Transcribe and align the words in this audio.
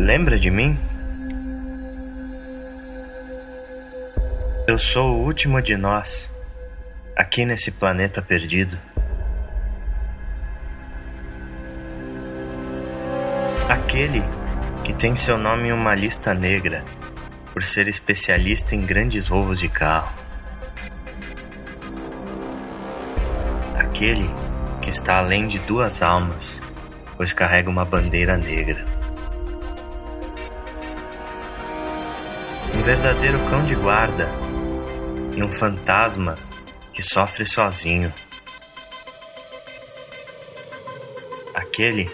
Lembra 0.00 0.38
de 0.38 0.50
mim? 0.50 0.78
Eu 4.66 4.78
sou 4.78 5.12
o 5.12 5.26
último 5.26 5.60
de 5.60 5.76
nós, 5.76 6.30
aqui 7.14 7.44
nesse 7.44 7.70
planeta 7.70 8.22
perdido. 8.22 8.78
Aquele 13.68 14.22
que 14.84 14.94
tem 14.94 15.14
seu 15.14 15.36
nome 15.36 15.68
em 15.68 15.72
uma 15.72 15.94
lista 15.94 16.32
negra 16.32 16.82
por 17.52 17.62
ser 17.62 17.86
especialista 17.86 18.74
em 18.74 18.80
grandes 18.80 19.26
roubos 19.26 19.58
de 19.58 19.68
carro. 19.68 20.16
Aquele 23.76 24.30
que 24.80 24.88
está 24.88 25.18
além 25.18 25.46
de 25.46 25.58
duas 25.58 26.00
almas, 26.00 26.58
pois 27.18 27.34
carrega 27.34 27.68
uma 27.68 27.84
bandeira 27.84 28.38
negra. 28.38 28.89
Um 32.80 32.82
verdadeiro 32.82 33.38
cão 33.50 33.62
de 33.66 33.74
guarda 33.74 34.26
e 35.36 35.42
um 35.42 35.52
fantasma 35.52 36.38
que 36.94 37.02
sofre 37.02 37.44
sozinho. 37.44 38.10
Aquele 41.54 42.10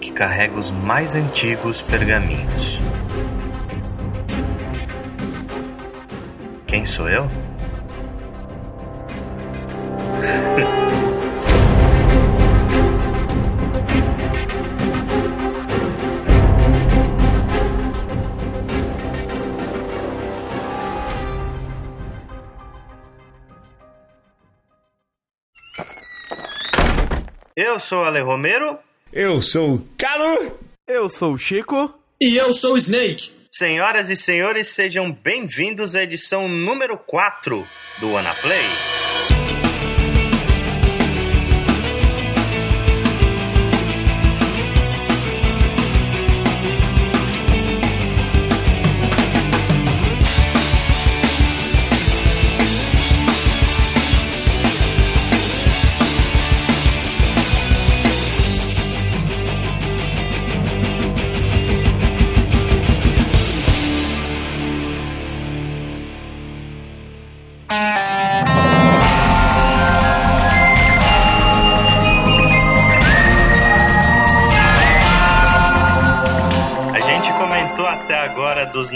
que 0.00 0.10
carrega 0.10 0.58
os 0.58 0.70
mais 0.70 1.14
antigos 1.14 1.82
pergaminhos. 1.82 2.80
Quem 6.66 6.86
sou 6.86 7.06
eu? 7.06 7.28
Sou 27.92 28.00
o 28.00 28.04
Ale 28.04 28.22
Romero. 28.22 28.78
Eu 29.12 29.42
sou 29.42 29.74
o 29.74 29.88
Calo. 29.98 30.58
Eu 30.88 31.10
sou 31.10 31.34
o 31.34 31.36
Chico. 31.36 31.92
E 32.18 32.38
eu 32.38 32.50
sou 32.54 32.72
o 32.72 32.78
Snake. 32.78 33.30
Senhoras 33.50 34.08
e 34.08 34.16
senhores, 34.16 34.68
sejam 34.68 35.12
bem-vindos 35.12 35.94
à 35.94 36.02
edição 36.02 36.48
número 36.48 36.96
4 36.96 37.68
do 37.98 38.16
Anaplay. 38.16 38.64
A 38.64 39.01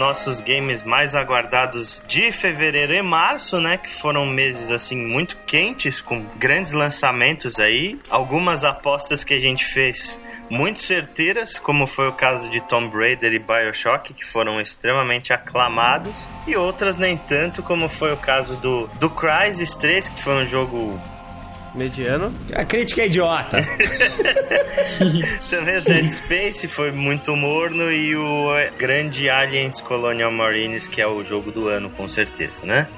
nossos 0.07 0.39
games 0.39 0.85
mais 0.85 1.17
aguardados 1.17 2.01
de 2.07 2.31
fevereiro 2.31 2.95
e 2.95 3.03
março, 3.03 3.61
né? 3.61 3.77
Que 3.77 3.93
foram 3.93 4.25
meses 4.25 4.71
assim 4.71 4.97
muito 4.97 5.37
quentes, 5.45 6.01
com 6.01 6.25
grandes 6.37 6.71
lançamentos 6.71 7.59
aí. 7.59 7.99
Algumas 8.09 8.63
apostas 8.63 9.25
que 9.25 9.35
a 9.35 9.41
gente 9.41 9.65
fez 9.65 10.17
muito 10.49 10.81
certeiras, 10.81 11.59
como 11.59 11.89
foi 11.89 12.07
o 12.07 12.13
caso 12.13 12.49
de 12.49 12.61
Tomb 12.61 12.97
Raider 12.97 13.33
e 13.33 13.41
Bioshock, 13.41 14.15
que 14.15 14.25
foram 14.25 14.61
extremamente 14.61 15.33
aclamados, 15.33 16.29
e 16.47 16.55
outras 16.55 16.97
nem 16.97 17.17
tanto, 17.17 17.61
como 17.61 17.89
foi 17.89 18.13
o 18.13 18.17
caso 18.17 18.55
do, 18.59 18.87
do 19.01 19.11
Crysis 19.11 19.75
3, 19.75 20.09
que 20.09 20.23
foi 20.23 20.35
um 20.45 20.49
jogo 20.49 21.01
Mediano. 21.77 22.35
A 22.55 22.65
crítica 22.65 23.03
é 23.03 23.07
idiota. 23.07 23.59
Também 25.51 25.77
o 25.77 25.83
Dead 25.83 26.11
Space 26.11 26.67
foi 26.69 26.91
muito 26.91 27.37
morno 27.37 27.91
e 27.93 28.17
o 28.17 28.49
grande 28.79 29.29
Aliens 29.29 29.81
Colonial 29.81 30.33
Marines, 30.33 30.89
que 30.89 31.01
é 31.01 31.07
o 31.07 31.23
jogo 31.23 31.53
do 31.53 31.69
ano, 31.69 31.91
com 31.91 32.09
certeza, 32.09 32.55
né? 32.63 32.89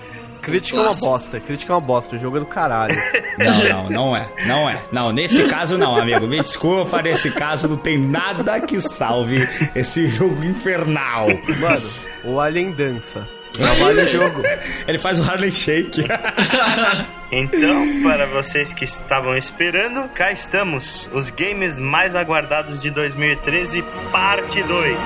Crítica 0.40 0.78
é 0.78 0.82
uma 0.82 0.94
bosta. 0.94 1.40
Crítica 1.40 1.72
é 1.72 1.74
uma 1.74 1.80
bosta. 1.80 2.16
O 2.16 2.18
jogo 2.18 2.36
é 2.36 2.40
do 2.40 2.46
caralho. 2.46 2.94
Não, 3.38 3.62
não, 3.62 3.90
não 3.90 4.16
é. 4.16 4.28
Não 4.48 4.68
é. 4.68 4.76
Não, 4.90 5.12
nesse 5.12 5.44
caso 5.44 5.78
não, 5.78 5.96
amigo. 5.96 6.26
Me 6.26 6.42
desculpa, 6.42 7.00
nesse 7.00 7.30
caso 7.30 7.68
não 7.68 7.76
tem 7.76 7.96
nada 7.96 8.60
que 8.60 8.80
salve 8.80 9.48
esse 9.76 10.08
jogo 10.08 10.44
infernal. 10.44 11.28
Mano, 11.60 11.88
o 12.24 12.40
Alien 12.40 12.72
dança. 12.72 13.37
Trabalha 13.58 14.04
o 14.04 14.08
jogo. 14.08 14.42
Ele 14.86 14.98
faz 14.98 15.18
o 15.18 15.22
Harley 15.30 15.52
Shake. 15.52 16.02
Então, 17.30 18.02
para 18.02 18.24
vocês 18.24 18.72
que 18.72 18.86
estavam 18.86 19.36
esperando, 19.36 20.08
cá 20.14 20.32
estamos, 20.32 21.06
os 21.12 21.28
games 21.28 21.76
mais 21.78 22.14
aguardados 22.14 22.80
de 22.80 22.90
2013, 22.90 23.84
parte 24.10 24.62
2. 24.62 24.96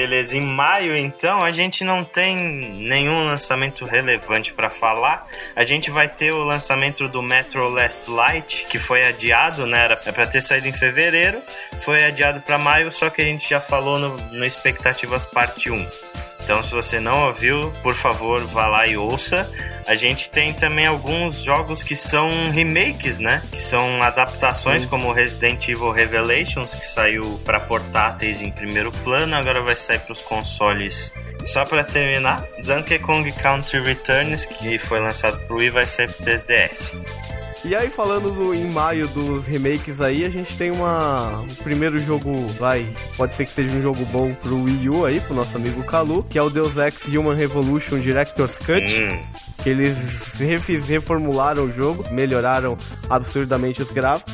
Beleza, 0.00 0.34
em 0.34 0.40
maio 0.40 0.96
então 0.96 1.44
a 1.44 1.52
gente 1.52 1.84
não 1.84 2.02
tem 2.02 2.34
nenhum 2.34 3.22
lançamento 3.22 3.84
relevante 3.84 4.50
para 4.50 4.70
falar. 4.70 5.26
A 5.54 5.62
gente 5.66 5.90
vai 5.90 6.08
ter 6.08 6.32
o 6.32 6.42
lançamento 6.42 7.06
do 7.06 7.20
Metro 7.20 7.68
Last 7.68 8.10
Light, 8.10 8.64
que 8.70 8.78
foi 8.78 9.04
adiado, 9.04 9.66
né? 9.66 9.84
Era 9.84 9.96
para 9.98 10.26
ter 10.26 10.40
saído 10.40 10.68
em 10.68 10.72
fevereiro, 10.72 11.42
foi 11.80 12.02
adiado 12.02 12.40
para 12.40 12.56
maio, 12.56 12.90
só 12.90 13.10
que 13.10 13.20
a 13.20 13.24
gente 13.26 13.46
já 13.46 13.60
falou 13.60 13.98
no, 13.98 14.16
no 14.32 14.42
Expectativas 14.42 15.26
Parte 15.26 15.70
1. 15.70 16.09
Então, 16.50 16.64
se 16.64 16.72
você 16.72 16.98
não 16.98 17.28
ouviu, 17.28 17.72
por 17.80 17.94
favor, 17.94 18.40
vá 18.40 18.66
lá 18.66 18.84
e 18.84 18.96
ouça. 18.96 19.48
A 19.86 19.94
gente 19.94 20.28
tem 20.28 20.52
também 20.52 20.84
alguns 20.84 21.44
jogos 21.44 21.80
que 21.80 21.94
são 21.94 22.28
remakes, 22.50 23.20
né? 23.20 23.40
Que 23.52 23.62
são 23.62 24.02
adaptações, 24.02 24.84
como 24.84 25.12
Resident 25.12 25.68
Evil 25.68 25.92
Revelations, 25.92 26.74
que 26.74 26.84
saiu 26.84 27.40
para 27.44 27.60
portáteis 27.60 28.42
em 28.42 28.50
primeiro 28.50 28.90
plano, 29.04 29.36
agora 29.36 29.62
vai 29.62 29.76
sair 29.76 30.00
para 30.00 30.12
os 30.12 30.22
consoles. 30.22 31.12
Só 31.44 31.64
para 31.64 31.84
terminar, 31.84 32.44
Donkey 32.64 32.98
Kong 32.98 33.30
Country 33.30 33.80
Returns, 33.80 34.44
que 34.44 34.76
foi 34.80 34.98
lançado 34.98 35.38
pro 35.46 35.58
Wii, 35.58 35.70
vai 35.70 35.86
sair 35.86 36.10
pro 36.10 36.24
3DS. 36.26 37.39
E 37.62 37.74
aí, 37.74 37.90
falando 37.90 38.30
do- 38.32 38.54
em 38.54 38.70
maio 38.70 39.06
dos 39.08 39.46
remakes 39.46 40.00
aí, 40.00 40.24
a 40.24 40.30
gente 40.30 40.56
tem 40.56 40.70
uma. 40.70 41.42
O 41.42 41.54
primeiro 41.62 41.98
jogo, 41.98 42.34
vai. 42.58 42.86
Pode 43.18 43.34
ser 43.34 43.44
que 43.44 43.52
seja 43.52 43.70
um 43.76 43.82
jogo 43.82 44.02
bom 44.06 44.32
pro 44.34 44.62
Wii 44.62 44.88
U 44.88 45.04
aí, 45.04 45.20
pro 45.20 45.34
nosso 45.34 45.56
amigo 45.56 45.82
Kalu, 45.84 46.22
que 46.24 46.38
é 46.38 46.42
o 46.42 46.48
Deus 46.48 46.78
Ex 46.78 47.04
Human 47.08 47.34
Revolution 47.34 47.98
Director's 47.98 48.56
Cut. 48.58 48.94
Hum, 49.02 49.22
Que 49.62 49.68
eles 49.68 49.94
refiz, 50.38 50.86
reformularam 50.86 51.64
o 51.64 51.70
jogo, 51.72 52.02
melhoraram 52.10 52.78
absurdamente 53.10 53.82
os 53.82 53.90
gráficos, 53.90 54.32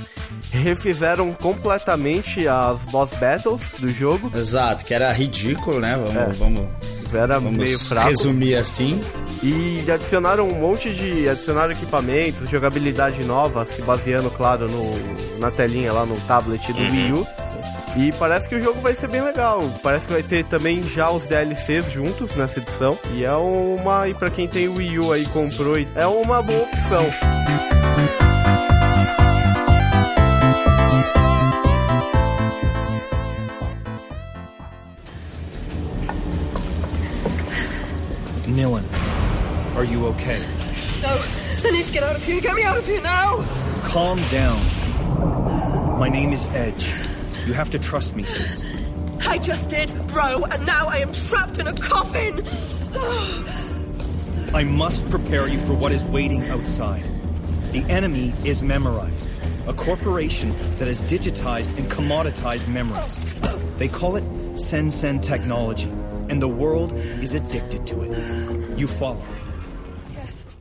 refizeram 0.53 1.33
completamente 1.33 2.47
as 2.47 2.81
boss 2.93 3.11
battles 3.19 3.61
do 3.81 3.89
jogo. 3.93 4.31
Exato, 4.39 4.85
que 4.85 4.95
era 4.95 5.11
ridículo, 5.13 5.81
né? 5.81 5.97
Vamos, 5.97 6.17
É. 6.17 6.39
vamos, 6.39 6.69
Era 7.15 7.39
vamos 7.39 7.59
meio 7.59 7.79
fraco. 7.79 8.09
resumir 8.09 8.55
assim. 8.55 9.01
E 9.43 9.85
adicionaram 9.91 10.49
um 10.49 10.55
monte 10.55 10.93
de. 10.93 11.29
adicionaram 11.29 11.73
equipamentos, 11.73 12.49
jogabilidade 12.49 13.23
nova, 13.25 13.67
se 13.67 13.83
baseando, 13.83 14.31
claro, 14.31 14.69
no, 14.69 15.39
na 15.39 15.51
telinha 15.51 15.93
lá 15.93 16.07
no 16.07 16.19
tablet 16.23 16.73
do 16.73 16.81
Wii 16.81 17.13
U. 17.13 17.27
E 17.97 18.13
parece 18.13 18.47
que 18.47 18.55
o 18.55 18.61
jogo 18.61 18.79
vai 18.81 18.95
ser 18.95 19.09
bem 19.09 19.23
legal. 19.23 19.63
Parece 19.83 20.07
que 20.07 20.13
vai 20.13 20.23
ter 20.23 20.45
também 20.45 20.83
já 20.83 21.11
os 21.11 21.27
DLCs 21.27 21.91
juntos 21.91 22.35
nessa 22.37 22.59
edição. 22.61 22.99
E 23.15 23.25
é 23.25 23.33
uma. 23.33 24.07
E 24.09 24.15
pra 24.15 24.29
quem 24.29 24.47
tem 24.47 24.69
o 24.69 24.75
Wii 24.77 24.99
U 24.99 25.13
aí 25.13 25.27
comprou, 25.27 25.77
é 25.79 26.07
uma 26.07 26.43
boa 26.43 26.63
opção. 26.65 27.07
Nilin, 38.57 38.85
are 39.77 39.85
you 39.85 40.07
okay? 40.07 40.39
No, 41.03 41.23
I 41.63 41.71
need 41.71 41.85
to 41.85 41.93
get 41.93 42.03
out 42.03 42.17
of 42.17 42.25
here. 42.25 42.41
Get 42.41 42.57
me 42.57 42.63
out 42.63 42.79
of 42.79 42.87
here 42.87 43.03
now. 43.03 43.45
Calm 43.83 44.19
down. 44.31 44.59
My 45.99 46.09
name 46.09 46.33
is 46.33 46.47
Edge. 46.47 46.91
You 47.47 47.53
have 47.53 47.69
to 47.69 47.79
trust 47.79 48.17
me, 48.17 48.23
sis. 48.23 48.65
I 49.29 49.37
just 49.37 49.69
did, 49.69 49.93
bro, 50.09 50.43
and 50.45 50.65
now 50.65 50.87
I 50.87 50.97
am 50.97 51.13
trapped 51.13 51.59
in 51.59 51.67
a 51.67 51.75
coffin. 51.75 52.47
I 54.55 54.65
must 54.65 55.09
prepare 55.11 55.47
you 55.49 55.59
for 55.59 55.75
what 55.75 55.93
is 55.93 56.07
waiting 56.07 56.49
outside. 56.49 57.05
The 57.73 57.85
enemy 57.91 58.33
is 58.43 58.63
Memorize, 58.63 59.27
a 59.67 59.75
corporation 59.75 60.55
that 60.79 60.89
has 60.89 61.03
digitized 61.03 61.77
and 61.77 61.91
commoditized 61.91 62.69
memories. 62.69 63.19
They 63.77 63.89
call 63.89 64.17
it 64.17 64.25
Sensen 64.57 65.21
technology, 65.21 65.91
and 66.29 66.41
the 66.41 66.49
world 66.49 66.93
is 67.23 67.35
addicted 67.35 67.87
to 67.87 68.03
it. 68.03 68.79
You 68.79 68.89
follow. 68.89 69.23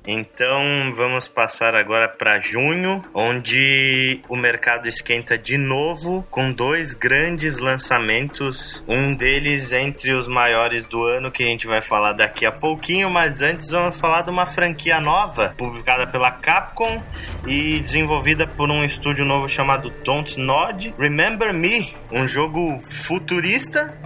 Então 0.07 0.93
vamos 0.95 1.27
passar 1.27 1.75
agora 1.75 2.07
para 2.07 2.39
junho, 2.39 3.03
onde 3.11 4.21
o 4.29 4.35
mercado 4.35 4.87
esquenta 4.87 5.35
de 5.35 5.57
novo 5.57 6.25
com 6.29 6.51
dois 6.51 6.93
grandes 6.93 7.57
lançamentos. 7.57 8.83
Um 8.87 9.15
deles 9.15 9.71
entre 9.71 10.13
os 10.13 10.27
maiores 10.27 10.85
do 10.85 11.03
ano 11.03 11.31
que 11.31 11.43
a 11.43 11.47
gente 11.47 11.65
vai 11.65 11.81
falar 11.81 12.13
daqui 12.13 12.45
a 12.45 12.51
pouquinho, 12.51 13.09
mas 13.09 13.41
antes 13.41 13.71
vamos 13.71 13.97
falar 13.97 14.21
de 14.21 14.29
uma 14.29 14.45
franquia 14.45 15.01
nova, 15.01 15.55
publicada 15.57 16.05
pela 16.05 16.31
Capcom 16.31 17.01
e 17.47 17.79
desenvolvida 17.79 18.45
por 18.45 18.69
um 18.69 18.85
estúdio 18.85 19.25
novo 19.25 19.49
chamado 19.49 19.89
Don't 20.03 20.39
Nod. 20.39 20.93
Remember 20.99 21.51
Me, 21.51 21.95
um 22.11 22.27
jogo 22.27 22.79
futurista 22.87 23.97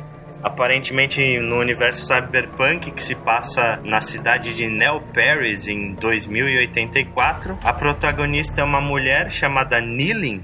aparentemente 0.44 1.40
no 1.40 1.60
universo 1.60 2.06
cyberpunk 2.06 2.92
que 2.92 3.04
se 3.04 3.16
passa 3.16 3.80
na 3.84 4.02
cidade 4.02 4.54
de 4.54 4.68
Neo 4.68 5.02
Paris 5.14 5.68
em 5.68 5.94
2084. 5.96 7.58
A 7.64 7.74
protagonista 7.74 8.62
é 8.62 8.64
uma 8.64 8.82
mulher 8.82 9.32
chamada 9.32 9.80
Nilin, 9.82 10.44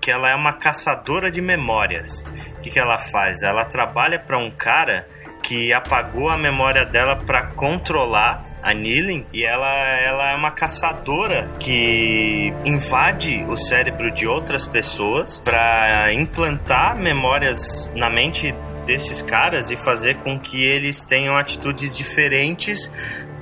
que 0.00 0.10
ela 0.10 0.30
é 0.30 0.34
uma 0.34 0.54
caçadora 0.54 1.30
de 1.30 1.40
memórias. 1.40 2.24
O 2.58 2.60
que, 2.60 2.70
que 2.70 2.78
ela 2.78 2.98
faz? 2.98 3.42
Ela 3.42 3.64
trabalha 3.64 4.18
para 4.18 4.38
um 4.38 4.50
cara 4.50 5.08
que 5.42 5.72
apagou 5.72 6.28
a 6.28 6.36
memória 6.36 6.84
dela 6.84 7.16
para 7.16 7.48
controlar 7.52 8.44
a 8.66 8.74
Nilin, 8.74 9.24
e 9.32 9.44
ela, 9.44 9.68
ela 10.00 10.32
é 10.32 10.34
uma 10.34 10.50
caçadora 10.50 11.48
que 11.60 12.52
invade 12.64 13.44
o 13.48 13.56
cérebro 13.56 14.10
de 14.10 14.26
outras 14.26 14.66
pessoas 14.66 15.40
para 15.40 16.12
implantar 16.12 16.96
memórias 16.96 17.88
na 17.94 18.10
mente 18.10 18.52
desses 18.86 19.20
caras 19.20 19.70
e 19.70 19.76
fazer 19.76 20.16
com 20.22 20.38
que 20.38 20.64
eles 20.64 21.02
tenham 21.02 21.36
atitudes 21.36 21.94
diferentes 21.94 22.90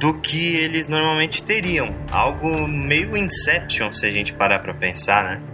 do 0.00 0.14
que 0.20 0.56
eles 0.56 0.88
normalmente 0.88 1.43
teriam. 1.43 1.94
Algo 2.11 2.67
meio 2.67 3.17
Inception, 3.17 3.93
se 3.93 4.06
a 4.06 4.11
gente 4.11 4.32
parar 4.32 4.58
pra 4.58 4.75
pensar, 4.75 5.25
né? 5.25 5.54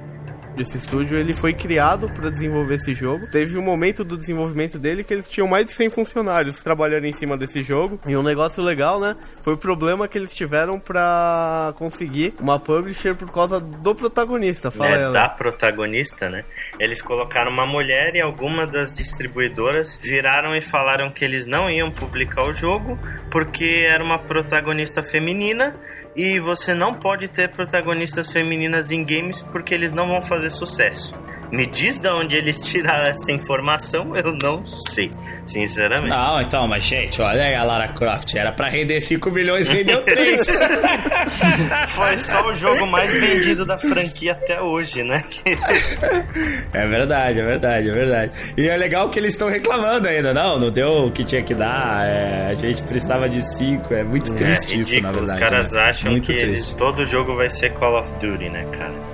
Esse 0.61 0.77
estúdio 0.77 1.17
ele 1.17 1.35
foi 1.35 1.55
criado 1.55 2.11
para 2.11 2.29
desenvolver 2.31 2.75
esse 2.75 2.93
jogo. 2.93 3.27
Teve 3.29 3.57
um 3.57 3.63
momento 3.63 4.05
do 4.05 4.15
desenvolvimento 4.15 4.79
dele 4.79 5.03
que 5.03 5.15
eles 5.15 5.27
tinham 5.27 5.49
mais 5.49 5.65
de 5.65 5.73
100 5.75 5.89
funcionários 5.89 6.63
trabalhando 6.63 7.07
em 7.07 7.13
cima 7.15 7.35
desse 7.35 7.63
jogo. 7.63 7.99
E 8.07 8.15
um 8.15 8.23
negócio 8.23 8.63
legal, 8.63 9.01
né? 9.01 9.17
Foi 9.41 9.55
o 9.55 9.57
problema 9.57 10.07
que 10.07 10.19
eles 10.19 10.35
tiveram 10.35 10.79
para 10.79 11.73
conseguir 11.77 12.35
uma 12.39 12.59
publisher 12.59 13.15
por 13.15 13.31
causa 13.33 13.59
do 13.59 13.95
protagonista. 13.95 14.71
Fala 14.71 14.91
é, 14.91 15.03
ela. 15.03 15.13
da 15.13 15.29
protagonista, 15.31 16.29
né? 16.29 16.45
Eles 16.79 17.01
colocaram 17.01 17.51
uma 17.51 17.65
mulher 17.65 18.15
e 18.15 18.21
algumas 18.21 18.71
das 18.71 18.93
distribuidoras 18.93 19.99
viraram 20.03 20.55
e 20.55 20.61
falaram 20.61 21.11
que 21.11 21.25
eles 21.25 21.47
não 21.47 21.71
iam 21.71 21.91
publicar 21.91 22.47
o 22.47 22.53
jogo 22.53 22.99
porque 23.31 23.87
era 23.89 24.05
uma 24.05 24.19
protagonista 24.19 25.03
feminina 25.03 25.75
e 26.15 26.39
você 26.39 26.75
não 26.75 26.93
pode 26.93 27.29
ter 27.29 27.49
protagonistas 27.49 28.31
femininas 28.31 28.91
em 28.91 29.05
games 29.05 29.41
porque 29.41 29.73
eles 29.73 29.93
não 29.93 30.09
vão 30.09 30.23
fazer 30.23 30.50
sucesso. 30.51 31.15
Me 31.53 31.67
diz 31.67 31.99
de 31.99 32.09
onde 32.09 32.37
eles 32.37 32.59
tiraram 32.63 33.11
essa 33.11 33.33
informação, 33.33 34.15
eu 34.15 34.33
não 34.33 34.65
sei, 34.89 35.11
sinceramente. 35.45 36.11
Não, 36.11 36.41
então, 36.41 36.67
mas 36.69 36.85
gente, 36.85 37.21
olha 37.21 37.43
aí 37.43 37.55
a 37.55 37.65
Lara 37.65 37.89
Croft. 37.89 38.35
Era 38.35 38.53
pra 38.53 38.69
render 38.69 39.01
5 39.01 39.31
milhões, 39.31 39.69
rendeu 39.69 40.01
3. 40.03 40.47
Foi 41.91 42.19
só 42.19 42.49
o 42.49 42.55
jogo 42.55 42.87
mais 42.87 43.13
vendido 43.13 43.67
da 43.67 43.77
franquia 43.77 44.33
até 44.33 44.61
hoje, 44.61 45.03
né? 45.03 45.25
é 46.73 46.87
verdade, 46.87 47.41
é 47.41 47.45
verdade, 47.45 47.89
é 47.89 47.93
verdade. 47.93 48.33
E 48.57 48.69
é 48.69 48.77
legal 48.77 49.09
que 49.09 49.19
eles 49.19 49.33
estão 49.33 49.49
reclamando 49.49 50.07
ainda, 50.07 50.33
não? 50.33 50.59
Não 50.59 50.71
deu 50.71 51.07
o 51.07 51.11
que 51.11 51.25
tinha 51.25 51.43
que 51.43 51.55
dar, 51.55 52.07
é, 52.07 52.51
a 52.51 52.55
gente 52.55 52.83
precisava 52.85 53.29
de 53.29 53.41
5. 53.41 53.93
É 53.93 54.05
muito 54.05 54.33
triste 54.37 54.75
é, 54.75 54.79
isso, 54.79 55.03
na 55.03 55.11
verdade. 55.11 55.43
Os 55.43 55.49
caras 55.49 55.73
né? 55.73 55.81
acham 55.83 56.11
muito 56.13 56.27
que 56.27 56.33
triste. 56.33 56.49
eles, 56.49 56.71
todo 56.71 57.05
jogo 57.07 57.35
vai 57.35 57.49
ser 57.49 57.73
Call 57.75 58.01
of 58.01 58.09
Duty, 58.21 58.49
né, 58.51 58.67
cara? 58.71 59.10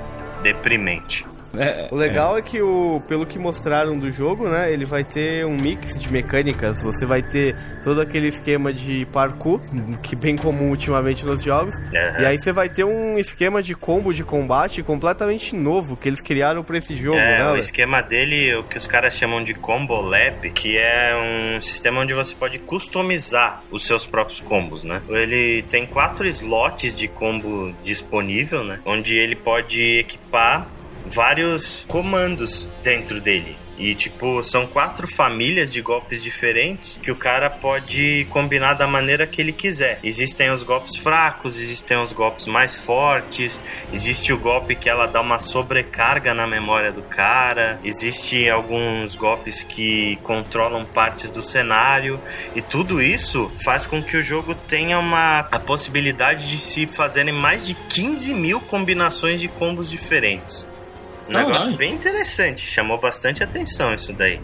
Deprimente. 0.47 1.36
É, 1.59 1.89
O 1.91 1.97
legal 1.97 2.37
é. 2.39 2.43
que 2.43 2.61
o, 2.61 3.03
pelo 3.09 3.27
que 3.27 3.39
mostraram 3.39 3.99
do 3.99 4.11
jogo, 4.11 4.49
né, 4.49 4.73
ele 4.73 4.85
vai 4.85 5.05
ter 5.05 5.45
um 5.47 5.57
mix 5.57 5.99
de 5.99 6.11
mecânicas. 6.13 6.81
Você 6.83 7.05
vai 7.07 7.23
ter 7.23 7.57
todo 7.83 8.01
aquele 8.01 8.29
esquema 8.29 8.73
de 8.73 9.07
parkour, 9.13 9.61
que 10.03 10.15
é 10.15 10.19
bem 10.19 10.37
comum 10.37 10.71
ultimamente 10.71 11.25
nos 11.25 11.43
jogos. 11.43 11.75
Uhum. 11.77 12.21
E 12.21 12.27
aí 12.27 12.39
você 12.41 12.53
vai 12.53 12.69
ter 12.69 12.85
um 12.85 13.19
esquema 13.19 13.63
de 13.63 13.75
combo 13.75 14.13
de 14.13 14.25
combate 14.25 14.83
completamente 14.83 15.55
novo 15.55 15.97
que 15.97 16.09
eles 16.09 16.21
criaram 16.21 16.63
para 16.63 16.79
esse 16.79 16.95
jogo, 16.97 17.19
É, 17.19 17.39
né? 17.39 17.51
o 17.53 17.57
esquema 17.57 18.03
dele, 18.03 18.55
o 18.57 18.65
que 18.65 18.77
os 18.77 18.87
caras 18.87 19.15
chamam 19.15 19.43
de 19.43 19.55
Combo 19.55 20.01
Lab, 20.01 20.51
que 20.51 20.77
é 20.77 21.15
um 21.57 21.61
sistema 21.61 22.01
onde 22.01 22.13
você 22.15 22.35
pode 22.35 22.59
customizar 22.59 23.63
os 23.71 23.87
seus 23.87 24.07
próprios 24.07 24.41
combos, 24.41 24.83
né? 24.83 25.01
Ele 25.09 25.63
tem 25.71 25.87
quatro 25.87 26.27
slots 26.27 26.97
de 26.97 27.09
combo 27.09 27.73
disponível, 27.85 28.65
né? 28.65 28.79
Onde 28.85 29.17
ele 29.17 29.35
pode 29.37 29.83
equipar 29.99 30.67
vários 31.11 31.85
comandos 31.89 32.69
dentro 32.83 33.21
dele. 33.21 33.57
E, 33.79 33.95
tipo, 33.95 34.43
são 34.43 34.67
quatro 34.67 35.07
famílias 35.07 35.73
de 35.73 35.83
golpes 35.83 36.23
diferentes 36.23 36.99
que 37.03 37.11
o 37.11 37.17
cara 37.17 37.51
pode 37.51 38.27
combinar 38.31 38.75
da 38.75 38.87
maneira 38.87 39.27
que 39.27 39.41
ele 39.41 39.53
quiser. 39.53 39.99
Existem 40.03 40.51
os 40.51 40.63
golpes 40.63 40.97
fracos, 40.97 41.59
existem 41.59 41.99
os 41.99 42.13
golpes 42.13 42.47
mais 42.47 42.75
fortes, 42.75 43.61
existe 43.93 44.33
o 44.33 44.39
golpe 44.39 44.75
que 44.75 44.89
ela 44.89 45.07
dá 45.07 45.21
uma 45.21 45.39
sobrecarga 45.39 46.33
na 46.33 46.47
memória 46.47 46.91
do 46.91 47.03
cara, 47.03 47.79
existe 47.85 48.49
alguns 48.49 49.15
golpes 49.15 49.63
que 49.63 50.17
controlam 50.23 50.85
partes 50.85 51.31
do 51.31 51.43
cenário, 51.43 52.19
e 52.55 52.63
tudo 52.63 53.03
isso 53.03 53.53
faz 53.63 53.85
com 53.85 54.03
que 54.03 54.17
o 54.17 54.23
jogo 54.23 54.55
tenha 54.55 54.99
uma 54.99 55.41
a 55.51 55.59
possibilidade 55.59 56.49
de 56.49 56.59
se 56.59 56.87
fazerem 56.87 57.35
mais 57.35 57.67
de 57.67 57.75
15 57.75 58.33
mil 58.33 58.61
combinações 58.61 59.41
de 59.41 59.49
combos 59.49 59.91
diferentes. 59.91 60.67
Um 61.29 61.33
Caralho. 61.33 61.49
negócio 61.49 61.77
bem 61.77 61.95
interessante, 61.95 62.67
chamou 62.67 62.99
bastante 62.99 63.43
atenção 63.43 63.95
isso 63.95 64.13
daí. 64.13 64.41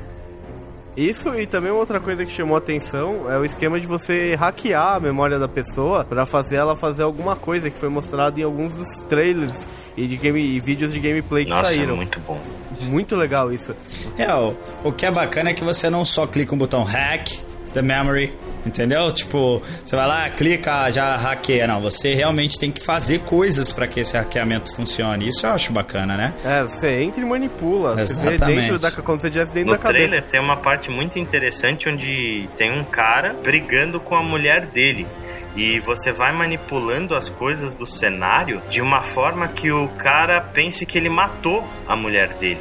Isso 0.97 1.35
e 1.39 1.47
também 1.47 1.71
uma 1.71 1.81
outra 1.81 1.99
coisa 1.99 2.25
que 2.27 2.31
chamou 2.31 2.55
a 2.55 2.59
atenção 2.59 3.31
é 3.31 3.39
o 3.39 3.45
esquema 3.47 3.81
de 3.81 3.87
você 3.87 4.35
hackear 4.35 4.97
a 4.97 5.01
memória 5.01 5.39
da 5.39 5.49
pessoa 5.49 6.05
para 6.05 6.27
fazer 6.27 6.57
ela 6.57 6.77
fazer 6.77 7.03
alguma 7.03 7.35
coisa 7.35 7.71
que 7.71 7.79
foi 7.79 7.89
mostrado 7.89 8.39
em 8.39 8.43
alguns 8.43 8.75
dos 8.75 8.89
trailers 9.09 9.57
e 9.97 10.07
de 10.07 10.17
game 10.19 10.39
e 10.39 10.61
vídeos 10.61 10.93
de 10.93 11.01
gameplay 11.01 11.45
que 11.45 11.51
Nossa, 11.51 11.71
saíram. 11.71 11.97
muito 11.97 12.21
bom. 12.21 12.39
Muito 12.81 13.17
legal 13.17 13.51
isso. 13.51 13.75
É, 14.19 14.35
o, 14.35 14.55
o 14.85 14.93
que 14.93 15.07
é 15.07 15.11
bacana 15.11 15.51
é 15.51 15.55
que 15.55 15.65
você 15.65 15.89
não 15.89 16.05
só 16.05 16.27
clica 16.27 16.55
um 16.55 16.59
botão 16.59 16.83
hack 16.83 17.29
the 17.73 17.83
memory, 17.83 18.33
entendeu? 18.67 19.11
Tipo, 19.13 19.63
você 19.85 19.97
vai 19.97 20.07
lá, 20.07 20.31
clica, 20.31 20.91
já 20.91 21.17
hackeia. 21.17 21.67
Não, 21.67 21.81
você 21.81 22.15
realmente 22.15 22.59
tem 22.59 22.71
que 22.71 22.81
fazer 22.81 23.21
coisas 23.21 23.73
para 23.73 23.87
que 23.87 24.01
esse 24.01 24.17
hackeamento 24.17 24.75
funcione. 24.75 25.29
Isso 25.29 25.47
eu 25.47 25.53
acho 25.53 25.73
bacana, 25.73 26.17
né? 26.17 26.33
É, 26.45 26.63
você 26.63 27.03
entra 27.03 27.21
e 27.21 27.25
manipula. 27.25 27.93
Você 27.97 28.21
vê 28.23 28.31
Exatamente. 28.35 28.61
dentro 28.61 28.79
da, 28.79 28.91
como 28.91 29.19
se 29.19 29.27
estivesse 29.27 29.53
dentro 29.53 29.71
No 29.73 29.77
da 29.77 29.83
cabeça. 29.83 29.99
trailer 30.09 30.23
tem 30.29 30.41
uma 30.41 30.57
parte 30.57 30.91
muito 30.91 31.19
interessante 31.19 31.89
onde 31.89 32.49
tem 32.57 32.71
um 32.71 32.85
cara 32.85 33.35
brigando 33.43 33.99
com 34.01 34.15
a 34.17 34.23
mulher 34.23 34.67
dele. 34.67 35.07
E 35.55 35.81
você 35.81 36.13
vai 36.13 36.33
manipulando 36.33 37.15
as 37.15 37.29
coisas 37.29 37.75
do 37.75 37.87
cenário 37.87 38.63
de 38.71 38.81
uma 38.81 39.03
forma 39.03 39.49
que 39.49 39.71
o 39.71 39.87
cara 39.99 40.41
pense 40.41 40.87
que 40.87 40.97
ele 40.97 41.11
matou 41.11 41.63
a 41.87 41.95
mulher 41.95 42.29
dele. 42.35 42.61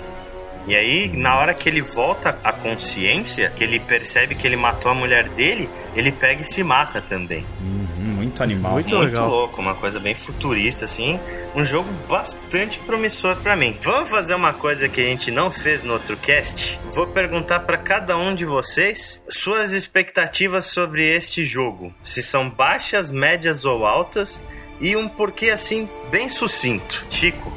E 0.68 0.76
aí, 0.76 1.08
na 1.16 1.38
hora 1.40 1.54
que 1.54 1.68
ele 1.68 1.82
volta 1.82 2.38
à 2.44 2.54
consciência, 2.54 3.52
que 3.56 3.64
ele 3.64 3.80
percebe 3.80 4.36
que 4.36 4.46
ele 4.46 4.56
matou 4.56 4.92
a 4.92 4.96
mulher 4.96 5.28
dele, 5.30 5.70
ele 5.96 6.12
pega 6.12 6.42
e 6.42 6.46
se 6.46 6.64
mata 6.64 7.02
também. 7.02 7.44
Uhum, 7.60 7.88
muito 8.14 8.44
animal. 8.44 8.74
Muito 8.74 8.96
Muito 8.96 9.06
legal. 9.06 9.28
louco, 9.30 9.60
uma 9.62 9.74
coisa 9.74 10.00
bem 10.00 10.14
futurista, 10.14 10.86
assim. 10.86 11.20
Um 11.56 11.66
jogo 11.66 11.90
bastante 12.08 12.78
promissor 12.80 13.36
pra 13.38 13.56
mim. 13.56 13.76
Vamos 13.84 14.10
fazer 14.10 14.36
uma 14.36 14.54
coisa 14.54 14.88
que 14.88 15.02
a 15.02 15.06
gente 15.06 15.32
não 15.32 15.52
fez 15.52 15.84
no 15.84 15.94
outro 15.94 16.16
cast? 16.18 16.80
Vou 16.94 17.08
perguntar 17.08 17.62
pra 17.62 17.78
cada 17.78 18.16
um 18.18 18.34
de 18.36 18.46
vocês 18.46 19.22
suas 19.30 19.72
expectativas 19.72 20.66
sobre 20.66 21.04
este 21.10 21.46
jogo. 21.46 21.94
Se 22.04 22.22
são 22.24 22.50
baixas, 22.50 23.10
médias 23.10 23.66
ou 23.66 23.86
altas. 23.86 24.40
E 24.80 24.96
um 24.96 25.08
porquê 25.08 25.50
assim, 25.52 25.90
bem 26.10 26.30
sucinto. 26.30 27.06
Chico. 27.12 27.52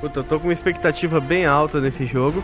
Puta, 0.00 0.20
eu 0.20 0.24
tô 0.24 0.38
com 0.38 0.48
uma 0.48 0.52
expectativa 0.52 1.20
bem 1.20 1.46
alta 1.46 1.80
nesse 1.80 2.06
jogo. 2.06 2.42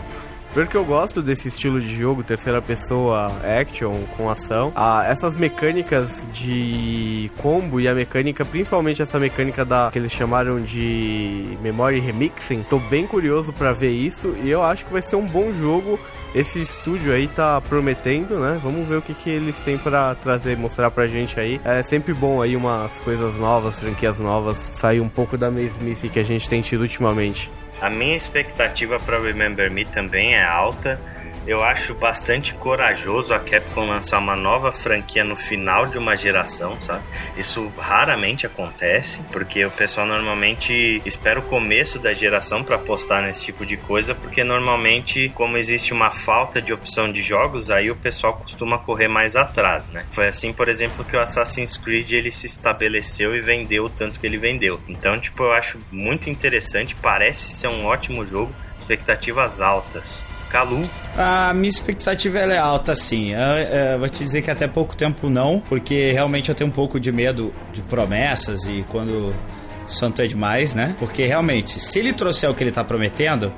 Porque 0.53 0.75
eu 0.75 0.83
gosto 0.83 1.21
desse 1.21 1.47
estilo 1.47 1.79
de 1.79 1.95
jogo, 1.95 2.23
terceira 2.23 2.61
pessoa, 2.61 3.31
action, 3.41 3.93
com 4.17 4.29
ação. 4.29 4.73
Ah, 4.75 5.05
essas 5.07 5.33
mecânicas 5.33 6.11
de 6.33 7.31
combo 7.37 7.79
e 7.79 7.87
a 7.87 7.95
mecânica, 7.95 8.43
principalmente 8.43 9.01
essa 9.01 9.17
mecânica 9.17 9.63
da 9.63 9.89
que 9.89 9.97
eles 9.97 10.11
chamaram 10.11 10.59
de 10.59 11.57
memory 11.61 12.01
remixing, 12.01 12.63
tô 12.63 12.79
bem 12.79 13.07
curioso 13.07 13.53
pra 13.53 13.71
ver 13.71 13.91
isso 13.91 14.35
e 14.43 14.49
eu 14.49 14.61
acho 14.61 14.83
que 14.83 14.91
vai 14.91 15.01
ser 15.01 15.15
um 15.15 15.25
bom 15.25 15.53
jogo 15.53 15.97
esse 16.33 16.61
estúdio 16.61 17.13
aí 17.13 17.27
tá 17.27 17.59
prometendo, 17.61 18.39
né? 18.39 18.59
Vamos 18.63 18.87
ver 18.87 18.95
o 18.95 19.01
que, 19.01 19.13
que 19.13 19.29
eles 19.29 19.55
têm 19.57 19.77
para 19.77 20.15
trazer, 20.15 20.57
mostrar 20.57 20.89
pra 20.89 21.05
gente 21.07 21.39
aí. 21.39 21.59
É 21.63 21.83
sempre 21.83 22.13
bom 22.13 22.41
aí 22.41 22.55
umas 22.55 22.91
coisas 22.99 23.35
novas, 23.35 23.75
franquias 23.75 24.19
novas, 24.19 24.71
sair 24.75 25.01
um 25.01 25.09
pouco 25.09 25.37
da 25.37 25.51
mesmice 25.51 26.09
que 26.09 26.19
a 26.19 26.23
gente 26.23 26.49
tem 26.49 26.61
tido 26.61 26.81
ultimamente. 26.81 27.51
A 27.81 27.89
minha 27.89 28.15
expectativa 28.15 28.99
para 28.99 29.19
Remember 29.19 29.69
Me 29.71 29.85
também 29.85 30.35
é 30.35 30.43
alta. 30.43 30.99
Eu 31.47 31.63
acho 31.63 31.95
bastante 31.95 32.53
corajoso 32.53 33.33
a 33.33 33.39
Capcom 33.39 33.87
lançar 33.87 34.19
uma 34.19 34.35
nova 34.35 34.71
franquia 34.71 35.23
no 35.23 35.35
final 35.35 35.87
de 35.87 35.97
uma 35.97 36.15
geração, 36.15 36.79
sabe? 36.83 37.03
Isso 37.35 37.71
raramente 37.77 38.45
acontece, 38.45 39.21
porque 39.31 39.65
o 39.65 39.71
pessoal 39.71 40.05
normalmente 40.05 41.01
espera 41.03 41.39
o 41.39 41.43
começo 41.43 41.97
da 41.97 42.13
geração 42.13 42.63
para 42.63 42.75
apostar 42.75 43.23
nesse 43.23 43.43
tipo 43.43 43.65
de 43.65 43.75
coisa, 43.75 44.13
porque 44.13 44.43
normalmente, 44.43 45.29
como 45.33 45.57
existe 45.57 45.93
uma 45.93 46.11
falta 46.11 46.61
de 46.61 46.71
opção 46.71 47.11
de 47.11 47.23
jogos, 47.23 47.71
aí 47.71 47.89
o 47.89 47.95
pessoal 47.95 48.33
costuma 48.33 48.77
correr 48.77 49.07
mais 49.07 49.35
atrás, 49.35 49.85
né? 49.87 50.05
Foi 50.11 50.27
assim, 50.27 50.53
por 50.53 50.69
exemplo, 50.69 51.03
que 51.03 51.15
o 51.15 51.19
Assassin's 51.19 51.75
Creed 51.75 52.11
ele 52.11 52.31
se 52.31 52.45
estabeleceu 52.45 53.35
e 53.35 53.39
vendeu 53.39 53.85
o 53.85 53.89
tanto 53.89 54.19
que 54.19 54.27
ele 54.27 54.37
vendeu. 54.37 54.79
Então, 54.87 55.19
tipo, 55.19 55.43
eu 55.43 55.53
acho 55.53 55.79
muito 55.91 56.29
interessante, 56.29 56.95
parece 56.95 57.51
ser 57.51 57.67
um 57.67 57.85
ótimo 57.85 58.23
jogo, 58.25 58.53
expectativas 58.79 59.59
altas. 59.59 60.23
Calu. 60.51 60.87
A 61.17 61.53
minha 61.53 61.69
expectativa 61.69 62.39
é 62.39 62.57
alta, 62.57 62.95
sim. 62.95 63.31
Eu, 63.31 63.39
eu, 63.39 63.99
vou 63.99 64.09
te 64.09 64.23
dizer 64.23 64.41
que 64.41 64.51
até 64.51 64.67
pouco 64.67 64.95
tempo 64.95 65.29
não, 65.29 65.59
porque 65.59 66.11
realmente 66.11 66.49
eu 66.49 66.55
tenho 66.55 66.69
um 66.69 66.73
pouco 66.73 66.99
de 66.99 67.11
medo 67.11 67.53
de 67.71 67.81
promessas 67.81 68.65
e 68.65 68.85
quando 68.89 69.33
santo 69.87 70.21
é 70.21 70.27
demais, 70.27 70.73
né? 70.73 70.95
Porque 70.99 71.25
realmente, 71.25 71.79
se 71.79 71.99
ele 71.99 72.13
trouxer 72.13 72.49
o 72.49 72.53
que 72.53 72.63
ele 72.63 72.71
tá 72.71 72.83
prometendo, 72.83 73.53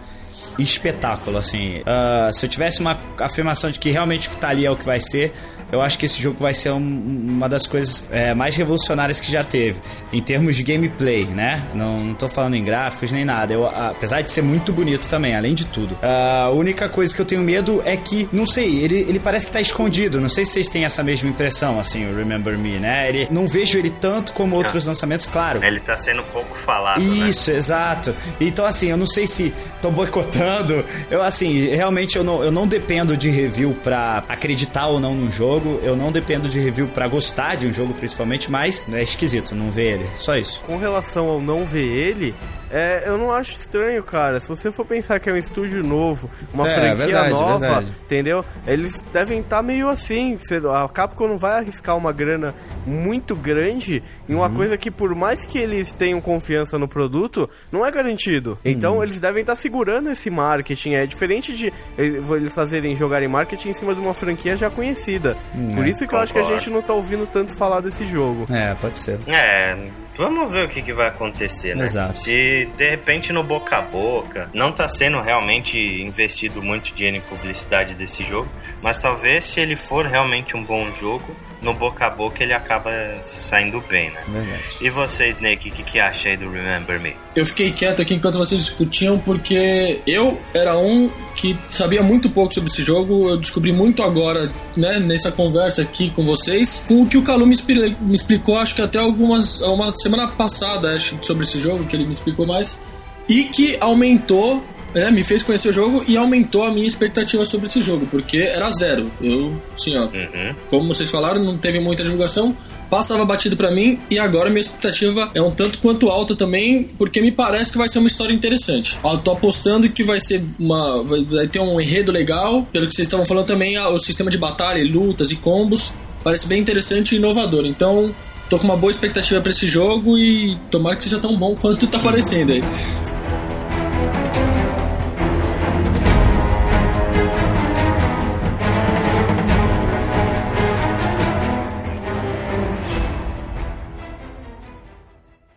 espetáculo, 0.57 1.37
assim. 1.37 1.79
Uh, 1.79 2.33
se 2.33 2.45
eu 2.45 2.49
tivesse 2.49 2.79
uma 2.79 2.99
afirmação 3.19 3.71
de 3.71 3.79
que 3.79 3.89
realmente 3.89 4.27
o 4.27 4.31
que 4.31 4.37
tá 4.37 4.49
ali 4.49 4.65
é 4.65 4.71
o 4.71 4.75
que 4.75 4.85
vai 4.85 4.99
ser, 4.99 5.33
eu 5.73 5.81
acho 5.81 5.97
que 5.97 6.05
esse 6.05 6.21
jogo 6.21 6.37
vai 6.39 6.53
ser 6.53 6.69
um, 6.69 6.77
uma 6.77 7.49
das 7.49 7.65
coisas 7.65 8.07
é, 8.11 8.35
mais 8.35 8.55
revolucionárias 8.55 9.19
que 9.19 9.31
já 9.31 9.43
teve, 9.43 9.81
em 10.11 10.21
termos 10.21 10.55
de 10.55 10.61
gameplay, 10.61 11.25
né? 11.25 11.63
Não, 11.73 11.99
não 11.99 12.13
tô 12.13 12.29
falando 12.29 12.53
em 12.53 12.63
gráficos 12.63 13.11
nem 13.11 13.25
nada. 13.25 13.51
Eu, 13.51 13.65
apesar 13.67 14.21
de 14.21 14.29
ser 14.29 14.43
muito 14.43 14.71
bonito 14.71 15.09
também, 15.09 15.35
além 15.35 15.55
de 15.55 15.65
tudo. 15.65 15.97
A 16.03 16.51
única 16.51 16.87
coisa 16.87 17.15
que 17.15 17.19
eu 17.19 17.25
tenho 17.25 17.41
medo 17.41 17.81
é 17.85 17.97
que, 17.97 18.29
não 18.31 18.45
sei, 18.45 18.83
ele, 18.83 18.99
ele 18.99 19.19
parece 19.19 19.47
que 19.47 19.51
tá 19.51 19.59
escondido. 19.59 20.21
Não 20.21 20.29
sei 20.29 20.45
se 20.45 20.51
vocês 20.51 20.69
têm 20.69 20.85
essa 20.85 21.01
mesma 21.01 21.27
impressão, 21.27 21.79
assim, 21.79 22.05
o 22.05 22.15
Remember 22.15 22.55
Me, 22.55 22.79
né? 22.79 23.09
Ele, 23.09 23.27
não 23.31 23.47
vejo 23.47 23.79
ele 23.79 23.89
tanto 23.89 24.31
como 24.33 24.55
outros 24.55 24.85
lançamentos, 24.85 25.25
claro. 25.25 25.63
Ele 25.63 25.79
tá 25.79 25.97
sendo 25.97 26.21
pouco 26.31 26.55
falado. 26.55 27.01
Né? 27.01 27.29
Isso, 27.29 27.49
né? 27.49 27.57
exato. 27.57 28.15
Então, 28.39 28.63
assim, 28.63 28.91
eu 28.91 28.97
não 28.97 29.07
sei 29.07 29.25
se 29.25 29.51
estão 29.75 29.91
boicotando. 29.91 30.85
Eu, 31.09 31.23
assim, 31.23 31.67
realmente 31.69 32.15
eu 32.15 32.23
não, 32.23 32.43
eu 32.43 32.51
não 32.51 32.67
dependo 32.67 33.17
de 33.17 33.31
review 33.31 33.75
pra 33.83 34.23
acreditar 34.29 34.85
ou 34.85 34.99
não 34.99 35.15
no 35.15 35.31
jogo 35.31 35.62
jogo, 35.63 35.79
eu 35.81 35.95
não 35.95 36.11
dependo 36.11 36.49
de 36.49 36.59
review 36.59 36.87
para 36.87 37.07
gostar 37.07 37.55
de 37.55 37.67
um 37.67 37.73
jogo 37.73 37.93
principalmente, 37.93 38.51
mas 38.51 38.85
é 38.91 39.01
esquisito 39.01 39.55
não 39.55 39.71
ver 39.71 39.93
ele. 39.93 40.09
Só 40.17 40.35
isso. 40.35 40.61
Com 40.65 40.77
relação 40.77 41.27
ao 41.27 41.39
não 41.39 41.65
ver 41.65 41.87
ele, 41.87 42.35
é, 42.73 43.03
eu 43.05 43.19
não 43.19 43.31
acho 43.31 43.55
estranho, 43.55 44.01
cara. 44.01 44.39
Se 44.39 44.47
você 44.47 44.71
for 44.71 44.83
pensar 44.83 45.19
que 45.19 45.29
é 45.29 45.33
um 45.33 45.37
estúdio 45.37 45.83
novo, 45.83 46.27
uma 46.51 46.67
é, 46.67 46.73
franquia 46.73 47.05
verdade, 47.05 47.29
nova, 47.29 47.59
verdade. 47.59 47.93
entendeu? 48.03 48.43
Eles 48.65 48.97
devem 49.13 49.41
estar 49.41 49.57
tá 49.57 49.61
meio 49.61 49.87
assim. 49.87 50.39
A 50.73 50.89
Capcom 50.89 51.27
não 51.27 51.37
vai 51.37 51.59
arriscar 51.59 51.95
uma 51.95 52.11
grana 52.11 52.55
muito 52.83 53.35
grande 53.35 54.01
em 54.27 54.33
uma 54.33 54.47
uhum. 54.47 54.55
coisa 54.55 54.75
que, 54.75 54.89
por 54.89 55.13
mais 55.13 55.43
que 55.43 55.59
eles 55.59 55.91
tenham 55.91 56.19
confiança 56.19 56.79
no 56.79 56.87
produto, 56.87 57.47
não 57.71 57.85
é 57.85 57.91
garantido. 57.91 58.57
Então 58.65 58.95
uhum. 58.95 59.03
eles 59.03 59.19
devem 59.19 59.41
estar 59.41 59.55
tá 59.55 59.61
segurando 59.61 60.09
esse 60.09 60.31
marketing. 60.31 60.93
É 60.93 61.05
diferente 61.05 61.55
de 61.55 61.71
eles 61.95 62.53
fazerem 62.55 62.95
jogarem 62.95 63.27
marketing 63.27 63.69
em 63.69 63.73
cima 63.73 63.93
de 63.93 64.01
uma 64.01 64.15
franquia 64.15 64.57
já 64.57 64.71
conhecida. 64.71 65.37
Uhum. 65.53 65.75
Por 65.75 65.87
isso 65.87 66.07
que 66.07 66.15
eu 66.15 66.19
acho 66.19 66.33
que 66.33 66.39
a 66.39 66.43
gente 66.43 66.71
não 66.71 66.81
tá 66.81 66.93
ouvindo 66.93 67.27
tanto 67.31 67.55
falar 67.55 67.81
desse 67.81 68.03
jogo. 68.07 68.47
É, 68.51 68.73
pode 68.73 68.97
ser. 68.97 69.19
É, 69.27 69.77
Vamos 70.15 70.51
ver 70.51 70.65
o 70.65 70.69
que, 70.69 70.81
que 70.81 70.93
vai 70.93 71.07
acontecer, 71.07 71.75
né? 71.75 71.85
Exato. 71.85 72.19
Se 72.21 72.69
de 72.77 72.89
repente 72.89 73.33
no 73.33 73.43
boca 73.43 73.77
a 73.77 73.81
boca 73.81 74.49
não 74.53 74.71
tá 74.71 74.87
sendo 74.87 75.19
realmente 75.19 75.77
investido 75.77 76.61
muito 76.61 76.93
dinheiro 76.93 77.17
em 77.17 77.21
publicidade 77.21 77.95
desse 77.95 78.23
jogo, 78.23 78.49
mas 78.81 78.99
talvez 78.99 79.45
se 79.45 79.59
ele 79.59 79.75
for 79.75 80.05
realmente 80.05 80.55
um 80.55 80.63
bom 80.63 80.91
jogo, 80.91 81.35
no 81.63 81.73
boca 81.73 82.05
a 82.05 82.09
boca 82.09 82.43
ele 82.43 82.53
acaba 82.53 82.91
se 83.21 83.41
saindo 83.41 83.81
bem, 83.89 84.11
né? 84.11 84.19
Verdade. 84.27 84.63
E 84.81 84.89
você, 84.89 85.29
Snake, 85.29 85.69
o 85.69 85.71
que, 85.71 85.83
que 85.83 85.99
acha 85.99 86.29
aí 86.29 86.37
do 86.37 86.49
Remember 86.49 86.99
Me? 86.99 87.15
Eu 87.35 87.45
fiquei 87.45 87.71
quieto 87.71 88.01
aqui 88.01 88.13
enquanto 88.13 88.37
vocês 88.37 88.61
discutiam, 88.61 89.17
porque 89.17 90.01
eu 90.05 90.39
era 90.53 90.77
um 90.77 91.09
que 91.35 91.57
sabia 91.69 92.03
muito 92.03 92.29
pouco 92.29 92.53
sobre 92.53 92.69
esse 92.69 92.83
jogo. 92.83 93.29
Eu 93.29 93.37
descobri 93.37 93.71
muito 93.71 94.03
agora, 94.03 94.51
né, 94.75 94.99
nessa 94.99 95.31
conversa 95.31 95.81
aqui 95.81 96.09
com 96.09 96.23
vocês, 96.23 96.83
com 96.87 97.01
o 97.01 97.07
que 97.07 97.17
o 97.17 97.23
Calu 97.23 97.47
me, 97.47 97.55
me 98.01 98.15
explicou, 98.15 98.57
acho 98.57 98.75
que 98.75 98.81
até 98.81 98.99
algumas. 98.99 99.61
uma 99.61 99.95
semana 99.97 100.27
passada, 100.27 100.95
acho, 100.95 101.17
sobre 101.23 101.43
esse 101.43 101.59
jogo, 101.59 101.85
que 101.85 101.95
ele 101.95 102.05
me 102.05 102.13
explicou 102.13 102.45
mais. 102.45 102.79
E 103.27 103.45
que 103.45 103.77
aumentou 103.79 104.63
né, 104.93 105.11
me 105.11 105.23
fez 105.23 105.43
conhecer 105.43 105.69
o 105.69 105.73
jogo 105.73 106.03
e 106.07 106.17
aumentou 106.17 106.63
a 106.63 106.71
minha 106.71 106.87
expectativa 106.87 107.45
sobre 107.45 107.67
esse 107.67 107.81
jogo, 107.81 108.07
porque 108.09 108.37
era 108.37 108.69
zero. 108.71 109.11
Eu, 109.21 109.61
assim, 109.75 109.97
ó, 109.97 110.03
uhum. 110.03 110.55
como 110.69 110.93
vocês 110.93 111.09
falaram, 111.09 111.43
não 111.43 111.57
teve 111.57 111.79
muita 111.79 112.03
divulgação, 112.03 112.55
passava 112.89 113.25
batido 113.25 113.57
para 113.57 113.71
mim 113.71 113.99
e 114.09 114.19
agora 114.19 114.49
minha 114.49 114.61
expectativa 114.61 115.31
é 115.33 115.41
um 115.41 115.51
tanto 115.51 115.79
quanto 115.79 116.09
alta 116.09 116.35
também, 116.35 116.83
porque 116.97 117.21
me 117.21 117.31
parece 117.31 117.71
que 117.71 117.77
vai 117.77 117.89
ser 117.89 117.99
uma 117.99 118.07
história 118.07 118.33
interessante. 118.33 118.97
Eu 119.03 119.17
tô 119.17 119.31
apostando 119.31 119.89
que 119.89 120.03
vai 120.03 120.19
ser 120.19 120.43
uma 120.59 121.03
vai 121.03 121.47
ter 121.47 121.59
um 121.59 121.81
enredo 121.81 122.11
legal, 122.11 122.67
pelo 122.71 122.87
que 122.87 122.93
vocês 122.93 123.07
estavam 123.07 123.25
falando 123.25 123.47
também, 123.47 123.77
o 123.79 123.99
sistema 123.99 124.29
de 124.29 124.37
batalha, 124.37 124.83
lutas 124.85 125.31
e 125.31 125.35
combos 125.35 125.93
parece 126.23 126.47
bem 126.47 126.59
interessante 126.59 127.13
e 127.13 127.17
inovador. 127.17 127.65
Então, 127.65 128.13
tô 128.49 128.57
com 128.57 128.63
uma 128.63 128.77
boa 128.77 128.91
expectativa 128.91 129.41
para 129.41 129.51
esse 129.51 129.67
jogo 129.67 130.17
e 130.17 130.57
tomara 130.71 130.95
que 130.95 131.03
seja 131.03 131.19
tão 131.19 131.35
bom 131.37 131.55
quanto 131.55 131.85
tá 131.85 131.99
parecendo 131.99 132.53
aí. 132.53 132.63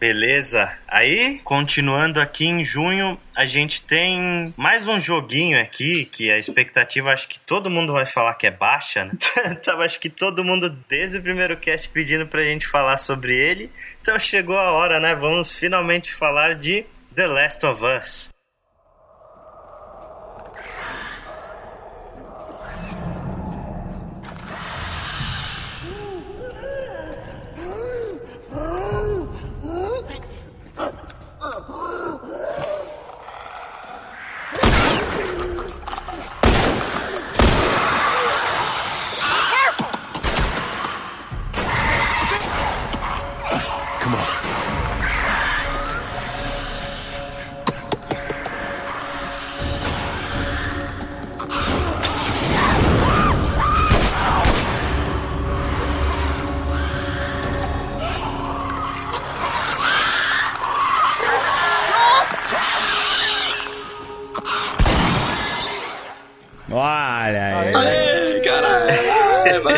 Beleza. 0.07 0.73
Aí, 0.87 1.41
continuando 1.43 2.21
aqui 2.21 2.47
em 2.47 2.65
junho, 2.65 3.19
a 3.35 3.45
gente 3.45 3.83
tem 3.83 4.55
mais 4.57 4.87
um 4.87 5.01
joguinho 5.01 5.61
aqui 5.61 6.05
que 6.05 6.31
a 6.31 6.39
expectativa 6.39 7.11
acho 7.11 7.27
que 7.27 7.41
todo 7.41 7.69
mundo 7.69 7.93
vai 7.93 8.07
falar 8.07 8.35
que 8.35 8.47
é 8.47 8.51
baixa, 8.53 9.05
né? 9.05 9.15
Tava 9.65 9.85
acho 9.85 9.99
que 9.99 10.09
todo 10.09 10.45
mundo 10.45 10.71
desde 10.89 11.19
o 11.19 11.23
primeiro 11.23 11.57
cast 11.57 11.89
pedindo 11.89 12.25
pra 12.25 12.45
gente 12.45 12.69
falar 12.69 12.99
sobre 12.99 13.37
ele. 13.37 13.69
Então 14.01 14.17
chegou 14.17 14.57
a 14.57 14.71
hora, 14.71 15.01
né? 15.01 15.13
Vamos 15.17 15.51
finalmente 15.51 16.15
falar 16.15 16.55
de 16.55 16.87
The 17.13 17.27
Last 17.27 17.67
of 17.67 17.83
Us. 17.85 18.36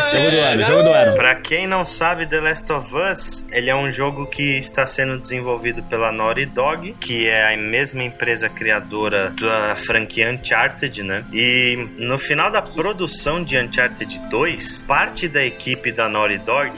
Jogo 0.09 0.31
do 0.31 0.39
ano, 0.41 0.63
jogo 0.63 0.83
do 0.83 0.89
ano. 0.89 1.15
Pra 1.15 1.35
quem 1.35 1.67
não 1.67 1.85
sabe, 1.85 2.25
The 2.25 2.39
Last 2.39 2.71
of 2.71 2.95
Us, 2.95 3.45
ele 3.51 3.69
é 3.69 3.75
um 3.75 3.91
jogo 3.91 4.25
que 4.25 4.57
está 4.57 4.85
sendo 4.87 5.19
desenvolvido 5.19 5.83
pela 5.83 6.11
Naughty 6.11 6.45
Dog, 6.45 6.95
que 6.99 7.27
é 7.27 7.53
a 7.53 7.57
mesma 7.57 8.03
empresa 8.03 8.49
criadora 8.49 9.33
da 9.39 9.75
franquia 9.75 10.29
Uncharted, 10.31 11.03
né? 11.03 11.23
E 11.33 11.87
no 11.97 12.17
final 12.17 12.51
da 12.51 12.61
produção 12.61 13.43
de 13.43 13.57
Uncharted 13.57 14.19
2, 14.29 14.83
parte 14.87 15.27
da 15.27 15.43
equipe 15.43 15.91
da 15.91 16.09
Naughty 16.09 16.37
Dog 16.39 16.71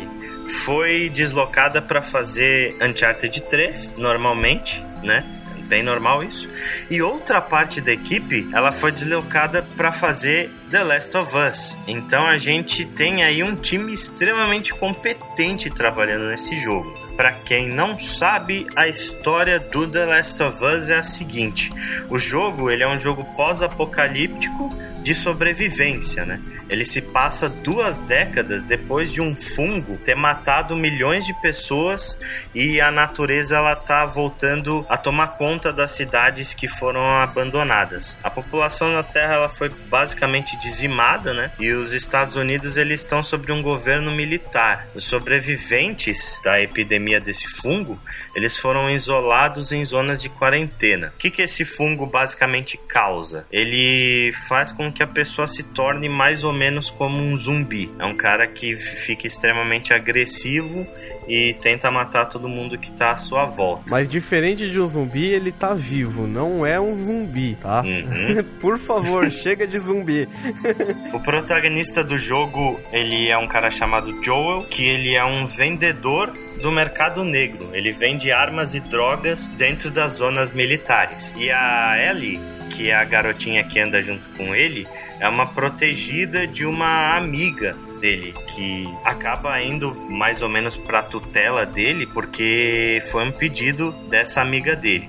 foi 0.66 1.10
deslocada 1.10 1.82
para 1.82 2.02
fazer 2.02 2.76
Uncharted 2.82 3.42
3, 3.42 3.96
normalmente, 3.98 4.84
né? 5.04 5.24
bem 5.72 5.82
normal 5.82 6.22
isso. 6.22 6.50
E 6.90 7.02
outra 7.02 7.40
parte 7.40 7.80
da 7.80 7.94
equipe, 7.94 8.46
ela 8.52 8.74
foi 8.74 8.92
deslocada 8.92 9.66
para 9.78 9.94
fazer 9.94 10.52
The 10.72 10.84
Last 10.86 11.18
of 11.18 11.36
Us. 11.36 11.78
Então 11.86 12.26
a 12.26 12.38
gente 12.38 12.86
tem 12.86 13.26
aí 13.26 13.44
um 13.44 13.58
time 13.58 13.94
extremamente 13.94 14.74
competente 14.74 15.70
trabalhando 15.70 16.28
nesse 16.28 16.58
jogo. 16.62 16.90
Para 17.18 17.34
quem 17.34 17.68
não 17.68 18.00
sabe, 18.00 18.66
a 18.74 18.88
história 18.88 19.60
do 19.60 19.86
The 19.86 20.06
Last 20.06 20.42
of 20.42 20.64
Us 20.64 20.90
é 20.90 20.96
a 20.96 21.04
seguinte: 21.04 21.70
o 22.10 22.18
jogo 22.18 22.72
ele 22.72 22.84
é 22.84 22.88
um 22.88 22.98
jogo 22.98 23.26
pós-apocalíptico 23.36 24.74
de 25.02 25.16
sobrevivência, 25.16 26.26
né? 26.26 26.40
Ele 26.70 26.86
se 26.86 27.02
passa 27.02 27.50
duas 27.50 28.00
décadas 28.00 28.64
depois 28.64 29.12
de 29.12 29.20
um 29.20 29.36
fungo 29.36 29.98
ter 30.06 30.16
matado 30.16 30.76
milhões 30.76 31.26
de 31.26 31.34
pessoas 31.42 32.18
e 32.56 32.80
a 32.80 32.92
natureza 32.92 33.58
ela 33.58 33.76
tá 33.76 34.06
voltando 34.06 34.86
a 34.88 34.98
tomar 34.98 35.38
conta 35.38 35.74
das 35.74 35.92
cidades 35.92 36.54
que 36.54 36.68
foram 36.68 37.18
abandonadas. 37.18 38.18
A 38.24 38.30
população 38.30 38.94
na 38.94 39.04
Terra 39.04 39.34
ela 39.34 39.50
foi 39.50 39.70
basicamente 39.90 40.58
dizimada, 40.62 41.34
né? 41.34 41.52
E 41.60 41.72
os 41.72 41.92
Estados 41.94 42.36
Unidos 42.36 42.78
eles 42.78 43.02
estão 43.02 43.22
sobre 43.24 43.52
um 43.52 43.62
governo 43.62 44.12
militar. 44.12 44.88
Os 44.96 45.06
sobreviventes 45.06 46.38
da 46.44 46.62
epidemia 46.62 47.20
desse 47.20 47.48
fungo, 47.48 48.00
eles 48.36 48.56
foram 48.56 48.90
isolados 48.90 49.72
em 49.72 49.84
zonas 49.84 50.22
de 50.22 50.30
quarentena. 50.30 51.12
O 51.16 51.18
que 51.18 51.32
que 51.32 51.42
esse 51.42 51.66
fungo 51.66 52.06
basicamente 52.06 52.80
causa? 52.88 53.46
Ele 53.52 54.34
faz 54.48 54.72
com 54.72 54.91
que 54.92 55.04
a 55.04 55.08
pessoa 55.08 55.48
se 55.48 55.64
torne 55.64 56.10
mais 56.10 56.44
ou 56.44 56.54
menos 56.54 56.90
como 56.90 57.18
um 57.18 57.36
zumbi. 57.36 57.92
É 58.00 58.06
um 58.06 58.16
cara 58.16 58.48
que 58.48 58.76
fica 58.78 59.28
extremamente 59.28 59.94
agressivo 59.94 60.88
e 61.28 61.54
tenta 61.62 61.92
matar 61.92 62.26
todo 62.26 62.48
mundo 62.50 62.78
que 62.78 62.92
tá 62.92 63.12
à 63.12 63.18
sua 63.18 63.46
volta. 63.46 63.84
Mas 63.90 64.08
diferente 64.08 64.70
de 64.70 64.80
um 64.80 64.88
zumbi, 64.88 65.28
ele 65.28 65.52
tá 65.52 65.74
vivo, 65.74 66.28
não 66.28 66.66
é 66.66 66.80
um 66.80 66.96
zumbi, 66.96 67.56
tá? 67.62 67.82
Uhum. 67.82 68.44
Por 68.60 68.78
favor, 68.78 69.30
chega 69.30 69.68
de 69.68 69.80
zumbi. 69.80 70.28
O 71.14 71.20
protagonista 71.20 72.04
do 72.04 72.18
jogo, 72.18 72.80
ele 72.92 73.28
é 73.28 73.38
um 73.38 73.48
cara 73.48 73.70
chamado 73.70 74.24
Joel, 74.24 74.64
que 74.64 74.84
ele 74.84 75.14
é 75.14 75.24
um 75.24 75.46
vendedor 75.46 76.34
do 76.62 76.72
mercado 76.72 77.24
negro. 77.24 77.70
Ele 77.74 77.92
vende 77.92 78.32
armas 78.32 78.74
e 78.74 78.80
drogas 78.80 79.46
dentro 79.58 79.92
das 79.92 80.14
zonas 80.14 80.52
militares. 80.52 81.34
E 81.38 81.52
a 81.52 81.98
Ellie, 81.98 82.40
que 82.72 82.92
a 82.92 83.04
garotinha 83.04 83.64
que 83.64 83.80
anda 83.80 84.02
junto 84.02 84.28
com 84.30 84.56
ele, 84.56 84.88
é 85.20 85.28
uma 85.28 85.46
protegida 85.46 86.48
de 86.48 86.66
uma 86.66 87.16
amiga 87.16 87.76
dele 88.00 88.34
que 88.56 88.84
acaba 89.04 89.62
indo 89.62 89.96
mais 90.10 90.42
ou 90.42 90.50
menos 90.50 90.76
pra 90.76 91.04
tutela 91.04 91.66
dele 91.66 92.08
porque 92.08 93.04
foi 93.12 93.24
um 93.24 93.32
pedido 93.32 93.92
dessa 94.10 94.42
amiga 94.42 94.76
dele. 94.76 95.08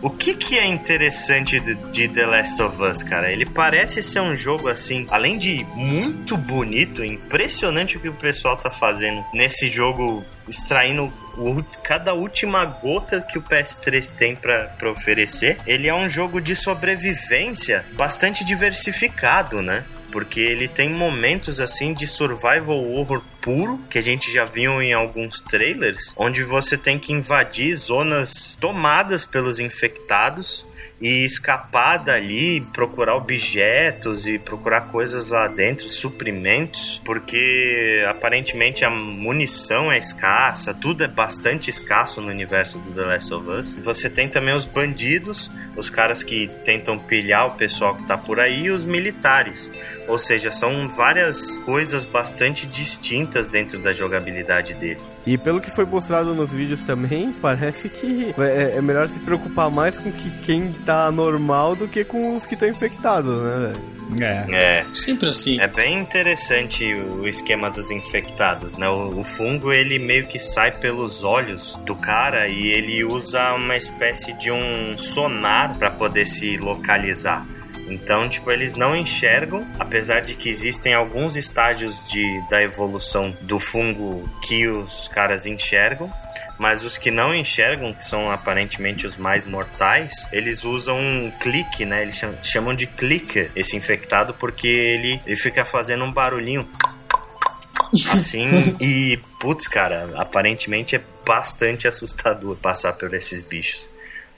O 0.00 0.10
que 0.10 0.34
que 0.34 0.58
é 0.58 0.66
interessante 0.66 1.60
de, 1.60 1.74
de 1.92 2.08
The 2.08 2.26
Last 2.26 2.60
of 2.62 2.82
Us, 2.82 3.02
cara? 3.02 3.30
Ele 3.30 3.46
parece 3.46 4.02
ser 4.02 4.20
um 4.20 4.34
jogo 4.34 4.68
assim, 4.68 5.06
além 5.10 5.38
de 5.38 5.64
muito 5.74 6.36
bonito, 6.36 7.04
impressionante 7.04 7.96
o 7.96 8.00
que 8.00 8.08
o 8.08 8.14
pessoal 8.14 8.56
tá 8.56 8.70
fazendo 8.70 9.22
nesse 9.32 9.70
jogo, 9.70 10.24
extraindo 10.48 11.12
o, 11.38 11.62
cada 11.82 12.14
última 12.14 12.64
gota 12.64 13.20
que 13.20 13.38
o 13.38 13.42
PS3 13.42 14.10
tem 14.10 14.36
para 14.36 14.90
oferecer. 14.90 15.58
Ele 15.66 15.88
é 15.88 15.94
um 15.94 16.08
jogo 16.08 16.40
de 16.40 16.54
sobrevivência 16.56 17.84
bastante 17.92 18.44
diversificado, 18.44 19.62
né? 19.62 19.84
porque 20.14 20.38
ele 20.38 20.68
tem 20.68 20.88
momentos 20.88 21.60
assim 21.60 21.92
de 21.92 22.06
survival 22.06 22.84
horror 22.92 23.20
puro, 23.40 23.80
que 23.90 23.98
a 23.98 24.00
gente 24.00 24.32
já 24.32 24.44
viu 24.44 24.80
em 24.80 24.92
alguns 24.92 25.40
trailers, 25.40 26.14
onde 26.16 26.44
você 26.44 26.78
tem 26.78 27.00
que 27.00 27.12
invadir 27.12 27.74
zonas 27.74 28.56
tomadas 28.60 29.24
pelos 29.24 29.58
infectados 29.58 30.64
e 31.04 31.22
escapar 31.22 31.98
dali, 31.98 32.62
procurar 32.72 33.14
objetos 33.14 34.26
e 34.26 34.38
procurar 34.38 34.88
coisas 34.90 35.28
lá 35.28 35.46
dentro, 35.48 35.90
suprimentos, 35.90 36.98
porque 37.04 38.02
aparentemente 38.08 38.86
a 38.86 38.88
munição 38.88 39.92
é 39.92 39.98
escassa, 39.98 40.72
tudo 40.72 41.04
é 41.04 41.06
bastante 41.06 41.68
escasso 41.68 42.22
no 42.22 42.28
universo 42.28 42.78
do 42.78 42.94
The 42.94 43.02
Last 43.02 43.34
of 43.34 43.50
Us. 43.50 43.74
Você 43.84 44.08
tem 44.08 44.30
também 44.30 44.54
os 44.54 44.64
bandidos, 44.64 45.50
os 45.76 45.90
caras 45.90 46.22
que 46.22 46.48
tentam 46.64 46.98
pilhar 46.98 47.48
o 47.48 47.50
pessoal 47.50 47.94
que 47.94 48.06
tá 48.06 48.16
por 48.16 48.40
aí 48.40 48.62
e 48.62 48.70
os 48.70 48.82
militares. 48.82 49.70
Ou 50.06 50.18
seja, 50.18 50.50
são 50.50 50.88
várias 50.88 51.56
coisas 51.58 52.04
bastante 52.04 52.66
distintas 52.66 53.48
dentro 53.48 53.78
da 53.78 53.92
jogabilidade 53.92 54.74
dele. 54.74 55.00
E 55.26 55.38
pelo 55.38 55.60
que 55.60 55.70
foi 55.70 55.84
mostrado 55.84 56.34
nos 56.34 56.52
vídeos 56.52 56.82
também, 56.82 57.32
parece 57.32 57.88
que 57.88 58.34
é, 58.38 58.76
é 58.76 58.82
melhor 58.82 59.08
se 59.08 59.18
preocupar 59.18 59.70
mais 59.70 59.96
com 59.98 60.12
que 60.12 60.30
quem 60.38 60.72
tá 60.84 61.10
normal 61.10 61.74
do 61.74 61.88
que 61.88 62.04
com 62.04 62.36
os 62.36 62.44
que 62.44 62.54
estão 62.54 62.68
infectados, 62.68 63.42
né, 63.42 63.72
velho? 63.72 63.94
É. 64.20 64.80
É. 64.80 64.86
Sempre 64.92 65.30
assim. 65.30 65.58
É 65.60 65.66
bem 65.66 65.98
interessante 65.98 66.84
o 66.94 67.26
esquema 67.26 67.70
dos 67.70 67.90
infectados, 67.90 68.76
né? 68.76 68.88
O, 68.88 69.20
o, 69.20 69.24
fungo 69.24 69.72
ele 69.72 69.98
meio 69.98 70.26
que 70.26 70.38
sai 70.38 70.72
pelos 70.72 71.22
olhos 71.22 71.78
do 71.84 71.96
cara 71.96 72.48
e 72.48 72.68
ele 72.68 73.04
usa 73.04 73.54
uma 73.54 73.76
espécie 73.76 74.32
de 74.34 74.50
um 74.50 74.96
sonar 74.98 75.76
para 75.78 75.90
poder 75.90 76.26
se 76.26 76.56
localizar. 76.58 77.46
Então, 77.88 78.28
tipo, 78.28 78.50
eles 78.50 78.74
não 78.74 78.96
enxergam, 78.96 79.66
apesar 79.78 80.20
de 80.20 80.34
que 80.34 80.48
existem 80.48 80.94
alguns 80.94 81.36
estágios 81.36 82.06
de, 82.08 82.24
da 82.48 82.62
evolução 82.62 83.36
do 83.42 83.58
fungo 83.58 84.28
que 84.42 84.66
os 84.66 85.08
caras 85.08 85.46
enxergam. 85.46 86.12
Mas 86.58 86.84
os 86.84 86.96
que 86.96 87.10
não 87.10 87.34
enxergam, 87.34 87.92
que 87.92 88.04
são 88.04 88.30
aparentemente 88.30 89.06
os 89.06 89.16
mais 89.16 89.44
mortais, 89.44 90.26
eles 90.32 90.64
usam 90.64 90.98
um 90.98 91.30
clique, 91.40 91.84
né? 91.84 92.02
Eles 92.02 92.20
chamam 92.42 92.74
de 92.74 92.86
clicker 92.86 93.50
esse 93.56 93.76
infectado 93.76 94.34
porque 94.34 94.68
ele, 94.68 95.20
ele 95.26 95.36
fica 95.36 95.64
fazendo 95.64 96.04
um 96.04 96.12
barulhinho 96.12 96.68
assim 98.12 98.76
e 98.80 99.20
putz, 99.38 99.68
cara, 99.68 100.10
aparentemente 100.16 100.96
é 100.96 101.02
bastante 101.24 101.86
assustador 101.88 102.56
passar 102.56 102.92
por 102.94 103.12
esses 103.14 103.42
bichos. 103.42 103.88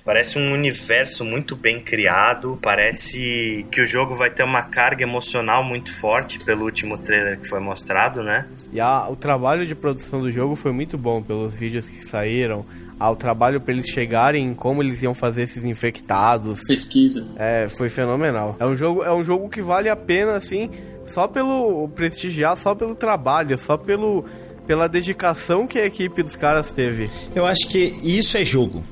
Parece 0.07 0.39
um 0.39 0.53
universo 0.53 1.25
muito 1.25 1.57
bem 1.57 1.81
criado. 1.81 2.57
Parece 2.63 3.67
que 3.73 3.81
o 3.81 3.87
jogo 3.87 4.15
vai 4.15 4.31
ter 4.31 4.45
uma 4.45 4.63
carga 4.63 5.03
emocional 5.03 5.65
muito 5.65 5.93
forte 5.93 6.39
pelo 6.39 6.65
último 6.65 6.97
trailer 6.97 7.41
que 7.41 7.49
foi 7.49 7.59
mostrado, 7.59 8.23
né? 8.23 8.47
E 8.73 8.79
a, 8.79 9.09
o 9.11 9.17
trabalho 9.17 9.67
de 9.67 9.75
produção 9.75 10.21
do 10.21 10.31
jogo 10.31 10.55
foi 10.55 10.71
muito 10.71 10.97
bom 10.97 11.21
pelos 11.21 11.53
vídeos 11.53 11.87
que 11.87 12.07
saíram. 12.07 12.65
Ao 13.01 13.17
trabalho 13.17 13.61
para 13.61 13.75
eles 13.75 13.91
chegarem, 13.91 14.55
como 14.55 14.81
eles 14.81 15.03
iam 15.03 15.13
fazer 15.13 15.43
esses 15.43 15.65
infectados. 15.65 16.61
Pesquisa. 16.69 17.27
É, 17.37 17.67
foi 17.69 17.89
fenomenal. 17.89 18.57
É 18.61 18.65
um 18.65 18.77
jogo, 18.77 19.03
é 19.03 19.13
um 19.13 19.25
jogo 19.25 19.49
que 19.49 19.61
vale 19.61 19.89
a 19.89 19.97
pena, 19.97 20.37
assim, 20.37 20.71
só 21.13 21.27
pelo 21.27 21.89
prestigiar, 21.89 22.57
só 22.57 22.77
pelo 22.77 22.95
trabalho, 22.95 23.59
só 23.59 23.77
pelo 23.77 24.25
pela 24.67 24.89
dedicação 24.89 25.67
que 25.67 25.79
a 25.79 25.87
equipe 25.87 26.23
dos 26.23 26.35
caras 26.35 26.73
teve. 26.73 27.09
Eu 27.35 27.47
acho 27.47 27.69
que 27.69 27.79
isso 28.03 28.37
é 28.37 28.45
jogo. 28.45 28.83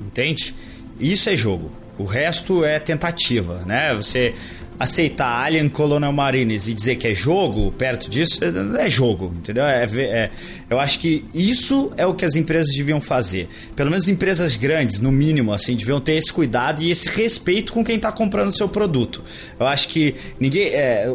Entende? 0.00 0.54
Isso 1.00 1.28
é 1.28 1.36
jogo. 1.36 1.70
O 1.98 2.04
resto 2.04 2.64
é 2.64 2.78
tentativa, 2.78 3.62
né? 3.66 3.94
Você 3.94 4.34
aceitar 4.78 5.42
Alien 5.42 5.68
Colonial 5.68 6.12
Marines 6.12 6.68
e 6.68 6.74
dizer 6.74 6.96
que 6.96 7.08
é 7.08 7.14
jogo, 7.14 7.72
perto 7.72 8.10
disso, 8.10 8.40
é 8.78 8.88
jogo, 8.88 9.32
entendeu? 9.36 9.64
É, 9.64 9.84
é, 9.84 10.30
eu 10.68 10.80
acho 10.80 10.98
que 10.98 11.24
isso 11.32 11.92
é 11.96 12.04
o 12.04 12.14
que 12.14 12.24
as 12.24 12.34
empresas 12.34 12.74
deviam 12.74 13.00
fazer. 13.00 13.48
Pelo 13.76 13.90
menos 13.90 14.08
empresas 14.08 14.56
grandes, 14.56 15.00
no 15.00 15.12
mínimo, 15.12 15.52
assim, 15.52 15.76
deviam 15.76 16.00
ter 16.00 16.14
esse 16.14 16.32
cuidado 16.32 16.82
e 16.82 16.90
esse 16.90 17.08
respeito 17.08 17.72
com 17.72 17.84
quem 17.84 17.96
está 17.96 18.10
comprando 18.10 18.48
o 18.48 18.52
seu 18.52 18.68
produto. 18.68 19.22
Eu 19.58 19.66
acho 19.66 19.88
que 19.88 20.14
ninguém. 20.40 20.68
É, 20.68 21.08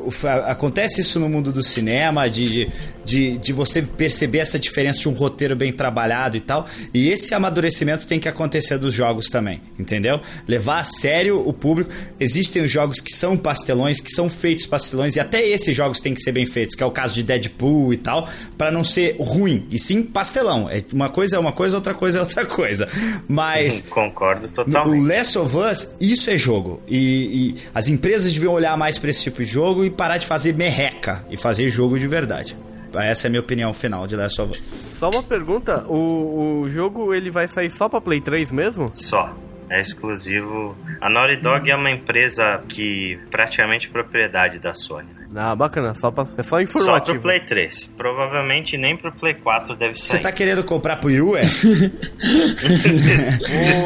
acontece 0.48 1.02
isso 1.02 1.20
no 1.20 1.28
mundo 1.28 1.52
do 1.52 1.62
cinema, 1.62 2.30
de, 2.30 2.70
de, 3.04 3.38
de 3.38 3.54
você 3.54 3.82
perceber 3.82 4.40
essa 4.40 4.58
diferença 4.58 5.00
de 5.00 5.10
um 5.10 5.14
roteiro 5.14 5.56
bem 5.56 5.74
trabalhado 5.74 6.38
e 6.38 6.40
tal. 6.40 6.66
E 6.94 7.10
esse 7.10 7.34
amadurecimento 7.34 8.08
tem 8.08 8.20
que 8.20 8.30
acontecer 8.30 8.78
dos 8.78 8.94
jogos 8.94 9.28
também, 9.28 9.62
entendeu? 9.78 10.22
Levar 10.48 10.80
a 10.80 10.84
sério 10.84 11.46
o 11.46 11.52
público. 11.52 11.92
Existem 12.20 12.64
os 12.64 12.72
jogos 12.72 13.02
que 13.02 13.12
são 13.12 13.36
pastelões, 13.36 14.00
que 14.00 14.12
são 14.12 14.30
feitos 14.30 14.66
pastelões, 14.66 15.16
e 15.16 15.20
até 15.20 15.46
esses 15.46 15.76
jogos 15.76 16.00
têm 16.00 16.14
que 16.14 16.22
ser 16.22 16.32
bem 16.32 16.46
feitos, 16.46 16.76
que 16.76 16.84
é 16.84 16.86
o 16.86 16.92
caso 16.92 17.16
de 17.16 17.24
Deadpool 17.24 17.94
e 17.94 17.98
tal, 17.98 18.30
para 18.58 18.72
não 18.72 18.84
ser 18.84 19.18
ruim, 19.20 19.41
e 19.48 19.78
sim 19.78 20.04
pastelão. 20.04 20.70
É 20.70 20.84
uma 20.92 21.10
coisa 21.10 21.36
é 21.36 21.40
uma 21.40 21.52
coisa, 21.52 21.78
outra 21.78 21.94
coisa 21.94 22.20
é 22.20 22.22
outra 22.22 22.46
coisa. 22.46 22.88
Mas. 23.28 23.82
Concordo 23.90 24.48
totalmente. 24.48 25.02
O 25.02 25.08
Last 25.08 25.38
of 25.38 25.58
Us, 25.58 25.96
isso 26.00 26.30
é 26.30 26.38
jogo. 26.38 26.82
E, 26.88 26.98
e 26.98 27.56
as 27.74 27.90
empresas 27.90 28.32
deviam 28.34 28.54
olhar 28.54 28.78
mais 28.78 28.98
para 28.98 29.10
esse 29.10 29.24
tipo 29.24 29.44
de 29.44 29.50
jogo 29.50 29.84
e 29.84 29.90
parar 29.90 30.18
de 30.18 30.28
fazer 30.28 30.54
merreca 30.54 31.26
e 31.30 31.38
fazer 31.38 31.70
jogo 31.70 32.00
de 32.00 32.08
verdade. 32.08 32.56
Essa 32.94 33.28
é 33.28 33.30
a 33.30 33.32
minha 33.32 33.40
opinião 33.40 33.74
final 33.74 34.06
de 34.06 34.16
Last 34.16 34.42
of 34.42 34.52
Us. 34.52 34.64
Só 35.00 35.10
uma 35.10 35.24
pergunta, 35.24 35.86
o, 35.88 36.62
o 36.64 36.70
jogo 36.70 37.14
ele 37.14 37.32
vai 37.32 37.48
sair 37.48 37.70
só 37.70 37.88
pra 37.88 38.02
Play 38.02 38.20
3 38.20 38.52
mesmo? 38.52 38.92
Só. 38.94 39.34
É 39.74 39.80
exclusivo. 39.80 40.76
A 41.00 41.08
Naughty 41.10 41.38
Dog 41.38 41.72
é 41.72 41.76
uma 41.76 41.90
empresa 41.90 42.62
que 42.68 43.18
praticamente 43.32 43.90
propriedade 43.90 44.60
da 44.60 44.74
Sony. 44.74 45.08
Né? 45.14 45.22
Ah, 45.34 45.56
bacana, 45.56 45.94
só 45.94 46.12
pra, 46.12 46.24
é 46.38 46.44
só 46.44 46.50
Só 46.50 46.60
informativo. 46.62 47.14
pro 47.14 47.22
Play 47.22 47.40
3. 47.40 47.88
Provavelmente 47.96 48.78
nem 48.78 48.98
pro 48.98 49.14
Play 49.14 49.34
4 49.36 49.78
deve 49.78 49.96
Você 49.98 50.08
sair. 50.08 50.20
tá 50.20 50.30
querendo 50.30 50.62
comprar 50.62 50.98
pro 50.98 51.10
Yu, 51.10 51.38
é? 51.38 51.44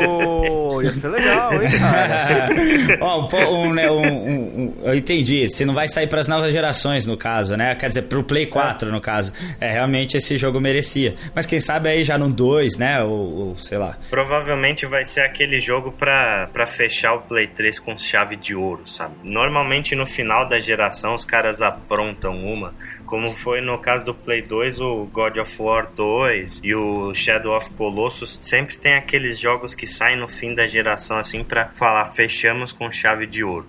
Ô, 0.08 0.82
ia 0.82 0.92
ser 0.94 1.08
legal, 1.08 1.54
hein, 1.62 1.70
cara? 1.80 2.50
Ó, 3.02 3.30
um, 3.32 3.68
um, 3.68 3.74
né, 3.74 3.92
um- 3.92 4.02
um- 4.02 4.60
um- 4.60 4.74
eu 4.86 4.96
entendi. 4.96 5.48
Se 5.50 5.66
não 5.66 5.74
vai 5.76 5.88
sair 5.88 6.08
pras 6.08 6.28
novas 6.28 6.52
gerações, 6.52 7.06
no 7.06 7.16
caso, 7.16 7.56
né? 7.56 7.76
Quer 7.76 7.90
dizer, 7.90 8.02
pro 8.04 8.24
Play 8.24 8.48
4, 8.48 8.92
no 8.92 9.00
caso. 9.00 9.32
É, 9.62 9.72
realmente 9.72 10.18
esse 10.18 10.38
jogo 10.40 10.60
merecia. 10.60 11.14
Mas 11.36 11.46
quem 11.46 11.60
sabe 11.60 11.90
aí 11.90 12.04
já 12.04 12.18
no 12.18 12.28
2, 12.30 12.80
né? 12.80 13.04
Ou, 13.04 13.12
ou 13.50 13.58
sei 13.58 13.78
lá. 13.78 13.96
Provavelmente 14.10 14.88
vai 14.88 15.04
ser 15.04 15.22
aquele 15.22 15.62
jogo 15.62 15.75
pra, 15.92 16.50
pra 16.52 16.66
fechar 16.66 17.14
o 17.14 17.22
Play 17.22 17.48
3 17.48 17.80
com 17.80 17.98
chave 17.98 18.36
de 18.36 18.56
ouro, 18.56 18.88
sabe? 18.88 19.16
Normalmente 19.24 19.96
no 19.96 20.06
final 20.06 20.48
da 20.48 20.60
geração 20.60 21.14
os 21.16 21.26
caras 21.26 21.62
aprontam 21.62 22.38
uma, 22.46 22.74
como 23.06 23.32
foi 23.36 23.62
no 23.62 23.78
caso 23.78 24.06
do 24.06 24.14
Play 24.14 24.42
2, 24.42 24.80
o 24.80 25.06
God 25.06 25.38
of 25.38 25.62
War 25.62 25.88
2 25.96 26.62
e 26.64 26.74
o 26.76 27.14
Shadow 27.14 27.56
of 27.56 27.70
Colossus. 27.72 28.38
Sempre 28.42 28.78
tem 28.78 28.96
aqueles 28.96 29.40
jogos 29.40 29.76
que 29.76 29.88
saem 29.88 30.18
no 30.18 30.28
fim 30.28 30.54
da 30.54 30.68
geração 30.68 31.18
assim 31.18 31.44
pra 31.44 31.70
falar 31.74 32.12
fechamos 32.14 32.72
com 32.72 32.92
chave 32.92 33.26
de 33.26 33.44
ouro. 33.44 33.68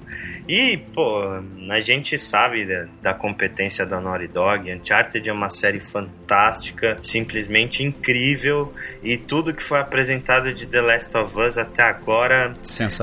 E, 0.48 0.76
pô, 0.76 1.22
a 1.70 1.80
gente 1.80 2.16
sabe 2.16 2.64
da, 2.64 2.86
da 3.02 3.14
competência 3.14 3.84
da 3.84 4.00
Naughty 4.00 4.28
Dog. 4.28 4.72
Uncharted 4.72 5.28
é 5.28 5.32
uma 5.32 5.50
série 5.50 5.80
fantástica, 5.80 6.96
simplesmente 7.02 7.82
incrível. 7.82 8.70
E 9.02 9.16
tudo 9.16 9.52
que 9.52 9.62
foi 9.62 9.80
apresentado 9.80 10.54
de 10.54 10.66
The 10.66 10.80
Last 10.80 11.16
of 11.16 11.36
Us 11.38 11.58
até 11.58 11.82
agora 11.82 12.52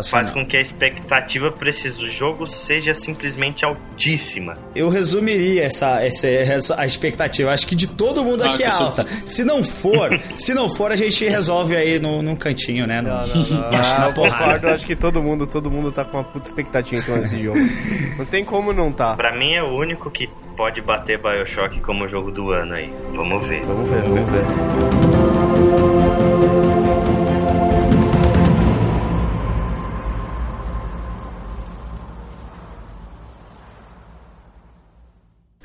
faz 0.10 0.30
com 0.30 0.46
que 0.46 0.56
a 0.56 0.62
expectativa 0.62 1.52
para 1.52 1.70
esse 1.70 1.90
jogo 2.10 2.48
seja 2.48 2.94
simplesmente 2.94 3.66
altíssima. 3.66 4.58
Eu 4.74 4.88
resumiria 4.88 5.66
essa, 5.66 6.02
essa, 6.02 6.23
essa- 6.28 6.80
a 6.80 6.86
expectativa. 6.86 7.52
Acho 7.52 7.66
que 7.68 7.76
de 7.76 7.88
todo 7.88 8.24
mundo 8.24 8.44
Ah, 8.44 8.52
aqui 8.52 8.64
é 8.64 8.70
com 8.70 8.84
alta. 8.84 9.06
Se 9.26 9.44
não 9.44 9.64
for, 9.64 10.20
se 10.36 10.54
não 10.54 10.74
for, 10.76 10.92
a 10.92 10.96
gente 10.96 11.24
resolve 11.28 11.76
aí 11.76 12.00
no, 12.00 12.22
num 12.22 12.36
cantinho, 12.36 12.86
né? 12.88 13.02
No, 13.02 13.12
Acho 13.14 13.56
Ah, 13.96 14.00
na 14.00 14.06
eu 14.10 14.14
porrada. 14.14 14.44
concordo, 14.46 14.68
acho 14.70 14.86
que 14.86 14.96
todo 14.96 15.22
mundo, 15.22 15.46
todo 15.48 15.70
mundo 15.72 15.92
tá 15.92 16.04
com 16.06 16.18
uma 16.18 16.24
puta 16.24 16.50
expectativa 16.50 17.00
em 17.00 17.04
cima 17.04 17.18
desse 17.20 17.42
jogo. 17.44 17.60
Não 18.18 18.26
tem 18.26 18.44
como 18.46 18.74
não 18.74 18.92
tá. 18.92 19.16
Pra 19.16 19.32
mim 19.36 19.54
é 19.54 19.64
o 19.64 19.68
único 19.76 20.10
que 20.12 20.30
pode 20.56 20.82
bater 20.82 21.18
BioShock 21.20 21.80
como 21.82 22.08
jogo 22.08 22.32
do 22.32 22.52
ano 22.52 22.76
aí. 22.76 22.94
Vamos 23.14 23.48
ver. 23.48 23.62
Vamos 23.66 23.90
ver, 23.90 24.02
vamos 24.04 24.32
ver. 24.32 25.03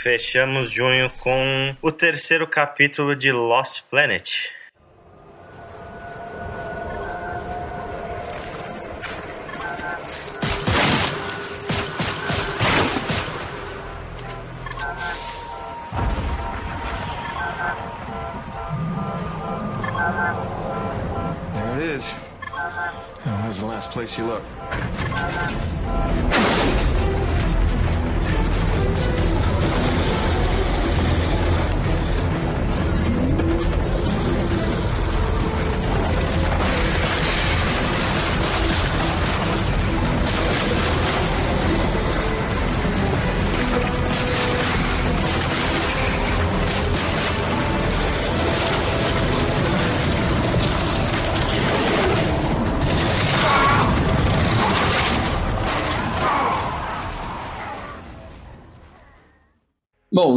Fechamos 0.09 0.71
junho 0.71 1.11
com 1.23 1.77
o 1.83 1.92
terceiro 1.92 2.47
capítulo 2.47 3.14
de 3.14 3.31
Lost 3.31 3.83
Planet. 3.90 4.55
There 21.53 21.77
it 21.77 21.83
is. 21.83 22.14
Where's 23.42 23.59
the 23.59 23.66
last 23.66 23.90
place 23.90 24.16
you 24.16 24.25
looked? 24.25 24.58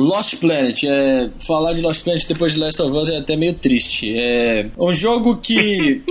Lost 0.02 0.38
Planet, 0.38 0.84
é, 0.84 1.30
falar 1.40 1.74
de 1.74 1.82
Lost 1.82 2.04
Planet 2.04 2.26
depois 2.28 2.54
de 2.54 2.60
Last 2.60 2.82
of 2.82 2.96
Us 2.96 3.10
é 3.10 3.18
até 3.18 3.36
meio 3.36 3.54
triste. 3.54 4.14
É 4.18 4.68
um 4.78 4.92
jogo 4.92 5.38
que 5.38 6.02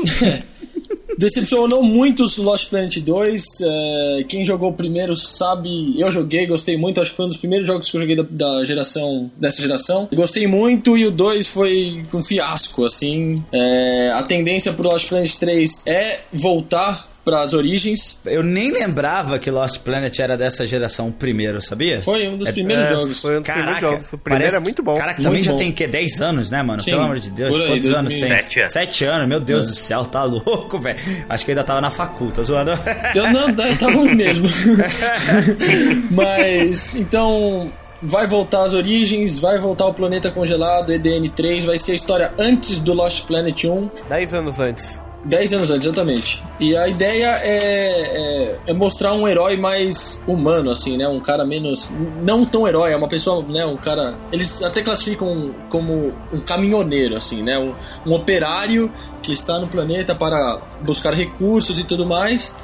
decepcionou 1.18 1.82
muito 1.82 2.24
o 2.24 2.42
Lost 2.42 2.70
Planet 2.70 2.96
2. 2.98 3.44
é, 3.62 4.24
quem 4.26 4.44
jogou 4.44 4.70
o 4.70 4.72
primeiro 4.72 5.14
sabe, 5.14 6.00
eu 6.00 6.10
joguei, 6.10 6.46
gostei 6.46 6.76
muito, 6.78 7.00
acho 7.00 7.10
que 7.10 7.16
foi 7.16 7.26
um 7.26 7.28
dos 7.28 7.36
primeiros 7.36 7.66
jogos 7.66 7.90
que 7.90 7.96
eu 7.96 8.00
joguei 8.00 8.16
da, 8.16 8.24
da 8.28 8.64
geração, 8.64 9.30
dessa 9.36 9.60
geração. 9.60 10.08
Gostei 10.12 10.46
muito 10.46 10.96
e 10.96 11.06
o 11.06 11.10
2 11.10 11.46
foi 11.46 12.02
um 12.12 12.22
fiasco, 12.22 12.84
assim. 12.84 13.44
É, 13.52 14.12
a 14.14 14.22
tendência 14.22 14.72
pro 14.72 14.88
Lost 14.88 15.08
Planet 15.08 15.34
3 15.34 15.82
é 15.86 16.20
voltar 16.32 17.09
para 17.24 17.42
as 17.42 17.52
origens. 17.52 18.18
Eu 18.24 18.42
nem 18.42 18.70
lembrava 18.72 19.38
que 19.38 19.50
Lost 19.50 19.80
Planet 19.80 20.18
era 20.18 20.36
dessa 20.36 20.66
geração 20.66 21.10
primeiro, 21.12 21.60
sabia? 21.60 22.00
Foi 22.02 22.26
um 22.28 22.38
dos 22.38 22.48
É- 22.48 22.52
primeiros 22.52 22.84
É, 22.86 22.90
jogos. 22.94 23.20
Foi 23.20 23.38
um 23.38 23.42
dos 23.42 23.50
primeiros 23.50 23.80
Caraca, 23.80 23.80
jogos. 23.80 24.12
O 24.12 24.18
primeiro 24.18 24.42
parece 24.44 24.56
é 24.56 24.60
muito 24.60 24.82
bom. 24.82 24.94
Caraca, 24.96 25.16
também 25.22 25.32
Muito 25.32 25.44
já 25.44 25.52
bom. 25.52 25.58
tem 25.58 25.70
o 25.70 25.72
quê? 25.72 25.86
10 25.86 26.20
anos, 26.22 26.50
né, 26.50 26.62
mano? 26.62 26.82
Sim, 26.82 26.90
Pelo 26.90 27.02
amor 27.02 27.18
de 27.18 27.30
Deus. 27.30 27.60
aí, 27.60 27.66
Quantos 27.68 27.94
anos 27.94 28.12
2000. 28.14 28.28
tem? 28.28 28.38
Sete 28.38 28.58
anos. 28.60 28.70
7 28.72 29.04
anos, 29.04 29.28
meu 29.28 29.40
Deus 29.40 29.62
É. 29.64 29.66
do 29.66 29.74
céu, 29.74 30.04
tá 30.04 30.24
louco, 30.24 30.78
velho. 30.78 30.98
Acho 31.28 31.44
que 31.44 31.50
ainda 31.50 31.62
tava 31.64 31.80
na 31.80 31.90
faculta, 31.90 32.42
zoando. 32.42 32.70
Eu 33.14 33.30
não, 33.32 33.48
eu 33.66 33.76
tava 33.78 34.04
mesmo. 34.06 34.48
Mas, 36.10 36.94
então, 36.96 37.70
vai 38.02 38.26
voltar 38.26 38.64
às 38.64 38.74
origens, 38.74 39.38
vai 39.38 39.58
voltar 39.58 39.86
o 39.86 39.94
planeta 39.94 40.30
congelado, 40.30 40.92
EDN3, 40.92 41.64
vai 41.66 41.78
ser 41.78 41.92
a 41.92 41.94
história 41.94 42.32
antes 42.38 42.78
do 42.78 42.92
Lost 42.94 43.24
Planet 43.26 43.64
1, 43.64 43.90
10 44.08 44.34
anos 44.34 44.58
antes. 44.58 44.84
10 45.24 45.52
anos 45.52 45.70
antes, 45.70 45.86
exatamente. 45.86 46.42
E 46.58 46.74
a 46.76 46.88
ideia 46.88 47.38
é, 47.42 47.56
é, 47.56 48.58
é 48.68 48.72
mostrar 48.72 49.12
um 49.12 49.28
herói 49.28 49.56
mais 49.56 50.22
humano, 50.26 50.70
assim, 50.70 50.96
né? 50.96 51.06
Um 51.06 51.20
cara 51.20 51.44
menos. 51.44 51.90
Não 52.22 52.44
tão 52.46 52.66
herói, 52.66 52.92
é 52.92 52.96
uma 52.96 53.08
pessoa, 53.08 53.44
né? 53.46 53.64
Um 53.66 53.76
cara. 53.76 54.14
Eles 54.32 54.62
até 54.62 54.82
classificam 54.82 55.54
como 55.68 56.14
um 56.32 56.40
caminhoneiro, 56.40 57.16
assim, 57.16 57.42
né? 57.42 57.58
Um, 57.58 57.74
um 58.06 58.14
operário 58.14 58.90
que 59.22 59.32
está 59.32 59.58
no 59.58 59.68
planeta 59.68 60.14
para 60.14 60.60
buscar 60.80 61.12
recursos 61.12 61.78
e 61.78 61.84
tudo 61.84 62.06
mais. 62.06 62.56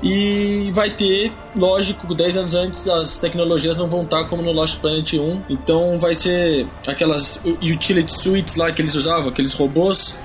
E 0.00 0.70
vai 0.72 0.90
ter, 0.90 1.32
lógico, 1.56 2.14
10 2.14 2.36
anos 2.36 2.54
antes 2.54 2.86
as 2.86 3.18
tecnologias 3.18 3.76
não 3.76 3.88
vão 3.88 4.04
estar 4.04 4.24
como 4.26 4.42
no 4.42 4.52
Lost 4.52 4.78
Planet 4.78 5.14
1. 5.14 5.42
Então 5.50 5.98
vai 5.98 6.16
ser 6.16 6.66
aquelas 6.86 7.42
utility 7.44 8.12
suites 8.12 8.54
lá 8.54 8.70
que 8.70 8.80
eles 8.80 8.94
usavam, 8.94 9.30
aqueles 9.30 9.52
robôs. 9.54 10.16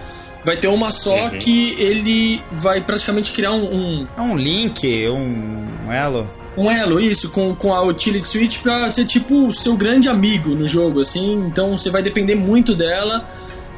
Vai 0.46 0.58
ter 0.58 0.68
uma 0.68 0.92
só 0.92 1.30
que 1.30 1.72
ele 1.80 2.42
vai 2.52 2.82
praticamente 2.82 3.32
criar 3.32 3.52
um, 3.54 3.64
um, 3.74 4.08
É 4.18 4.22
um 4.22 4.38
link, 4.38 5.08
um 5.10 5.92
elo. 5.92 6.28
um 6.58 6.70
elo, 6.70 7.00
isso, 7.00 7.30
com, 7.30 7.56
com 7.56 7.74
a 7.74 7.82
Utility 7.82 8.28
Suite 8.28 8.60
pra 8.60 8.90
ser 8.92 9.06
tipo 9.06 9.48
o 9.48 9.52
seu 9.52 9.76
grande 9.78 10.10
amigo 10.10 10.50
no 10.50 10.68
jogo, 10.68 11.00
assim. 11.00 11.34
Então 11.48 11.78
você 11.78 11.90
vai 11.90 12.04
depender 12.04 12.36
muito 12.36 12.76
dela, 12.76 13.26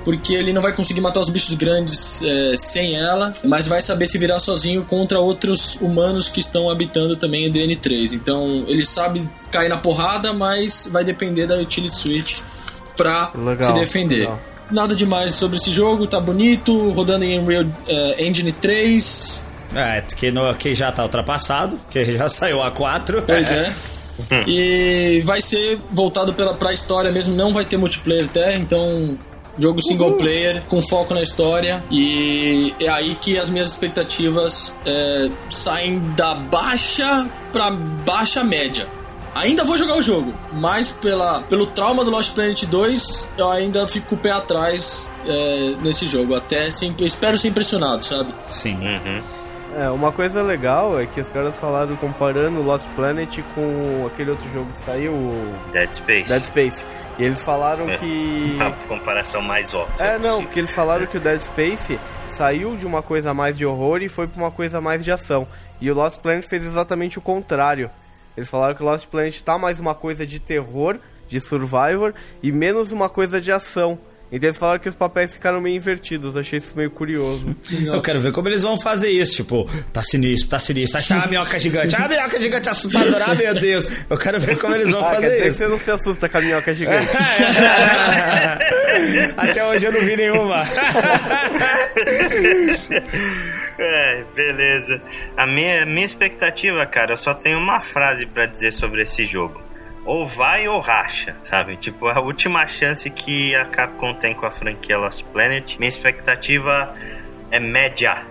porque 0.04 0.34
ele 0.34 0.52
não 0.54 0.62
vai 0.62 0.74
conseguir 0.74 1.02
matar 1.02 1.20
os 1.20 1.30
bichos 1.30 1.54
grandes 1.56 2.24
é, 2.24 2.56
sem 2.56 2.96
ela, 2.96 3.34
mas 3.44 3.68
vai 3.68 3.82
saber 3.82 4.08
se 4.08 4.18
virar 4.18 4.40
sozinho 4.40 4.84
contra 4.86 5.20
outros 5.20 5.76
humanos 5.82 6.28
que 6.28 6.40
estão 6.40 6.70
habitando 6.70 7.16
também 7.16 7.48
em 7.48 7.52
DN3. 7.54 8.14
Então 8.14 8.66
ele 8.68 8.86
sabe 8.86 9.28
cair 9.52 9.70
na 9.70 9.78
porrada, 9.78 10.34
mas 10.34 10.90
vai 10.92 11.04
depender 11.04 11.46
da 11.48 11.58
Utility 11.58 11.96
Suite 11.96 12.44
pra 12.98 13.32
Legal, 13.36 13.72
se 13.74 13.80
defender. 13.80 14.20
legal. 14.22 14.42
Nada 14.72 14.96
demais 14.96 15.36
sobre 15.36 15.58
esse 15.58 15.72
jogo, 15.72 16.08
tá 16.08 16.20
bonito, 16.20 16.90
rodando 16.92 17.24
em 17.24 17.40
Unreal 17.40 17.66
eh, 17.88 18.26
Engine 18.26 18.52
3, 18.52 19.44
É, 19.76 20.02
que, 20.02 20.32
no, 20.32 20.54
que 20.56 20.74
já 20.74 20.92
tá 20.92 21.04
ultrapassado, 21.04 21.78
que 21.90 22.04
já 22.16 22.30
saiu 22.30 22.64
a 22.64 22.72
4. 22.72 23.22
Pois 23.24 23.52
é. 23.52 23.74
E 24.48 25.22
vai 25.26 25.42
ser 25.42 25.80
voltado 25.92 26.34
pela, 26.34 26.54
pra 26.54 26.74
história 26.74 27.12
mesmo, 27.12 27.36
não 27.36 27.54
vai 27.54 27.66
ter 27.66 27.78
multiplayer 27.78 28.26
até, 28.26 28.56
então. 28.56 29.18
Jogo 29.58 29.82
single 29.82 30.16
player, 30.16 30.64
com 30.68 30.82
foco 30.82 31.14
na 31.14 31.22
história. 31.22 31.82
E 31.90 32.74
é 32.78 32.90
aí 32.90 33.16
que 33.16 33.40
as 33.40 33.50
minhas 33.50 33.70
expectativas 33.70 34.76
é, 34.86 35.30
saem 35.50 35.98
da 36.14 36.34
baixa 36.36 37.26
pra 37.54 37.72
baixa 37.72 38.44
média. 38.44 38.86
Ainda 39.36 39.66
vou 39.66 39.78
jogar 39.78 39.98
o 39.98 40.02
jogo, 40.02 40.34
mas 40.54 40.92
pela, 40.92 41.42
pelo 41.42 41.68
trauma 41.68 42.06
do 42.06 42.10
Lost 42.10 42.34
Planet 42.34 42.64
2, 42.64 43.32
eu 43.38 43.52
ainda 43.52 43.86
fico 43.86 44.08
com 44.08 44.16
o 44.16 44.18
pé 44.18 44.32
atrás 44.32 45.12
é, 45.28 45.76
nesse 45.82 46.08
jogo. 46.08 46.34
Até 46.36 46.72
sempre, 46.72 47.06
espero 47.06 47.38
ser 47.38 47.50
impressionado, 47.50 48.04
sabe? 48.06 48.34
Sim. 48.48 48.78
Uhum. 48.78 49.22
É, 49.78 49.90
uma 49.90 50.10
coisa 50.14 50.42
legal 50.42 50.98
é 50.98 51.06
que 51.06 51.20
os 51.20 51.28
caras 51.28 51.54
falaram 51.56 51.98
comparando 51.98 52.62
Lost 52.62 52.86
Planet 52.96 53.40
com 53.54 54.08
aquele 54.08 54.30
outro 54.32 54.46
jogo 54.54 54.72
que 54.74 54.86
saiu, 54.86 55.12
o 55.12 55.54
Dead 55.74 55.92
Space. 55.94 56.30
Dead 56.30 56.44
Space. 56.44 56.82
E 57.20 57.24
eles 57.24 57.42
falaram 57.44 57.90
É. 57.90 57.98
que. 57.98 58.58
A 58.64 58.72
comparação 58.88 59.42
mais 59.42 59.74
óbvia. 59.74 60.02
É, 60.02 60.14
não, 60.14 60.22
possível. 60.30 60.42
porque 60.44 60.60
eles 60.60 60.72
falaram 60.72 61.06
que 61.08 61.18
o 61.18 61.20
Dead 61.20 61.42
Space 61.42 62.00
saiu 62.38 62.78
de 62.78 62.86
uma 62.86 63.02
coisa 63.02 63.34
mais 63.34 63.58
de 63.58 63.66
horror 63.66 64.02
e 64.02 64.08
foi 64.08 64.28
pra 64.28 64.42
uma 64.42 64.52
coisa 64.52 64.80
mais 64.80 65.04
de 65.04 65.12
ação. 65.12 65.46
E 65.82 65.92
o 65.92 65.94
Lost 65.94 66.20
Planet 66.20 66.46
fez 66.46 66.64
exatamente 66.64 67.18
o 67.18 67.22
contrário. 67.22 67.90
Eles 68.38 68.50
falaram 68.50 68.76
que 68.76 68.84
o 68.84 68.86
Lost 68.86 69.08
Planet 69.08 69.40
tá 69.42 69.58
mais 69.58 69.80
uma 69.80 69.96
coisa 69.96 70.26
de 70.26 70.40
terror, 70.40 70.98
de 71.28 71.40
survivor, 71.40 72.14
e 72.44 72.52
menos 72.52 72.92
uma 72.92 73.10
coisa 73.10 73.42
de 73.42 73.52
ação. 73.52 73.98
Então 74.32 74.50
eles 74.50 74.58
falaram 74.58 74.80
que 74.80 74.90
os 74.90 74.96
papéis 74.96 75.34
ficaram 75.34 75.62
meio 75.62 75.76
invertidos. 75.78 76.36
Achei 76.36 76.58
isso 76.60 76.74
meio 76.76 76.90
curioso. 76.90 77.56
Eu 77.86 78.02
quero 78.02 78.20
ver 78.20 78.32
como 78.32 78.48
eles 78.50 78.64
vão 78.64 78.78
fazer 78.78 79.10
isso. 79.10 79.36
Tipo, 79.36 79.70
tá 79.94 80.02
sinistro, 80.02 80.50
tá 80.50 80.60
sinistro. 80.60 81.00
Tá 81.02 81.24
a 81.24 81.28
minhoca 81.28 81.58
gigante. 81.60 81.96
Ah, 81.96 82.06
a 82.06 82.10
minhoca 82.10 82.42
gigante 82.42 82.68
assustadora. 82.68 83.24
Ah, 83.28 83.36
meu 83.36 83.54
Deus. 83.54 83.88
Eu 84.10 84.18
quero 84.18 84.40
ver 84.40 84.58
como 84.58 84.74
eles 84.76 84.92
vão 84.92 85.06
Ah, 85.06 85.14
fazer 85.14 85.48
isso. 85.48 85.58
você 85.58 85.68
não 85.68 85.80
se 85.80 85.92
assusta 85.92 86.28
com 86.28 86.38
a 86.40 86.42
minhoca 86.42 86.74
gigante. 86.74 87.08
Até 89.38 89.64
hoje 89.66 89.86
eu 89.86 89.92
não 89.92 90.02
vi 90.02 90.18
nenhuma. 90.18 90.64
É, 93.80 94.24
beleza. 94.34 95.02
A 95.36 95.46
minha, 95.46 95.86
minha 95.86 96.06
expectativa, 96.06 96.86
cara, 96.86 97.12
eu 97.14 97.18
só 97.18 97.34
tenho 97.34 97.58
uma 97.58 97.82
frase 97.82 98.26
pra 98.26 98.46
dizer 98.46 98.72
sobre 98.72 99.02
esse 99.02 99.26
jogo. 99.26 99.62
Ou 100.06 100.26
vai 100.26 100.68
ou 100.68 100.80
racha, 100.80 101.36
sabe? 101.44 101.76
Tipo, 101.78 102.08
a 102.08 102.20
última 102.20 102.66
chance 102.68 103.10
que 103.10 103.54
a 103.56 103.66
Capcom 103.66 104.14
tem 104.14 104.34
com 104.34 104.46
a 104.46 104.52
franquia 104.52 104.98
Lost 104.98 105.24
Planet. 105.34 105.78
Minha 105.78 105.90
expectativa 105.90 106.94
é 107.52 107.60
média. 107.60 108.24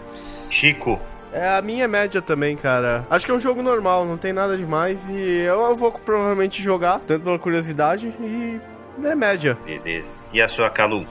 Chico, 0.51 1.01
É 1.33 1.49
a 1.49 1.61
minha 1.61 1.89
média 1.89 2.23
também, 2.23 2.57
cara. 2.57 3.05
Acho 3.11 3.27
que 3.27 3.33
é 3.33 3.35
um 3.35 3.41
jogo 3.41 3.61
normal, 3.61 4.05
não 4.05 4.17
tem 4.17 4.33
nada 4.33 4.57
demais. 4.57 4.99
E 5.11 5.41
eu 5.41 5.75
vou 5.75 5.91
provavelmente 5.91 6.63
jogar, 6.63 7.01
tanto 7.01 7.25
pela 7.25 7.39
curiosidade 7.41 8.07
e 8.21 8.61
é 9.05 9.15
média. 9.17 9.59
beleza. 9.65 10.13
E 10.33 10.41
a 10.41 10.47
sua 10.47 10.71
Calu? 10.71 11.05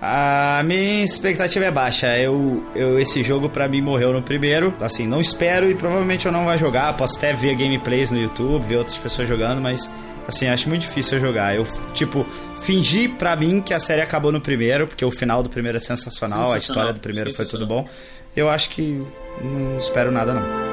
A 0.00 0.62
minha 0.64 1.04
expectativa 1.04 1.64
é 1.64 1.70
baixa. 1.70 2.16
Eu, 2.18 2.64
eu 2.74 2.98
esse 2.98 3.22
jogo 3.22 3.48
pra 3.48 3.68
mim 3.68 3.80
morreu 3.80 4.12
no 4.12 4.22
primeiro. 4.22 4.72
Assim, 4.80 5.06
não 5.06 5.20
espero 5.20 5.68
e 5.70 5.74
provavelmente 5.74 6.26
eu 6.26 6.32
não 6.32 6.44
vou 6.44 6.56
jogar. 6.56 6.96
Posso 6.96 7.18
até 7.18 7.32
ver 7.32 7.56
gameplays 7.56 8.10
no 8.10 8.20
YouTube, 8.20 8.64
ver 8.64 8.76
outras 8.76 8.96
pessoas 8.96 9.28
jogando, 9.28 9.60
mas 9.60 9.90
assim, 10.26 10.46
acho 10.46 10.68
muito 10.68 10.82
difícil 10.82 11.18
eu 11.18 11.20
jogar. 11.20 11.56
Eu, 11.56 11.66
tipo, 11.94 12.24
fingi 12.60 13.08
pra 13.08 13.34
mim 13.34 13.60
que 13.60 13.74
a 13.74 13.80
série 13.80 14.00
acabou 14.00 14.30
no 14.30 14.40
primeiro, 14.40 14.86
porque 14.86 15.04
o 15.04 15.10
final 15.10 15.42
do 15.42 15.50
primeiro 15.50 15.78
é 15.78 15.80
sensacional, 15.80 16.44
a 16.44 16.48
Sensacional, 16.50 16.60
história 16.60 16.92
do 16.92 17.00
primeiro 17.00 17.34
foi 17.34 17.46
tudo 17.46 17.66
bom. 17.66 17.88
Eu 18.36 18.48
acho 18.48 18.70
que 18.70 19.02
não 19.42 19.78
espero 19.78 20.12
nada 20.12 20.32
não. 20.32 20.67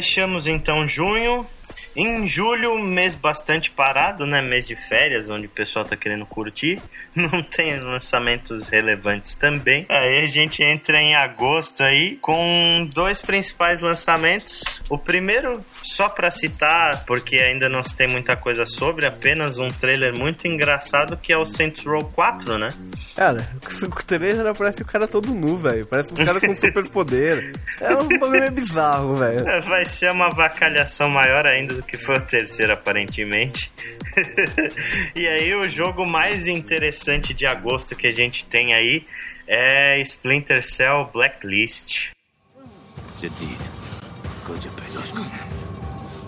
Fechamos 0.00 0.46
então 0.46 0.88
junho. 0.88 1.46
Em 1.94 2.26
julho, 2.26 2.78
mês 2.78 3.14
bastante 3.14 3.70
parado, 3.70 4.24
né? 4.24 4.40
Mês 4.40 4.66
de 4.66 4.74
férias, 4.74 5.28
onde 5.28 5.44
o 5.44 5.50
pessoal 5.50 5.84
tá 5.84 5.94
querendo 5.94 6.24
curtir. 6.24 6.80
Não 7.14 7.42
tem 7.42 7.78
lançamentos 7.78 8.66
relevantes 8.68 9.34
também. 9.34 9.84
Aí 9.90 10.24
a 10.24 10.26
gente 10.26 10.62
entra 10.62 10.96
em 10.98 11.14
agosto 11.14 11.82
aí 11.82 12.16
com 12.16 12.88
dois 12.94 13.20
principais 13.20 13.82
lançamentos. 13.82 14.82
O 14.88 14.96
primeiro, 14.96 15.62
só 15.82 16.08
para 16.08 16.30
citar, 16.30 17.04
porque 17.06 17.36
ainda 17.36 17.68
não 17.68 17.82
se 17.82 17.94
tem 17.94 18.06
muita 18.06 18.36
coisa 18.36 18.66
sobre, 18.66 19.06
apenas 19.06 19.58
um 19.58 19.68
trailer 19.68 20.16
muito 20.18 20.46
engraçado 20.46 21.16
que 21.16 21.32
é 21.32 21.38
o 21.38 21.44
Saints 21.44 21.84
Row 21.84 22.04
4, 22.04 22.58
né? 22.58 22.74
Cara, 23.16 23.48
o 23.82 24.04
trailer 24.04 24.54
parece 24.54 24.82
o 24.82 24.86
cara 24.86 25.08
todo 25.08 25.32
nu, 25.32 25.56
velho. 25.56 25.86
Parece 25.86 26.12
um 26.12 26.24
cara 26.24 26.40
com 26.40 26.54
super 26.56 26.88
poder. 26.88 27.52
é 27.80 27.94
um 27.94 28.18
bagulho 28.18 28.50
bizarro, 28.50 29.14
velho. 29.16 29.48
É, 29.48 29.60
vai 29.60 29.84
ser 29.84 30.10
uma 30.10 30.28
vacalhação 30.30 31.08
maior 31.08 31.46
ainda 31.46 31.74
do 31.74 31.82
que 31.82 31.98
foi 31.98 32.18
o 32.18 32.20
terceiro, 32.20 32.72
aparentemente. 32.72 33.72
e 35.14 35.26
aí, 35.26 35.54
o 35.54 35.68
jogo 35.68 36.06
mais 36.06 36.46
interessante 36.46 37.34
de 37.34 37.46
agosto 37.46 37.96
que 37.96 38.06
a 38.06 38.12
gente 38.12 38.44
tem 38.44 38.74
aí 38.74 39.06
é 39.46 40.00
Splinter 40.00 40.62
Cell 40.62 41.10
Blacklist. 41.12 42.10
Jadid, 43.20 43.58
50 44.46 44.68
pedaços. 44.70 45.59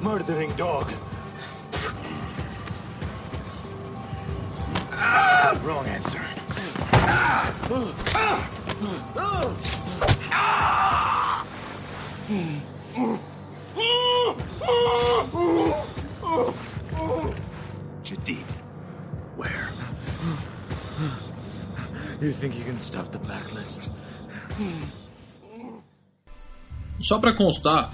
Murdering 0.02 0.52
dog. 0.56 0.92
Wrong 5.62 5.86
answer. 5.86 6.20
Jadid, 18.02 18.44
where? 19.36 19.68
You 22.20 22.32
think 22.32 22.58
you 22.58 22.64
can 22.64 22.78
stop 22.78 23.12
the 23.12 23.18
blacklist? 23.18 23.90
Só 27.00 27.18
pra 27.20 27.32
constar, 27.32 27.92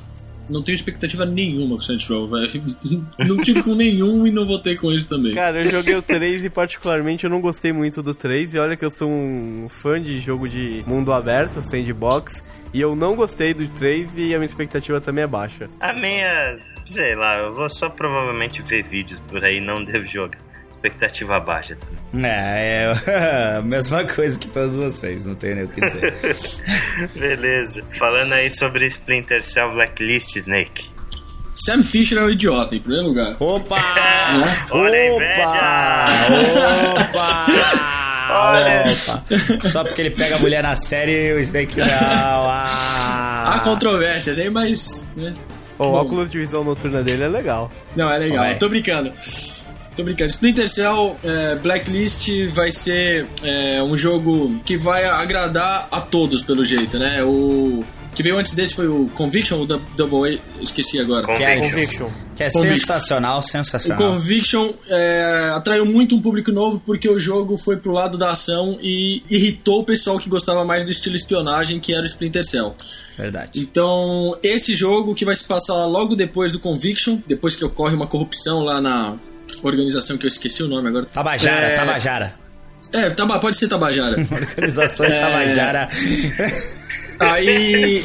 não 0.49 0.63
tenho 0.63 0.75
expectativa 0.75 1.25
nenhuma 1.25 1.77
com 1.77 1.83
Saints 1.83 2.09
Row, 2.09 2.27
velho. 2.29 2.49
Não 3.19 3.37
tive 3.39 3.63
com 3.63 3.75
nenhum 3.75 4.27
e 4.27 4.31
não 4.31 4.47
votei 4.47 4.77
com 4.77 4.91
eles 4.91 5.05
também. 5.07 5.35
Cara, 5.35 5.63
eu 5.63 5.71
joguei 5.71 5.95
o 5.95 6.03
3 6.03 6.45
e 6.45 6.51
particularmente 6.51 7.25
eu 7.25 7.31
não 7.31 7.41
gostei 7.41 7.73
muito 7.73 8.03
do 8.03 8.15
3. 8.15 8.55
E 8.55 8.59
olha 8.59 8.77
que 8.77 8.85
eu 8.85 8.91
sou 8.91 9.09
um 9.09 9.69
fã 9.69 10.01
de 10.01 10.21
jogo 10.21 10.49
de 10.49 10.83
mundo 10.87 11.13
aberto, 11.13 11.63
sandbox. 11.63 12.43
E 12.73 12.81
eu 12.81 12.95
não 12.95 13.17
gostei 13.17 13.53
do 13.55 13.67
3 13.69 14.11
e 14.17 14.35
a 14.35 14.39
minha 14.39 14.47
expectativa 14.47 15.01
também 15.01 15.25
é 15.25 15.27
baixa. 15.27 15.69
A 15.81 15.93
minha, 15.93 16.59
sei 16.85 17.15
lá, 17.15 17.39
eu 17.39 17.55
vou 17.55 17.69
só 17.69 17.89
provavelmente 17.89 18.63
ver 18.63 18.85
vídeos 18.85 19.21
por 19.29 19.45
aí, 19.45 19.61
não 19.61 19.85
devo 19.85 20.07
jogar. 20.07 20.39
Expectativa 20.79 21.41
baixa 21.41 21.77
também. 21.77 22.31
É, 22.31 22.93
é 23.07 23.57
a 23.59 23.63
mesma 23.63 24.05
coisa 24.05 24.39
que 24.39 24.47
todos 24.47 24.77
vocês, 24.77 25.27
não 25.27 25.35
tenho 25.35 25.57
nem 25.57 25.65
o 25.65 25.69
que 25.69 25.81
dizer. 25.81 26.15
Beleza. 27.19 27.83
Falando 27.99 28.33
aí 28.33 28.49
sobre 28.49 28.87
Splinter 28.87 29.43
Cell 29.43 29.73
Blacklist, 29.73 30.37
Snake. 30.37 30.91
Sam 31.57 31.83
Fisher 31.83 32.19
é 32.19 32.23
um 32.23 32.31
idiota, 32.31 32.77
em 32.77 32.81
primeiro 32.81 33.09
lugar. 33.09 33.37
Opa! 33.41 33.77
Né? 33.77 34.67
Olha 34.71 34.95
a 34.95 35.07
inveja! 35.17 35.49
Opa! 36.95 37.47
Olha. 38.31 38.85
Opa! 38.93 39.69
Só 39.69 39.83
porque 39.83 40.03
ele 40.03 40.11
pega 40.11 40.37
a 40.37 40.39
mulher 40.39 40.63
na 40.63 40.77
série, 40.77 41.33
o 41.33 41.41
Snake 41.41 41.77
não. 41.77 41.87
Ah. 41.91 43.55
Há 43.57 43.59
controvérsias 43.65 44.39
aí, 44.39 44.49
mas. 44.49 45.09
Né? 45.17 45.35
O 45.77 45.85
Bom. 45.85 45.95
óculos 45.95 46.31
de 46.31 46.39
visão 46.39 46.63
noturna 46.63 47.03
dele 47.03 47.25
é 47.25 47.29
legal. 47.29 47.71
Não, 47.97 48.09
é 48.11 48.19
legal. 48.19 48.45
Vai. 48.45 48.55
Tô 48.57 48.69
brincando. 48.69 49.13
Tô 49.99 50.05
brincando. 50.05 50.31
Splinter 50.31 50.69
Cell 50.69 51.17
é, 51.25 51.57
Blacklist 51.57 52.29
vai 52.53 52.71
ser 52.71 53.27
é, 53.43 53.83
um 53.83 53.97
jogo 53.97 54.61
que 54.65 54.79
vai 54.79 55.05
agradar 55.05 55.89
a 55.91 56.01
todos, 56.01 56.41
pelo 56.45 56.65
jeito, 56.65 57.01
né? 57.01 57.25
O 57.25 57.83
que 58.15 58.23
veio 58.23 58.39
antes 58.39 58.55
desse 58.55 58.75
foi 58.75 58.87
o 58.87 59.09
Conviction 59.15 59.59
ou 59.59 59.67
Dou- 59.67 59.81
Double 59.97 60.37
A? 60.37 60.63
Esqueci 60.63 61.01
agora. 61.01 61.27
Que 61.37 61.43
é, 61.43 61.57
Conviction. 61.59 62.11
que 62.37 62.45
é 62.45 62.51
Conviction. 62.51 62.77
sensacional, 62.77 63.39
O 63.41 63.43
sensacional. 63.43 63.99
Conviction 63.99 64.73
é, 64.89 65.53
atraiu 65.57 65.85
muito 65.85 66.15
um 66.15 66.23
público 66.23 66.53
novo 66.53 66.81
porque 66.87 67.09
o 67.09 67.19
jogo 67.19 67.59
foi 67.59 67.77
pro 67.77 67.91
lado 67.91 68.17
da 68.17 68.31
ação 68.31 68.79
e 68.81 69.25
irritou 69.29 69.81
o 69.81 69.85
pessoal 69.85 70.17
que 70.21 70.29
gostava 70.29 70.65
mais 70.65 70.85
do 70.85 70.91
estilo 70.93 71.17
espionagem, 71.17 71.81
que 71.81 71.93
era 71.93 72.03
o 72.05 72.07
Splinter 72.07 72.45
Cell. 72.45 72.73
Verdade. 73.17 73.51
Então, 73.57 74.39
esse 74.45 74.75
jogo 74.75 75.13
que 75.13 75.25
vai 75.25 75.35
se 75.35 75.43
passar 75.43 75.85
logo 75.87 76.15
depois 76.15 76.53
do 76.53 76.61
Conviction, 76.61 77.19
depois 77.27 77.57
que 77.57 77.65
ocorre 77.65 77.97
uma 77.97 78.07
corrupção 78.07 78.61
lá 78.63 78.81
na 78.81 79.17
organização 79.63 80.17
que 80.17 80.27
eu 80.27 80.29
esqueci 80.29 80.63
o 80.63 80.69
nome 80.69 80.89
agora. 80.89 81.07
Tabajara, 81.07 81.67
É, 81.67 81.75
Tabajara. 81.77 82.35
É, 82.93 83.11
taba, 83.11 83.39
pode 83.39 83.57
ser 83.59 83.69
Tabajara. 83.69 84.17
Organizações 84.31 85.15
É. 85.15 85.21
Tabajara. 85.21 85.89
Aí 87.21 88.03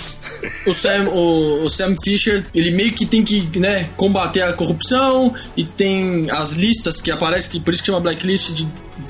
o 0.66 0.74
Sam, 0.74 1.04
o, 1.10 1.64
o 1.64 1.70
Sam 1.70 1.96
Fisher, 2.04 2.44
ele 2.54 2.72
meio 2.72 2.94
que 2.94 3.06
tem 3.06 3.24
que 3.24 3.48
né, 3.60 3.90
combater 3.96 4.42
a 4.42 4.54
corrupção 4.54 5.34
e 5.56 5.64
tem 5.64 6.30
as 6.32 6.54
listas 6.54 7.00
que 7.00 7.12
aparecem, 7.12 7.52
que 7.52 7.60
por 7.60 7.74
isso 7.74 7.84
que 7.84 7.88
chama 7.88 8.00
Blacklist 8.00 8.52
de. 8.54 8.68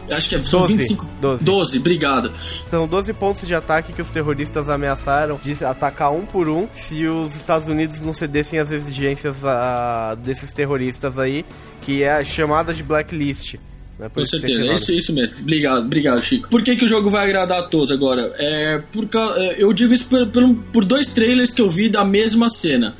Acho 0.09 0.29
que 0.29 0.35
é, 0.35 0.43
são 0.43 0.61
Doze. 0.61 0.73
25. 0.73 1.09
Doze. 1.21 1.43
12, 1.43 1.79
obrigado. 1.79 2.31
São 2.69 2.87
12 2.87 3.13
pontos 3.13 3.47
de 3.47 3.55
ataque 3.55 3.93
que 3.93 4.01
os 4.01 4.09
terroristas 4.09 4.69
ameaçaram 4.69 5.39
de 5.43 5.63
atacar 5.63 6.11
um 6.11 6.25
por 6.25 6.49
um 6.49 6.67
se 6.81 7.05
os 7.05 7.35
Estados 7.35 7.67
Unidos 7.67 8.01
não 8.01 8.13
cedessem 8.13 8.59
às 8.59 8.71
exigências 8.71 9.35
ah, 9.43 10.15
desses 10.23 10.51
terroristas 10.51 11.17
aí, 11.17 11.45
que 11.81 12.03
é 12.03 12.11
a 12.11 12.23
chamada 12.23 12.73
de 12.73 12.83
blacklist. 12.83 13.55
Né? 13.99 14.09
Com 14.13 14.25
certeza, 14.25 14.61
é 14.61 14.75
isso, 14.75 14.91
isso 14.91 15.13
mesmo. 15.13 15.37
Obrigado, 15.39 15.85
obrigado, 15.85 16.21
Chico. 16.21 16.49
Por 16.49 16.63
que, 16.63 16.75
que 16.75 16.85
o 16.85 16.87
jogo 16.87 17.09
vai 17.09 17.25
agradar 17.25 17.59
a 17.59 17.63
todos 17.63 17.91
agora? 17.91 18.33
É, 18.37 18.81
por, 18.91 19.07
é, 19.37 19.63
eu 19.63 19.71
digo 19.71 19.93
isso 19.93 20.09
por, 20.09 20.27
por, 20.27 20.55
por 20.71 20.85
dois 20.85 21.09
trailers 21.09 21.51
que 21.51 21.61
eu 21.61 21.69
vi 21.69 21.89
da 21.89 22.03
mesma 22.03 22.49
cena. 22.49 22.95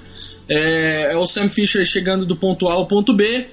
É, 0.47 1.13
é 1.13 1.17
o 1.17 1.25
Sam 1.25 1.49
Fisher 1.49 1.85
chegando 1.85 2.25
do 2.25 2.35
ponto 2.35 2.67
A 2.67 2.73
ao 2.73 2.85
ponto 2.85 3.13
B 3.13 3.47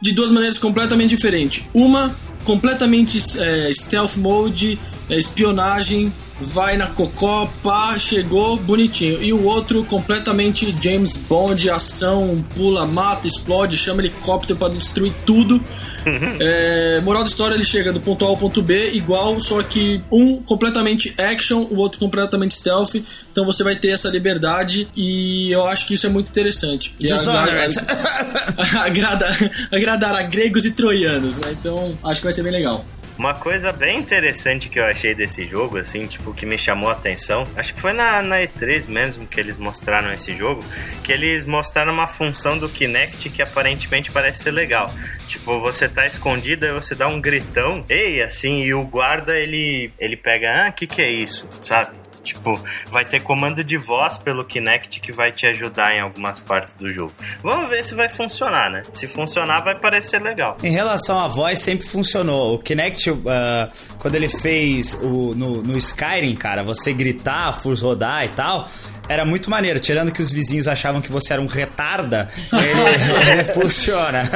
de 0.00 0.12
duas 0.12 0.30
maneiras 0.30 0.58
completamente 0.58 1.10
diferentes. 1.10 1.64
Uma, 1.72 2.14
completamente 2.44 3.18
é, 3.38 3.72
stealth 3.72 4.16
mode, 4.16 4.78
é, 5.08 5.18
espionagem, 5.18 6.12
vai 6.40 6.76
na 6.76 6.86
cocó, 6.86 7.50
pá, 7.62 7.98
chegou, 7.98 8.56
bonitinho. 8.56 9.22
E 9.22 9.32
o 9.32 9.44
outro, 9.44 9.84
completamente 9.84 10.74
James 10.82 11.16
Bond, 11.16 11.70
ação, 11.70 12.44
pula, 12.54 12.86
mata, 12.86 13.26
explode, 13.26 13.76
chama 13.76 14.02
helicóptero 14.02 14.58
pra 14.58 14.68
destruir 14.68 15.12
tudo. 15.24 15.62
É, 16.06 17.00
moral 17.02 17.22
da 17.22 17.28
história, 17.28 17.54
ele 17.54 17.64
chega 17.64 17.92
do 17.92 18.00
ponto 18.00 18.24
A 18.24 18.28
ao 18.28 18.36
ponto 18.36 18.60
B 18.60 18.90
igual, 18.92 19.40
só 19.40 19.62
que 19.62 20.02
um 20.12 20.42
completamente 20.42 21.14
action, 21.18 21.66
o 21.70 21.76
outro 21.76 21.98
completamente 21.98 22.54
stealth. 22.54 22.96
Então 23.32 23.46
você 23.46 23.64
vai 23.64 23.74
ter 23.74 23.88
essa 23.88 24.08
liberdade 24.08 24.86
e 24.94 25.50
eu 25.50 25.64
acho 25.64 25.86
que 25.86 25.94
isso 25.94 26.06
é 26.06 26.10
muito 26.10 26.28
interessante. 26.28 26.94
Dishonored. 26.98 27.74
agrada, 28.84 29.34
agradar 29.72 30.14
a 30.14 30.22
gregos 30.22 30.66
e 30.66 30.72
troianos, 30.72 31.38
né? 31.38 31.56
Então 31.58 31.96
acho 32.04 32.20
que 32.20 32.24
vai 32.24 32.32
ser 32.34 32.42
bem 32.42 32.52
legal. 32.52 32.84
Uma 33.16 33.32
coisa 33.32 33.72
bem 33.72 34.00
interessante 34.00 34.68
que 34.68 34.78
eu 34.78 34.84
achei 34.84 35.14
desse 35.14 35.46
jogo, 35.46 35.78
assim, 35.78 36.04
tipo, 36.04 36.34
que 36.34 36.44
me 36.44 36.58
chamou 36.58 36.88
a 36.88 36.92
atenção, 36.92 37.46
acho 37.54 37.72
que 37.72 37.80
foi 37.80 37.92
na, 37.92 38.20
na 38.20 38.40
E3 38.40 38.88
mesmo 38.88 39.24
que 39.24 39.38
eles 39.38 39.56
mostraram 39.56 40.12
esse 40.12 40.36
jogo, 40.36 40.64
que 41.04 41.12
eles 41.12 41.44
mostraram 41.44 41.92
uma 41.92 42.08
função 42.08 42.58
do 42.58 42.68
Kinect 42.68 43.30
que 43.30 43.40
aparentemente 43.40 44.10
parece 44.10 44.42
ser 44.42 44.50
legal. 44.50 44.92
Tipo, 45.28 45.60
você 45.60 45.88
tá 45.88 46.08
escondido, 46.08 46.66
aí 46.66 46.72
você 46.72 46.96
dá 46.96 47.06
um 47.06 47.20
gritão, 47.20 47.84
ei, 47.88 48.20
assim, 48.20 48.62
e 48.64 48.74
o 48.74 48.82
guarda, 48.82 49.38
ele, 49.38 49.92
ele 50.00 50.16
pega, 50.16 50.66
ah, 50.66 50.72
que 50.72 50.84
que 50.84 51.00
é 51.00 51.08
isso, 51.08 51.46
sabe? 51.60 52.03
Tipo, 52.24 52.60
vai 52.90 53.04
ter 53.04 53.22
comando 53.22 53.62
de 53.62 53.76
voz 53.76 54.18
pelo 54.18 54.44
Kinect 54.44 55.00
que 55.00 55.12
vai 55.12 55.30
te 55.30 55.46
ajudar 55.46 55.94
em 55.94 56.00
algumas 56.00 56.40
partes 56.40 56.72
do 56.74 56.92
jogo. 56.92 57.12
Vamos 57.42 57.68
ver 57.68 57.84
se 57.84 57.94
vai 57.94 58.08
funcionar, 58.08 58.70
né? 58.70 58.82
Se 58.92 59.06
funcionar, 59.06 59.62
vai 59.62 59.78
parecer 59.78 60.20
legal. 60.20 60.56
Em 60.62 60.70
relação 60.70 61.20
à 61.20 61.28
voz, 61.28 61.58
sempre 61.58 61.86
funcionou. 61.86 62.54
O 62.54 62.58
Kinect, 62.58 63.10
ah, 63.28 63.70
quando 63.98 64.14
ele 64.14 64.28
fez 64.28 64.94
o, 64.94 65.34
no, 65.34 65.62
no 65.62 65.76
Skyrim, 65.76 66.34
cara, 66.34 66.62
você 66.62 66.92
gritar, 66.92 67.52
fus 67.60 67.80
rodar 67.80 68.24
e 68.24 68.28
tal, 68.28 68.68
era 69.08 69.24
muito 69.24 69.50
maneiro. 69.50 69.78
Tirando 69.80 70.10
que 70.12 70.20
os 70.22 70.30
vizinhos 70.32 70.66
achavam 70.68 71.00
que 71.00 71.10
você 71.10 71.32
era 71.32 71.42
um 71.42 71.46
retarda, 71.46 72.28
ele, 72.52 73.30
ele 73.40 73.44
funciona. 73.52 74.22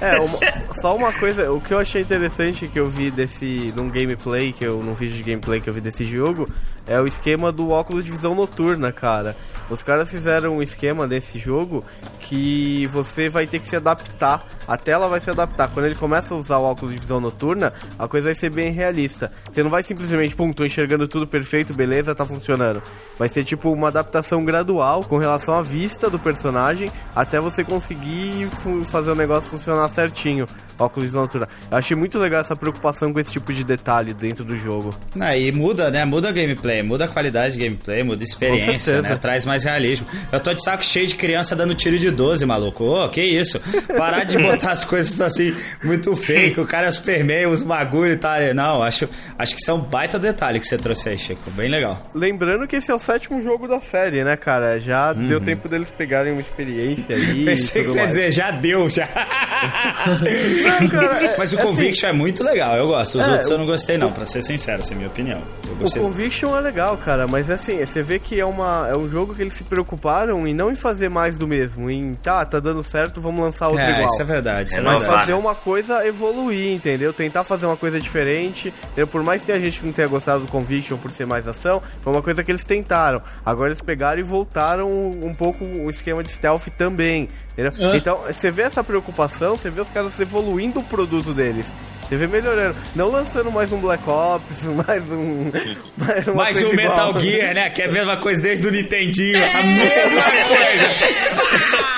É, 0.00 0.18
uma- 0.20 0.38
só 0.80 0.96
uma 0.96 1.12
coisa, 1.12 1.50
o 1.52 1.60
que 1.60 1.72
eu 1.72 1.78
achei 1.78 2.02
interessante 2.02 2.66
que 2.68 2.78
eu 2.78 2.88
vi 2.88 3.10
desse, 3.10 3.72
num 3.76 3.88
gameplay, 3.88 4.52
que 4.52 4.64
eu, 4.64 4.82
num 4.82 4.94
vídeo 4.94 5.16
de 5.16 5.22
gameplay 5.22 5.60
que 5.60 5.68
eu 5.68 5.74
vi 5.74 5.80
desse 5.80 6.04
jogo, 6.04 6.48
é 6.86 7.00
o 7.00 7.06
esquema 7.06 7.50
do 7.50 7.70
óculos 7.70 8.04
de 8.04 8.10
visão 8.10 8.34
noturna, 8.34 8.92
cara. 8.92 9.36
Os 9.70 9.82
caras 9.82 10.08
fizeram 10.08 10.56
um 10.56 10.62
esquema 10.62 11.06
desse 11.06 11.38
jogo 11.38 11.84
que 12.20 12.86
você 12.92 13.28
vai 13.28 13.46
ter 13.46 13.58
que 13.60 13.68
se 13.68 13.76
adaptar, 13.76 14.46
a 14.66 14.76
tela 14.76 15.08
vai 15.08 15.20
se 15.20 15.28
adaptar. 15.30 15.68
Quando 15.68 15.86
ele 15.86 15.94
começa 15.94 16.32
a 16.32 16.36
usar 16.36 16.58
o 16.58 16.64
óculos 16.64 16.92
de 16.92 16.98
visão 17.00 17.20
noturna, 17.20 17.72
a 17.98 18.08
coisa 18.08 18.26
vai 18.28 18.34
ser 18.34 18.50
bem 18.50 18.70
realista. 18.72 19.30
Você 19.52 19.62
não 19.62 19.70
vai 19.70 19.82
simplesmente, 19.82 20.34
pum, 20.34 20.52
tô 20.52 20.64
enxergando 20.64 21.06
tudo 21.06 21.26
perfeito, 21.26 21.74
beleza, 21.74 22.14
tá 22.14 22.24
funcionando. 22.24 22.82
Vai 23.18 23.28
ser 23.28 23.44
tipo 23.44 23.70
uma 23.78 23.88
adaptação 23.88 24.44
gradual 24.44 25.04
com 25.04 25.16
relação 25.16 25.54
à 25.54 25.62
vista 25.62 26.10
do 26.10 26.18
personagem 26.18 26.90
até 27.14 27.38
você 27.40 27.64
conseguir 27.64 28.48
fazer 28.90 29.12
o 29.12 29.14
negócio 29.14 29.50
funcionar 29.50 29.88
certinho. 29.88 30.46
Óculos 30.78 31.12
noturna. 31.12 31.48
Eu 31.70 31.78
achei 31.78 31.96
muito 31.96 32.18
legal 32.18 32.40
essa 32.40 32.54
preocupação 32.54 33.12
com 33.12 33.20
esse 33.20 33.32
tipo 33.32 33.52
de 33.52 33.64
detalhe 33.64 34.14
dentro 34.14 34.44
do 34.44 34.56
jogo. 34.56 34.94
Aí 35.18 35.50
muda, 35.50 35.90
né? 35.90 36.04
Muda 36.04 36.28
a 36.28 36.32
gameplay, 36.32 36.82
muda 36.82 37.06
a 37.06 37.08
qualidade 37.08 37.54
de 37.54 37.64
gameplay, 37.64 38.02
muda 38.02 38.22
a 38.22 38.24
experiência, 38.24 39.02
né? 39.02 39.16
Traz 39.16 39.44
mais 39.44 39.64
realismo. 39.64 40.06
Eu 40.30 40.40
tô 40.40 40.52
de 40.54 40.62
saco 40.62 40.84
cheio 40.84 41.06
de 41.06 41.16
criança 41.16 41.56
dando 41.56 41.74
tiro 41.74 41.98
de 41.98 42.10
12, 42.10 42.46
maluco. 42.46 42.84
Ô, 42.84 43.08
que 43.08 43.22
isso? 43.22 43.60
Parar 43.96 44.24
de 44.24 44.38
botar 44.38 44.72
as 44.72 44.84
coisas 44.84 45.20
assim, 45.20 45.54
muito 45.82 46.14
fake. 46.16 46.60
O 46.60 46.66
cara 46.66 46.90
super 46.92 47.24
meio, 47.24 47.50
os 47.50 47.62
bagulho 47.62 48.12
e 48.12 48.16
tal. 48.16 48.38
Não, 48.54 48.82
acho, 48.82 49.08
acho 49.38 49.56
que 49.56 49.70
um 49.72 49.80
baita 49.80 50.18
detalhe 50.18 50.58
que 50.58 50.66
você 50.66 50.78
trouxe 50.78 51.08
aí, 51.10 51.18
Chico. 51.18 51.50
Bem 51.50 51.68
legal. 51.68 52.10
Lembrando 52.14 52.66
que 52.66 52.76
esse 52.76 52.90
é 52.90 52.94
o 52.94 52.98
sétimo 52.98 53.40
jogo 53.40 53.66
da 53.66 53.80
série, 53.80 54.24
né, 54.24 54.36
cara? 54.36 54.78
Já 54.78 55.12
deu 55.12 55.40
tempo 55.40 55.68
deles 55.68 55.90
pegarem 55.90 56.32
uma 56.32 56.40
experiência 56.40 57.16
aí. 57.16 57.40
Uhum. 57.40 57.44
Pensei 57.46 57.82
e 57.82 57.84
que 57.84 57.90
você 57.90 57.98
ia 58.00 58.06
dizer, 58.06 58.30
já 58.30 58.50
deu, 58.50 58.88
já. 58.88 59.08
Não, 60.80 60.88
cara, 60.90 61.24
é- 61.24 61.36
Mas 61.38 61.52
o 61.52 61.56
é 61.56 61.58
assim, 61.58 61.68
Conviction 61.68 62.08
é 62.08 62.12
muito 62.12 62.42
legal, 62.44 62.76
eu 62.76 62.86
gosto. 62.88 63.18
Os 63.18 63.26
É, 63.28 63.30
outros 63.32 63.50
eu 63.50 63.58
não 63.58 63.66
gostei, 63.66 63.98
não, 63.98 64.12
pra 64.12 64.24
ser 64.24 64.42
sincero, 64.42 64.80
essa 64.80 64.92
é 64.92 64.94
a 64.94 64.96
minha 64.98 65.08
opinião. 65.08 65.42
O. 65.80 65.90
Conviction 66.00 66.56
é 66.56 66.60
legal, 66.60 66.96
cara, 66.96 67.26
mas 67.28 67.48
assim, 67.50 67.78
você 67.84 68.02
vê 68.02 68.18
que 68.18 68.38
é, 68.40 68.44
uma, 68.44 68.88
é 68.90 68.96
um 68.96 69.08
jogo 69.08 69.34
que 69.34 69.42
eles 69.42 69.54
se 69.54 69.62
preocuparam 69.64 70.46
em 70.46 70.52
não 70.54 70.70
em 70.70 70.74
fazer 70.74 71.08
mais 71.08 71.38
do 71.38 71.46
mesmo, 71.46 71.88
em 71.90 72.14
tá, 72.16 72.44
tá 72.44 72.58
dando 72.58 72.82
certo, 72.82 73.20
vamos 73.20 73.44
lançar 73.44 73.68
outro 73.68 73.84
É, 73.84 73.90
igual. 73.92 74.06
isso 74.06 74.20
é 74.20 74.24
verdade, 74.24 74.70
isso 74.70 74.78
é, 74.78 74.82
Mas 74.82 74.98
verdade. 74.98 75.20
fazer 75.20 75.32
uma 75.34 75.54
coisa 75.54 76.04
evoluir, 76.06 76.72
entendeu? 76.74 77.12
Tentar 77.12 77.44
fazer 77.44 77.66
uma 77.66 77.76
coisa 77.76 78.00
diferente. 78.00 78.74
entendeu? 78.86 79.06
Por 79.06 79.22
mais 79.22 79.40
que 79.42 79.46
tenha 79.46 79.60
gente 79.60 79.80
que 79.80 79.86
não 79.86 79.92
tenha 79.92 80.08
gostado 80.08 80.44
do 80.44 80.50
Conviction 80.50 80.96
por 80.98 81.10
ser 81.12 81.26
mais 81.26 81.46
ação, 81.46 81.80
foi 82.02 82.12
uma 82.12 82.22
coisa 82.22 82.42
que 82.42 82.50
eles 82.50 82.64
tentaram. 82.64 83.22
Agora 83.46 83.68
eles 83.70 83.80
pegaram 83.80 84.18
e 84.18 84.22
voltaram 84.24 84.90
um 84.90 85.34
pouco 85.36 85.64
o 85.64 85.88
esquema 85.90 86.22
de 86.24 86.30
stealth 86.32 86.66
também. 86.76 87.28
Entendeu? 87.58 87.90
É. 87.92 87.96
Então, 87.96 88.18
você 88.18 88.52
vê 88.52 88.62
essa 88.62 88.84
preocupação, 88.84 89.56
você 89.56 89.68
vê 89.68 89.80
os 89.80 89.88
caras 89.88 90.18
evoluindo 90.20 90.78
o 90.78 90.84
produto 90.84 91.34
deles. 91.34 91.66
Vê 92.10 92.26
melhorando. 92.26 92.76
Não 92.94 93.10
lançando 93.10 93.50
mais 93.50 93.70
um 93.70 93.78
Black 93.80 94.02
Ops, 94.08 94.62
mais 94.86 95.02
um. 95.10 95.50
Mais, 95.96 96.26
uma 96.26 96.36
Mais 96.36 96.62
um 96.62 96.72
igual. 96.72 96.76
Metal 96.76 97.20
Gear, 97.20 97.54
né? 97.54 97.70
Que 97.70 97.82
é 97.82 97.84
a 97.86 97.92
mesma 97.92 98.16
coisa 98.16 98.40
desde 98.40 98.66
o 98.66 98.70
Nintendinho. 98.70 99.38
A 99.38 99.62
mesma 99.62 100.22
coisa. 100.22 101.88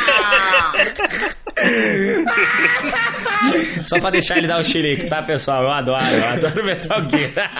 Só 3.84 3.98
pra 3.98 4.10
deixar 4.10 4.38
ele 4.38 4.46
dar 4.46 4.60
o 4.60 4.64
xerique, 4.64 5.06
tá, 5.08 5.22
pessoal? 5.22 5.62
Eu 5.62 5.70
adoro, 5.70 6.04
eu 6.04 6.24
adoro 6.24 6.64
Metal 6.64 7.00
Gear. 7.08 7.50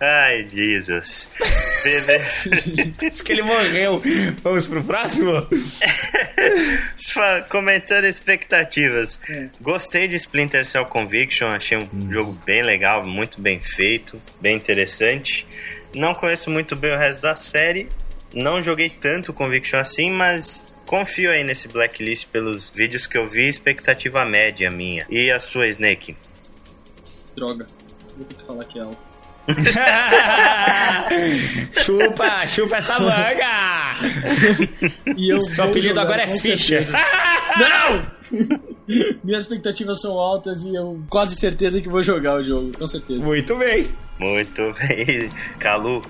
Ai, 0.00 0.46
Jesus. 0.52 1.28
Acho 3.06 3.24
que 3.24 3.32
ele 3.32 3.42
morreu. 3.42 4.02
Vamos 4.42 4.66
pro 4.66 4.82
próximo? 4.84 5.46
Comentando 7.48 8.04
expectativas. 8.04 9.18
Gostei 9.60 9.99
de 10.08 10.16
Splinter 10.16 10.64
Cell 10.64 10.86
Conviction, 10.86 11.48
achei 11.48 11.78
um 11.78 12.10
jogo 12.10 12.36
bem 12.44 12.62
legal, 12.62 13.06
muito 13.06 13.40
bem 13.40 13.60
feito, 13.60 14.20
bem 14.40 14.56
interessante. 14.56 15.46
Não 15.94 16.14
conheço 16.14 16.50
muito 16.50 16.76
bem 16.76 16.92
o 16.92 16.98
resto 16.98 17.22
da 17.22 17.34
série, 17.34 17.88
não 18.32 18.62
joguei 18.62 18.88
tanto 18.88 19.32
Conviction 19.32 19.78
assim, 19.78 20.10
mas 20.10 20.64
confio 20.86 21.30
aí 21.30 21.44
nesse 21.44 21.68
Blacklist 21.68 22.26
pelos 22.28 22.70
vídeos 22.70 23.06
que 23.06 23.18
eu 23.18 23.26
vi, 23.26 23.48
expectativa 23.48 24.24
média 24.24 24.70
minha. 24.70 25.06
E 25.10 25.30
a 25.30 25.40
sua, 25.40 25.66
Snake? 25.68 26.16
Droga. 27.36 27.66
Vou 28.16 28.26
ter 28.26 28.34
que 28.34 28.44
falar 28.44 28.64
que 28.64 28.78
é 28.78 28.82
alto. 28.82 29.10
chupa, 31.82 32.46
chupa 32.46 32.76
essa 32.76 33.00
manga! 33.00 33.96
E 35.16 35.32
eu 35.32 35.40
Seu 35.40 35.64
apelido 35.64 35.98
agora 35.98 36.22
é 36.22 36.28
certeza. 36.28 36.92
Não! 37.58 38.19
Minhas 39.24 39.42
expectativas 39.44 40.00
são 40.00 40.18
altas 40.18 40.64
e 40.64 40.74
eu 40.74 41.00
quase 41.08 41.34
certeza 41.36 41.80
que 41.80 41.88
vou 41.88 42.02
jogar 42.02 42.36
o 42.36 42.42
jogo, 42.42 42.70
com 42.76 42.86
certeza. 42.86 43.24
Muito 43.24 43.56
bem. 43.56 43.88
Muito 44.18 44.74
bem. 44.78 45.28
Calu, 45.58 46.02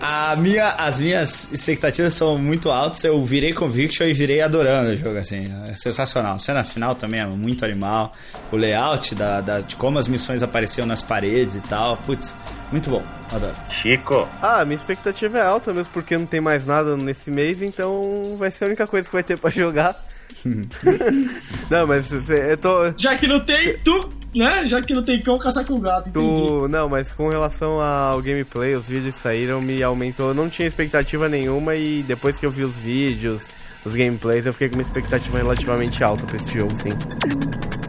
A 0.00 0.34
minha, 0.36 0.66
as 0.78 0.98
minhas 0.98 1.52
expectativas 1.52 2.14
são 2.14 2.38
muito 2.38 2.70
altas. 2.70 3.04
Eu 3.04 3.22
virei 3.24 3.52
Conviction 3.52 4.06
e 4.06 4.14
virei 4.14 4.40
adorando 4.40 4.90
o 4.90 4.96
jogo, 4.96 5.18
assim. 5.18 5.44
É 5.68 5.76
sensacional. 5.76 6.36
A 6.36 6.38
cena 6.38 6.64
final 6.64 6.94
também 6.94 7.20
é 7.20 7.26
muito 7.26 7.62
animal. 7.64 8.12
O 8.50 8.56
layout 8.56 9.14
da, 9.14 9.40
da- 9.42 9.60
de 9.60 9.76
como 9.76 9.98
as 9.98 10.08
missões 10.08 10.42
apareciam 10.42 10.86
nas 10.86 11.02
paredes 11.02 11.56
e 11.56 11.60
tal. 11.60 11.98
Putz, 11.98 12.34
muito 12.72 12.88
bom. 12.88 13.02
Adoro. 13.30 13.54
Chico. 13.70 14.26
Ah, 14.40 14.64
minha 14.64 14.76
expectativa 14.76 15.38
é 15.38 15.42
alta 15.42 15.70
mesmo 15.72 15.90
porque 15.92 16.16
não 16.16 16.24
tem 16.26 16.40
mais 16.40 16.64
nada 16.64 16.96
nesse 16.96 17.30
mês, 17.30 17.60
então 17.60 18.36
vai 18.38 18.50
ser 18.50 18.64
a 18.64 18.66
única 18.68 18.86
coisa 18.86 19.06
que 19.06 19.12
vai 19.12 19.22
ter 19.22 19.38
pra 19.38 19.50
jogar. 19.52 20.02
não, 21.70 21.86
mas 21.86 22.06
eu 22.10 22.56
tô. 22.56 22.92
Já 22.96 23.16
que 23.16 23.26
não 23.26 23.40
tem, 23.40 23.78
tu, 23.78 24.10
né? 24.34 24.66
Já 24.68 24.80
que 24.80 24.94
não 24.94 25.02
tem 25.02 25.22
cão, 25.22 25.38
caçar 25.38 25.64
com 25.66 25.80
gato, 25.80 26.08
entendi. 26.08 26.46
tu 26.46 26.68
não, 26.68 26.88
mas 26.88 27.10
com 27.12 27.28
relação 27.28 27.80
ao 27.80 28.20
gameplay, 28.20 28.74
os 28.74 28.86
vídeos 28.86 29.14
saíram 29.16 29.60
me 29.60 29.82
aumentou. 29.82 30.28
Eu 30.28 30.34
não 30.34 30.48
tinha 30.48 30.68
expectativa 30.68 31.28
nenhuma 31.28 31.74
e 31.74 32.02
depois 32.02 32.36
que 32.36 32.46
eu 32.46 32.50
vi 32.50 32.64
os 32.64 32.76
vídeos, 32.76 33.42
os 33.84 33.94
gameplays, 33.94 34.46
eu 34.46 34.52
fiquei 34.52 34.68
com 34.68 34.76
uma 34.76 34.82
expectativa 34.82 35.38
relativamente 35.38 36.02
alta 36.02 36.26
pra 36.26 36.36
esse 36.36 36.52
jogo, 36.52 36.72
sim. 36.82 37.83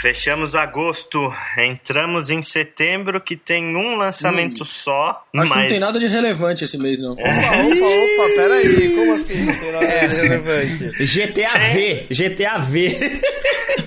Fechamos 0.00 0.54
agosto, 0.54 1.34
entramos 1.56 2.30
em 2.30 2.40
setembro, 2.40 3.20
que 3.20 3.36
tem 3.36 3.76
um 3.76 3.96
lançamento 3.96 4.64
só. 4.64 5.24
Hum. 5.34 5.40
Acho 5.40 5.50
mas... 5.50 5.50
que 5.50 5.58
não 5.58 5.66
tem 5.68 5.80
nada 5.80 5.98
de 5.98 6.06
relevante 6.06 6.64
esse 6.64 6.78
mês, 6.78 7.00
não. 7.00 7.12
Opa, 7.12 7.22
opa, 7.22 7.32
opa, 7.32 8.34
peraí, 8.36 8.94
como 8.94 9.14
assim 9.14 9.44
não 9.44 9.54
tem 9.54 9.72
nada 9.72 10.06
de 10.06 10.16
relevante? 10.16 10.88
GTA 11.04 11.58
V, 11.58 12.06
GTA 12.10 12.58
V. 12.58 13.22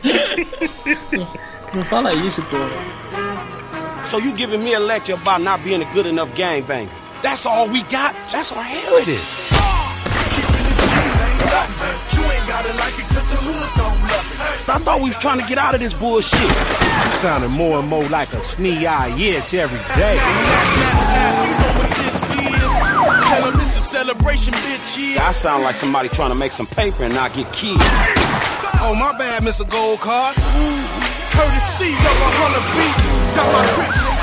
Não 1.74 1.86
fala 1.86 2.14
isso, 2.14 2.42
pô. 2.44 2.58
So 4.10 4.20
you 4.20 4.36
giving 4.36 4.58
me 4.62 4.74
a 4.76 4.80
lecture 4.80 5.14
about 5.14 5.42
not 5.42 5.64
being 5.64 5.82
a 5.82 5.86
good 5.94 6.06
enough 6.06 6.30
gangbanger? 6.36 6.90
That's 7.22 7.46
all 7.46 7.70
we 7.70 7.82
got? 7.84 8.14
That's 8.30 8.52
what 8.52 8.66
hell 8.66 8.98
it 8.98 9.08
is. 9.08 9.52
I 14.68 14.78
thought 14.80 15.00
we 15.02 15.10
was 15.10 15.18
trying 15.18 15.40
to 15.40 15.48
get 15.48 15.58
out 15.58 15.74
of 15.74 15.82
this 15.82 15.94
bullshit. 15.94 16.40
You 16.42 17.12
sounding 17.20 17.52
more 17.52 17.80
and 17.80 17.88
more 17.88 18.08
like 18.10 18.32
a 18.34 18.38
snee-eye 18.38 19.16
itch 19.18 19.54
every 19.54 19.80
day. 19.96 20.18
Celebration, 23.92 24.54
bitch. 24.54 25.18
I 25.18 25.32
sound 25.32 25.64
like 25.64 25.76
somebody 25.76 26.08
trying 26.08 26.30
to 26.30 26.36
make 26.36 26.54
some 26.54 26.66
paper 26.66 27.04
and 27.04 27.14
not 27.14 27.34
get 27.34 27.52
killed. 27.52 27.82
Oh, 28.80 28.96
my 28.98 29.12
bad, 29.18 29.44
Mr. 29.44 29.70
Gold 29.70 30.00
Card. 30.00 30.36
Courtesy 30.36 31.92
of 31.92 32.18
a 32.18 32.30
hundred 32.40 32.64
beat. 32.72 32.96
Got 33.36 33.52
my 33.52 33.76
grips 33.76 34.04
and 34.04 34.12
essays. 34.14 34.21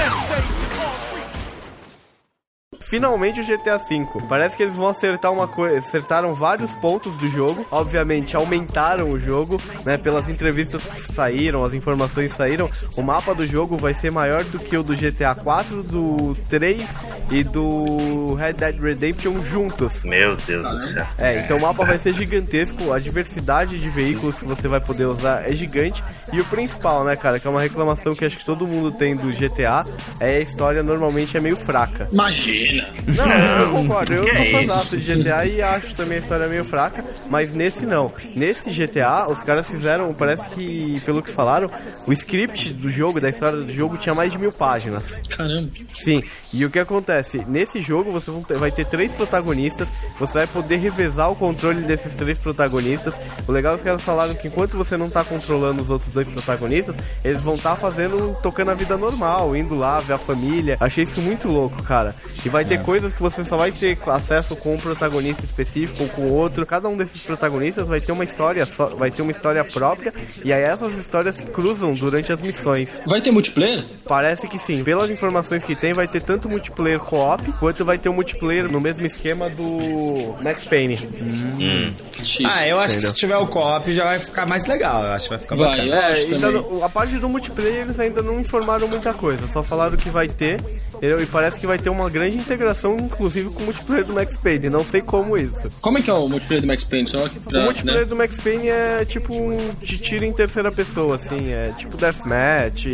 Finalmente 2.80 3.40
o 3.40 3.44
GTA 3.44 3.78
V. 3.78 4.06
Parece 4.28 4.56
que 4.56 4.62
eles 4.62 4.74
vão 4.74 4.88
acertar 4.88 5.32
uma 5.32 5.46
coisa. 5.46 5.78
Acertaram 5.78 6.34
vários 6.34 6.72
pontos 6.76 7.16
do 7.18 7.26
jogo. 7.28 7.66
Obviamente, 7.70 8.36
aumentaram 8.36 9.10
o 9.10 9.20
jogo, 9.20 9.60
né? 9.84 9.96
Pelas 9.96 10.28
entrevistas 10.28 10.82
que 10.82 11.12
saíram, 11.12 11.64
as 11.64 11.74
informações 11.74 12.30
que 12.30 12.36
saíram. 12.36 12.70
O 12.96 13.02
mapa 13.02 13.34
do 13.34 13.46
jogo 13.46 13.76
vai 13.76 13.94
ser 13.94 14.10
maior 14.10 14.44
do 14.44 14.58
que 14.58 14.76
o 14.76 14.82
do 14.82 14.94
GTA 14.94 15.34
4, 15.34 15.82
do 15.82 16.36
3 16.48 16.82
e 17.30 17.44
do 17.44 18.34
Red 18.34 18.54
Dead 18.54 18.80
Redemption 18.80 19.40
juntos. 19.42 20.02
Meu 20.04 20.36
Deus 20.36 20.68
do 20.68 20.86
céu. 20.86 21.06
É, 21.18 21.40
então 21.40 21.58
o 21.58 21.60
mapa 21.60 21.84
vai 21.84 21.98
ser 21.98 22.14
gigantesco, 22.14 22.92
a 22.92 22.98
diversidade 22.98 23.78
de 23.78 23.88
veículos 23.88 24.36
que 24.36 24.44
você 24.44 24.66
vai 24.68 24.80
poder 24.80 25.06
usar 25.06 25.48
é 25.48 25.52
gigante. 25.52 26.02
E 26.32 26.40
o 26.40 26.44
principal, 26.44 27.04
né, 27.04 27.16
cara, 27.16 27.38
que 27.38 27.46
é 27.46 27.50
uma 27.50 27.60
reclamação 27.60 28.14
que 28.14 28.24
acho 28.24 28.38
que 28.38 28.44
todo 28.44 28.66
mundo 28.66 28.90
tem 28.92 29.16
do 29.16 29.28
GTA, 29.28 29.84
é 30.20 30.36
a 30.36 30.40
história 30.40 30.82
normalmente 30.82 31.36
é 31.36 31.40
meio 31.40 31.56
fraca. 31.56 32.08
Imagina. 32.10 32.67
Não, 32.72 33.32
eu 33.60 33.70
concordo, 33.70 34.12
eu 34.14 34.24
Que 34.24 34.34
sou 34.34 34.42
é 34.42 34.50
fãzaço 34.52 34.96
de 34.96 35.14
GTA 35.14 35.44
e 35.46 35.62
acho 35.62 35.94
também 35.94 36.18
a 36.18 36.20
história 36.20 36.48
meio 36.48 36.64
fraca, 36.64 37.04
mas 37.30 37.54
nesse 37.54 37.86
não. 37.86 38.12
Nesse 38.34 38.70
GTA, 38.70 39.28
os 39.28 39.42
caras 39.42 39.66
fizeram, 39.66 40.12
parece 40.14 40.48
que, 40.50 41.00
pelo 41.00 41.22
que 41.22 41.30
falaram, 41.30 41.70
o 42.06 42.12
script 42.12 42.72
do 42.74 42.90
jogo, 42.90 43.20
da 43.20 43.28
história 43.28 43.58
do 43.58 43.74
jogo, 43.74 43.96
tinha 43.96 44.14
mais 44.14 44.32
de 44.32 44.38
mil 44.38 44.52
páginas. 44.52 45.04
Caramba. 45.28 45.68
Sim, 45.94 46.22
e 46.52 46.64
o 46.64 46.70
que 46.70 46.78
acontece? 46.78 47.44
Nesse 47.48 47.80
jogo 47.80 48.10
você 48.10 48.30
vai 48.56 48.70
ter 48.70 48.86
três 48.86 49.10
protagonistas, 49.12 49.88
você 50.18 50.32
vai 50.34 50.46
poder 50.46 50.76
revezar 50.76 51.30
o 51.30 51.36
controle 51.36 51.82
desses 51.82 52.14
três 52.14 52.38
protagonistas. 52.38 53.14
O 53.46 53.52
legal 53.52 53.74
é 53.74 53.76
que 53.76 53.80
os 53.80 53.84
caras 53.84 54.02
falaram 54.02 54.34
que 54.34 54.48
enquanto 54.48 54.76
você 54.76 54.96
não 54.96 55.10
tá 55.10 55.24
controlando 55.24 55.82
os 55.82 55.90
outros 55.90 56.12
dois 56.12 56.26
protagonistas, 56.26 56.94
eles 57.24 57.42
vão 57.42 57.54
estar 57.54 57.76
fazendo, 57.76 58.36
tocando 58.42 58.70
a 58.70 58.74
vida 58.74 58.96
normal, 58.96 59.56
indo 59.56 59.74
lá 59.74 60.00
ver 60.00 60.14
a 60.14 60.18
família. 60.18 60.76
Achei 60.80 61.04
isso 61.04 61.20
muito 61.20 61.48
louco, 61.48 61.82
cara. 61.82 62.14
E 62.44 62.47
vai 62.48 62.64
ter 62.64 62.82
coisas 62.82 63.12
que 63.14 63.20
você 63.22 63.44
só 63.44 63.56
vai 63.56 63.70
ter 63.72 63.98
acesso 64.06 64.56
com 64.56 64.74
um 64.74 64.78
protagonista 64.78 65.44
específico 65.44 66.02
ou 66.04 66.08
com 66.08 66.22
outro. 66.30 66.64
Cada 66.66 66.88
um 66.88 66.96
desses 66.96 67.22
protagonistas 67.22 67.88
vai 67.88 68.00
ter 68.00 68.12
uma 68.12 68.24
história, 68.24 68.64
só, 68.66 68.86
vai 68.86 69.10
ter 69.10 69.22
uma 69.22 69.30
história 69.32 69.64
própria, 69.64 70.12
e 70.44 70.52
aí 70.52 70.62
essas 70.62 70.94
histórias 70.94 71.36
se 71.36 71.42
cruzam 71.44 71.94
durante 71.94 72.32
as 72.32 72.40
missões. 72.40 73.00
Vai 73.06 73.20
ter 73.20 73.30
multiplayer? 73.30 73.84
Parece 74.06 74.46
que 74.48 74.58
sim. 74.58 74.82
Pelas 74.84 75.10
informações 75.10 75.62
que 75.62 75.74
tem, 75.74 75.92
vai 75.92 76.08
ter 76.08 76.22
tanto 76.22 76.48
multiplayer 76.48 76.98
co-op, 76.98 77.50
quanto 77.52 77.84
vai 77.84 77.98
ter 77.98 78.08
um 78.08 78.14
multiplayer 78.14 78.70
no 78.70 78.80
mesmo 78.80 79.06
esquema 79.06 79.48
do 79.50 80.34
Max 80.42 80.64
Payne. 80.64 80.96
X. 82.22 82.46
Ah, 82.52 82.66
eu 82.66 82.78
acho 82.78 82.94
que 82.94 82.98
Entendeu? 82.98 83.10
se 83.10 83.16
tiver 83.16 83.36
o 83.36 83.46
co-op 83.46 83.92
já 83.92 84.04
vai 84.04 84.18
ficar 84.18 84.46
mais 84.46 84.66
legal. 84.66 85.02
Eu 85.04 85.12
acho 85.12 85.24
que 85.24 85.30
vai 85.30 85.38
ficar 85.38 85.56
Vai, 85.56 85.88
bacana. 85.88 85.96
É, 85.96 86.38
não- 86.38 86.84
a 86.84 86.88
parte 86.88 87.14
do 87.18 87.28
multiplayer 87.28 87.82
eles 87.82 87.98
ainda 88.00 88.22
não 88.22 88.40
informaram 88.40 88.88
muita 88.88 89.12
coisa, 89.12 89.46
só 89.52 89.62
falaram 89.62 89.96
que 89.96 90.08
vai 90.10 90.28
ter, 90.28 90.60
e 91.02 91.26
parece 91.26 91.58
que 91.58 91.66
vai 91.66 91.78
ter 91.78 91.90
uma 91.90 92.08
grande 92.10 92.37
integração, 92.40 92.96
inclusive 92.98 93.50
com 93.50 93.62
o 93.62 93.64
multiplayer 93.66 94.04
do 94.04 94.12
Max 94.12 94.40
Payne. 94.40 94.70
Não 94.70 94.84
sei 94.84 95.00
como 95.00 95.36
isso. 95.36 95.58
Como 95.80 95.98
é 95.98 96.02
que 96.02 96.10
é 96.10 96.14
o 96.14 96.28
multiplayer 96.28 96.62
do 96.62 96.66
Max 96.68 96.84
Payne? 96.84 97.08
Só 97.08 97.24
O 97.24 97.30
pra, 97.40 97.62
multiplayer 97.62 98.00
né? 98.02 98.06
do 98.06 98.16
Max 98.16 98.36
Payne 98.36 98.68
é 98.68 99.04
tipo 99.04 99.34
um 99.34 99.56
de 99.80 99.98
tiro 99.98 100.24
em 100.24 100.32
terceira 100.32 100.70
pessoa, 100.72 101.14
assim, 101.16 101.52
é 101.52 101.72
tipo 101.76 101.96
deathmatch, 101.96 102.84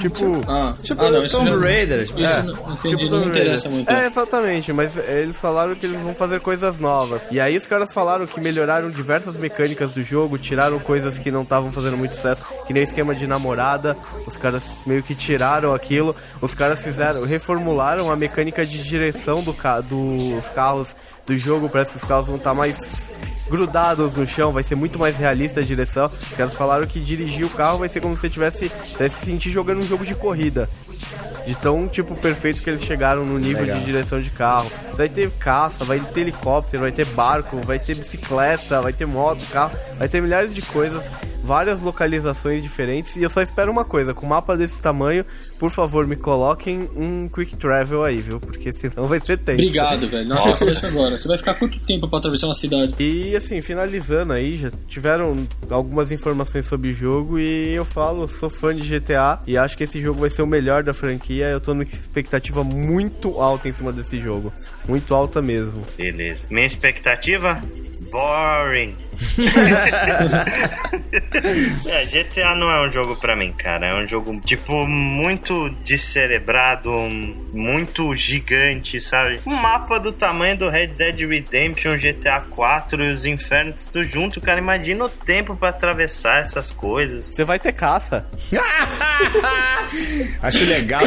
tipo. 0.00 0.42
Ah, 0.48 0.74
Tipo 0.82 1.02
ah, 1.04 1.10
não, 1.10 1.20
o 1.24 1.28
Tomb 1.28 1.50
já- 1.50 1.58
Raider. 1.58 2.02
Isso 2.02 2.14
É, 2.18 2.42
não, 2.42 2.52
entendi, 2.72 2.96
tipo 2.96 3.02
não 3.02 3.08
Tomb 3.10 3.24
me 3.24 3.26
interessa 3.30 3.68
Raider. 3.68 3.72
muito. 3.72 3.90
É, 3.90 4.06
exatamente, 4.06 4.72
mas 4.72 4.92
eles 4.96 5.36
falaram 5.36 5.74
que 5.74 5.86
eles 5.86 6.00
vão 6.00 6.14
fazer 6.14 6.40
coisas 6.40 6.78
novas. 6.78 7.20
E 7.30 7.40
aí 7.40 7.56
os 7.56 7.66
caras 7.66 7.92
falaram 7.92 8.26
que 8.26 8.40
melhoraram 8.40 8.90
diversas 8.90 9.36
mecânicas 9.36 9.90
do 9.92 10.02
jogo, 10.02 10.38
tiraram 10.38 10.78
coisas 10.78 11.18
que 11.18 11.30
não 11.30 11.42
estavam 11.42 11.70
fazendo 11.72 11.96
muito 11.96 12.14
sucesso, 12.14 12.42
que 12.66 12.72
nem 12.72 12.82
o 12.82 12.84
esquema 12.86 13.14
de 13.14 13.26
namorada. 13.26 13.96
Os 14.26 14.36
caras 14.36 14.62
meio 14.86 15.02
que 15.02 15.14
tiraram 15.14 15.74
aquilo. 15.74 16.14
Os 16.40 16.54
caras 16.54 16.80
fizeram, 16.80 17.24
reformularam 17.24 18.10
a 18.10 18.16
mecânica 18.16 18.64
de 18.64 18.82
direção 18.92 19.42
do 19.42 19.54
ca 19.54 19.80
dos 19.80 20.48
carros 20.54 20.94
do 21.26 21.36
jogo. 21.36 21.68
Parece 21.68 21.92
que 21.92 21.98
os 21.98 22.04
carros 22.04 22.26
vão 22.26 22.36
estar 22.36 22.54
mais 22.54 22.78
grudados 23.48 24.14
no 24.14 24.26
chão, 24.26 24.52
vai 24.52 24.62
ser 24.62 24.74
muito 24.74 24.98
mais 24.98 25.16
realista 25.16 25.60
a 25.60 25.62
direção. 25.62 26.06
Os 26.06 26.36
caras 26.36 26.54
falaram 26.54 26.86
que 26.86 27.00
dirigir 27.00 27.44
o 27.44 27.50
carro 27.50 27.78
vai 27.78 27.88
ser 27.88 28.00
como 28.00 28.14
se 28.14 28.20
você 28.22 28.30
tivesse 28.30 28.70
vai 28.98 29.08
se 29.08 29.24
sentir 29.24 29.50
jogando 29.50 29.78
um 29.80 29.86
jogo 29.86 30.04
de 30.04 30.14
corrida. 30.14 30.68
De 31.46 31.56
tão, 31.56 31.88
tipo, 31.88 32.14
perfeito 32.14 32.62
que 32.62 32.70
eles 32.70 32.82
chegaram 32.82 33.24
no 33.24 33.36
nível 33.36 33.62
Legal. 33.62 33.78
de 33.80 33.84
direção 33.84 34.20
de 34.20 34.30
carro. 34.30 34.70
Vai 34.96 35.08
ter 35.08 35.30
caça, 35.32 35.84
vai 35.84 35.98
ter 35.98 36.20
helicóptero, 36.20 36.82
vai 36.82 36.92
ter 36.92 37.06
barco, 37.06 37.56
vai 37.58 37.78
ter 37.78 37.96
bicicleta, 37.96 38.80
vai 38.80 38.92
ter 38.92 39.06
moto, 39.06 39.44
carro, 39.50 39.76
vai 39.98 40.08
ter 40.08 40.20
milhares 40.20 40.54
de 40.54 40.62
coisas, 40.62 41.02
várias 41.42 41.80
localizações 41.80 42.62
diferentes. 42.62 43.16
E 43.16 43.22
eu 43.22 43.30
só 43.30 43.42
espero 43.42 43.70
uma 43.72 43.84
coisa, 43.84 44.14
com 44.14 44.26
um 44.26 44.28
mapa 44.28 44.56
desse 44.56 44.80
tamanho, 44.80 45.24
por 45.58 45.70
favor, 45.70 46.06
me 46.06 46.16
coloquem 46.16 46.88
um 46.94 47.28
quick 47.28 47.56
travel 47.56 48.04
aí, 48.04 48.20
viu? 48.20 48.38
Porque 48.38 48.72
senão 48.72 49.08
vai 49.08 49.20
ser 49.20 49.38
tempo. 49.38 49.60
Obrigado, 49.60 50.08
velho. 50.08 50.28
Nossa, 50.28 50.64
isso 50.64 50.86
agora. 50.86 51.18
Você 51.18 51.28
vai 51.28 51.38
ficar 51.38 51.54
quanto 51.54 51.78
tempo 51.80 52.08
pra 52.08 52.18
atravessar 52.18 52.46
uma 52.46 52.54
cidade? 52.54 52.94
E 52.98 53.34
assim, 53.34 53.60
finalizando 53.60 54.32
aí, 54.32 54.56
já 54.56 54.70
tiveram 54.86 55.46
algumas 55.68 56.10
informações 56.10 56.66
sobre 56.66 56.90
o 56.90 56.94
jogo 56.94 57.38
e 57.38 57.74
eu 57.74 57.84
falo, 57.84 58.28
sou 58.28 58.50
fã 58.50 58.74
de 58.74 58.82
GTA 58.82 59.40
e 59.46 59.56
acho 59.56 59.76
que 59.76 59.84
esse 59.84 60.00
jogo 60.00 60.20
vai 60.20 60.30
ser 60.30 60.42
o 60.42 60.46
melhor 60.46 60.82
da 60.82 60.94
franquia. 60.94 61.46
Eu 61.46 61.60
tô 61.60 61.74
numa 61.74 61.84
expectativa 61.84 62.62
muito 62.62 63.40
alta 63.40 63.68
em 63.68 63.72
cima 63.72 63.92
desse 63.92 64.18
jogo. 64.18 64.52
Muito 64.86 65.14
alta 65.14 65.40
mesmo. 65.40 65.86
Beleza. 65.96 66.44
Minha 66.50 66.66
expectativa? 66.66 67.62
Boring. 68.10 68.94
é, 71.88 72.04
GTA 72.04 72.54
não 72.56 72.70
é 72.70 72.86
um 72.86 72.90
jogo 72.90 73.16
pra 73.16 73.34
mim, 73.34 73.52
cara. 73.52 73.86
É 73.86 73.94
um 73.94 74.06
jogo, 74.06 74.38
tipo, 74.42 74.86
muito 74.86 75.70
descerebrado, 75.84 76.90
muito 77.52 78.14
gigante, 78.14 79.00
sabe? 79.00 79.40
Um 79.46 79.54
mapa 79.54 79.98
do 79.98 80.12
tamanho 80.12 80.58
do 80.58 80.68
Red 80.68 80.88
Dead 80.88 81.20
Redemption, 81.20 81.96
GTA 81.96 82.42
4 82.50 83.02
e 83.02 83.12
os 83.12 83.24
infernos 83.24 83.86
tudo 83.86 84.04
junto, 84.04 84.40
cara. 84.40 84.60
Imagina 84.60 85.04
o 85.04 85.08
tempo 85.08 85.56
pra 85.56 85.70
atravessar 85.70 86.42
essas 86.42 86.70
coisas. 86.70 87.26
Você 87.26 87.44
vai 87.44 87.58
ter 87.58 87.72
caça. 87.72 88.26
Acho 90.42 90.64
legal. 90.64 91.00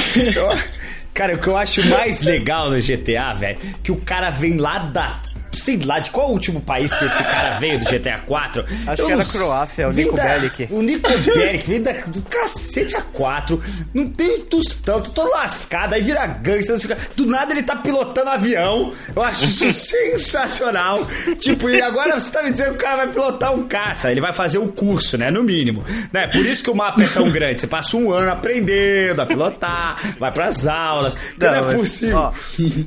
Cara, 1.16 1.34
o 1.34 1.40
que 1.40 1.48
eu 1.48 1.56
acho 1.56 1.82
mais 1.90 2.24
legal 2.24 2.70
no 2.70 2.76
GTA, 2.76 3.34
velho, 3.34 3.58
que 3.82 3.90
o 3.90 3.96
cara 3.96 4.30
vem 4.30 4.58
lá 4.58 4.80
da. 4.80 5.22
Sei 5.56 5.80
lá, 5.84 6.00
de 6.00 6.10
qual 6.12 6.30
último 6.32 6.62
país 6.62 6.94
que 6.94 7.06
esse 7.06 7.24
cara 7.24 7.58
veio 7.60 7.80
do 7.80 7.86
GTA 7.86 8.20
4? 8.20 8.66
Acho 8.88 9.02
Eu 9.02 9.06
que 9.08 9.12
era 9.14 9.24
não. 9.24 9.30
Croácia, 9.32 9.88
o 9.88 9.92
Vem 9.92 10.06
Nico 10.06 10.18
Bellic. 10.18 10.68
O 10.74 10.82
Nico 10.82 11.10
Bellic 11.34 11.68
vem 11.70 11.82
da, 11.82 11.92
do 12.08 12.22
cacete 12.24 12.96
a 12.96 13.02
4. 13.02 13.62
Não 13.94 14.10
tem 14.10 14.42
tostão, 14.42 15.02
tô 15.02 15.12
todo 15.12 15.32
lascado, 15.32 15.94
aí 15.94 16.02
vira 16.02 16.26
gangster. 16.28 16.74
não 16.74 16.80
o. 16.80 16.98
Do 17.16 17.26
nada 17.26 17.54
ele 17.54 17.64
tá 17.64 17.76
pilotando 17.76 18.30
avião. 18.30 18.94
Eu 19.16 19.24
acho 19.24 19.46
isso 19.46 19.72
sensacional. 19.74 21.08
Tipo, 21.40 21.70
e 21.70 21.82
agora 21.82 22.20
você 22.20 22.32
tá 22.32 22.44
me 22.44 22.52
dizendo 22.52 22.70
que 22.72 22.76
o 22.76 22.80
cara 22.80 22.98
vai 22.98 23.08
pilotar 23.08 23.54
um 23.54 23.68
caça. 23.68 24.12
Ele 24.12 24.22
vai 24.22 24.34
fazer 24.34 24.58
o 24.58 24.68
curso, 24.68 25.18
né? 25.18 25.32
No 25.32 25.44
mínimo. 25.44 25.84
Né? 26.12 26.28
Por 26.28 26.46
isso 26.46 26.64
que 26.64 26.70
o 26.70 26.76
mapa 26.76 27.04
é 27.04 27.08
tão 27.08 27.30
grande. 27.30 27.62
Você 27.62 27.68
passa 27.68 27.96
um 27.98 28.12
ano 28.12 28.32
aprendendo 28.32 29.22
a 29.22 29.26
pilotar, 29.26 30.00
vai 30.20 30.32
pras 30.32 30.66
aulas. 30.68 31.16
Não, 31.38 31.48
é 31.48 31.62
mas, 31.62 31.76
possível. 31.76 32.18
Ó, 32.18 32.32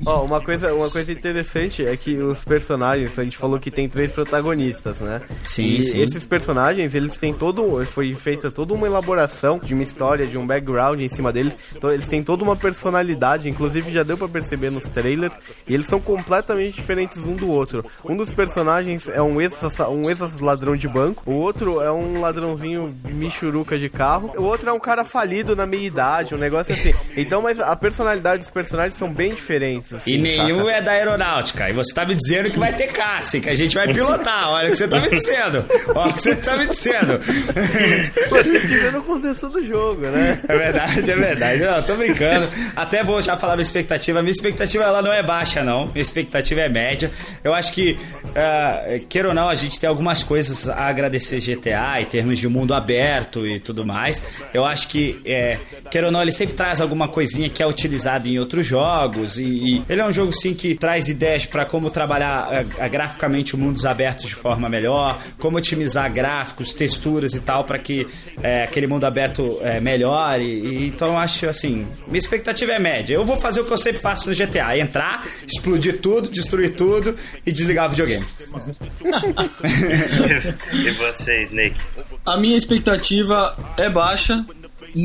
ó, 0.07 0.25
uma, 0.25 0.41
coisa, 0.41 0.75
uma 0.75 0.91
coisa 0.91 1.11
interessante 1.13 1.85
é 1.85 1.97
que 1.97 2.17
os, 2.17 2.39
per- 2.45 2.58
personagens, 2.59 3.17
a 3.17 3.23
gente 3.23 3.37
falou 3.37 3.61
que 3.61 3.71
tem 3.71 3.89
três 3.89 4.11
protagonistas, 4.11 4.99
né? 4.99 5.21
Sim, 5.45 5.79
e 5.79 5.83
sim. 5.83 6.03
esses 6.03 6.25
personagens, 6.25 6.93
eles 6.95 7.17
têm 7.17 7.33
todo. 7.33 7.85
Foi 7.87 8.13
feita 8.15 8.51
toda 8.51 8.75
uma 8.75 8.87
elaboração 8.87 9.61
de 9.63 9.75
uma 9.75 9.83
história, 9.83 10.27
de 10.27 10.37
um 10.37 10.45
background 10.47 11.01
em 11.01 11.09
cima 11.09 11.33
deles. 11.33 11.55
Então 11.75 11.93
eles 11.93 12.09
têm 12.09 12.23
toda 12.23 12.43
uma 12.43 12.57
personalidade, 12.57 13.49
inclusive 13.49 13.93
já 13.93 14.03
deu 14.03 14.19
pra 14.19 14.29
perceber 14.29 14.71
nos 14.71 14.85
trailers. 14.85 15.33
E 15.69 15.75
eles 15.75 15.87
são 15.87 16.01
completamente 16.01 16.75
diferentes 16.75 17.19
um 17.19 17.37
do 17.37 17.49
outro. 17.49 17.85
Um 18.05 18.17
dos 18.17 18.31
personagens 18.31 19.09
é 19.09 19.23
um 19.23 19.41
ex-ladrão 19.41 20.73
um 20.73 20.75
ex 20.75 20.81
de 20.81 20.89
banco, 20.89 21.23
o 21.31 21.35
outro 21.35 21.81
é 21.81 21.93
um 21.93 22.21
ladrãozinho 22.21 22.95
michuruca 23.05 23.79
de 23.79 23.89
carro, 23.89 24.33
o 24.37 24.43
outro 24.43 24.69
é 24.69 24.73
um 24.73 24.81
cara 24.81 25.05
falido 25.05 25.55
na 25.55 25.67
meia 25.67 25.87
idade, 25.87 26.35
um 26.35 26.39
negócio 26.39 26.73
assim. 26.73 26.93
Então, 27.17 27.43
mas 27.43 27.61
a 27.61 27.75
personalidade 27.77 28.43
dos 28.43 28.51
personagens 28.51 28.99
são 28.99 29.13
bem 29.13 29.35
diferentes. 29.35 29.93
assim, 29.93 30.11
E 30.13 30.19
nenhum 30.19 30.65
saca? 30.65 30.71
é 30.73 30.81
da 30.83 30.93
aeronáutica. 30.93 31.71
E 31.71 31.73
você 31.73 31.95
tá 31.95 32.05
me 32.05 32.15
dizendo 32.15 32.48
que 32.51 32.59
vai 32.59 32.73
ter 32.73 32.89
caça, 32.89 33.37
e 33.37 33.41
que 33.41 33.51
a 33.51 33.55
gente 33.55 33.75
vai 33.75 33.93
pilotar. 33.93 34.51
Olha 34.51 34.69
o 34.69 34.71
que 34.71 34.79
você 34.79 34.89
tá 34.89 35.01
me 35.01 35.09
dizendo. 35.09 35.65
Olha 35.95 36.11
o 36.11 36.15
que 36.15 36.23
você 36.23 36.35
tá 36.37 36.57
me 36.57 36.67
dizendo. 36.67 37.19
Ver 38.69 38.93
no 38.93 39.03
contexto 39.03 39.49
do 39.49 39.65
jogo, 39.65 40.03
né? 40.03 40.41
É 40.49 40.57
verdade, 40.57 41.11
é 41.11 41.17
verdade. 41.17 41.61
Não, 41.61 41.83
tô 41.83 41.97
brincando. 41.97 42.49
Até 42.77 43.03
vou 43.03 43.21
já 43.23 43.37
falar 43.37 43.57
minha 43.57 43.63
expectativa. 43.63 44.23
Minha 44.23 44.33
expectativa 44.33 44.85
ela 44.85 45.03
não 45.03 45.13
é 45.13 45.23
baixa, 45.23 45.63
não. 45.63 45.87
Minha 45.87 46.03
expectativa 46.03 46.61
é 46.61 46.69
média. 46.69 47.11
Eu 47.43 47.55
acho 47.55 47.73
que, 47.73 47.99
uh, 48.25 49.07
queira 49.09 49.29
ou 49.29 49.35
não, 49.35 49.49
a 49.49 49.55
gente 49.55 49.79
tem 49.79 49.89
algumas 49.89 50.23
coisas 50.23 50.69
a 50.69 50.89
agradecer 50.89 51.41
GTA 51.41 52.01
em 52.01 52.05
termos 52.05 52.39
de 52.39 52.49
mundo 52.49 52.75
aberto 52.75 53.47
e 53.47 53.59
tudo 53.61 53.85
mais. 53.85 54.23
Eu 54.53 54.65
acho 54.65 54.89
que, 54.89 55.21
é, 55.25 55.59
queira 55.91 56.09
ou 56.09 56.13
não, 56.13 56.23
ele 56.23 56.33
sempre 56.33 56.55
traz 56.55 56.81
alguma 56.81 57.09
coisinha 57.09 57.49
que 57.49 57.63
é 57.63 57.67
utilizada 57.67 58.29
em 58.29 58.39
outros 58.39 58.67
jogos. 58.67 59.39
E, 59.39 59.45
e 59.45 59.85
ele 59.89 60.01
é 60.01 60.05
um 60.05 60.13
jogo, 60.13 60.33
sim, 60.33 60.55
que 60.55 60.75
traz 60.75 61.09
ideias 61.09 61.47
para 61.47 61.65
como 61.65 61.91
trabalhar 61.91 62.38
uh, 62.47 62.87
uh, 62.87 62.91
graficamente 62.91 63.55
o 63.55 63.59
mundos 63.59 63.85
abertos 63.85 64.27
de 64.27 64.35
forma 64.35 64.69
melhor, 64.69 65.21
como 65.39 65.57
otimizar 65.57 66.13
gráficos, 66.13 66.73
texturas 66.75 67.35
e 67.35 67.41
tal, 67.41 67.65
para 67.65 67.79
que 67.79 68.07
é, 68.43 68.65
aquele 68.65 68.87
mundo 68.87 69.05
aberto 69.05 69.59
é, 69.63 69.81
melhore. 69.81 70.45
E, 70.45 70.87
então 70.87 71.09
eu 71.09 71.19
acho 71.19 71.49
assim, 71.49 71.87
minha 72.07 72.19
expectativa 72.19 72.73
é 72.73 72.79
média. 72.79 73.15
Eu 73.15 73.25
vou 73.25 73.37
fazer 73.37 73.61
o 73.61 73.65
que 73.65 73.73
eu 73.73 73.79
sempre 73.79 74.01
faço 74.01 74.29
no 74.29 74.37
GTA: 74.37 74.79
entrar, 74.79 75.27
explodir 75.47 76.01
tudo, 76.01 76.29
destruir 76.29 76.75
tudo 76.75 77.17
e 77.45 77.53
desligar 77.53 77.87
o 77.87 77.91
videogame. 77.91 78.27
e 80.73 80.91
você, 80.91 81.43
Snake? 81.43 81.81
A 82.25 82.37
minha 82.37 82.57
expectativa 82.57 83.57
é 83.77 83.91
baixa, 83.91 84.45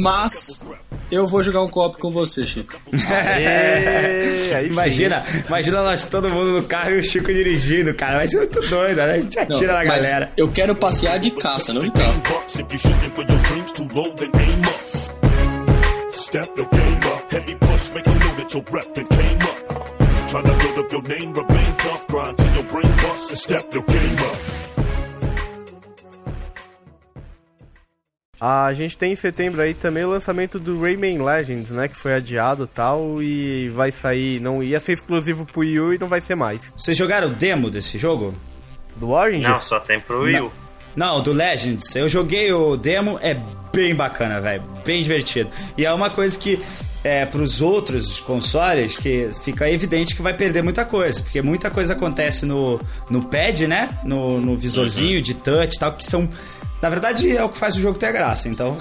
mas 0.01 0.61
eu 1.11 1.27
vou 1.27 1.43
jogar 1.43 1.61
um 1.61 1.69
copo 1.69 1.97
com 1.97 2.09
você, 2.09 2.45
Chico. 2.45 2.75
Aê, 3.11 4.65
imagina, 4.65 5.23
imagina 5.47 5.83
nós 5.83 6.05
todo 6.05 6.29
mundo 6.29 6.53
no 6.53 6.63
carro 6.63 6.91
e 6.91 6.99
o 6.99 7.03
Chico 7.03 7.27
dirigindo, 7.27 7.93
cara. 7.93 8.17
Vai 8.17 8.27
ser 8.27 8.37
muito 8.37 8.61
doido, 8.67 8.97
né? 8.97 9.13
A 9.13 9.21
gente 9.21 9.39
atira 9.39 9.73
na 9.73 9.85
mas 9.85 10.03
galera. 10.03 10.31
Eu 10.35 10.51
quero 10.51 10.75
passear 10.75 11.19
de 11.19 11.31
caça, 11.31 11.73
não 11.73 11.89
carro. 11.91 12.21
Step 16.33 16.57
your 16.57 16.67
game 16.69 17.05
up, 17.13 17.31
heavy 17.31 17.55
push, 17.55 17.91
make 17.93 18.07
know 18.07 18.35
that 18.37 18.51
your 18.51 18.63
and 18.97 19.09
came 19.09 19.37
up. 19.43 20.29
Trying 20.29 20.45
to 20.45 20.53
build 20.57 20.79
up 20.79 20.91
your 20.91 21.03
name, 21.03 21.33
remain 21.33 21.75
tough, 21.77 22.07
grind 22.07 22.37
till 22.37 22.53
your 22.55 22.63
brain 22.63 22.91
busts 22.97 23.29
and 23.29 23.37
step 23.37 23.71
your 23.71 23.83
game 23.83 24.17
up. 24.17 24.82
A 28.45 28.73
gente 28.73 28.97
tem 28.97 29.13
em 29.13 29.15
setembro 29.15 29.61
aí 29.61 29.73
também 29.73 30.03
o 30.03 30.09
lançamento 30.09 30.59
do 30.59 30.81
Rayman 30.81 31.23
Legends, 31.23 31.69
né? 31.69 31.87
Que 31.87 31.95
foi 31.95 32.13
adiado 32.13 32.65
e 32.65 32.67
tal 32.67 33.23
e 33.23 33.69
vai 33.69 33.89
sair, 33.89 34.41
não 34.41 34.61
ia 34.61 34.81
ser 34.81 34.91
exclusivo 34.91 35.45
pro 35.45 35.61
Wii 35.61 35.79
U 35.79 35.93
e 35.93 35.97
não 35.97 36.09
vai 36.09 36.19
ser 36.19 36.35
mais. 36.35 36.59
Vocês 36.75 36.97
jogaram 36.97 37.29
o 37.29 37.31
demo 37.31 37.69
desse 37.69 37.97
jogo? 37.97 38.35
Do 38.97 39.11
Orange? 39.11 39.47
Não, 39.47 39.57
só 39.61 39.79
tem 39.79 39.97
pro 39.97 40.23
Wii 40.23 40.41
U. 40.41 40.51
Não, 40.93 41.21
do 41.21 41.31
Legends. 41.31 41.95
Eu 41.95 42.09
joguei 42.09 42.51
o 42.51 42.75
demo, 42.75 43.17
é 43.21 43.39
bem 43.71 43.95
bacana, 43.95 44.41
velho. 44.41 44.61
Bem 44.85 45.01
divertido. 45.01 45.49
E 45.77 45.85
é 45.85 45.93
uma 45.93 46.09
coisa 46.09 46.37
que, 46.37 46.61
é, 47.01 47.25
pros 47.25 47.61
outros 47.61 48.19
consoles, 48.19 48.97
que 48.97 49.29
fica 49.41 49.71
evidente 49.71 50.17
que 50.17 50.21
vai 50.21 50.33
perder 50.33 50.61
muita 50.61 50.83
coisa. 50.83 51.23
Porque 51.23 51.41
muita 51.41 51.71
coisa 51.71 51.93
acontece 51.93 52.45
no, 52.45 52.77
no 53.09 53.23
pad, 53.23 53.67
né? 53.67 53.97
No, 54.03 54.41
no 54.41 54.57
visorzinho 54.57 55.21
de 55.21 55.33
touch 55.33 55.77
e 55.77 55.79
tal, 55.79 55.93
que 55.93 56.05
são. 56.05 56.29
Na 56.83 56.89
verdade, 56.89 57.33
é 57.33 57.41
o 57.41 57.47
que 57.47 57.57
faz 57.57 57.77
o 57.77 57.79
jogo 57.79 57.97
ter 57.97 58.11
graça, 58.11 58.49
então. 58.49 58.77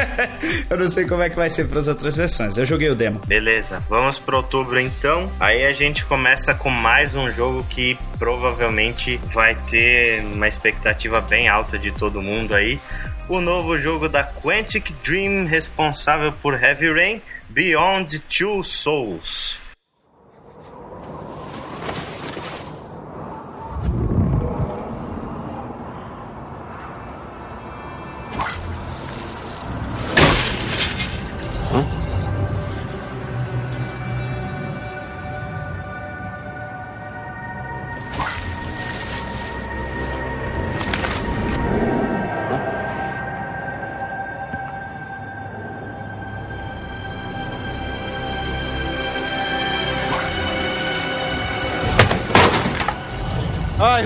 eu 0.70 0.78
não 0.78 0.88
sei 0.88 1.06
como 1.06 1.22
é 1.22 1.28
que 1.28 1.36
vai 1.36 1.50
ser 1.50 1.68
para 1.68 1.78
as 1.78 1.88
outras 1.88 2.16
versões. 2.16 2.56
Eu 2.56 2.64
joguei 2.64 2.88
o 2.88 2.94
demo. 2.94 3.20
Beleza, 3.26 3.84
vamos 3.86 4.18
pro 4.18 4.38
outubro 4.38 4.80
então. 4.80 5.30
Aí 5.38 5.62
a 5.62 5.74
gente 5.74 6.06
começa 6.06 6.54
com 6.54 6.70
mais 6.70 7.14
um 7.14 7.30
jogo 7.30 7.62
que 7.68 7.98
provavelmente 8.18 9.20
vai 9.26 9.54
ter 9.68 10.24
uma 10.24 10.48
expectativa 10.48 11.20
bem 11.20 11.46
alta 11.46 11.78
de 11.78 11.92
todo 11.92 12.22
mundo 12.22 12.54
aí. 12.54 12.80
O 13.28 13.42
novo 13.42 13.78
jogo 13.78 14.08
da 14.08 14.24
Quantic 14.24 14.94
Dream, 15.04 15.44
responsável 15.44 16.32
por 16.32 16.54
Heavy 16.54 16.90
Rain, 16.94 17.20
Beyond 17.50 18.20
Two 18.20 18.64
Souls. 18.64 19.62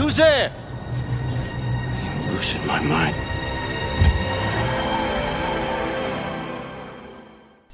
Who's 0.08 0.16
there? 0.16 0.50
You're 2.24 2.32
losing 2.36 2.66
my 2.66 2.80
mind. 2.80 3.14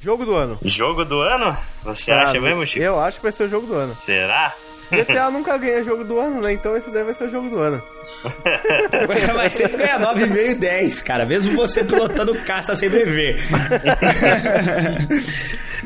Jogo 0.00 0.24
do 0.26 0.34
ano. 0.34 0.58
Jogo 0.64 1.04
do 1.04 1.20
ano? 1.22 1.56
Você 1.84 2.10
Ah, 2.10 2.24
acha 2.28 2.40
mesmo, 2.40 2.66
Chico? 2.66 2.84
Eu 2.84 3.00
acho 3.00 3.18
que 3.18 3.22
vai 3.22 3.32
ser 3.32 3.44
o 3.44 3.48
jogo 3.48 3.66
do 3.68 3.74
ano. 3.74 3.94
Será? 3.94 4.52
GTA 4.90 5.30
nunca 5.30 5.56
ganha 5.56 5.82
jogo 5.82 6.04
do 6.04 6.18
ano, 6.18 6.42
né? 6.42 6.52
Então 6.52 6.76
esse 6.76 6.90
deve 6.90 7.14
ser 7.14 7.24
o 7.24 7.30
jogo 7.30 7.48
do 7.48 7.58
ano. 7.58 7.82
Mas 9.34 9.54
sempre 9.54 9.78
ganha 9.78 9.98
9,5 9.98 10.50
e 10.50 10.54
10, 10.56 11.02
cara. 11.02 11.24
Mesmo 11.24 11.56
você 11.56 11.82
pilotando 11.84 12.34
caça 12.42 12.76
sem 12.76 12.90
beber. 12.90 13.38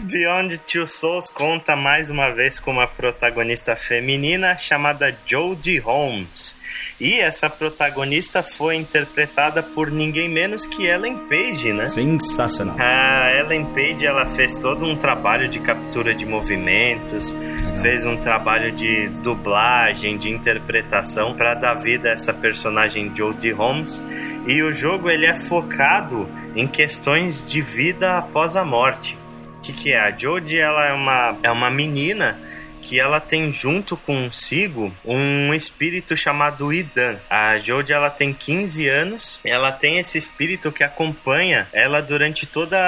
Beyond 0.09 0.59
Two 0.61 0.87
Souls 0.87 1.29
conta 1.29 1.77
mais 1.77 2.09
uma 2.09 2.31
vez 2.31 2.59
com 2.59 2.71
uma 2.71 2.87
protagonista 2.87 3.77
feminina 3.77 4.57
chamada 4.57 5.15
Jodie 5.27 5.79
Holmes. 5.79 6.57
E 6.99 7.21
essa 7.21 7.51
protagonista 7.51 8.43
foi 8.43 8.77
interpretada 8.77 9.63
por 9.63 9.91
ninguém 9.91 10.29
menos 10.29 10.67
que 10.67 10.87
Ellen 10.87 11.17
Page, 11.29 11.73
né? 11.75 11.85
Sensacional. 11.87 12.77
A 12.79 13.33
Ellen 13.37 13.67
Page 13.67 14.07
ela 14.07 14.25
fez 14.25 14.57
todo 14.57 14.85
um 14.85 14.97
trabalho 14.97 15.49
de 15.49 15.61
captura 15.61 16.15
de 16.15 16.25
movimentos, 16.25 17.33
Legal. 17.33 17.77
fez 17.83 18.07
um 18.07 18.17
trabalho 18.17 18.73
de 18.73 19.09
dublagem, 19.23 20.17
de 20.17 20.31
interpretação 20.31 21.35
para 21.35 21.55
dar 21.55 21.75
vida 21.75 22.09
a 22.09 22.13
essa 22.13 22.33
personagem 22.33 23.15
Jodie 23.15 23.53
Holmes. 23.53 24.03
E 24.47 24.63
o 24.63 24.73
jogo 24.73 25.11
ele 25.11 25.27
é 25.27 25.35
focado 25.35 26.27
em 26.57 26.67
questões 26.67 27.45
de 27.47 27.61
vida 27.61 28.17
após 28.17 28.57
a 28.57 28.65
morte. 28.65 29.17
Que, 29.69 29.73
que 29.75 29.93
é? 29.93 30.01
A 30.01 30.11
Jodie 30.11 30.59
ela 30.59 30.87
é 30.87 30.93
uma, 30.95 31.39
é 31.43 31.51
uma 31.51 31.71
menina 31.71 32.41
que 32.81 32.99
ela 32.99 33.21
tem 33.21 33.53
junto 33.53 33.99
consigo 33.99 34.91
um 35.05 35.53
espírito 35.53 36.17
chamado 36.17 36.73
Idan. 36.73 37.19
A 37.29 37.59
Jodie 37.59 37.93
ela 37.93 38.09
tem 38.09 38.33
15 38.33 38.89
anos, 38.89 39.39
ela 39.45 39.71
tem 39.71 39.99
esse 39.99 40.17
espírito 40.17 40.73
que 40.73 40.83
acompanha 40.83 41.69
ela 41.71 42.01
durante 42.01 42.47
toda, 42.47 42.79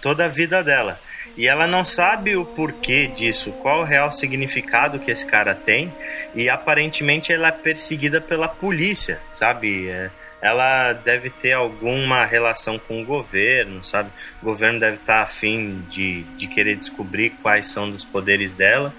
toda 0.00 0.26
a 0.26 0.28
vida 0.28 0.62
dela. 0.62 1.00
E 1.36 1.48
ela 1.48 1.66
não 1.66 1.84
sabe 1.84 2.36
o 2.36 2.44
porquê 2.44 3.08
disso, 3.08 3.50
qual 3.60 3.80
o 3.80 3.84
real 3.84 4.12
significado 4.12 5.00
que 5.00 5.10
esse 5.10 5.26
cara 5.26 5.56
tem. 5.56 5.92
E 6.36 6.48
aparentemente 6.48 7.32
ela 7.32 7.48
é 7.48 7.52
perseguida 7.52 8.20
pela 8.20 8.46
polícia, 8.46 9.18
sabe? 9.28 9.88
É, 9.88 10.08
ela 10.42 10.92
deve 10.92 11.30
ter 11.30 11.52
alguma 11.52 12.26
relação 12.26 12.76
com 12.76 13.00
o 13.00 13.04
governo, 13.04 13.84
sabe? 13.84 14.10
O 14.42 14.46
governo 14.46 14.80
deve 14.80 14.96
estar 14.96 15.22
afim 15.22 15.80
de, 15.88 16.24
de 16.36 16.48
querer 16.48 16.74
descobrir 16.74 17.30
quais 17.40 17.68
são 17.68 17.88
os 17.90 18.04
poderes 18.04 18.52
dela. 18.52 18.92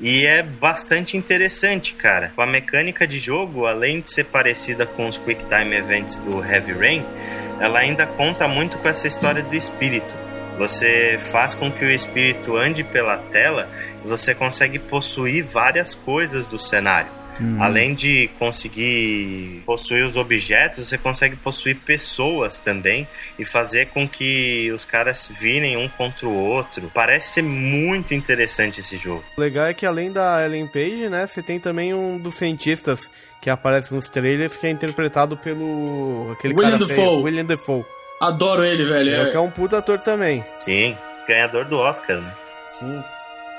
E 0.00 0.26
é 0.26 0.42
bastante 0.42 1.16
interessante, 1.16 1.94
cara. 1.94 2.32
A 2.36 2.46
mecânica 2.46 3.06
de 3.06 3.20
jogo, 3.20 3.66
além 3.66 4.00
de 4.00 4.10
ser 4.10 4.24
parecida 4.24 4.84
com 4.86 5.08
os 5.08 5.16
Quick 5.16 5.44
Time 5.44 5.76
Events 5.76 6.16
do 6.16 6.44
Heavy 6.44 6.72
Rain, 6.72 7.04
ela 7.60 7.78
ainda 7.78 8.04
conta 8.04 8.48
muito 8.48 8.76
com 8.78 8.88
essa 8.88 9.06
história 9.06 9.42
do 9.42 9.54
espírito. 9.54 10.12
Você 10.58 11.20
faz 11.30 11.54
com 11.54 11.70
que 11.70 11.84
o 11.84 11.90
espírito 11.90 12.56
ande 12.56 12.82
pela 12.82 13.18
tela 13.18 13.70
e 14.04 14.08
você 14.08 14.34
consegue 14.34 14.80
possuir 14.80 15.44
várias 15.44 15.94
coisas 15.94 16.44
do 16.48 16.58
cenário. 16.58 17.17
Hum. 17.40 17.62
Além 17.62 17.94
de 17.94 18.28
conseguir 18.38 19.62
possuir 19.64 20.04
os 20.04 20.16
objetos, 20.16 20.86
você 20.88 20.98
consegue 20.98 21.36
possuir 21.36 21.76
pessoas 21.76 22.58
também 22.60 23.06
e 23.38 23.44
fazer 23.44 23.88
com 23.88 24.08
que 24.08 24.70
os 24.72 24.84
caras 24.84 25.28
virem 25.38 25.76
um 25.76 25.88
contra 25.88 26.26
o 26.26 26.34
outro. 26.34 26.90
Parece 26.92 27.28
ser 27.34 27.42
muito 27.42 28.14
interessante 28.14 28.80
esse 28.80 28.96
jogo. 28.98 29.24
O 29.36 29.40
legal 29.40 29.66
é 29.66 29.74
que 29.74 29.86
além 29.86 30.12
da 30.12 30.44
Ellen 30.44 30.66
Page, 30.66 31.08
né, 31.08 31.26
você 31.26 31.42
tem 31.42 31.58
também 31.60 31.94
um 31.94 32.20
dos 32.22 32.34
cientistas 32.34 33.00
que 33.40 33.48
aparece 33.48 33.94
nos 33.94 34.10
trailers 34.10 34.56
que 34.56 34.66
é 34.66 34.70
interpretado 34.70 35.36
pelo 35.36 36.30
aquele 36.32 36.54
William 36.54 36.70
cara 36.72 36.80
Dafoe. 36.86 36.96
feio, 36.96 37.22
William 37.22 37.44
Defoe. 37.44 37.84
Adoro 38.20 38.64
ele, 38.64 38.84
velho. 38.84 39.10
Ele 39.10 39.28
É- 39.28 39.30
que 39.30 39.36
é 39.36 39.40
um 39.40 39.50
puta 39.50 39.78
ator 39.78 39.98
também. 40.00 40.44
Sim, 40.58 40.96
ganhador 41.26 41.64
do 41.66 41.78
Oscar, 41.78 42.20
né? 42.20 42.34
Sim. 42.72 43.00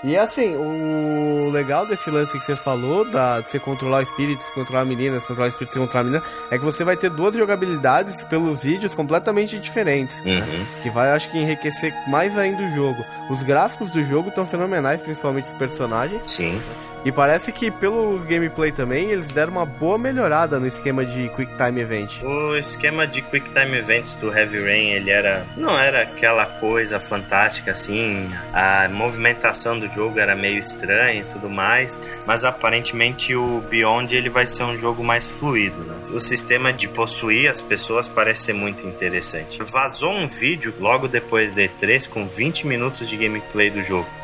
E 0.04 0.16
assim, 0.16 0.56
o 0.56 1.50
legal 1.52 1.86
desse 1.86 2.10
lance 2.10 2.32
que 2.40 2.46
você 2.46 2.56
falou, 2.56 3.04
da, 3.04 3.42
de 3.42 3.50
você 3.50 3.60
controlar 3.60 4.00
o 4.00 4.02
espírito, 4.04 4.42
você 4.42 4.52
controlar 4.54 4.82
a 4.82 4.86
menina, 4.86 5.20
você 5.20 5.28
controlar 5.28 5.48
o 5.48 5.50
espírito, 5.50 5.74
você 5.74 5.80
controlar 5.80 6.02
a 6.02 6.04
menina, 6.06 6.24
é 6.50 6.58
que 6.58 6.64
você 6.64 6.84
vai 6.86 6.96
ter 6.96 7.10
duas 7.10 7.36
jogabilidades 7.36 8.24
pelos 8.24 8.62
vídeos 8.62 8.96
completamente 8.96 9.60
diferentes. 9.60 10.16
né? 10.24 10.40
Uhum. 10.40 10.82
Que 10.82 10.90
vai, 10.90 11.12
acho 11.12 11.30
que, 11.30 11.38
enriquecer 11.38 11.94
mais 12.08 12.38
ainda 12.38 12.64
o 12.64 12.70
jogo. 12.70 13.04
Os 13.30 13.44
gráficos 13.44 13.90
do 13.90 14.04
jogo 14.06 14.30
estão 14.30 14.46
fenomenais, 14.46 15.02
principalmente 15.02 15.48
os 15.48 15.54
personagens. 15.56 16.24
Sim. 16.32 16.62
E 17.06 17.12
parece 17.12 17.52
que 17.52 17.72
pelo 17.72 18.20
gameplay 18.20 18.72
também, 18.72 19.12
eles 19.12 19.28
deram 19.28 19.54
uma 19.54 19.66
boa 19.66 19.98
melhorada 19.98 20.60
no 20.60 20.68
esquema 20.68 21.06
de 21.06 21.30
Quick 21.30 21.54
Time 21.56 21.80
Event. 21.80 22.22
O 22.24 22.56
esquema 22.56 23.08
de 23.08 23.22
Quick 23.22 23.50
Time 23.50 23.78
Events 23.78 24.14
do 24.16 24.36
Heavy 24.36 24.62
Rain, 24.62 24.90
ele 24.92 25.10
era. 25.10 25.46
Não 25.58 25.78
era 25.80 26.02
aquela 26.02 26.46
coisa 26.46 27.00
fantástica 27.00 27.72
assim. 27.72 28.30
A 28.54 28.90
movimentação 28.90 29.80
do 29.80 29.88
jogo 29.94 30.20
era 30.20 30.36
meio 30.36 30.60
estranha 30.60 31.22
e 31.22 31.24
tudo 31.24 31.50
mais. 31.50 32.00
Mas 32.26 32.44
aparentemente 32.44 33.34
o 33.34 33.62
Beyond 33.70 34.14
ele 34.14 34.30
vai 34.30 34.46
ser 34.46 34.64
um 34.64 34.78
jogo 34.78 35.04
mais 35.04 35.26
fluido. 35.26 35.78
Né? 35.84 35.96
O 36.12 36.20
sistema 36.20 36.74
de 36.74 36.88
possuir 36.88 37.50
as 37.50 37.62
pessoas 37.62 38.08
parece 38.08 38.44
ser 38.44 38.54
muito 38.54 38.86
interessante. 38.86 39.60
Vazou 39.64 40.12
um 40.12 40.28
vídeo 40.28 40.74
logo 40.80 41.08
depois 41.08 41.52
da 41.52 41.62
E3 41.62 42.10
com 42.10 42.28
20 42.28 42.68
minutos 42.68 43.08
de 43.08 43.16
gameplay 43.16 43.70
do 43.70 43.84
jogo. 43.84 44.19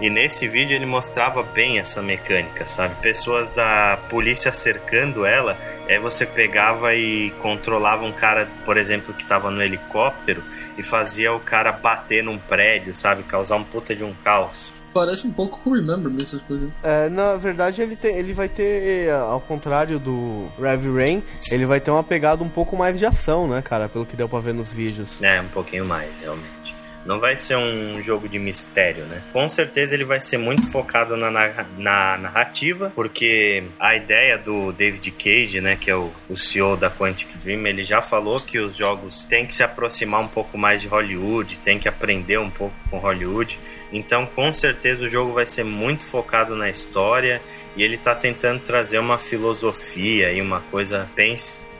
E 0.00 0.10
nesse 0.10 0.48
vídeo 0.48 0.74
ele 0.74 0.86
mostrava 0.86 1.42
bem 1.42 1.78
essa 1.78 2.02
mecânica, 2.02 2.66
sabe? 2.66 2.94
Pessoas 2.96 3.48
da 3.50 3.98
polícia 4.10 4.52
cercando 4.52 5.24
ela, 5.24 5.56
aí 5.88 5.98
você 5.98 6.26
pegava 6.26 6.94
e 6.94 7.30
controlava 7.42 8.04
um 8.04 8.12
cara, 8.12 8.48
por 8.64 8.76
exemplo, 8.76 9.14
que 9.14 9.26
tava 9.26 9.50
no 9.50 9.62
helicóptero 9.62 10.42
e 10.76 10.82
fazia 10.82 11.32
o 11.32 11.40
cara 11.40 11.72
bater 11.72 12.22
num 12.22 12.38
prédio, 12.38 12.94
sabe? 12.94 13.22
Causar 13.22 13.56
um 13.56 13.64
puta 13.64 13.94
de 13.94 14.02
um 14.02 14.12
caos. 14.24 14.72
Parece 14.92 15.26
um 15.26 15.32
pouco 15.32 15.58
com 15.58 15.72
Remember 15.72 16.10
Me, 16.10 16.22
essas 16.22 16.40
coisas. 16.42 16.70
É, 16.80 17.08
na 17.08 17.34
verdade, 17.34 17.82
ele, 17.82 17.96
tem, 17.96 18.16
ele 18.16 18.32
vai 18.32 18.48
ter, 18.48 19.10
ao 19.10 19.40
contrário 19.40 19.98
do 19.98 20.46
Heavy 20.56 20.88
Rain, 20.88 21.22
ele 21.50 21.66
vai 21.66 21.80
ter 21.80 21.90
uma 21.90 22.04
pegada 22.04 22.44
um 22.44 22.48
pouco 22.48 22.76
mais 22.76 22.96
de 22.96 23.04
ação, 23.04 23.48
né, 23.48 23.60
cara? 23.60 23.88
Pelo 23.88 24.06
que 24.06 24.14
deu 24.14 24.28
pra 24.28 24.38
ver 24.38 24.54
nos 24.54 24.72
vídeos. 24.72 25.20
É, 25.20 25.40
um 25.40 25.48
pouquinho 25.48 25.84
mais, 25.84 26.16
realmente. 26.20 26.63
Não 27.04 27.20
vai 27.20 27.36
ser 27.36 27.56
um 27.56 28.00
jogo 28.00 28.28
de 28.28 28.38
mistério, 28.38 29.04
né? 29.04 29.22
Com 29.32 29.46
certeza 29.48 29.94
ele 29.94 30.04
vai 30.04 30.18
ser 30.20 30.38
muito 30.38 30.70
focado 30.70 31.16
na, 31.16 31.30
narra- 31.30 31.66
na 31.76 32.16
narrativa, 32.16 32.90
porque 32.94 33.62
a 33.78 33.94
ideia 33.94 34.38
do 34.38 34.72
David 34.72 35.10
Cage, 35.10 35.60
né, 35.60 35.76
que 35.76 35.90
é 35.90 35.96
o, 35.96 36.10
o 36.30 36.36
CEO 36.36 36.76
da 36.76 36.90
Quantic 36.90 37.28
Dream, 37.44 37.66
ele 37.66 37.84
já 37.84 38.00
falou 38.00 38.40
que 38.40 38.58
os 38.58 38.74
jogos 38.76 39.22
têm 39.24 39.44
que 39.46 39.52
se 39.52 39.62
aproximar 39.62 40.20
um 40.22 40.28
pouco 40.28 40.56
mais 40.56 40.80
de 40.80 40.88
Hollywood, 40.88 41.58
tem 41.58 41.78
que 41.78 41.88
aprender 41.88 42.38
um 42.38 42.48
pouco 42.50 42.74
com 42.90 42.98
Hollywood. 42.98 43.58
Então, 43.92 44.24
com 44.26 44.52
certeza 44.52 45.04
o 45.04 45.08
jogo 45.08 45.32
vai 45.32 45.44
ser 45.46 45.62
muito 45.64 46.06
focado 46.06 46.56
na 46.56 46.70
história 46.70 47.40
e 47.76 47.82
ele 47.82 47.98
tá 47.98 48.14
tentando 48.14 48.60
trazer 48.62 48.98
uma 48.98 49.18
filosofia 49.18 50.32
e 50.32 50.40
uma 50.40 50.60
coisa 50.70 51.08
bem 51.14 51.36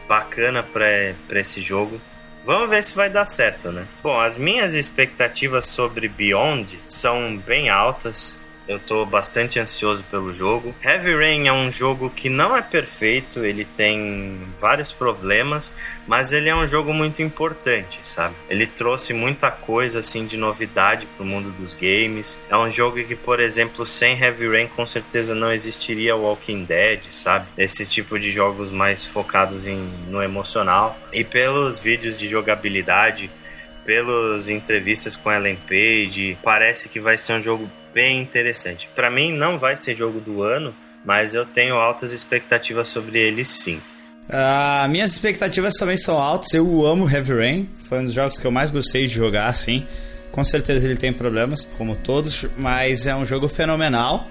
bacana 0.07 0.63
para 0.63 1.41
esse 1.41 1.63
jogo. 1.63 1.99
Vamos 2.45 2.69
ver 2.69 2.85
se 2.85 2.95
vai 2.95 3.09
dar 3.09 3.25
certo, 3.25 3.73
né? 3.73 3.87
Bom, 4.03 4.21
as 4.21 4.37
minhas 4.37 4.75
expectativas 4.75 5.65
sobre 5.65 6.09
Beyond 6.09 6.79
são 6.85 7.37
bem 7.39 7.71
altas. 7.71 8.39
Eu 8.67 8.79
tô 8.79 9.05
bastante 9.05 9.61
ansioso 9.61 10.03
pelo 10.11 10.33
jogo. 10.33 10.75
Heavy 10.83 11.15
Rain 11.15 11.47
é 11.47 11.53
um 11.53 11.71
jogo 11.71 12.09
que 12.09 12.31
não 12.31 12.57
é 12.57 12.63
perfeito, 12.63 13.45
ele 13.45 13.65
tem 13.65 14.41
vários 14.59 14.91
problemas, 14.91 15.73
mas 16.07 16.33
ele 16.33 16.49
é 16.49 16.57
um 16.57 16.67
jogo 16.67 16.93
muito 16.93 17.23
importante, 17.23 18.01
sabe? 18.05 18.35
Ele 18.49 18.67
trouxe 18.67 19.13
muita 19.13 19.51
coisa 19.51 19.99
assim 19.99 20.27
de 20.27 20.39
novidade 20.39 21.07
pro 21.15 21.27
mundo 21.27 21.51
dos 21.51 21.75
games. 21.75 22.39
É 22.49 22.57
um 22.57 22.71
jogo 22.71 23.05
que, 23.05 23.15
por 23.15 23.39
exemplo, 23.39 23.85
sem 23.85 24.19
Heavy 24.19 24.49
Rain 24.49 24.69
com 24.69 24.87
certeza 24.87 25.35
não 25.35 25.53
existiria 25.53 26.17
Walking 26.17 26.65
Dead, 26.65 27.01
sabe? 27.11 27.47
Esse 27.59 27.85
tipo 27.85 28.19
de 28.19 28.33
jogos 28.33 28.71
mais 28.71 29.05
focados 29.05 29.67
em, 29.67 29.91
no 30.09 30.23
emocional. 30.23 30.99
E 31.13 31.23
pelos 31.23 31.79
vídeos 31.79 32.19
de 32.19 32.29
jogabilidade, 32.29 33.31
pelas 33.85 34.49
entrevistas 34.49 35.17
com 35.17 35.31
Ellen 35.31 35.59
Page, 35.69 36.39
parece 36.43 36.89
que 36.89 36.99
vai 36.99 37.19
ser 37.19 37.35
um 37.35 37.43
jogo 37.43 37.71
bem 37.95 38.21
interessante. 38.21 38.89
Para 38.95 39.11
mim 39.11 39.33
não 39.33 39.59
vai 39.59 39.77
ser 39.77 39.95
jogo 39.95 40.21
do 40.21 40.43
ano, 40.43 40.75
mas 41.05 41.35
eu 41.35 41.47
tenho 41.47 41.77
altas 41.77 42.13
expectativas 42.13 42.89
sobre 42.89 43.19
ele 43.19 43.45
sim. 43.45 43.81
Ah, 44.29 44.87
minhas 44.91 45.13
expectativas 45.13 45.75
também 45.75 45.97
são 45.97 46.19
altas. 46.19 46.53
Eu 46.53 46.85
amo 46.87 47.09
Heavy 47.09 47.35
Rain. 47.35 47.69
Foi 47.77 48.01
um 48.01 48.05
dos 48.05 48.15
jogos 48.15 48.39
que 48.39 48.47
eu 48.47 48.51
mais 48.51 48.71
gostei 48.71 49.07
de 49.07 49.15
jogar, 49.15 49.47
assim. 49.47 49.87
Com 50.33 50.43
certeza 50.43 50.87
ele 50.87 50.97
tem 50.97 51.13
problemas, 51.13 51.65
como 51.79 51.95
todos, 51.95 52.47
mas 52.57 53.07
é 53.07 53.15
um 53.15 53.25
jogo 53.25 53.49
fenomenal. 53.49 54.27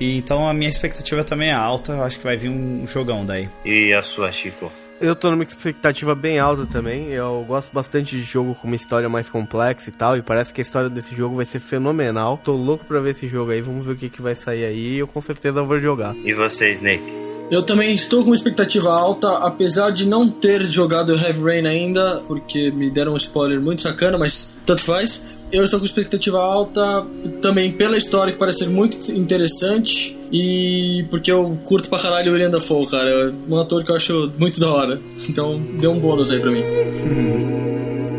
E 0.00 0.16
então 0.16 0.48
a 0.48 0.54
minha 0.54 0.70
expectativa 0.70 1.22
também 1.22 1.50
é 1.50 1.52
alta. 1.52 1.92
Eu 1.92 2.02
acho 2.02 2.18
que 2.18 2.24
vai 2.24 2.36
vir 2.36 2.48
um 2.48 2.86
jogão 2.86 3.26
daí. 3.26 3.48
E 3.64 3.92
a 3.92 4.02
sua, 4.02 4.32
Chico? 4.32 4.72
Eu 5.02 5.16
tô 5.16 5.32
numa 5.32 5.42
expectativa 5.42 6.14
bem 6.14 6.38
alta 6.38 6.64
também. 6.64 7.08
Eu 7.08 7.44
gosto 7.46 7.72
bastante 7.72 8.16
de 8.16 8.22
jogo 8.22 8.54
com 8.54 8.68
uma 8.68 8.76
história 8.76 9.08
mais 9.08 9.28
complexa 9.28 9.88
e 9.88 9.92
tal. 9.92 10.16
E 10.16 10.22
parece 10.22 10.54
que 10.54 10.60
a 10.60 10.62
história 10.62 10.88
desse 10.88 11.12
jogo 11.12 11.34
vai 11.34 11.44
ser 11.44 11.58
fenomenal. 11.58 12.40
Tô 12.42 12.52
louco 12.52 12.84
pra 12.84 13.00
ver 13.00 13.10
esse 13.10 13.26
jogo 13.26 13.50
aí. 13.50 13.60
Vamos 13.60 13.84
ver 13.84 13.92
o 13.94 13.96
que, 13.96 14.08
que 14.08 14.22
vai 14.22 14.36
sair 14.36 14.64
aí. 14.64 14.98
Eu 14.98 15.08
com 15.08 15.20
certeza 15.20 15.60
vou 15.60 15.80
jogar. 15.80 16.14
E 16.24 16.32
você, 16.32 16.70
Snake? 16.70 17.02
Eu 17.50 17.64
também 17.64 17.92
estou 17.92 18.20
com 18.22 18.30
uma 18.30 18.36
expectativa 18.36 18.92
alta, 18.92 19.38
apesar 19.38 19.90
de 19.90 20.06
não 20.06 20.30
ter 20.30 20.62
jogado 20.62 21.14
Heavy 21.14 21.42
Rain 21.42 21.66
ainda, 21.66 22.22
porque 22.28 22.70
me 22.70 22.88
deram 22.88 23.14
um 23.14 23.16
spoiler 23.16 23.60
muito 23.60 23.82
sacana, 23.82 24.16
mas 24.16 24.54
tanto 24.64 24.82
faz. 24.82 25.26
Eu 25.52 25.64
estou 25.64 25.78
com 25.78 25.84
expectativa 25.84 26.40
alta 26.40 27.06
também 27.42 27.72
pela 27.72 27.96
história 27.96 28.32
que 28.32 28.38
parece 28.38 28.60
ser 28.60 28.70
muito 28.70 29.12
interessante 29.12 30.16
e 30.32 31.04
porque 31.10 31.30
eu 31.30 31.58
curto 31.62 31.90
pra 31.90 31.98
caralho 31.98 32.30
o 32.30 32.32
William 32.32 32.50
Dafoe, 32.50 32.86
cara. 32.86 33.08
É 33.10 33.32
um 33.48 33.58
ator 33.60 33.84
que 33.84 33.90
eu 33.90 33.96
acho 33.96 34.32
muito 34.38 34.58
da 34.58 34.72
hora. 34.72 35.00
Então 35.28 35.60
deu 35.78 35.90
um 35.90 36.00
bônus 36.00 36.30
aí 36.30 36.40
pra 36.40 36.50
mim. 36.50 36.62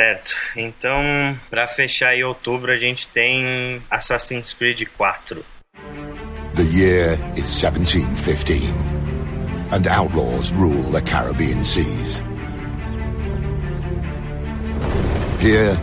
Certo. 0.00 0.32
Então, 0.56 1.38
para 1.50 1.66
fechar 1.66 2.14
em 2.14 2.24
outubro, 2.24 2.72
a 2.72 2.78
gente 2.78 3.06
tem 3.08 3.82
Assassin's 3.90 4.54
Creed 4.54 4.86
4. 4.96 5.44
The 6.54 6.62
year 6.62 7.12
is 7.36 7.62
1715, 7.62 8.72
and 9.72 9.86
outlaws 9.86 10.52
rule 10.52 10.90
the 10.90 11.02
Caribbean 11.02 11.62
seas. 11.62 12.18
Here, 15.38 15.78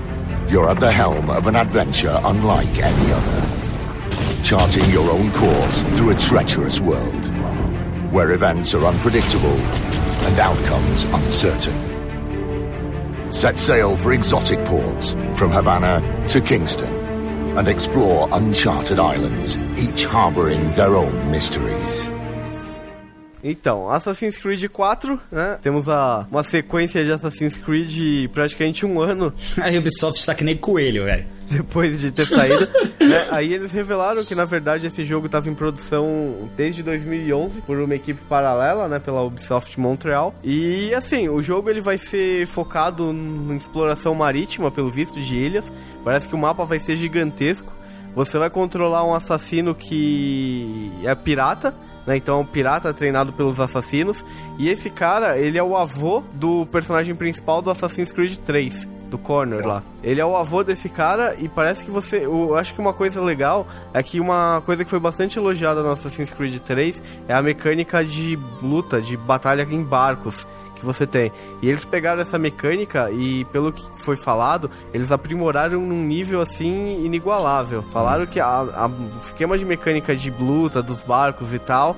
you're 0.50 0.68
at 0.68 0.80
the 0.80 0.92
helm 0.92 1.30
of 1.30 1.46
an 1.46 1.56
adventure 1.56 2.20
unlike 2.26 2.76
any 2.80 3.14
other, 3.14 4.44
charting 4.44 4.90
your 4.90 5.12
own 5.12 5.32
course 5.32 5.84
through 5.96 6.10
a 6.10 6.16
treacherous 6.16 6.80
world, 6.80 7.26
where 8.12 8.32
events 8.32 8.74
are 8.74 8.84
unpredictable 8.84 9.60
and 10.26 10.40
outcomes 10.40 11.04
uncertain. 11.04 11.97
Set 13.30 13.60
sail 13.60 13.98
for 13.98 14.14
exotic 14.14 14.64
ports 14.66 15.16
from 15.36 15.52
Havana 15.52 16.02
to 16.30 16.42
Kingston 16.42 16.90
and 17.58 17.68
explore 17.68 18.30
uncharted 18.32 19.00
islands, 19.00 19.58
each 19.78 20.06
harboring 20.06 20.72
their 20.72 20.96
own 20.96 21.32
mysteries. 21.32 22.08
Então, 23.44 23.90
Assassin's 23.90 24.38
Creed 24.38 24.68
4, 24.70 25.20
né? 25.32 25.58
Temos 25.62 25.88
a, 25.88 26.26
uma 26.30 26.44
sequência 26.44 27.04
de 27.04 27.12
Assassin's 27.12 27.58
Creed 27.58 28.30
praticamente 28.32 28.86
um 28.86 29.00
ano 29.00 29.34
A 29.62 29.70
Ubisoft 29.78 30.20
está 30.20 30.34
que 30.34 30.44
nem 30.44 30.58
coelho, 30.58 31.06
velho. 31.06 31.26
depois 31.52 32.00
de 32.00 32.12
ter 32.12 32.26
saído. 32.26 32.68
né? 33.00 33.28
Aí 33.32 33.54
eles 33.54 33.72
revelaram 33.72 34.24
que 34.24 34.36
na 34.36 34.46
verdade 34.46 34.88
esse 34.88 35.06
jogo 35.06 35.28
estava 35.28 35.50
em 35.50 35.54
produção 35.56 36.50
desde 36.56 36.84
2011 36.84 37.62
por 37.62 37.78
uma 37.80 37.96
equipe 37.96 38.22
paralela, 38.28 38.88
né, 38.88 39.00
pela 39.00 39.22
Ubisoft 39.24 39.80
Montreal. 39.80 40.36
E 40.44 40.94
assim, 40.94 41.30
o 41.30 41.42
jogo 41.42 41.70
ele 41.70 41.82
vai 41.82 41.98
ser 41.98 42.46
focado 42.48 43.12
em 43.12 43.56
exploração 43.56 44.14
marítima, 44.14 44.72
pelo 44.72 44.90
visto 44.90 45.20
de 45.22 45.36
ilhas. 45.36 45.72
Parece 46.04 46.28
que 46.28 46.36
o 46.36 46.38
mapa 46.38 46.66
vai 46.66 46.80
ser 46.80 46.98
gigantesco. 46.98 47.72
Você 48.16 48.38
vai 48.40 48.50
controlar 48.50 49.06
um 49.06 49.14
assassino 49.14 49.76
que 49.76 50.92
é 51.04 51.14
pirata. 51.14 51.74
né? 52.06 52.18
Então 52.18 52.38
é 52.38 52.42
um 52.42 52.46
pirata 52.46 52.94
treinado 52.94 53.32
pelos 53.32 53.60
assassinos. 53.60 54.26
E 54.58 54.70
esse 54.70 54.90
cara, 54.90 55.38
ele 55.38 55.58
é 55.58 55.64
o 55.64 55.78
avô 55.78 56.24
do 56.34 56.66
personagem 56.66 57.16
principal 57.16 57.62
do 57.62 57.70
Assassin's 57.70 58.12
Creed 58.12 58.38
3 58.38 58.97
do 59.10 59.18
Corner 59.18 59.66
lá. 59.66 59.84
Ele 60.04 60.22
é 60.22 60.26
o 60.26 60.36
avô 60.36 60.64
desse 60.64 60.90
cara 60.90 61.36
e 61.40 61.48
parece 61.48 61.84
que 61.84 61.92
você. 61.92 62.26
Eu 62.26 62.56
acho 62.56 62.74
que 62.74 62.80
uma 62.80 62.94
coisa 62.94 63.22
legal 63.22 63.68
é 63.94 64.02
que 64.04 64.20
uma 64.20 64.62
coisa 64.66 64.84
que 64.84 64.90
foi 64.90 65.00
bastante 65.00 65.38
elogiada 65.38 65.82
no 65.82 65.92
Assassin's 65.92 66.34
Creed 66.34 66.60
3 66.60 67.02
é 67.28 67.34
a 67.34 67.42
mecânica 67.42 68.04
de 68.04 68.38
luta, 68.62 69.02
de 69.02 69.18
batalha 69.18 69.68
em 69.70 69.84
barcos 69.84 70.48
que 70.76 70.86
você 70.86 71.06
tem. 71.08 71.32
E 71.62 71.68
eles 71.68 71.84
pegaram 71.84 72.22
essa 72.22 72.38
mecânica 72.38 73.10
e, 73.12 73.46
pelo 73.46 73.74
que 73.74 73.84
foi 73.98 74.16
falado, 74.16 74.70
eles 74.94 75.12
aprimoraram 75.12 75.82
num 75.82 76.04
nível 76.04 76.40
assim 76.42 77.04
inigualável. 77.04 77.84
Falaram 77.92 78.26
que 78.26 78.40
o 78.40 79.22
esquema 79.22 79.58
de 79.58 79.66
mecânica 79.66 80.16
de 80.16 80.30
luta 80.30 80.82
dos 80.82 81.02
barcos 81.02 81.54
e 81.54 81.60
tal 81.60 81.96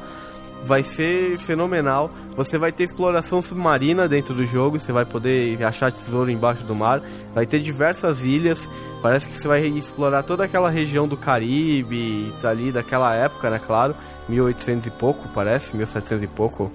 vai 0.64 0.84
ser 0.84 1.38
fenomenal. 1.39 2.12
Você 2.36 2.57
vai 2.57 2.72
ter 2.72 2.84
exploração 2.84 3.41
submarina 3.41 4.07
dentro 4.07 4.34
do 4.34 4.45
jogo, 4.45 4.80
você 4.80 4.91
vai 4.91 5.05
poder 5.05 5.64
achar 5.64 5.91
tesouro 5.91 6.30
embaixo 6.30 6.64
do 6.66 6.76
mar. 6.76 7.01
Vai 7.34 7.45
ter 7.45 7.60
diversas 7.60 8.22
ilhas. 8.22 8.68
Parece 9.01 9.28
que 9.28 9.36
você 9.36 9.47
vai 9.47 9.66
explorar 9.66 10.24
toda 10.24 10.43
aquela 10.43 10.70
região 10.70 11.07
do 11.07 11.16
Caribe, 11.16 12.34
ali 12.43 12.72
daquela 12.72 13.14
época, 13.16 13.49
né? 13.49 13.60
Claro, 13.66 13.95
1800 14.28 14.88
e 14.88 14.91
pouco, 14.91 15.28
parece, 15.30 15.76
1700 15.76 16.24
e 16.24 16.28
pouco, 16.28 16.72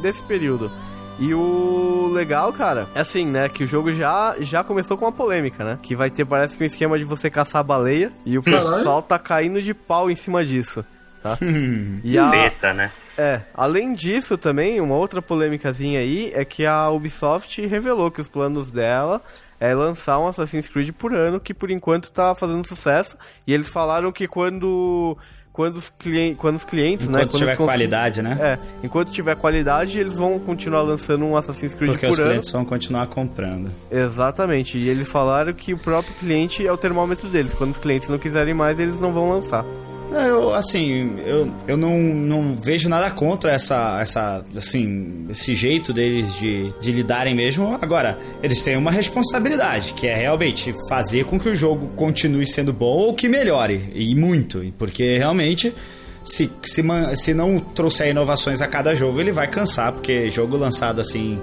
desse 0.00 0.22
período. 0.22 0.70
E 1.18 1.32
o 1.32 2.10
legal, 2.12 2.52
cara, 2.52 2.88
é 2.94 3.00
assim, 3.00 3.26
né? 3.26 3.48
Que 3.48 3.64
o 3.64 3.66
jogo 3.66 3.92
já, 3.92 4.36
já 4.38 4.62
começou 4.62 4.98
com 4.98 5.06
uma 5.06 5.12
polêmica, 5.12 5.64
né? 5.64 5.78
Que 5.82 5.96
vai 5.96 6.10
ter, 6.10 6.26
parece 6.26 6.56
que 6.56 6.62
um 6.62 6.66
esquema 6.66 6.98
de 6.98 7.04
você 7.04 7.30
caçar 7.30 7.64
baleia. 7.64 8.12
E 8.24 8.36
o 8.36 8.42
pessoal 8.42 9.00
tá 9.02 9.18
caindo 9.18 9.62
de 9.62 9.72
pau 9.72 10.10
em 10.10 10.16
cima 10.16 10.44
disso. 10.44 10.84
Tá? 11.22 11.38
e 12.04 12.18
a... 12.18 12.26
Beta, 12.26 12.74
né? 12.74 12.90
É, 13.18 13.40
além 13.54 13.94
disso 13.94 14.36
também, 14.36 14.80
uma 14.80 14.94
outra 14.94 15.22
polêmicazinha 15.22 16.00
aí 16.00 16.30
é 16.34 16.44
que 16.44 16.66
a 16.66 16.90
Ubisoft 16.90 17.64
revelou 17.66 18.10
que 18.10 18.20
os 18.20 18.28
planos 18.28 18.70
dela 18.70 19.22
é 19.58 19.74
lançar 19.74 20.18
um 20.18 20.26
Assassin's 20.26 20.68
Creed 20.68 20.90
por 20.92 21.14
ano, 21.14 21.40
que 21.40 21.54
por 21.54 21.70
enquanto 21.70 22.12
tá 22.12 22.34
fazendo 22.34 22.66
sucesso. 22.66 23.16
E 23.46 23.54
eles 23.54 23.68
falaram 23.68 24.12
que 24.12 24.28
quando 24.28 25.16
quando 25.56 25.76
os, 25.76 25.88
clientes, 25.88 26.38
quando 26.38 26.56
os 26.56 26.64
clientes, 26.64 27.08
enquanto 27.08 27.22
né? 27.22 27.30
Quando 27.30 27.38
tiver 27.38 27.56
qualidade, 27.56 28.20
né? 28.20 28.36
É, 28.38 28.58
enquanto 28.84 29.10
tiver 29.10 29.34
qualidade, 29.36 29.98
eles 29.98 30.12
vão 30.12 30.38
continuar 30.38 30.82
lançando 30.82 31.24
um 31.24 31.34
Assassin's 31.34 31.74
Creed 31.74 31.92
Porque 31.92 32.06
por 32.06 32.12
os 32.12 32.18
ano. 32.18 32.28
clientes 32.28 32.52
vão 32.52 32.64
continuar 32.66 33.06
comprando. 33.06 33.72
Exatamente. 33.90 34.76
E 34.76 34.86
eles 34.86 35.08
falaram 35.08 35.54
que 35.54 35.72
o 35.72 35.78
próprio 35.78 36.14
cliente 36.16 36.66
é 36.66 36.70
o 36.70 36.76
termômetro 36.76 37.26
deles. 37.30 37.54
Quando 37.54 37.70
os 37.70 37.78
clientes 37.78 38.06
não 38.10 38.18
quiserem 38.18 38.52
mais, 38.52 38.78
eles 38.78 39.00
não 39.00 39.14
vão 39.14 39.30
lançar. 39.30 39.64
Eu, 40.10 40.54
assim, 40.54 41.16
eu, 41.26 41.52
eu 41.66 41.76
não, 41.76 41.98
não 41.98 42.56
vejo 42.56 42.88
nada 42.88 43.10
contra 43.10 43.52
essa, 43.52 43.98
essa, 44.00 44.44
assim, 44.56 45.26
esse 45.28 45.54
jeito 45.54 45.92
deles 45.92 46.34
de, 46.36 46.72
de 46.80 46.92
lidarem 46.92 47.34
mesmo. 47.34 47.78
Agora, 47.82 48.18
eles 48.42 48.62
têm 48.62 48.76
uma 48.76 48.90
responsabilidade, 48.90 49.92
que 49.94 50.06
é 50.06 50.14
realmente 50.14 50.74
fazer 50.88 51.24
com 51.24 51.38
que 51.38 51.48
o 51.48 51.54
jogo 51.54 51.88
continue 51.96 52.46
sendo 52.46 52.72
bom 52.72 52.96
ou 52.98 53.14
que 53.14 53.28
melhore, 53.28 53.90
e 53.94 54.14
muito, 54.14 54.64
porque 54.78 55.18
realmente 55.18 55.74
se, 56.26 56.50
se, 56.64 56.82
se 57.14 57.34
não 57.34 57.58
trouxer 57.60 58.08
inovações 58.08 58.60
a 58.60 58.66
cada 58.66 58.94
jogo, 58.94 59.20
ele 59.20 59.32
vai 59.32 59.46
cansar, 59.46 59.92
porque 59.92 60.28
jogo 60.28 60.56
lançado 60.56 61.00
assim, 61.00 61.40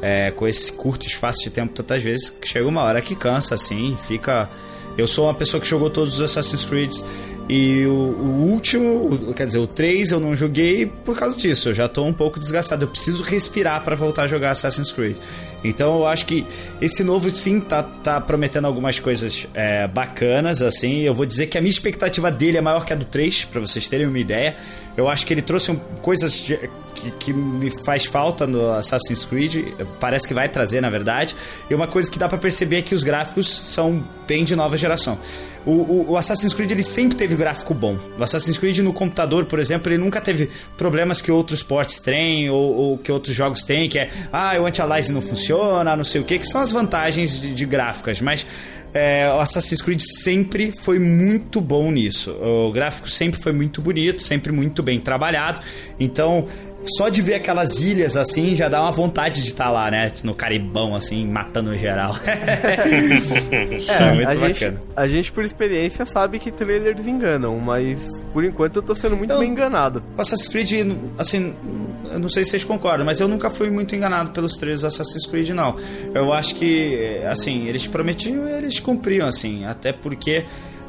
é, 0.00 0.30
com 0.30 0.46
esse 0.46 0.72
curto 0.72 1.06
espaço 1.06 1.42
de 1.42 1.50
tempo, 1.50 1.74
tantas 1.74 2.02
vezes, 2.02 2.38
chega 2.44 2.66
uma 2.66 2.82
hora 2.82 3.02
que 3.02 3.14
cansa, 3.14 3.54
assim, 3.54 3.96
fica. 4.06 4.48
Eu 4.96 5.06
sou 5.06 5.26
uma 5.26 5.34
pessoa 5.34 5.60
que 5.60 5.66
jogou 5.66 5.88
todos 5.88 6.14
os 6.14 6.20
Assassin's 6.20 6.64
Creed 6.64 6.92
e 7.52 7.84
o, 7.84 7.90
o, 7.90 8.52
último, 8.52 9.12
o, 9.12 9.34
quer 9.34 9.44
dizer, 9.44 9.58
o 9.58 9.66
3 9.66 10.12
eu 10.12 10.20
não 10.20 10.36
joguei 10.36 10.86
por 10.86 11.18
causa 11.18 11.36
disso. 11.36 11.70
Eu 11.70 11.74
já 11.74 11.88
tô 11.88 12.04
um 12.04 12.12
pouco 12.12 12.38
desgastado. 12.38 12.84
Eu 12.84 12.88
preciso 12.88 13.24
respirar 13.24 13.82
para 13.82 13.96
voltar 13.96 14.22
a 14.22 14.26
jogar 14.28 14.52
Assassin's 14.52 14.92
Creed. 14.92 15.16
Então 15.64 15.98
eu 15.98 16.06
acho 16.06 16.26
que 16.26 16.46
esse 16.80 17.02
novo 17.02 17.28
sim 17.34 17.58
tá, 17.58 17.82
tá 17.82 18.20
prometendo 18.20 18.66
algumas 18.66 19.00
coisas 19.00 19.48
é, 19.52 19.88
bacanas, 19.88 20.62
assim. 20.62 21.00
Eu 21.00 21.12
vou 21.12 21.26
dizer 21.26 21.48
que 21.48 21.58
a 21.58 21.60
minha 21.60 21.72
expectativa 21.72 22.30
dele 22.30 22.56
é 22.56 22.60
maior 22.60 22.84
que 22.84 22.92
a 22.92 22.96
do 22.96 23.04
3, 23.04 23.46
para 23.46 23.60
vocês 23.60 23.88
terem 23.88 24.06
uma 24.06 24.20
ideia. 24.20 24.54
Eu 24.96 25.08
acho 25.08 25.24
que 25.26 25.32
ele 25.32 25.42
trouxe 25.42 25.70
um, 25.70 25.76
coisas 25.76 26.34
de, 26.34 26.58
que, 26.94 27.10
que, 27.12 27.32
me 27.32 27.70
faz 27.84 28.04
falta 28.04 28.46
no 28.46 28.72
Assassin's 28.72 29.24
Creed. 29.24 29.72
Parece 29.98 30.26
que 30.26 30.34
vai 30.34 30.48
trazer, 30.48 30.80
na 30.80 30.90
verdade. 30.90 31.34
E 31.68 31.74
uma 31.74 31.86
coisa 31.86 32.10
que 32.10 32.18
dá 32.18 32.28
para 32.28 32.38
perceber 32.38 32.78
é 32.78 32.82
que 32.82 32.94
os 32.94 33.02
gráficos 33.02 33.48
são 33.48 34.06
bem 34.26 34.44
de 34.44 34.54
nova 34.54 34.76
geração. 34.76 35.18
O, 35.64 35.72
o, 35.72 36.10
o, 36.12 36.16
Assassin's 36.16 36.54
Creed 36.54 36.70
ele 36.70 36.82
sempre 36.82 37.16
teve 37.16 37.36
gráfico 37.36 37.74
bom. 37.74 37.98
O 38.18 38.22
Assassin's 38.22 38.56
Creed 38.56 38.78
no 38.78 38.92
computador, 38.92 39.44
por 39.44 39.58
exemplo, 39.58 39.92
ele 39.92 40.02
nunca 40.02 40.20
teve 40.20 40.48
problemas 40.76 41.20
que 41.20 41.30
outros 41.30 41.62
ports 41.62 42.00
têm 42.00 42.48
ou, 42.48 42.74
ou 42.74 42.98
que 42.98 43.12
outros 43.12 43.34
jogos 43.34 43.62
têm, 43.62 43.88
que 43.88 43.98
é 43.98 44.10
ah, 44.32 44.54
o 44.58 44.64
anti-aliasing 44.64 45.12
não 45.12 45.20
funciona, 45.20 45.94
não 45.94 46.04
sei 46.04 46.20
o 46.20 46.24
que, 46.24 46.38
que 46.38 46.46
são 46.46 46.62
as 46.62 46.72
vantagens 46.72 47.38
de, 47.38 47.52
de 47.52 47.66
gráficas, 47.66 48.22
mas 48.22 48.46
é, 48.92 49.28
o 49.30 49.40
Assassin's 49.40 49.80
Creed 49.80 50.00
sempre 50.00 50.72
foi 50.72 50.98
muito 50.98 51.60
bom 51.60 51.90
nisso. 51.90 52.32
O 52.32 52.72
gráfico 52.72 53.08
sempre 53.08 53.40
foi 53.40 53.52
muito 53.52 53.80
bonito, 53.80 54.22
sempre 54.22 54.52
muito 54.52 54.82
bem 54.82 54.98
trabalhado. 54.98 55.60
Então, 55.98 56.46
só 56.84 57.08
de 57.08 57.20
ver 57.20 57.34
aquelas 57.34 57.80
ilhas 57.80 58.16
assim 58.16 58.56
já 58.56 58.68
dá 58.68 58.80
uma 58.80 58.90
vontade 58.90 59.42
de 59.42 59.48
estar 59.48 59.66
tá 59.66 59.70
lá, 59.70 59.90
né? 59.90 60.10
No 60.24 60.34
Caribão, 60.34 60.94
assim, 60.94 61.26
matando 61.26 61.74
geral. 61.76 62.14
é, 62.26 64.14
muito 64.14 64.28
a 64.28 64.34
bacana. 64.34 64.52
Gente, 64.54 64.78
a 64.96 65.06
gente, 65.06 65.32
por 65.32 65.44
experiência, 65.44 66.04
sabe 66.04 66.38
que 66.38 66.50
trailers 66.50 67.06
enganam, 67.06 67.58
mas 67.58 67.98
por 68.32 68.44
enquanto 68.44 68.76
eu 68.76 68.82
tô 68.82 68.94
sendo 68.94 69.16
muito 69.16 69.30
então, 69.30 69.40
bem 69.40 69.50
enganado. 69.50 70.02
Assassin's 70.16 70.48
Creed, 70.48 70.96
assim, 71.18 71.54
eu 72.10 72.18
não 72.18 72.28
sei 72.28 72.44
se 72.44 72.50
vocês 72.50 72.64
concordam, 72.64 73.04
mas 73.04 73.20
eu 73.20 73.28
nunca 73.28 73.50
fui 73.50 73.70
muito 73.70 73.94
enganado 73.94 74.30
pelos 74.30 74.56
três 74.56 74.84
Assassin's 74.84 75.26
Creed, 75.26 75.50
não. 75.50 75.76
Eu 76.14 76.32
acho 76.32 76.54
que, 76.54 77.20
assim, 77.30 77.66
eles 77.66 77.86
prometiam 77.86 78.48
e 78.48 78.52
eles 78.52 78.78
cumpriam, 78.80 79.26
assim, 79.26 79.64
até 79.64 79.92
porque. 79.92 80.44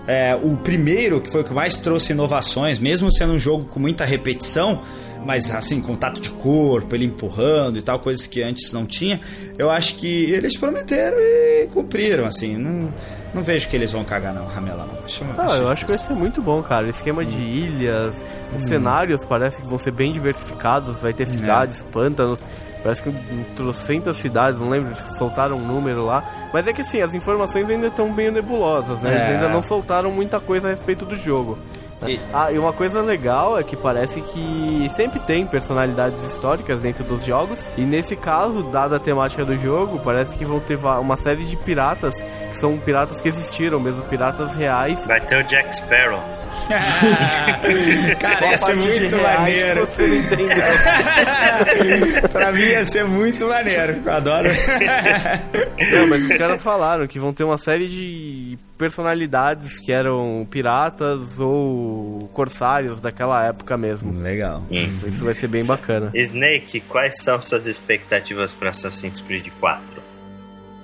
É, 0.07 0.35
o 0.35 0.57
primeiro, 0.57 1.21
que 1.21 1.29
foi 1.29 1.41
o 1.41 1.43
que 1.43 1.53
mais 1.53 1.75
trouxe 1.75 2.11
inovações, 2.11 2.79
mesmo 2.79 3.11
sendo 3.11 3.33
um 3.33 3.39
jogo 3.39 3.65
com 3.65 3.79
muita 3.79 4.03
repetição, 4.03 4.81
mas 5.23 5.53
assim, 5.53 5.79
contato 5.79 6.19
de 6.19 6.31
corpo, 6.31 6.95
ele 6.95 7.05
empurrando 7.05 7.77
e 7.77 7.81
tal, 7.83 7.99
coisas 7.99 8.25
que 8.25 8.41
antes 8.41 8.73
não 8.73 8.85
tinha, 8.85 9.19
eu 9.57 9.69
acho 9.69 9.95
que 9.97 10.23
eles 10.31 10.57
prometeram 10.57 11.17
e 11.19 11.67
cumpriram, 11.67 12.25
assim, 12.25 12.57
não, 12.57 12.91
não 13.33 13.43
vejo 13.43 13.67
que 13.69 13.75
eles 13.75 13.91
vão 13.91 14.03
cagar 14.03 14.33
não, 14.33 14.45
ramela 14.45 14.85
não. 14.85 15.03
Acho, 15.03 15.23
ah, 15.37 15.43
acho 15.43 15.55
eu 15.55 15.69
acho 15.69 15.85
que 15.85 15.91
vai 15.91 15.99
ser 15.99 16.13
muito 16.13 16.41
bom, 16.41 16.61
cara, 16.61 16.89
esquema 16.89 17.25
de 17.25 17.41
ilhas, 17.41 18.15
os 18.55 18.63
hum. 18.63 18.67
cenários 18.67 19.25
parece 19.25 19.61
que 19.61 19.67
vão 19.67 19.77
ser 19.77 19.91
bem 19.91 20.11
diversificados, 20.11 20.97
vai 20.97 21.13
ter 21.13 21.23
é. 21.23 21.25
cidades, 21.27 21.81
é. 21.81 21.91
pântanos, 21.91 22.43
Parece 22.83 23.03
que 23.03 23.11
trocentas 23.55 24.17
cidades, 24.17 24.59
não 24.59 24.69
lembro 24.69 24.95
se 24.95 25.17
soltaram 25.17 25.57
um 25.57 25.65
número 25.65 26.05
lá. 26.05 26.23
Mas 26.51 26.65
é 26.65 26.73
que 26.73 26.81
assim, 26.81 27.01
as 27.01 27.13
informações 27.13 27.69
ainda 27.69 27.87
estão 27.87 28.11
bem 28.11 28.31
nebulosas, 28.31 28.99
né? 29.01 29.11
É. 29.11 29.15
Eles 29.15 29.29
ainda 29.35 29.49
não 29.49 29.61
soltaram 29.61 30.11
muita 30.11 30.39
coisa 30.39 30.67
a 30.67 30.71
respeito 30.71 31.05
do 31.05 31.15
jogo. 31.15 31.57
E... 32.07 32.19
Ah, 32.33 32.51
e 32.51 32.57
uma 32.57 32.73
coisa 32.73 32.99
legal 33.01 33.59
é 33.59 33.63
que 33.63 33.77
parece 33.77 34.19
que 34.21 34.91
sempre 34.95 35.19
tem 35.19 35.45
personalidades 35.45 36.19
históricas 36.29 36.79
dentro 36.79 37.03
dos 37.03 37.23
jogos. 37.23 37.59
E 37.77 37.81
nesse 37.81 38.15
caso, 38.15 38.63
dada 38.63 38.95
a 38.95 38.99
temática 38.99 39.45
do 39.45 39.55
jogo, 39.55 39.99
parece 40.03 40.35
que 40.35 40.43
vão 40.43 40.59
ter 40.59 40.79
uma 40.79 41.17
série 41.17 41.43
de 41.43 41.55
piratas 41.57 42.15
são 42.61 42.77
piratas 42.77 43.19
que 43.19 43.27
existiram, 43.27 43.79
mesmo 43.79 44.03
piratas 44.03 44.55
reais. 44.55 45.03
Vai 45.07 45.19
ter 45.21 45.43
o 45.43 45.47
Jack 45.47 45.75
Sparrow. 45.75 46.21
Cara, 48.19 48.45
ia 48.45 48.57
ser 48.57 48.75
muito 48.75 49.17
maneiro. 49.17 49.87
pra 52.31 52.51
mim 52.51 52.61
ia 52.61 52.85
ser 52.85 53.05
muito 53.05 53.47
maneiro, 53.47 53.99
eu 54.05 54.11
adoro. 54.11 54.49
Não, 55.91 56.07
mas 56.07 56.29
os 56.29 56.37
caras 56.37 56.61
falaram 56.61 57.07
que 57.07 57.17
vão 57.17 57.33
ter 57.33 57.43
uma 57.43 57.57
série 57.57 57.87
de 57.87 58.59
personalidades 58.77 59.79
que 59.79 59.91
eram 59.91 60.47
piratas 60.49 61.39
ou 61.39 62.29
corsários 62.33 62.99
daquela 62.99 63.43
época 63.43 63.75
mesmo. 63.75 64.21
Legal. 64.21 64.61
Hum. 64.69 64.99
Isso 65.07 65.23
vai 65.23 65.33
ser 65.33 65.47
bem 65.47 65.65
bacana. 65.65 66.11
Snake, 66.13 66.81
quais 66.81 67.23
são 67.23 67.41
suas 67.41 67.65
expectativas 67.65 68.53
para 68.53 68.69
Assassin's 68.69 69.19
Creed 69.19 69.47
4? 69.59 69.83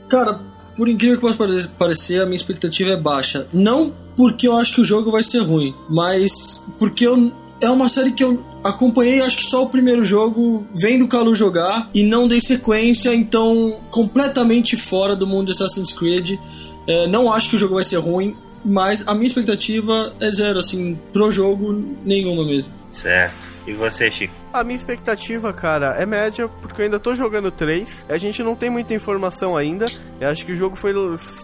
Cara, 0.09 0.39
por 0.77 0.87
incrível 0.87 1.17
que 1.17 1.21
possa 1.21 1.69
parecer, 1.77 2.21
a 2.21 2.25
minha 2.25 2.35
expectativa 2.35 2.91
é 2.91 2.97
baixa. 2.97 3.47
Não 3.51 3.93
porque 4.15 4.47
eu 4.47 4.55
acho 4.55 4.73
que 4.73 4.81
o 4.81 4.85
jogo 4.85 5.11
vai 5.11 5.23
ser 5.23 5.39
ruim, 5.39 5.73
mas 5.89 6.65
porque 6.77 7.05
eu, 7.05 7.31
é 7.59 7.69
uma 7.69 7.89
série 7.89 8.11
que 8.11 8.23
eu 8.23 8.43
acompanhei 8.63 9.21
acho 9.21 9.37
que 9.37 9.43
só 9.43 9.63
o 9.63 9.69
primeiro 9.69 10.03
jogo, 10.03 10.65
vendo 10.73 11.05
o 11.05 11.07
Kalu 11.07 11.35
jogar 11.35 11.89
e 11.93 12.03
não 12.03 12.27
dei 12.27 12.39
sequência, 12.39 13.13
então 13.13 13.79
completamente 13.89 14.77
fora 14.77 15.15
do 15.15 15.27
mundo 15.27 15.47
de 15.47 15.51
Assassin's 15.51 15.91
Creed. 15.91 16.39
É, 16.87 17.07
não 17.07 17.31
acho 17.31 17.49
que 17.49 17.55
o 17.55 17.59
jogo 17.59 17.75
vai 17.75 17.83
ser 17.83 17.97
ruim, 17.97 18.35
mas 18.63 19.07
a 19.07 19.13
minha 19.13 19.27
expectativa 19.27 20.13
é 20.19 20.31
zero, 20.31 20.59
assim, 20.59 20.97
pro 21.11 21.31
jogo, 21.31 21.97
nenhuma 22.03 22.45
mesmo. 22.45 22.76
Certo. 22.91 23.49
E 23.65 23.73
você, 23.73 24.09
Chico? 24.09 24.33
A 24.51 24.63
minha 24.63 24.75
expectativa, 24.75 25.51
cara, 25.53 25.95
é 25.99 26.05
média, 26.05 26.47
porque 26.61 26.81
eu 26.81 26.85
ainda 26.85 26.99
tô 26.99 27.13
jogando 27.13 27.51
3. 27.51 28.05
A 28.09 28.17
gente 28.17 28.41
não 28.41 28.55
tem 28.55 28.69
muita 28.69 28.93
informação 28.93 29.55
ainda. 29.57 29.85
Eu 30.19 30.29
acho 30.29 30.45
que 30.45 30.51
o 30.53 30.55
jogo 30.55 30.75
foi 30.75 30.93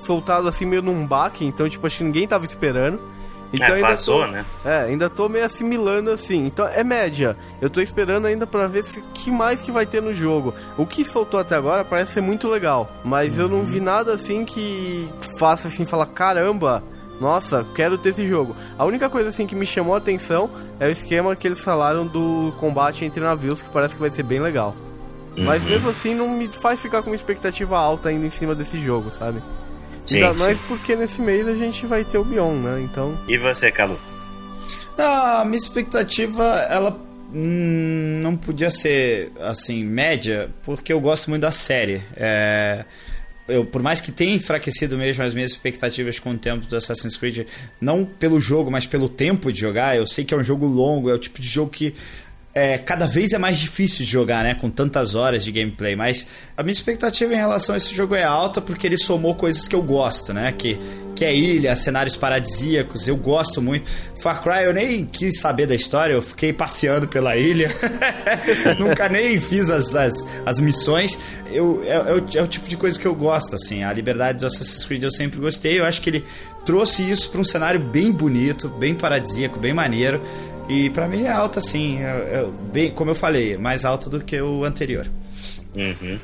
soltado 0.05 0.47
assim 0.47 0.65
meio 0.65 0.81
num 0.81 1.05
baque, 1.05 1.45
então, 1.45 1.69
tipo, 1.69 1.85
acho 1.85 1.97
que 1.99 2.03
ninguém 2.03 2.27
tava 2.27 2.45
esperando. 2.45 2.99
Então 3.53 3.67
é, 3.67 3.73
ainda 3.73 3.87
vazou, 3.87 4.25
tô, 4.25 4.27
né? 4.31 4.45
É, 4.65 4.77
ainda 4.79 5.09
tô 5.09 5.29
meio 5.29 5.45
assimilando 5.45 6.09
assim. 6.09 6.47
Então 6.47 6.67
é 6.67 6.83
média. 6.83 7.37
Eu 7.61 7.69
tô 7.69 7.81
esperando 7.81 8.25
ainda 8.25 8.47
pra 8.47 8.65
ver 8.65 8.83
o 8.83 9.01
que 9.13 9.29
mais 9.29 9.61
que 9.61 9.71
vai 9.71 9.85
ter 9.85 10.01
no 10.01 10.11
jogo. 10.11 10.55
O 10.75 10.87
que 10.87 11.05
soltou 11.05 11.39
até 11.39 11.55
agora 11.55 11.85
parece 11.85 12.13
ser 12.13 12.21
muito 12.21 12.47
legal. 12.47 12.89
Mas 13.03 13.37
eu 13.37 13.47
não 13.47 13.63
vi 13.63 13.79
nada 13.79 14.13
assim 14.15 14.43
que 14.43 15.07
faça 15.37 15.67
assim 15.67 15.85
falar, 15.85 16.07
caramba, 16.07 16.83
nossa, 17.19 17.65
quero 17.75 17.97
ter 17.97 18.09
esse 18.09 18.27
jogo. 18.27 18.55
A 18.77 18.85
única 18.85 19.09
coisa 19.09 19.29
assim 19.29 19.45
que 19.47 19.55
me 19.55 19.65
chamou 19.65 19.93
a 19.95 19.97
atenção 19.97 20.49
é 20.79 20.87
o 20.87 20.91
esquema 20.91 21.35
que 21.35 21.47
eles 21.47 21.59
falaram 21.59 22.05
do 22.07 22.53
combate 22.59 23.05
entre 23.05 23.21
navios, 23.21 23.61
que 23.61 23.69
parece 23.69 23.93
que 23.95 24.01
vai 24.01 24.09
ser 24.11 24.23
bem 24.23 24.39
legal. 24.39 24.75
Mas 25.37 25.63
Uhum. 25.63 25.69
mesmo 25.69 25.89
assim 25.89 26.13
não 26.13 26.29
me 26.29 26.47
faz 26.47 26.79
ficar 26.81 27.01
com 27.01 27.09
uma 27.09 27.15
expectativa 27.15 27.77
alta 27.77 28.09
ainda 28.09 28.25
em 28.25 28.29
cima 28.29 28.53
desse 28.53 28.77
jogo, 28.79 29.09
sabe? 29.17 29.41
Sim, 30.05 30.17
Ainda 30.21 30.33
sim. 30.37 30.39
mais 30.43 30.61
porque 30.61 30.95
nesse 30.95 31.21
mês 31.21 31.47
a 31.47 31.55
gente 31.55 31.85
vai 31.87 32.03
ter 32.03 32.17
o 32.17 32.23
Beyond, 32.25 32.59
né? 32.63 32.81
Então. 32.81 33.17
E 33.27 33.37
você, 33.37 33.71
Calu? 33.71 33.97
Não, 34.97 35.05
a 35.39 35.45
minha 35.45 35.57
expectativa, 35.57 36.43
ela 36.69 36.95
hum, 37.33 38.19
não 38.21 38.35
podia 38.35 38.69
ser, 38.69 39.31
assim, 39.41 39.83
média, 39.83 40.49
porque 40.63 40.93
eu 40.93 40.99
gosto 40.99 41.29
muito 41.29 41.41
da 41.41 41.51
série. 41.51 42.01
É, 42.15 42.85
eu, 43.47 43.65
por 43.65 43.81
mais 43.81 43.99
que 43.99 44.11
tenha 44.11 44.33
enfraquecido 44.33 44.97
mesmo 44.97 45.23
as 45.23 45.33
minhas 45.33 45.51
expectativas 45.51 46.19
com 46.19 46.31
o 46.31 46.37
tempo 46.37 46.65
do 46.65 46.75
Assassin's 46.75 47.17
Creed, 47.17 47.45
não 47.79 48.05
pelo 48.05 48.39
jogo, 48.39 48.71
mas 48.71 48.85
pelo 48.85 49.09
tempo 49.09 49.51
de 49.51 49.59
jogar, 49.59 49.97
eu 49.97 50.05
sei 50.05 50.23
que 50.23 50.33
é 50.33 50.37
um 50.37 50.43
jogo 50.43 50.65
longo, 50.65 51.09
é 51.09 51.13
o 51.13 51.19
tipo 51.19 51.41
de 51.41 51.47
jogo 51.47 51.69
que 51.69 51.93
é, 52.55 52.77
cada 52.77 53.07
vez 53.07 53.33
é 53.33 53.37
mais 53.39 53.57
difícil 53.57 54.05
de 54.05 54.11
jogar, 54.11 54.43
né? 54.43 54.53
Com 54.53 54.69
tantas 54.69 55.15
horas 55.15 55.43
de 55.43 55.51
gameplay. 55.51 55.95
Mas 55.95 56.27
a 56.55 56.61
minha 56.61 56.71
expectativa 56.71 57.33
em 57.33 57.37
relação 57.37 57.73
a 57.73 57.77
esse 57.77 57.95
jogo 57.95 58.13
é 58.13 58.23
alta 58.23 58.61
porque 58.61 58.85
ele 58.85 58.97
somou 58.97 59.33
coisas 59.33 59.67
que 59.67 59.75
eu 59.75 59.81
gosto, 59.81 60.31
né? 60.33 60.53
Que, 60.55 60.79
que 61.15 61.25
é 61.25 61.35
ilha, 61.35 61.75
cenários 61.75 62.15
paradisíacos, 62.15 63.07
eu 63.07 63.17
gosto 63.17 63.59
muito. 63.59 63.89
Far 64.19 64.43
Cry 64.43 64.65
eu 64.65 64.73
nem 64.73 65.03
quis 65.03 65.39
saber 65.39 65.65
da 65.65 65.73
história, 65.73 66.13
eu 66.13 66.21
fiquei 66.21 66.53
passeando 66.53 67.07
pela 67.07 67.35
ilha. 67.35 67.69
Nunca 68.77 69.09
nem 69.09 69.39
fiz 69.39 69.71
as, 69.71 69.95
as, 69.95 70.13
as 70.45 70.59
missões. 70.59 71.17
Eu, 71.51 71.83
é, 71.85 72.37
é 72.37 72.37
é 72.37 72.43
o 72.43 72.47
tipo 72.47 72.67
de 72.67 72.77
coisa 72.77 72.99
que 72.99 73.07
eu 73.07 73.15
gosto, 73.15 73.55
assim. 73.55 73.83
A 73.83 73.91
liberdade 73.91 74.39
do 74.39 74.45
Assassin's 74.45 74.85
Creed 74.85 75.01
eu 75.01 75.11
sempre 75.11 75.39
gostei. 75.39 75.79
Eu 75.79 75.85
acho 75.85 75.99
que 76.01 76.09
ele 76.11 76.23
trouxe 76.65 77.09
isso 77.09 77.29
para 77.31 77.41
um 77.41 77.43
cenário 77.43 77.79
bem 77.79 78.11
bonito, 78.11 78.69
bem 78.69 78.93
paradisíaco, 78.93 79.59
bem 79.59 79.73
maneiro. 79.73 80.21
E 80.69 80.89
pra 80.89 81.07
mim 81.07 81.23
é 81.23 81.31
alta, 81.31 81.61
sim. 81.61 82.01
É, 82.03 82.07
é 82.07 82.45
bem, 82.71 82.91
como 82.91 83.11
eu 83.11 83.15
falei, 83.15 83.57
mais 83.57 83.85
alta 83.85 84.09
do 84.09 84.23
que 84.23 84.39
o 84.41 84.63
anterior. 84.63 85.05
Uhum. 85.75 86.19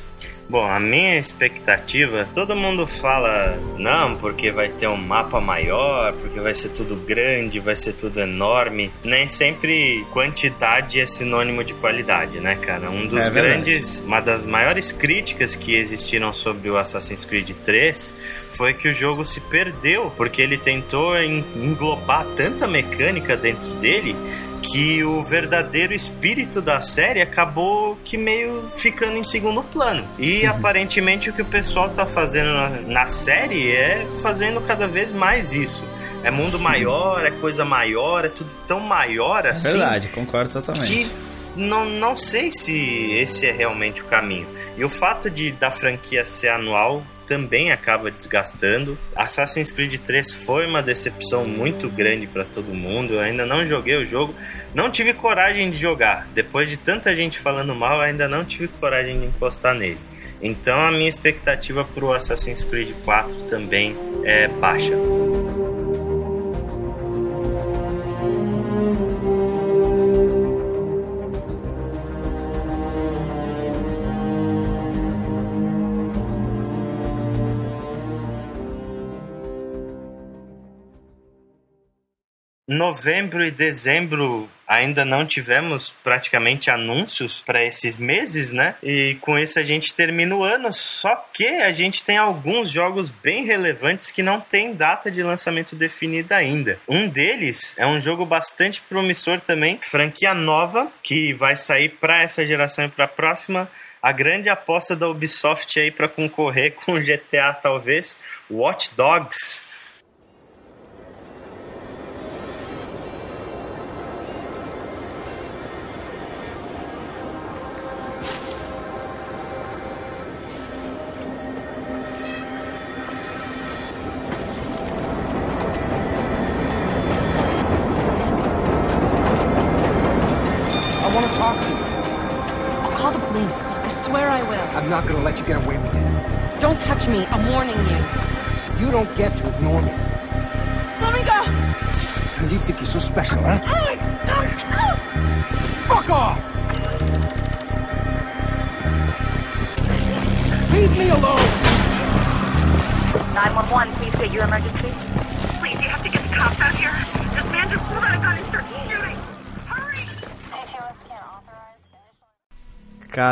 Bom, 0.50 0.66
a 0.66 0.80
minha 0.80 1.20
expectativa, 1.20 2.28
todo 2.34 2.56
mundo 2.56 2.88
fala, 2.88 3.56
não, 3.78 4.16
porque 4.16 4.52
vai 4.52 4.68
ter 4.70 4.88
um 4.88 4.98
mapa 4.98 5.40
maior, 5.40 6.12
porque 6.14 6.40
vai 6.40 6.56
ser 6.56 6.70
tudo 6.70 6.96
grande, 6.96 7.60
vai 7.60 7.76
ser 7.76 7.94
tudo 7.94 8.20
enorme. 8.20 8.92
Nem 9.04 9.28
sempre 9.28 10.04
quantidade 10.12 11.00
é 11.00 11.06
sinônimo 11.06 11.64
de 11.64 11.76
qualidade, 11.76 12.40
né, 12.40 12.56
cara? 12.56 12.90
Um 12.90 13.04
dos 13.04 13.28
É 13.28 13.30
grandes, 13.30 14.00
uma 14.00 14.22
das 14.22 14.44
maiores 14.44 14.92
críticas 14.92 15.54
que 15.54 15.76
existiram 15.76 16.34
sobre 16.34 16.68
o 16.68 16.78
Assassin's 16.78 17.24
Creed 17.24 17.52
3 17.64 18.12
foi 18.60 18.74
que 18.74 18.90
o 18.90 18.94
jogo 18.94 19.24
se 19.24 19.40
perdeu, 19.40 20.12
porque 20.18 20.42
ele 20.42 20.58
tentou 20.58 21.18
en- 21.18 21.46
englobar 21.56 22.26
tanta 22.36 22.68
mecânica 22.68 23.38
dentro 23.38 23.70
dele 23.76 24.14
que 24.62 25.02
o 25.06 25.24
verdadeiro 25.24 25.94
espírito 25.94 26.62
da 26.62 26.82
série 26.82 27.22
acabou 27.22 27.98
que 28.04 28.18
meio 28.18 28.70
ficando 28.76 29.16
em 29.18 29.24
segundo 29.24 29.64
plano. 29.64 30.06
E 30.20 30.46
aparentemente 30.46 31.30
o 31.30 31.34
que 31.34 31.42
o 31.42 31.46
pessoal 31.46 31.90
tá 31.92 32.06
fazendo 32.06 32.54
na, 32.54 32.70
na 32.82 33.08
série 33.08 33.72
é 33.72 34.06
fazendo 34.22 34.60
cada 34.60 34.86
vez 34.86 35.10
mais 35.14 35.54
isso. 35.54 35.82
É 36.26 36.30
mundo 36.30 36.60
maior, 36.60 37.26
é 37.26 37.32
coisa 37.32 37.64
maior, 37.64 38.26
é 38.26 38.28
tudo 38.30 38.50
tão 38.68 38.82
maior 38.82 39.46
É 39.46 39.52
assim. 39.52 39.70
verdade, 39.70 40.10
concordo 40.10 40.52
totalmente. 40.52 41.06
Que 41.08 41.12
não, 41.56 41.86
não 41.86 42.14
sei 42.18 42.52
se 42.52 43.14
esse 43.14 43.46
é 43.48 43.54
realmente 43.54 44.02
o 44.02 44.06
caminho. 44.06 44.48
E 44.78 44.84
o 44.84 44.90
fato 44.90 45.30
de 45.30 45.54
da 45.54 45.72
franquia 45.72 46.26
ser 46.26 46.50
anual 46.50 47.02
também 47.30 47.72
acaba 47.72 48.10
desgastando. 48.10 48.98
Assassin's 49.16 49.72
Creed 49.72 50.00
3 50.00 50.34
foi 50.34 50.66
uma 50.66 50.82
decepção 50.82 51.46
muito 51.46 51.88
grande 51.88 52.26
para 52.26 52.44
todo 52.44 52.74
mundo. 52.74 53.14
Eu 53.14 53.20
ainda 53.20 53.46
não 53.46 53.66
joguei 53.68 53.96
o 53.96 54.06
jogo, 54.06 54.34
não 54.74 54.92
tive 54.92 55.14
coragem 55.14 55.70
de 55.70 55.78
jogar. 55.78 56.28
Depois 56.34 56.68
de 56.68 56.76
tanta 56.76 57.16
gente 57.16 57.38
falando 57.38 57.76
mal, 57.76 58.02
ainda 58.02 58.28
não 58.28 58.44
tive 58.44 58.68
coragem 58.68 59.20
de 59.20 59.28
encostar 59.28 59.76
nele. 59.76 60.00
Então 60.42 60.76
a 60.84 60.92
minha 60.92 61.08
expectativa 61.08 61.86
pro 61.86 62.12
Assassin's 62.12 62.64
Creed 62.64 62.96
4 63.06 63.44
também 63.44 63.96
é 64.24 64.48
baixa. 64.48 64.94
Novembro 82.72 83.44
e 83.44 83.50
dezembro 83.50 84.48
ainda 84.68 85.04
não 85.04 85.26
tivemos 85.26 85.92
praticamente 86.04 86.70
anúncios 86.70 87.42
para 87.44 87.66
esses 87.66 87.98
meses, 87.98 88.52
né? 88.52 88.76
E 88.84 89.18
com 89.22 89.40
isso 89.40 89.58
a 89.58 89.64
gente 89.64 89.92
termina 89.92 90.36
o 90.36 90.44
ano. 90.44 90.72
Só 90.72 91.16
que 91.34 91.48
a 91.48 91.74
gente 91.74 92.04
tem 92.04 92.18
alguns 92.18 92.70
jogos 92.70 93.10
bem 93.10 93.44
relevantes 93.44 94.12
que 94.12 94.22
não 94.22 94.40
tem 94.40 94.76
data 94.76 95.10
de 95.10 95.24
lançamento 95.24 95.76
definida 95.76 96.36
ainda. 96.36 96.80
Um 96.88 97.10
deles 97.10 97.74
é 97.76 97.88
um 97.88 98.00
jogo 98.00 98.24
bastante 98.24 98.82
promissor 98.82 99.42
também, 99.42 99.80
franquia 99.82 100.36
nova 100.36 100.92
que 101.02 101.34
vai 101.34 101.56
sair 101.56 101.90
para 101.90 102.22
essa 102.22 102.46
geração 102.46 102.86
e 102.86 102.90
para 102.90 103.06
a 103.06 103.08
próxima. 103.08 103.68
A 104.00 104.12
grande 104.12 104.48
aposta 104.48 104.96
da 104.96 105.10
Ubisoft 105.10 105.80
aí 105.80 105.90
para 105.90 106.08
concorrer 106.08 106.76
com 106.76 107.02
GTA 107.02 107.52
talvez, 107.52 108.16
Watch 108.48 108.92
Dogs. 108.96 109.68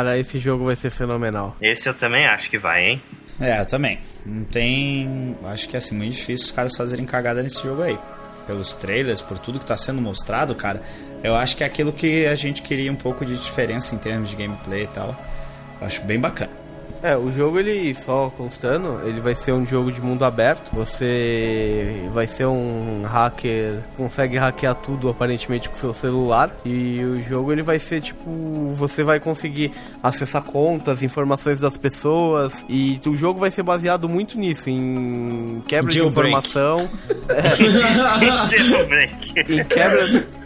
Cara, 0.08 0.18
esse 0.18 0.38
jogo 0.38 0.64
vai 0.64 0.74
ser 0.74 0.88
fenomenal. 0.88 1.54
Esse 1.60 1.86
eu 1.86 1.92
também 1.92 2.26
acho 2.26 2.48
que 2.48 2.58
vai, 2.58 2.88
hein? 2.88 3.02
É, 3.38 3.60
eu 3.60 3.66
também. 3.66 3.98
Não 4.24 4.42
tem. 4.44 5.36
Acho 5.44 5.68
que 5.68 5.76
é 5.76 5.78
assim, 5.78 5.94
muito 5.94 6.12
difícil 6.12 6.46
os 6.46 6.50
caras 6.50 6.74
fazerem 6.74 7.04
cagada 7.04 7.42
nesse 7.42 7.62
jogo 7.62 7.82
aí. 7.82 7.98
Pelos 8.46 8.72
trailers, 8.72 9.20
por 9.20 9.38
tudo 9.38 9.58
que 9.58 9.66
tá 9.66 9.76
sendo 9.76 10.00
mostrado, 10.00 10.54
cara. 10.54 10.80
Eu 11.22 11.36
acho 11.36 11.56
que 11.56 11.62
é 11.62 11.66
aquilo 11.66 11.92
que 11.92 12.26
a 12.26 12.34
gente 12.34 12.62
queria 12.62 12.90
um 12.90 12.96
pouco 12.96 13.26
de 13.26 13.36
diferença 13.36 13.94
em 13.94 13.98
termos 13.98 14.30
de 14.30 14.36
gameplay 14.36 14.84
e 14.84 14.86
tal. 14.86 15.14
Eu 15.78 15.86
acho 15.86 16.00
bem 16.02 16.18
bacana. 16.18 16.52
É, 17.02 17.16
o 17.16 17.30
jogo 17.30 17.58
ele 17.58 17.94
só 17.94 18.30
constando, 18.36 19.00
ele 19.06 19.20
vai 19.20 19.34
ser 19.34 19.52
um 19.52 19.64
jogo 19.66 19.92
de 19.92 20.00
mundo 20.00 20.24
aberto. 20.24 20.70
Você 20.72 22.08
vai 22.12 22.26
ser 22.26 22.46
um 22.46 23.04
hacker, 23.06 23.80
consegue 23.96 24.36
hackear 24.36 24.74
tudo 24.74 25.08
aparentemente 25.08 25.68
com 25.68 25.76
seu 25.76 25.94
celular. 25.94 26.50
E 26.64 27.00
o 27.04 27.22
jogo 27.22 27.52
ele 27.52 27.62
vai 27.62 27.78
ser 27.78 28.00
tipo, 28.00 28.72
você 28.74 29.04
vai 29.04 29.20
conseguir 29.20 29.72
acessar 30.02 30.42
contas, 30.42 31.02
informações 31.02 31.60
das 31.60 31.76
pessoas 31.76 32.52
e 32.68 33.00
o 33.06 33.14
jogo 33.14 33.38
vai 33.38 33.50
ser 33.50 33.62
baseado 33.62 34.08
muito 34.08 34.38
nisso, 34.38 34.68
em 34.68 35.62
quebra 35.66 35.90
de 35.90 36.02
informação, 36.02 36.88
Jailbreak. 38.50 39.34
em 39.38 39.64
quebra 39.64 40.37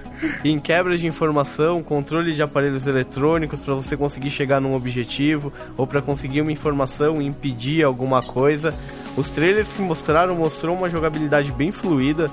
em 0.44 0.58
quebra 0.58 0.96
de 0.96 1.06
informação, 1.06 1.82
controle 1.82 2.32
de 2.34 2.42
aparelhos 2.42 2.86
eletrônicos 2.86 3.60
para 3.60 3.74
você 3.74 3.96
conseguir 3.96 4.30
chegar 4.30 4.60
num 4.60 4.74
objetivo 4.74 5.52
ou 5.76 5.86
para 5.86 6.02
conseguir 6.02 6.40
uma 6.40 6.52
informação 6.52 7.20
e 7.20 7.26
impedir 7.26 7.82
alguma 7.84 8.22
coisa. 8.22 8.74
Os 9.16 9.30
trailers 9.30 9.68
que 9.68 9.82
mostraram 9.82 10.34
mostrou 10.34 10.76
uma 10.76 10.88
jogabilidade 10.88 11.52
bem 11.52 11.72
fluida. 11.72 12.30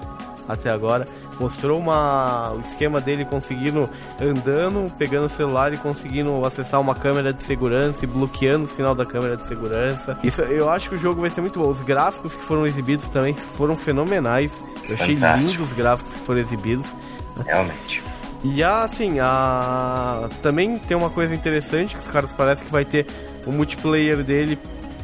até 0.50 0.70
agora. 0.72 1.06
Mostrou 1.40 1.80
uma, 1.80 2.52
o 2.52 2.60
esquema 2.60 3.00
dele 3.00 3.24
conseguindo 3.24 3.90
andando, 4.20 4.92
pegando 4.98 5.28
o 5.28 5.30
celular 5.30 5.72
e 5.74 5.78
conseguindo 5.78 6.44
acessar 6.44 6.82
uma 6.82 6.94
câmera 6.94 7.32
de 7.32 7.46
segurança 7.46 8.04
e 8.04 8.08
bloqueando 8.08 8.66
o 8.66 8.68
sinal 8.68 8.94
da 8.94 9.06
câmera 9.06 9.38
de 9.38 9.48
segurança. 9.48 10.18
Isso, 10.22 10.42
eu 10.42 10.70
acho 10.70 10.90
que 10.90 10.96
o 10.96 10.98
jogo 10.98 11.22
vai 11.22 11.30
ser 11.30 11.40
muito 11.40 11.58
bom. 11.58 11.70
Os 11.70 11.82
gráficos 11.84 12.36
que 12.36 12.44
foram 12.44 12.68
exibidos 12.68 13.08
também 13.08 13.34
foram 13.34 13.78
fenomenais. 13.78 14.52
Eu 14.90 14.96
achei 14.96 15.16
lindos 15.16 15.60
os 15.60 15.72
gráficos 15.72 16.12
que 16.12 16.20
foram 16.20 16.42
exibidos. 16.42 16.88
Realmente. 17.46 18.04
E 18.44 18.64
assim, 18.64 19.20
a... 19.20 20.30
também 20.42 20.78
tem 20.78 20.96
uma 20.96 21.10
coisa 21.10 21.36
interessante 21.36 21.96
que 21.96 22.02
os 22.02 22.08
caras 22.08 22.32
parecem 22.34 22.66
que 22.66 22.72
vai 22.72 22.86
ter 22.86 23.06
o 23.46 23.52
multiplayer 23.52 24.24
dele 24.24 24.58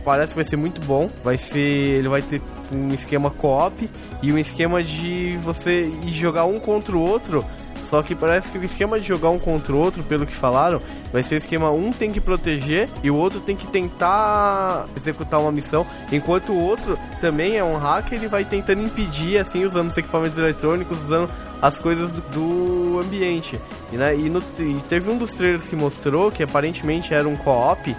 parece 0.05 0.29
que 0.29 0.35
vai 0.35 0.45
ser 0.45 0.55
muito 0.55 0.79
bom. 0.85 1.09
Vai 1.23 1.37
ser, 1.37 1.59
ele 1.59 2.07
vai 2.07 2.21
ter 2.21 2.41
um 2.71 2.89
esquema 2.89 3.31
co-op 3.31 3.89
e 4.21 4.31
um 4.31 4.37
esquema 4.37 4.81
de 4.83 5.37
você 5.43 5.91
ir 6.03 6.11
jogar 6.11 6.45
um 6.45 6.59
contra 6.59 6.95
o 6.95 7.01
outro. 7.01 7.43
Só 7.89 8.01
que 8.01 8.15
parece 8.15 8.49
que 8.49 8.57
o 8.57 8.63
esquema 8.65 8.99
de 8.99 9.07
jogar 9.07 9.29
um 9.29 9.37
contra 9.39 9.71
o 9.73 9.77
outro, 9.77 10.01
pelo 10.03 10.25
que 10.25 10.35
falaram, 10.35 10.81
vai 11.13 11.23
ser 11.23 11.35
o 11.35 11.37
esquema 11.37 11.71
um 11.71 11.91
tem 11.91 12.11
que 12.11 12.19
proteger 12.19 12.89
e 13.03 13.11
o 13.11 13.15
outro 13.15 13.39
tem 13.39 13.55
que 13.55 13.67
tentar 13.67 14.85
executar 14.97 15.39
uma 15.39 15.51
missão, 15.51 15.85
enquanto 16.11 16.51
o 16.51 16.59
outro 16.59 16.97
também 17.21 17.57
é 17.57 17.63
um 17.63 17.77
hacker, 17.77 18.17
ele 18.17 18.27
vai 18.27 18.43
tentando 18.43 18.81
impedir, 18.81 19.37
assim, 19.37 19.65
usando 19.65 19.91
os 19.91 19.97
equipamentos 19.97 20.37
eletrônicos, 20.37 20.99
usando 21.03 21.29
as 21.61 21.77
coisas 21.77 22.11
do, 22.11 22.21
do 22.21 22.99
ambiente. 22.99 23.59
E, 23.91 23.95
né, 23.97 24.15
e, 24.15 24.29
no- 24.29 24.43
e 24.59 24.81
teve 24.89 25.09
um 25.09 25.17
dos 25.17 25.31
trailers 25.31 25.65
que 25.65 25.75
mostrou 25.75 26.31
que 26.31 26.43
aparentemente 26.43 27.13
era 27.13 27.27
um 27.27 27.35
co-op 27.35 27.95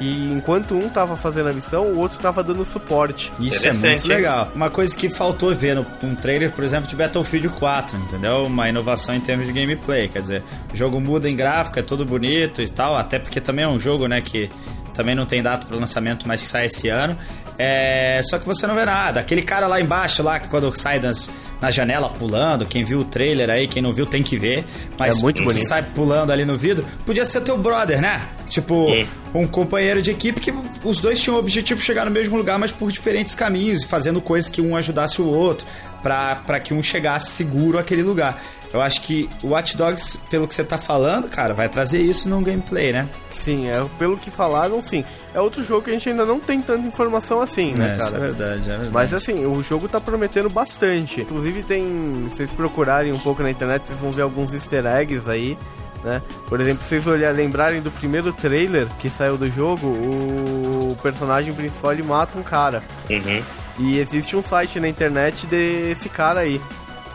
que 0.00 0.32
enquanto 0.32 0.74
um 0.74 0.88
tava 0.88 1.14
fazendo 1.14 1.50
a 1.50 1.52
missão, 1.52 1.84
o 1.84 1.98
outro 1.98 2.18
tava 2.18 2.42
dando 2.42 2.64
suporte. 2.64 3.30
Isso 3.38 3.68
é 3.68 3.72
muito 3.74 4.08
legal. 4.08 4.50
Uma 4.54 4.70
coisa 4.70 4.96
que 4.96 5.10
faltou 5.10 5.54
ver 5.54 5.76
no, 5.76 5.86
num 6.02 6.14
trailer, 6.14 6.50
por 6.50 6.64
exemplo, 6.64 6.88
de 6.88 6.96
Battlefield 6.96 7.50
4, 7.50 7.98
entendeu? 7.98 8.46
Uma 8.46 8.66
inovação 8.66 9.14
em 9.14 9.20
termos 9.20 9.46
de 9.46 9.52
gameplay. 9.52 10.08
Quer 10.08 10.22
dizer, 10.22 10.42
o 10.72 10.76
jogo 10.76 10.98
muda 10.98 11.28
em 11.28 11.36
gráfico, 11.36 11.78
é 11.78 11.82
todo 11.82 12.06
bonito 12.06 12.62
e 12.62 12.68
tal, 12.68 12.96
até 12.96 13.18
porque 13.18 13.42
também 13.42 13.66
é 13.66 13.68
um 13.68 13.78
jogo, 13.78 14.06
né, 14.06 14.22
que 14.22 14.48
também 14.94 15.14
não 15.14 15.26
tem 15.26 15.42
data 15.42 15.66
para 15.66 15.76
lançamento, 15.76 16.26
mas 16.26 16.40
que 16.40 16.48
sai 16.48 16.64
esse 16.64 16.88
ano. 16.88 17.14
É, 17.58 18.22
só 18.24 18.38
que 18.38 18.46
você 18.46 18.66
não 18.66 18.74
vê 18.74 18.86
nada. 18.86 19.20
Aquele 19.20 19.42
cara 19.42 19.66
lá 19.66 19.78
embaixo, 19.78 20.22
lá, 20.22 20.40
quando 20.40 20.74
sai 20.74 20.98
das, 20.98 21.28
na 21.60 21.70
janela 21.70 22.08
pulando, 22.08 22.64
quem 22.66 22.84
viu 22.84 23.00
o 23.00 23.04
trailer 23.04 23.50
aí, 23.50 23.66
quem 23.66 23.82
não 23.82 23.92
viu 23.92 24.06
tem 24.06 24.22
que 24.22 24.38
ver. 24.38 24.64
Mas 24.98 25.18
É 25.18 25.22
muito 25.22 25.42
bonito. 25.42 25.66
sai 25.66 25.82
pulando 25.82 26.30
ali 26.30 26.44
no 26.44 26.56
vidro, 26.56 26.86
podia 27.04 27.24
ser 27.24 27.40
teu 27.42 27.58
brother, 27.58 28.00
né? 28.00 28.28
Tipo, 28.48 28.88
um 29.34 29.46
companheiro 29.46 30.02
de 30.02 30.10
equipe 30.10 30.40
que 30.40 30.52
os 30.82 31.00
dois 31.00 31.20
tinham 31.20 31.36
o 31.36 31.38
objetivo 31.38 31.78
de 31.78 31.86
chegar 31.86 32.04
no 32.04 32.10
mesmo 32.10 32.36
lugar, 32.36 32.58
mas 32.58 32.72
por 32.72 32.90
diferentes 32.90 33.34
caminhos, 33.34 33.84
fazendo 33.84 34.20
coisas 34.20 34.48
que 34.48 34.60
um 34.60 34.74
ajudasse 34.74 35.22
o 35.22 35.26
outro, 35.26 35.66
pra 36.02 36.58
que 36.58 36.74
um 36.74 36.82
chegasse 36.82 37.30
seguro 37.32 37.78
àquele 37.78 38.02
lugar. 38.02 38.42
Eu 38.72 38.80
acho 38.80 39.00
que 39.02 39.28
o 39.42 39.48
Watch 39.48 39.76
Dogs, 39.76 40.18
pelo 40.30 40.46
que 40.46 40.54
você 40.54 40.62
tá 40.64 40.78
falando, 40.78 41.28
cara, 41.28 41.52
vai 41.52 41.68
trazer 41.68 42.00
isso 42.00 42.28
num 42.28 42.42
gameplay, 42.42 42.92
né? 42.92 43.08
Sim, 43.34 43.68
é, 43.68 43.84
pelo 43.98 44.16
que 44.18 44.30
falaram, 44.30 44.80
sim. 44.82 45.04
É 45.34 45.40
outro 45.40 45.64
jogo 45.64 45.82
que 45.82 45.90
a 45.90 45.92
gente 45.94 46.08
ainda 46.10 46.24
não 46.26 46.38
tem 46.38 46.60
tanta 46.60 46.86
informação 46.86 47.40
assim, 47.40 47.72
né, 47.76 47.84
É, 47.84 47.88
cara? 47.96 48.02
isso 48.04 48.14
é 48.16 48.18
verdade, 48.18 48.60
é 48.62 48.72
verdade. 48.72 48.90
Mas 48.92 49.14
assim, 49.14 49.46
o 49.46 49.62
jogo 49.62 49.88
tá 49.88 50.00
prometendo 50.00 50.50
bastante. 50.50 51.22
Inclusive 51.22 51.62
tem. 51.62 52.26
Se 52.30 52.36
vocês 52.36 52.52
procurarem 52.52 53.12
um 53.12 53.18
pouco 53.18 53.42
na 53.42 53.50
internet, 53.50 53.82
vocês 53.86 53.98
vão 53.98 54.12
ver 54.12 54.22
alguns 54.22 54.52
easter 54.52 54.84
eggs 54.86 55.28
aí. 55.28 55.56
Né? 56.04 56.22
Por 56.46 56.60
exemplo, 56.60 56.82
se 56.82 56.88
vocês 56.90 57.06
olharem, 57.06 57.44
lembrarem 57.44 57.80
do 57.80 57.90
primeiro 57.90 58.32
trailer 58.32 58.86
que 58.98 59.10
saiu 59.10 59.36
do 59.36 59.50
jogo, 59.50 59.86
o 59.86 60.96
personagem 61.02 61.52
principal 61.52 61.92
ele 61.92 62.02
mata 62.02 62.38
um 62.38 62.42
cara. 62.42 62.82
Uhum. 63.08 63.42
E 63.78 63.98
existe 63.98 64.36
um 64.36 64.42
site 64.42 64.78
na 64.80 64.88
internet 64.88 65.46
desse 65.46 66.08
cara 66.08 66.40
aí. 66.40 66.60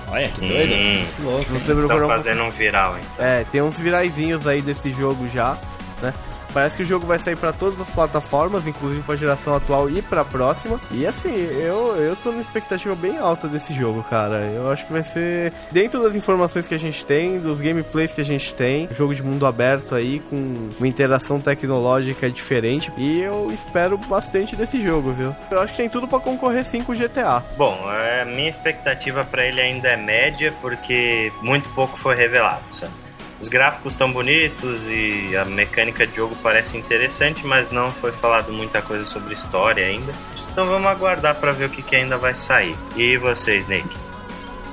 Olha, 0.09 0.29
que 0.29 0.41
doido. 0.41 0.73
Hum. 0.73 0.97
Muito 0.97 1.23
louco. 1.23 1.43
Se 1.45 1.51
você 1.51 1.73
Estão 1.73 2.07
fazendo 2.07 2.43
um 2.43 2.49
viral, 2.51 2.97
hein? 2.97 3.03
É, 3.17 3.45
tem 3.51 3.61
uns 3.61 3.77
viraizinhos 3.77 4.45
aí 4.47 4.61
desse 4.61 4.91
jogo 4.93 5.27
já, 5.27 5.57
né? 6.01 6.13
Parece 6.55 6.77
que 6.77 6.83
o 6.83 6.85
jogo 6.85 7.05
vai 7.05 7.19
sair 7.19 7.35
pra 7.35 7.51
todas 7.51 7.77
as 7.81 7.89
plataformas, 7.89 8.65
inclusive 8.65 9.03
pra 9.03 9.17
geração 9.17 9.57
atual 9.57 9.89
e 9.89 10.01
pra 10.01 10.23
próxima. 10.23 10.79
E 10.89 11.05
assim, 11.05 11.35
eu, 11.35 11.97
eu 11.97 12.15
tô 12.15 12.31
numa 12.31 12.41
expectativa 12.41 12.95
bem 12.95 13.17
alta 13.17 13.45
desse 13.45 13.73
jogo, 13.73 14.01
cara. 14.03 14.37
Eu 14.37 14.71
acho 14.71 14.85
que 14.85 14.93
vai 14.93 15.03
ser, 15.03 15.51
dentro 15.69 16.01
das 16.01 16.15
informações 16.15 16.65
que 16.65 16.73
a 16.73 16.79
gente 16.79 17.05
tem, 17.05 17.41
dos 17.41 17.59
gameplays 17.59 18.13
que 18.13 18.21
a 18.21 18.25
gente 18.25 18.53
tem, 18.53 18.87
jogo 18.97 19.13
de 19.13 19.21
mundo 19.21 19.45
aberto 19.45 19.95
aí, 19.95 20.21
com 20.21 20.69
uma 20.79 20.87
interação 20.87 21.41
tecnológica 21.41 22.31
diferente. 22.31 22.89
E 22.95 23.19
eu 23.19 23.51
espero 23.51 23.97
bastante 23.97 24.55
desse 24.55 24.81
jogo, 24.81 25.11
viu? 25.11 25.35
Eu 25.51 25.59
acho 25.59 25.73
que 25.73 25.77
tem 25.77 25.89
tudo 25.89 26.07
pra 26.07 26.21
concorrer 26.21 26.63
sim 26.63 26.81
com 26.81 26.93
o 26.93 26.95
GTA. 26.95 27.43
Bom, 27.57 27.77
a 27.85 28.23
minha 28.23 28.47
expectativa 28.47 29.25
pra 29.25 29.45
ele 29.45 29.59
ainda 29.59 29.89
é 29.89 29.97
média, 29.97 30.53
porque 30.61 31.33
muito 31.41 31.67
pouco 31.71 31.99
foi 31.99 32.15
revelado, 32.15 32.63
sabe? 32.73 33.04
Os 33.41 33.49
gráficos 33.49 33.93
estão 33.93 34.11
bonitos 34.11 34.81
e 34.87 35.35
a 35.35 35.45
mecânica 35.45 36.07
de 36.07 36.15
jogo 36.15 36.35
parece 36.41 36.77
interessante, 36.77 37.45
mas 37.45 37.69
não 37.69 37.91
foi 37.91 38.11
falado 38.11 38.51
muita 38.51 38.81
coisa 38.81 39.05
sobre 39.05 39.33
história 39.33 39.85
ainda. 39.85 40.13
Então 40.51 40.65
vamos 40.65 40.87
aguardar 40.87 41.35
pra 41.35 41.51
ver 41.51 41.65
o 41.65 41.69
que, 41.69 41.81
que 41.81 41.95
ainda 41.95 42.17
vai 42.17 42.33
sair. 42.33 42.75
E 42.95 43.17
você, 43.17 43.57
Snake? 43.57 43.89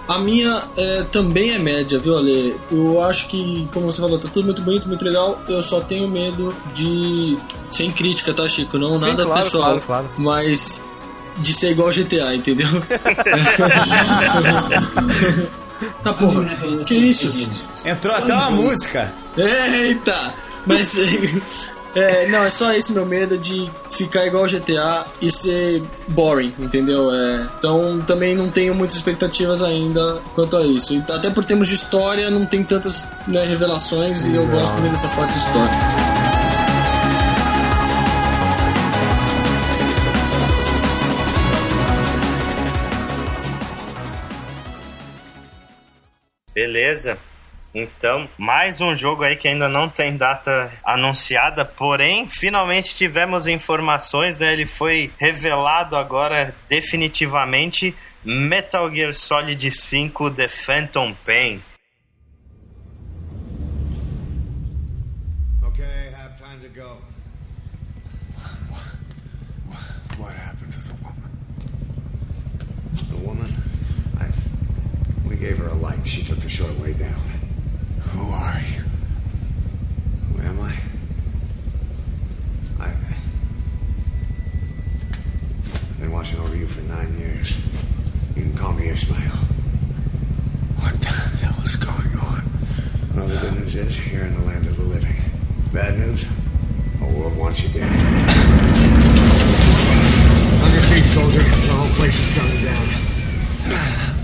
A 0.06 0.18
minha 0.18 0.62
é, 0.76 1.02
também 1.10 1.52
é 1.52 1.58
média, 1.58 1.98
viu, 1.98 2.16
Ale? 2.16 2.56
Eu 2.70 3.02
acho 3.02 3.28
que, 3.28 3.68
como 3.72 3.86
você 3.86 4.00
falou, 4.00 4.18
tá 4.18 4.28
tudo 4.32 4.44
muito 4.44 4.62
bonito, 4.62 4.86
muito 4.86 5.04
legal. 5.04 5.40
Eu 5.48 5.62
só 5.62 5.80
tenho 5.80 6.08
medo 6.08 6.54
de. 6.74 7.36
Sem 7.70 7.90
crítica, 7.90 8.34
tá, 8.34 8.48
Chico? 8.48 8.78
Não 8.78 8.94
Sim, 8.94 9.06
nada 9.06 9.24
claro, 9.24 9.42
pessoal. 9.42 9.62
claro, 9.62 9.80
claro. 9.86 10.10
Mas 10.18 10.84
de 11.38 11.54
ser 11.54 11.70
igual 11.70 11.90
GTA, 11.90 12.34
entendeu? 12.34 12.68
tá 16.02 16.12
porra. 16.12 16.44
Que 16.86 16.94
isso? 16.94 17.48
Entrou 17.84 18.14
até 18.14 18.34
uma 18.34 18.50
música. 18.50 19.12
Eita! 19.36 20.34
Mas. 20.66 20.94
É, 21.94 22.26
não, 22.26 22.42
é 22.42 22.48
só 22.48 22.72
esse 22.72 22.92
meu 22.92 23.04
medo 23.04 23.36
de 23.36 23.70
ficar 23.90 24.26
igual 24.26 24.46
GTA 24.46 25.04
e 25.20 25.30
ser 25.30 25.82
boring, 26.08 26.52
entendeu? 26.58 27.14
É, 27.14 27.46
então 27.58 28.00
também 28.06 28.34
não 28.34 28.48
tenho 28.48 28.74
muitas 28.74 28.96
expectativas 28.96 29.60
ainda 29.60 30.20
quanto 30.34 30.56
a 30.56 30.64
isso. 30.64 30.94
E 30.94 31.04
Até 31.12 31.28
por 31.28 31.44
termos 31.44 31.68
de 31.68 31.74
história, 31.74 32.30
não 32.30 32.46
tem 32.46 32.64
tantas 32.64 33.06
né, 33.26 33.44
revelações 33.44 34.24
e 34.24 34.34
eu 34.34 34.46
gosto 34.46 34.74
também 34.74 34.90
dessa 34.90 35.08
parte 35.08 35.32
de 35.34 35.38
história. 35.40 36.01
Beleza. 46.72 47.18
Então, 47.74 48.26
mais 48.38 48.80
um 48.80 48.96
jogo 48.96 49.24
aí 49.24 49.36
que 49.36 49.46
ainda 49.46 49.68
não 49.68 49.90
tem 49.90 50.16
data 50.16 50.72
anunciada, 50.82 51.66
porém, 51.66 52.26
finalmente 52.30 52.94
tivemos 52.94 53.46
informações, 53.46 54.38
né? 54.38 54.54
Ele 54.54 54.64
foi 54.64 55.10
revelado 55.18 55.96
agora 55.96 56.54
definitivamente 56.70 57.94
Metal 58.24 58.90
Gear 58.90 59.12
Solid 59.12 59.70
5 59.70 60.30
The 60.30 60.48
Phantom 60.48 61.14
Pain. 61.26 61.62
Gave 75.42 75.58
her 75.58 75.66
a 75.66 75.74
light. 75.74 76.06
She 76.06 76.22
took 76.22 76.38
the 76.38 76.48
short 76.48 76.72
way 76.78 76.92
down. 76.92 77.20
Who 78.12 78.30
are 78.30 78.60
you? 78.60 78.84
Who 80.28 80.40
am 80.40 80.60
I? 80.60 80.72
I. 82.78 82.90
I've 85.74 85.98
been 85.98 86.12
watching 86.12 86.38
over 86.38 86.54
you 86.54 86.68
for 86.68 86.80
nine 86.82 87.18
years. 87.18 87.58
You 88.36 88.42
can 88.42 88.56
call 88.56 88.72
me 88.72 88.88
Ishmael. 88.88 89.18
What 90.78 91.00
the 91.00 91.06
hell 91.06 91.64
is 91.64 91.74
going 91.74 92.16
on? 92.18 92.48
Well, 93.16 93.26
the 93.26 93.36
good 93.38 93.54
news 93.54 93.74
is 93.74 94.12
you're 94.12 94.26
in 94.26 94.34
the 94.34 94.46
land 94.46 94.64
of 94.68 94.76
the 94.76 94.84
living. 94.84 95.16
Bad 95.72 95.98
news? 95.98 96.24
The 97.00 97.06
world 97.18 97.36
wants 97.36 97.60
you 97.64 97.68
dead. 97.70 97.90
On 100.62 100.72
your 100.72 100.82
feet, 100.82 101.04
soldier. 101.04 101.42
The 101.42 101.72
whole 101.72 101.94
place 101.96 102.16
is 102.16 102.28
coming 102.38 102.62
down. 102.62 104.21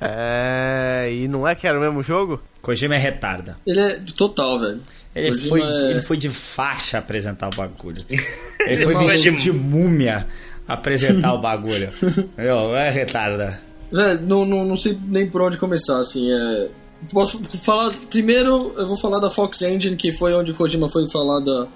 É. 0.00 1.08
E 1.12 1.28
não 1.28 1.46
é 1.46 1.54
que 1.54 1.66
era 1.66 1.78
o 1.78 1.80
mesmo 1.80 2.02
jogo? 2.02 2.40
Kojima 2.62 2.94
é 2.94 2.98
retarda. 2.98 3.58
Ele 3.66 3.80
é 3.80 4.00
total, 4.16 4.60
velho. 4.60 4.80
Ele 5.14 5.30
Kojima 5.30 5.48
foi, 5.48 5.60
é- 5.62 5.90
ele 5.90 6.02
foi 6.02 6.16
de 6.16 6.28
faixa 6.30 6.98
apresentar 6.98 7.48
o 7.48 7.56
bagulho. 7.56 8.02
Ele 8.08 8.22
Ele 8.66 8.84
foi 8.84 8.94
é 8.94 8.98
vestido 8.98 9.32
maluco. 9.32 9.42
de 9.42 9.52
múmia 9.52 10.26
apresentar 10.66 11.32
o 11.34 11.38
bagulho. 11.38 11.90
É 12.36 12.90
retarda. 12.90 13.60
Velho, 13.90 14.20
não, 14.22 14.44
não, 14.44 14.64
não 14.64 14.76
sei 14.76 14.98
nem 15.06 15.28
por 15.28 15.40
onde 15.42 15.56
começar, 15.56 15.98
assim, 15.98 16.30
é... 16.30 16.68
Posso 17.12 17.42
falar... 17.64 17.92
Primeiro, 18.10 18.74
eu 18.76 18.86
vou 18.86 18.96
falar 18.96 19.18
da 19.20 19.30
Fox 19.30 19.62
Engine, 19.62 19.96
que 19.96 20.12
foi 20.12 20.34
onde 20.34 20.50
o 20.50 20.54
Kojima 20.54 20.90
foi 20.90 21.08
falar 21.08 21.40
da, 21.40 21.68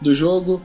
do 0.00 0.12
jogo. 0.12 0.60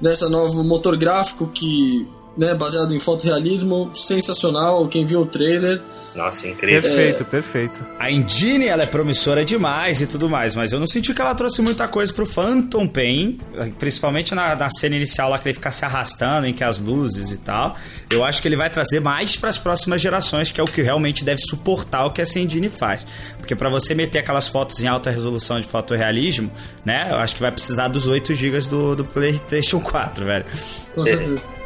Dessa 0.00 0.28
novo 0.28 0.62
motor 0.64 0.96
gráfico 0.96 1.46
que 1.46 2.06
né, 2.36 2.54
baseado 2.54 2.94
em 2.94 3.00
fotorrealismo, 3.00 3.90
sensacional. 3.94 4.88
Quem 4.88 5.06
viu 5.06 5.20
o 5.20 5.26
trailer. 5.26 5.82
Nossa, 6.14 6.46
incrível. 6.46 6.82
Perfeito, 6.82 7.24
perfeito. 7.24 7.86
A 7.98 8.10
engine, 8.10 8.66
ela 8.66 8.82
é 8.82 8.86
promissora 8.86 9.44
demais 9.44 10.00
e 10.00 10.06
tudo 10.06 10.28
mais, 10.28 10.54
mas 10.54 10.72
eu 10.72 10.80
não 10.80 10.86
senti 10.86 11.12
que 11.14 11.20
ela 11.20 11.34
trouxe 11.34 11.62
muita 11.62 11.88
coisa 11.88 12.12
pro 12.12 12.26
Phantom 12.26 12.86
Pain, 12.86 13.38
principalmente 13.78 14.34
na, 14.34 14.54
na 14.54 14.70
cena 14.70 14.96
inicial 14.96 15.30
lá 15.30 15.38
que 15.38 15.48
ele 15.48 15.54
fica 15.54 15.70
se 15.70 15.84
arrastando, 15.84 16.46
em 16.46 16.52
que 16.52 16.64
as 16.64 16.80
luzes 16.80 17.32
e 17.32 17.38
tal. 17.38 17.76
Eu 18.10 18.24
acho 18.24 18.42
que 18.42 18.48
ele 18.48 18.56
vai 18.56 18.68
trazer 18.68 19.00
mais 19.00 19.36
para 19.36 19.48
as 19.48 19.58
próximas 19.58 20.00
gerações, 20.00 20.50
que 20.50 20.60
é 20.60 20.64
o 20.64 20.66
que 20.66 20.82
realmente 20.82 21.24
deve 21.24 21.40
suportar 21.40 22.06
o 22.06 22.10
que 22.10 22.20
essa 22.20 22.38
engine 22.38 22.68
faz. 22.68 23.04
Porque 23.38 23.54
para 23.54 23.68
você 23.68 23.94
meter 23.94 24.18
aquelas 24.18 24.48
fotos 24.48 24.82
em 24.82 24.86
alta 24.86 25.10
resolução 25.10 25.60
de 25.60 25.66
fotorrealismo, 25.66 26.50
né, 26.84 27.08
eu 27.10 27.16
acho 27.16 27.34
que 27.34 27.40
vai 27.40 27.50
precisar 27.50 27.88
dos 27.88 28.06
8 28.06 28.34
GB 28.34 28.60
do, 28.68 28.96
do 28.96 29.04
PlayStation 29.04 29.80
4, 29.80 30.24
velho. 30.24 30.44
Com 30.94 31.06
certeza. 31.06 31.42
É, 31.58 31.61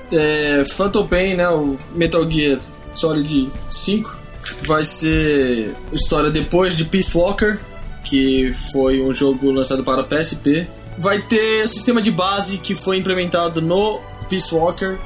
Phantom 0.77 1.07
Pain, 1.07 1.35
né, 1.35 1.49
o 1.49 1.79
Metal 1.95 2.31
Gear 2.31 2.61
Solid 2.95 3.51
5, 3.69 4.17
vai 4.63 4.85
ser 4.85 5.75
história 5.93 6.31
depois 6.31 6.77
de 6.77 6.85
Peace 6.85 7.17
Walker, 7.17 7.59
que 8.05 8.53
foi 8.73 9.03
um 9.03 9.13
jogo 9.13 9.51
lançado 9.51 9.83
para 9.83 10.05
PSP. 10.05 10.67
Vai 10.99 11.21
ter 11.21 11.65
o 11.65 11.69
sistema 11.69 12.01
de 12.01 12.11
base 12.11 12.59
que 12.59 12.75
foi 12.75 12.97
implementado 12.97 13.61
no 13.61 14.01
Peace 14.29 14.55
Walker, 14.55 14.97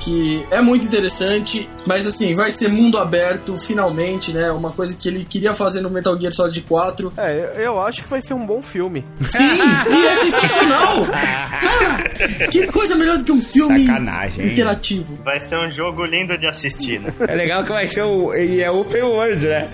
que 0.00 0.46
é 0.50 0.60
muito 0.60 0.84
interessante, 0.84 1.68
mas 1.86 2.06
assim, 2.06 2.34
vai 2.34 2.50
ser 2.50 2.68
mundo 2.68 2.98
aberto 2.98 3.58
finalmente, 3.58 4.32
né? 4.32 4.50
Uma 4.50 4.72
coisa 4.72 4.94
que 4.94 5.08
ele 5.08 5.24
queria 5.24 5.54
fazer 5.54 5.80
no 5.80 5.90
Metal 5.90 6.18
Gear 6.18 6.32
Solid 6.32 6.60
4. 6.62 7.12
É, 7.16 7.54
eu 7.56 7.80
acho 7.80 8.02
que 8.02 8.10
vai 8.10 8.20
ser 8.20 8.34
um 8.34 8.46
bom 8.46 8.62
filme. 8.62 9.04
Sim, 9.20 9.58
e 9.90 10.06
é 10.06 10.16
sensacional! 10.16 11.04
Cara, 11.04 12.48
que 12.50 12.66
coisa 12.68 12.94
melhor 12.94 13.18
do 13.18 13.24
que 13.24 13.32
um 13.32 13.40
filme 13.40 13.86
Sacanagem, 13.86 14.52
interativo. 14.52 15.18
Vai 15.24 15.40
ser 15.40 15.58
um 15.58 15.70
jogo 15.70 16.04
lindo 16.04 16.36
de 16.38 16.46
assistir, 16.46 17.00
né? 17.00 17.12
É 17.26 17.34
legal 17.34 17.64
que 17.64 17.72
vai 17.72 17.86
ser 17.86 18.02
o. 18.02 18.34
E 18.34 18.62
é 18.62 18.70
open 18.70 19.02
world, 19.02 19.46
né? 19.46 19.68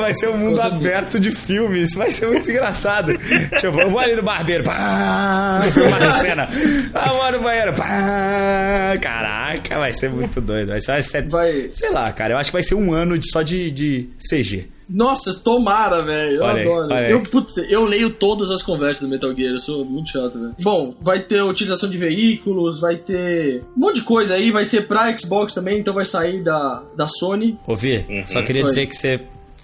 Vai 0.00 0.12
ser 0.14 0.28
um 0.28 0.36
mundo 0.36 0.60
aberto 0.60 1.18
de 1.18 1.30
filmes. 1.30 1.94
Vai 1.94 2.10
ser 2.10 2.26
muito 2.26 2.50
engraçado. 2.50 3.12
tipo, 3.58 3.80
eu 3.80 3.90
vou 3.90 4.00
ali 4.00 4.16
no 4.16 4.22
barbeiro. 4.22 4.64
Pá, 4.64 5.60
uma 5.76 6.08
cena. 6.20 6.48
Ah, 6.94 7.12
vou 7.12 7.32
no 7.32 7.40
banheiro. 7.40 7.72
Pá, 7.74 8.96
caraca, 9.00 9.57
vai 9.68 9.92
ser 9.92 10.10
muito 10.10 10.40
doido. 10.40 10.68
Vai 10.68 10.80
ser, 10.80 10.92
vai 10.92 11.02
ser- 11.02 11.28
Vai. 11.28 11.68
Sei 11.72 11.90
lá, 11.90 12.10
cara. 12.12 12.34
Eu 12.34 12.38
acho 12.38 12.50
que 12.50 12.56
vai 12.56 12.62
ser 12.62 12.74
um 12.74 12.92
ano 12.92 13.18
de, 13.18 13.30
só 13.30 13.42
de, 13.42 13.70
de 13.70 14.08
CG. 14.18 14.68
Nossa, 14.88 15.34
tomara, 15.34 16.00
velho. 16.02 16.36
Eu 16.36 16.42
Olha 16.44 16.62
adoro. 16.62 16.92
aí. 16.94 17.10
Eu, 17.12 17.22
putz, 17.22 17.58
eu 17.58 17.84
leio 17.84 18.08
todas 18.08 18.50
as 18.50 18.62
conversas 18.62 19.02
do 19.02 19.08
Metal 19.08 19.34
Gear, 19.36 19.52
eu 19.52 19.60
sou 19.60 19.84
muito 19.84 20.10
chato, 20.10 20.32
velho. 20.38 20.54
Bom, 20.62 20.94
vai 21.02 21.20
ter 21.22 21.42
utilização 21.42 21.90
de 21.90 21.98
veículos, 21.98 22.80
vai 22.80 22.96
ter 22.96 23.62
um 23.76 23.80
monte 23.80 23.96
de 23.96 24.02
coisa 24.02 24.34
aí, 24.34 24.50
vai 24.50 24.64
ser 24.64 24.86
pra 24.88 25.14
Xbox 25.16 25.52
também, 25.52 25.78
então 25.80 25.92
vai 25.92 26.06
sair 26.06 26.42
da, 26.42 26.82
da 26.96 27.06
Sony. 27.06 27.58
Ouvi? 27.66 28.06
Só 28.26 28.40
queria 28.42 28.64
dizer 28.64 28.86
que 28.86 28.96
você 28.96 29.20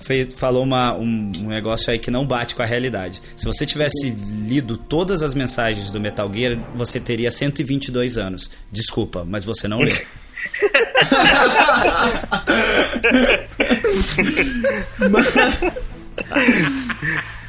fe- 0.07 0.29
falou 0.37 0.63
uma, 0.63 0.95
um, 0.95 1.33
um 1.41 1.49
negócio 1.49 1.91
aí 1.91 1.99
que 1.99 2.11
não 2.11 2.25
bate 2.27 2.55
com 2.55 2.63
a 2.63 2.67
realidade. 2.67 3.21
Se 3.37 3.45
você 3.47 3.65
tivesse 3.67 4.11
lido 4.47 4.77
todas 4.77 5.23
as 5.23 5.35
mensagens 5.35 5.91
do 5.91 6.01
Metal 6.01 6.31
Gear, 6.33 6.59
você 6.75 7.01
teria 7.01 7.31
122 7.31 8.19
anos. 8.19 8.51
Desculpa, 8.71 9.25
mas 9.29 9.45
você 9.45 9.67
não 9.69 9.81
leu. 9.81 9.97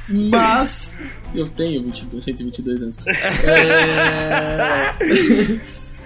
Mas 0.07 0.99
eu 1.33 1.49
tenho 1.49 1.83
22, 1.83 2.23
122 2.23 2.81
anos. 2.83 2.95
É... 3.47 4.93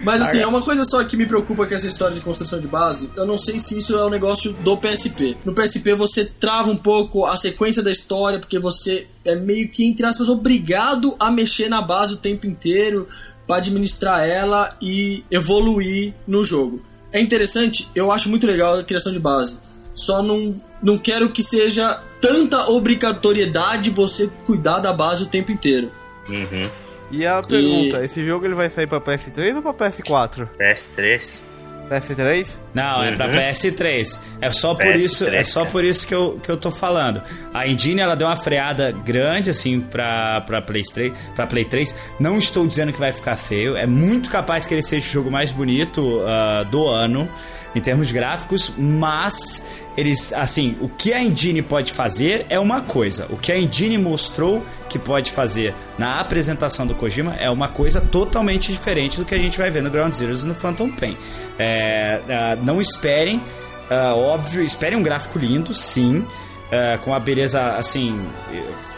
Mas 0.02 0.22
assim, 0.22 0.40
é 0.40 0.48
uma 0.48 0.62
coisa 0.62 0.84
só 0.84 1.04
que 1.04 1.18
me 1.18 1.26
preocupa 1.26 1.66
com 1.66 1.76
essa 1.76 1.88
história 1.88 2.16
de 2.16 2.22
construção 2.22 2.60
de 2.60 2.68
base. 2.68 3.10
Eu 3.16 3.26
não 3.26 3.38
sei 3.38 3.60
se 3.60 3.78
isso 3.78 3.98
é 3.98 4.06
um 4.06 4.10
negócio 4.10 4.54
do 4.54 4.78
PSP. 4.78 5.38
No 5.44 5.54
PSP 5.54 5.94
você 5.94 6.26
trava 6.26 6.72
um 6.72 6.78
pouco 6.78 7.26
a 7.26 7.36
sequência 7.36 7.84
da 7.84 7.92
história, 7.92 8.40
porque 8.40 8.60
você 8.60 9.08
é 9.26 9.36
meio 9.36 9.68
que, 9.70 9.86
entre 9.86 10.06
aspas, 10.06 10.30
obrigado 10.30 11.16
a 11.20 11.30
mexer 11.30 11.70
na 11.70 11.82
base 11.82 12.14
o 12.14 12.18
tempo 12.18 12.48
inteiro 12.48 13.08
para 13.46 13.58
administrar 13.58 14.28
ela 14.28 14.78
e 14.82 15.24
evoluir 15.30 16.14
no 16.28 16.44
jogo. 16.44 16.82
É 17.12 17.20
interessante, 17.20 17.90
eu 17.96 18.12
acho 18.12 18.30
muito 18.30 18.46
legal 18.46 18.78
a 18.78 18.84
criação 18.84 19.12
de 19.12 19.20
base. 19.20 19.58
Só 19.96 20.22
não, 20.24 20.62
não 20.82 20.98
quero 20.98 21.32
que 21.32 21.44
seja 21.44 22.00
tanta 22.22 22.70
obrigatoriedade 22.70 23.90
você 23.90 24.30
cuidar 24.46 24.80
da 24.80 24.94
base 24.94 25.24
o 25.24 25.28
tempo 25.28 25.52
inteiro. 25.52 25.92
Uhum. 26.30 26.70
E 27.12 27.26
a 27.26 27.42
pergunta, 27.42 28.04
esse 28.04 28.24
jogo 28.26 28.46
ele 28.46 28.56
vai 28.56 28.70
sair 28.70 28.88
pra 28.88 29.00
PS3 29.02 29.56
ou 29.56 29.74
pra 29.74 29.90
PS4? 29.90 30.48
PS3. 30.60 31.42
PS3? 31.90 32.46
Não, 32.72 33.04
é 33.04 33.12
pra 33.14 33.26
Uhum. 33.26 33.32
PS3. 33.34 34.20
É 34.42 34.52
só 34.52 34.76
por 34.76 34.86
PS3, 34.86 34.96
isso, 34.98 35.28
é 35.28 35.44
só 35.44 35.66
por 35.66 35.84
isso 35.84 36.06
que 36.06 36.14
eu, 36.14 36.40
que 36.42 36.50
eu 36.50 36.56
tô 36.56 36.70
falando. 36.70 37.20
A 37.52 37.68
engine 37.68 38.00
ela 38.00 38.16
deu 38.16 38.28
uma 38.28 38.38
freada 38.38 38.92
grande 38.92 39.50
assim 39.50 39.80
pra, 39.80 40.42
pra 40.42 40.62
Play 40.62 40.84
3, 40.84 41.12
para 41.36 41.48
Play 41.48 41.66
3. 41.66 41.96
Não 42.20 42.38
estou 42.38 42.68
dizendo 42.68 42.94
que 42.94 43.00
vai 43.00 43.12
ficar 43.12 43.36
feio, 43.36 43.76
é 43.76 43.88
muito 43.88 44.30
capaz 44.30 44.68
que 44.68 44.74
ele 44.76 44.84
seja 44.84 45.08
o 45.08 45.12
jogo 45.12 45.32
mais 45.32 45.52
bonito 45.52 46.22
ah, 46.28 46.64
do 46.70 46.88
ano 46.88 47.28
em 47.76 47.82
termos 47.82 48.12
gráficos, 48.12 48.72
mas 48.78 49.64
eles, 50.00 50.32
assim, 50.32 50.78
o 50.80 50.88
que 50.88 51.12
a 51.12 51.22
engine 51.22 51.62
pode 51.62 51.92
fazer 51.92 52.46
é 52.50 52.58
uma 52.58 52.80
coisa. 52.80 53.28
O 53.30 53.36
que 53.36 53.52
a 53.52 53.60
engine 53.60 53.98
mostrou 53.98 54.66
que 54.88 54.98
pode 54.98 55.30
fazer 55.30 55.76
na 55.98 56.22
apresentação 56.22 56.88
do 56.88 56.96
Kojima 56.96 57.36
é 57.36 57.50
uma 57.50 57.68
coisa 57.68 58.00
totalmente 58.00 58.72
diferente 58.72 59.18
do 59.18 59.26
que 59.26 59.36
a 59.36 59.38
gente 59.38 59.58
vai 59.58 59.70
ver 59.70 59.84
no 59.84 59.90
Ground 59.90 60.14
Zeroes 60.14 60.44
e 60.44 60.48
no 60.48 60.56
Phantom 60.56 60.90
Pain. 60.90 61.18
É, 61.58 62.22
ah, 62.30 62.58
não 62.64 62.80
esperem, 62.80 63.44
ah, 63.90 64.16
óbvio, 64.16 64.64
esperem 64.64 64.98
um 64.98 65.04
gráfico 65.04 65.38
lindo, 65.38 65.74
sim, 65.74 66.26
ah, 66.72 66.98
com 67.04 67.14
a 67.14 67.20
beleza, 67.20 67.76
assim, 67.76 68.26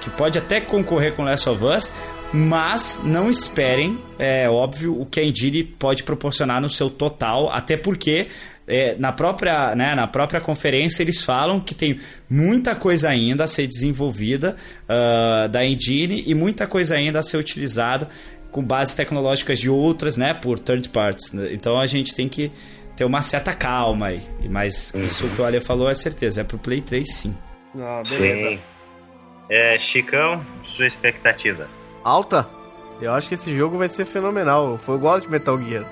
que 0.03 0.09
pode 0.11 0.37
até 0.37 0.61
concorrer 0.61 1.15
com 1.15 1.23
Last 1.23 1.49
of 1.49 1.63
Us, 1.63 1.91
mas 2.31 2.99
não 3.03 3.27
esperem, 3.27 3.99
é 4.19 4.47
óbvio, 4.47 5.01
o 5.01 5.05
que 5.07 5.19
a 5.19 5.23
engine 5.23 5.63
pode 5.63 6.03
proporcionar 6.03 6.61
no 6.61 6.69
seu 6.69 6.91
total, 6.91 7.51
até 7.51 7.75
porque 7.75 8.27
é, 8.71 8.95
na, 8.97 9.11
própria, 9.11 9.75
né, 9.75 9.93
na 9.93 10.07
própria 10.07 10.39
conferência 10.39 11.03
eles 11.03 11.21
falam 11.21 11.59
que 11.59 11.75
tem 11.75 11.99
muita 12.29 12.73
coisa 12.73 13.09
ainda 13.09 13.43
a 13.43 13.47
ser 13.47 13.67
desenvolvida 13.67 14.55
ah, 14.87 15.47
da 15.51 15.65
engine 15.65 16.23
e 16.25 16.33
muita 16.33 16.65
coisa 16.65 16.95
ainda 16.95 17.19
a 17.19 17.23
ser 17.23 17.35
utilizada 17.35 18.07
com 18.49 18.63
bases 18.63 18.95
tecnológicas 18.95 19.59
de 19.59 19.69
outras, 19.69 20.17
né, 20.17 20.33
por 20.33 20.57
third 20.57 20.87
parties. 20.89 21.33
Então 21.51 21.79
a 21.79 21.87
gente 21.87 22.15
tem 22.15 22.27
que 22.27 22.51
ter 22.95 23.05
uma 23.05 23.21
certa 23.21 23.53
calma 23.53 24.07
aí. 24.07 24.21
Mas 24.49 24.93
isso 24.93 25.27
que 25.29 25.41
o 25.41 25.45
Ale 25.45 25.59
falou 25.59 25.89
é 25.89 25.93
certeza, 25.93 26.41
é 26.41 26.43
pro 26.43 26.57
Play 26.57 26.81
3 26.81 27.05
sim. 27.09 27.37
Ah, 27.77 28.01
beleza. 28.07 28.49
Sim. 28.49 28.59
É, 29.49 29.77
Chicão, 29.79 30.45
sua 30.63 30.87
expectativa? 30.87 31.67
Alta? 32.03 32.47
Eu 33.01 33.13
acho 33.13 33.27
que 33.27 33.35
esse 33.35 33.55
jogo 33.55 33.77
vai 33.77 33.89
ser 33.89 34.05
fenomenal. 34.05 34.77
Foi 34.77 34.95
igual 34.95 35.19
de 35.19 35.29
Metal 35.29 35.59
Gear. 35.61 35.85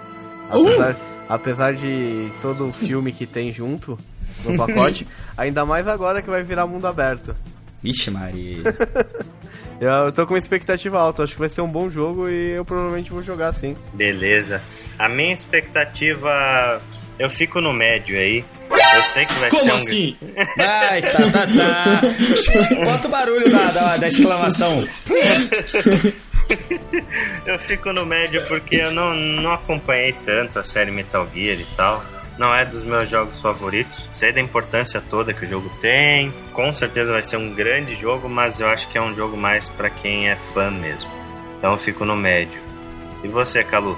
Apesar, 0.49 0.95
apesar 1.30 1.75
de 1.75 2.32
todo 2.41 2.67
o 2.67 2.73
filme 2.73 3.13
que 3.13 3.27
tem 3.27 3.53
junto 3.53 3.97
no 4.43 4.57
pacote, 4.57 5.07
ainda 5.38 5.63
mais 5.63 5.88
agora 5.88 6.21
que 6.21 6.30
vai 6.30 6.41
virar 6.41 6.65
mundo 6.65 6.88
aberto. 6.88 7.36
Ixi, 7.84 8.11
Maria. 8.11 8.63
Eu, 9.80 10.11
tô 10.11 10.27
com 10.27 10.34
uma 10.34 10.39
expectativa 10.39 10.99
alta, 10.99 11.23
acho 11.23 11.34
que 11.34 11.39
vai 11.39 11.47
ser 11.47 11.61
um 11.61 11.67
bom 11.69 11.89
jogo 11.89 12.30
e 12.30 12.51
eu 12.51 12.65
provavelmente 12.65 13.11
vou 13.11 13.23
jogar 13.23 13.53
sim. 13.53 13.77
Beleza. 13.93 14.61
A 14.97 15.07
minha 15.07 15.34
expectativa. 15.34 16.82
Eu 17.17 17.30
fico 17.30 17.61
no 17.61 17.71
médio 17.71 18.17
aí. 18.17 18.43
Eu 18.69 19.03
sei 19.03 19.25
que 19.25 19.34
vai 19.36 19.49
ser 19.49 19.57
Como 19.57 19.71
um. 19.71 19.75
assim? 19.75 20.17
Ai, 20.59 21.01
tá, 21.01 21.32
tá, 21.32 21.47
tá. 21.47 22.01
Bota 22.84 23.07
o 23.07 23.11
barulho 23.11 23.49
da, 23.49 23.71
da, 23.71 23.97
da 23.97 24.07
exclamação. 24.09 24.86
Eu 27.45 27.59
fico 27.59 27.91
no 27.91 28.05
médio 28.05 28.45
porque 28.47 28.75
eu 28.75 28.91
não, 28.91 29.13
não 29.13 29.53
acompanhei 29.53 30.13
tanto 30.13 30.59
a 30.59 30.63
série 30.63 30.91
Metal 30.91 31.27
Gear 31.33 31.59
e 31.59 31.65
tal. 31.75 32.03
Não 32.37 32.55
é 32.55 32.63
dos 32.63 32.83
meus 32.83 33.09
jogos 33.09 33.41
favoritos. 33.41 34.07
Sei 34.09 34.31
da 34.31 34.39
importância 34.39 35.01
toda 35.01 35.33
que 35.33 35.45
o 35.45 35.49
jogo 35.49 35.69
tem. 35.81 36.33
Com 36.53 36.73
certeza 36.73 37.11
vai 37.11 37.21
ser 37.21 37.37
um 37.37 37.53
grande 37.53 37.95
jogo, 37.95 38.30
mas 38.30 38.59
eu 38.59 38.67
acho 38.67 38.88
que 38.88 38.97
é 38.97 39.01
um 39.01 39.13
jogo 39.13 39.35
mais 39.35 39.67
pra 39.69 39.89
quem 39.89 40.30
é 40.30 40.38
fã 40.53 40.71
mesmo. 40.71 41.09
Então 41.57 41.73
eu 41.73 41.77
fico 41.77 42.05
no 42.05 42.15
médio. 42.15 42.61
E 43.23 43.27
você, 43.27 43.63
Calu? 43.63 43.97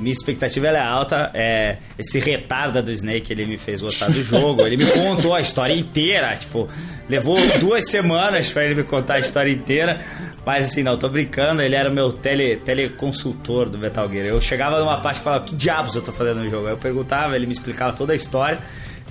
Minha 0.00 0.12
expectativa 0.12 0.68
é 0.68 0.80
alta. 0.80 1.30
É, 1.34 1.76
esse 1.98 2.18
retarda 2.18 2.82
do 2.82 2.90
Snake 2.90 3.32
ele 3.32 3.46
me 3.46 3.58
fez 3.58 3.80
gostar 3.80 4.06
do 4.10 4.22
jogo. 4.24 4.62
Ele 4.66 4.76
me 4.76 4.86
contou 4.86 5.34
a 5.34 5.40
história 5.40 5.74
inteira. 5.74 6.34
Tipo, 6.36 6.68
levou 7.08 7.36
duas 7.60 7.88
semanas 7.90 8.50
pra 8.50 8.64
ele 8.64 8.74
me 8.74 8.84
contar 8.84 9.14
a 9.14 9.18
história 9.18 9.50
inteira. 9.50 10.00
Mas 10.44 10.64
assim, 10.64 10.82
não, 10.82 10.96
tô 10.96 11.08
brincando. 11.08 11.62
Ele 11.62 11.74
era 11.74 11.90
meu 11.90 12.12
tele, 12.12 12.56
teleconsultor 12.56 13.68
do 13.68 13.78
Metal 13.78 14.10
Gear. 14.10 14.26
Eu 14.26 14.40
chegava 14.40 14.80
numa 14.80 15.00
parte 15.00 15.20
e 15.20 15.22
falava: 15.22 15.44
Que 15.44 15.54
diabos 15.54 15.94
eu 15.94 16.02
tô 16.02 16.12
fazendo 16.12 16.40
no 16.40 16.48
jogo? 16.48 16.66
Aí 16.66 16.72
eu 16.72 16.78
perguntava, 16.78 17.36
ele 17.36 17.46
me 17.46 17.52
explicava 17.52 17.92
toda 17.92 18.12
a 18.12 18.16
história. 18.16 18.58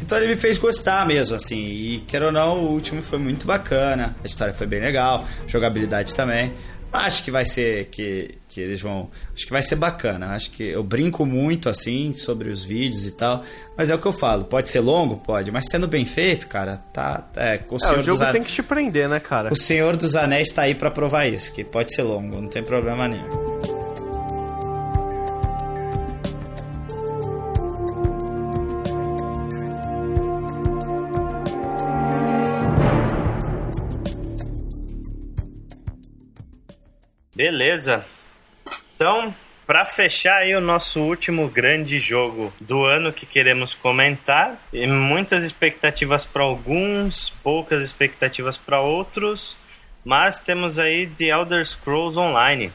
Então 0.02 0.18
ele 0.18 0.28
me 0.28 0.36
fez 0.36 0.58
gostar 0.58 1.06
mesmo, 1.06 1.36
assim. 1.36 1.58
E 1.58 2.04
quer 2.08 2.24
ou 2.24 2.32
não, 2.32 2.60
o 2.60 2.72
último 2.72 3.02
foi 3.02 3.20
muito 3.20 3.46
bacana. 3.46 4.16
A 4.24 4.28
história 4.28 4.54
foi 4.54 4.66
bem 4.66 4.80
legal, 4.80 5.26
jogabilidade 5.48 6.16
também. 6.16 6.54
Acho 6.92 7.24
que 7.24 7.30
vai 7.30 7.46
ser 7.46 7.86
que, 7.86 8.36
que 8.48 8.60
eles 8.60 8.82
vão. 8.82 9.10
Acho 9.34 9.46
que 9.46 9.52
vai 9.52 9.62
ser 9.62 9.76
bacana. 9.76 10.34
Acho 10.34 10.50
que 10.52 10.64
eu 10.64 10.84
brinco 10.84 11.26
muito 11.26 11.70
assim 11.70 12.14
sobre 12.14 12.50
os 12.50 12.64
vídeos 12.64 13.06
e 13.06 13.12
tal. 13.12 13.44
Mas 13.78 13.90
é 13.90 13.96
o 13.96 14.00
que 14.00 14.08
eu 14.08 14.14
falo. 14.14 14.46
Pode 14.46 14.70
ser 14.70 14.80
longo? 14.80 15.18
Pode. 15.18 15.52
Mas 15.52 15.66
sendo 15.70 15.88
bem 15.88 16.06
feito, 16.06 16.48
cara, 16.48 16.78
tá. 16.78 17.28
É, 17.36 17.60
o, 17.70 17.76
é, 17.76 18.00
o 18.00 18.04
jogo 18.04 18.26
tem 18.32 18.44
que 18.44 18.52
te 18.52 18.64
prender, 18.64 19.08
né, 19.08 19.20
cara? 19.20 19.52
O 19.54 19.56
Senhor 19.56 19.96
dos 19.96 20.16
Anéis 20.16 20.52
tá 20.52 20.64
aí 20.64 20.74
para 20.74 20.90
provar 20.90 21.28
isso. 21.28 21.54
Que 21.54 21.64
pode 21.64 21.94
ser 21.94 22.04
longo, 22.04 22.42
não 22.42 22.50
tem 22.50 22.64
problema 22.64 23.08
nenhum. 23.08 23.89
Beleza. 37.40 38.06
Então, 38.94 39.34
para 39.66 39.86
fechar 39.86 40.40
aí 40.40 40.54
o 40.54 40.60
nosso 40.60 41.00
último 41.00 41.48
grande 41.48 41.98
jogo 41.98 42.52
do 42.60 42.84
ano 42.84 43.14
que 43.14 43.26
queremos 43.26 43.74
comentar, 43.74 44.62
e 44.74 44.86
muitas 44.86 45.46
expectativas 45.46 46.26
para 46.26 46.44
alguns, 46.44 47.30
poucas 47.42 47.82
expectativas 47.82 48.58
para 48.58 48.82
outros, 48.82 49.56
mas 50.04 50.42
temos 50.42 50.78
aí 50.78 51.08
The 51.08 51.28
Elder 51.28 51.66
Scrolls 51.66 52.20
Online. 52.20 52.74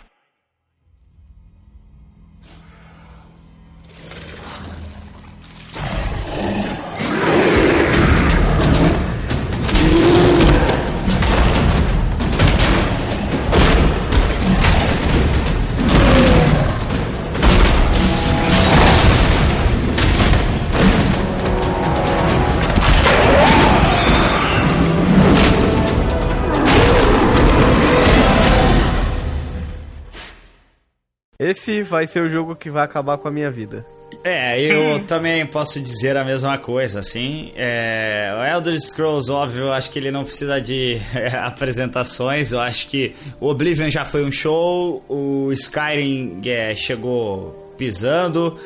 Esse 31.39 31.82
vai 31.82 32.06
ser 32.06 32.23
o 32.23 32.28
jogo 32.28 32.55
que 32.55 32.70
vai 32.70 32.85
acabar 32.85 33.19
com 33.19 33.28
a 33.28 33.31
minha 33.31 33.51
vida. 33.51 33.85
É, 34.23 34.61
eu 34.61 35.01
também 35.01 35.44
posso 35.44 35.81
dizer 35.81 36.16
a 36.16 36.24
mesma 36.24 36.56
coisa, 36.56 37.01
assim. 37.01 37.52
É, 37.56 38.32
o 38.39 38.44
Elder 38.44 38.81
Scrolls, 38.81 39.31
óbvio, 39.31 39.65
eu 39.65 39.73
acho 39.73 39.90
que 39.90 39.98
ele 39.98 40.11
não 40.11 40.24
precisa 40.24 40.61
de 40.61 40.98
é, 41.15 41.36
apresentações. 41.36 42.52
Eu 42.52 42.61
acho 42.61 42.86
que 42.89 43.15
o 43.40 43.48
Oblivion 43.48 43.90
já 43.90 44.05
foi 44.05 44.24
um 44.24 44.31
show, 44.31 45.05
o 45.09 45.52
Skyrim 45.52 46.40
é, 46.47 46.74
chegou 46.74 47.74
pisando. 47.77 48.59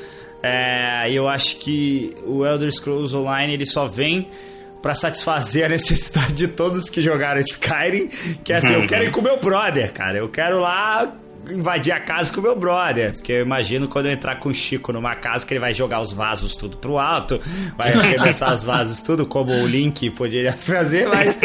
É, 0.43 1.11
eu 1.11 1.27
acho 1.27 1.57
que 1.57 2.15
o 2.25 2.47
Elder 2.47 2.71
Scrolls 2.71 3.17
Online 3.17 3.55
ele 3.55 3.67
só 3.67 3.89
vem 3.89 4.29
para 4.81 4.95
satisfazer 4.95 5.65
a 5.65 5.69
necessidade 5.69 6.35
de 6.35 6.47
todos 6.47 6.89
que 6.89 7.03
jogaram 7.03 7.41
Skyrim, 7.41 8.09
que 8.45 8.53
é 8.53 8.57
assim, 8.57 8.75
eu 8.75 8.87
quero 8.87 9.05
ir 9.05 9.11
com 9.11 9.21
meu 9.21 9.41
brother, 9.41 9.93
cara. 9.93 10.19
Eu 10.19 10.29
quero 10.29 10.61
lá 10.61 11.13
invadir 11.51 11.93
a 11.93 12.01
casa 12.01 12.33
com 12.33 12.41
o 12.41 12.43
meu 12.43 12.57
brother. 12.57 13.15
Porque 13.15 13.33
eu 13.33 13.43
imagino 13.43 13.89
quando 13.89 14.07
eu 14.07 14.13
entrar 14.13 14.37
com 14.37 14.49
o 14.49 14.55
Chico 14.55 14.93
numa 14.93 15.15
casa 15.15 15.47
que 15.47 15.53
ele 15.53 15.61
vai 15.61 15.75
jogar 15.75 16.01
os 16.01 16.13
vasos 16.13 16.57
tudo 16.57 16.77
pro 16.77 16.99
alto, 16.99 17.41
vai 17.77 17.93
arremessar 17.93 18.53
os 18.53 18.65
vasos 18.65 19.01
tudo, 19.01 19.27
como 19.27 19.53
o 19.53 19.67
Link 19.67 20.11
poderia 20.11 20.53
fazer, 20.57 21.09
mas 21.09 21.39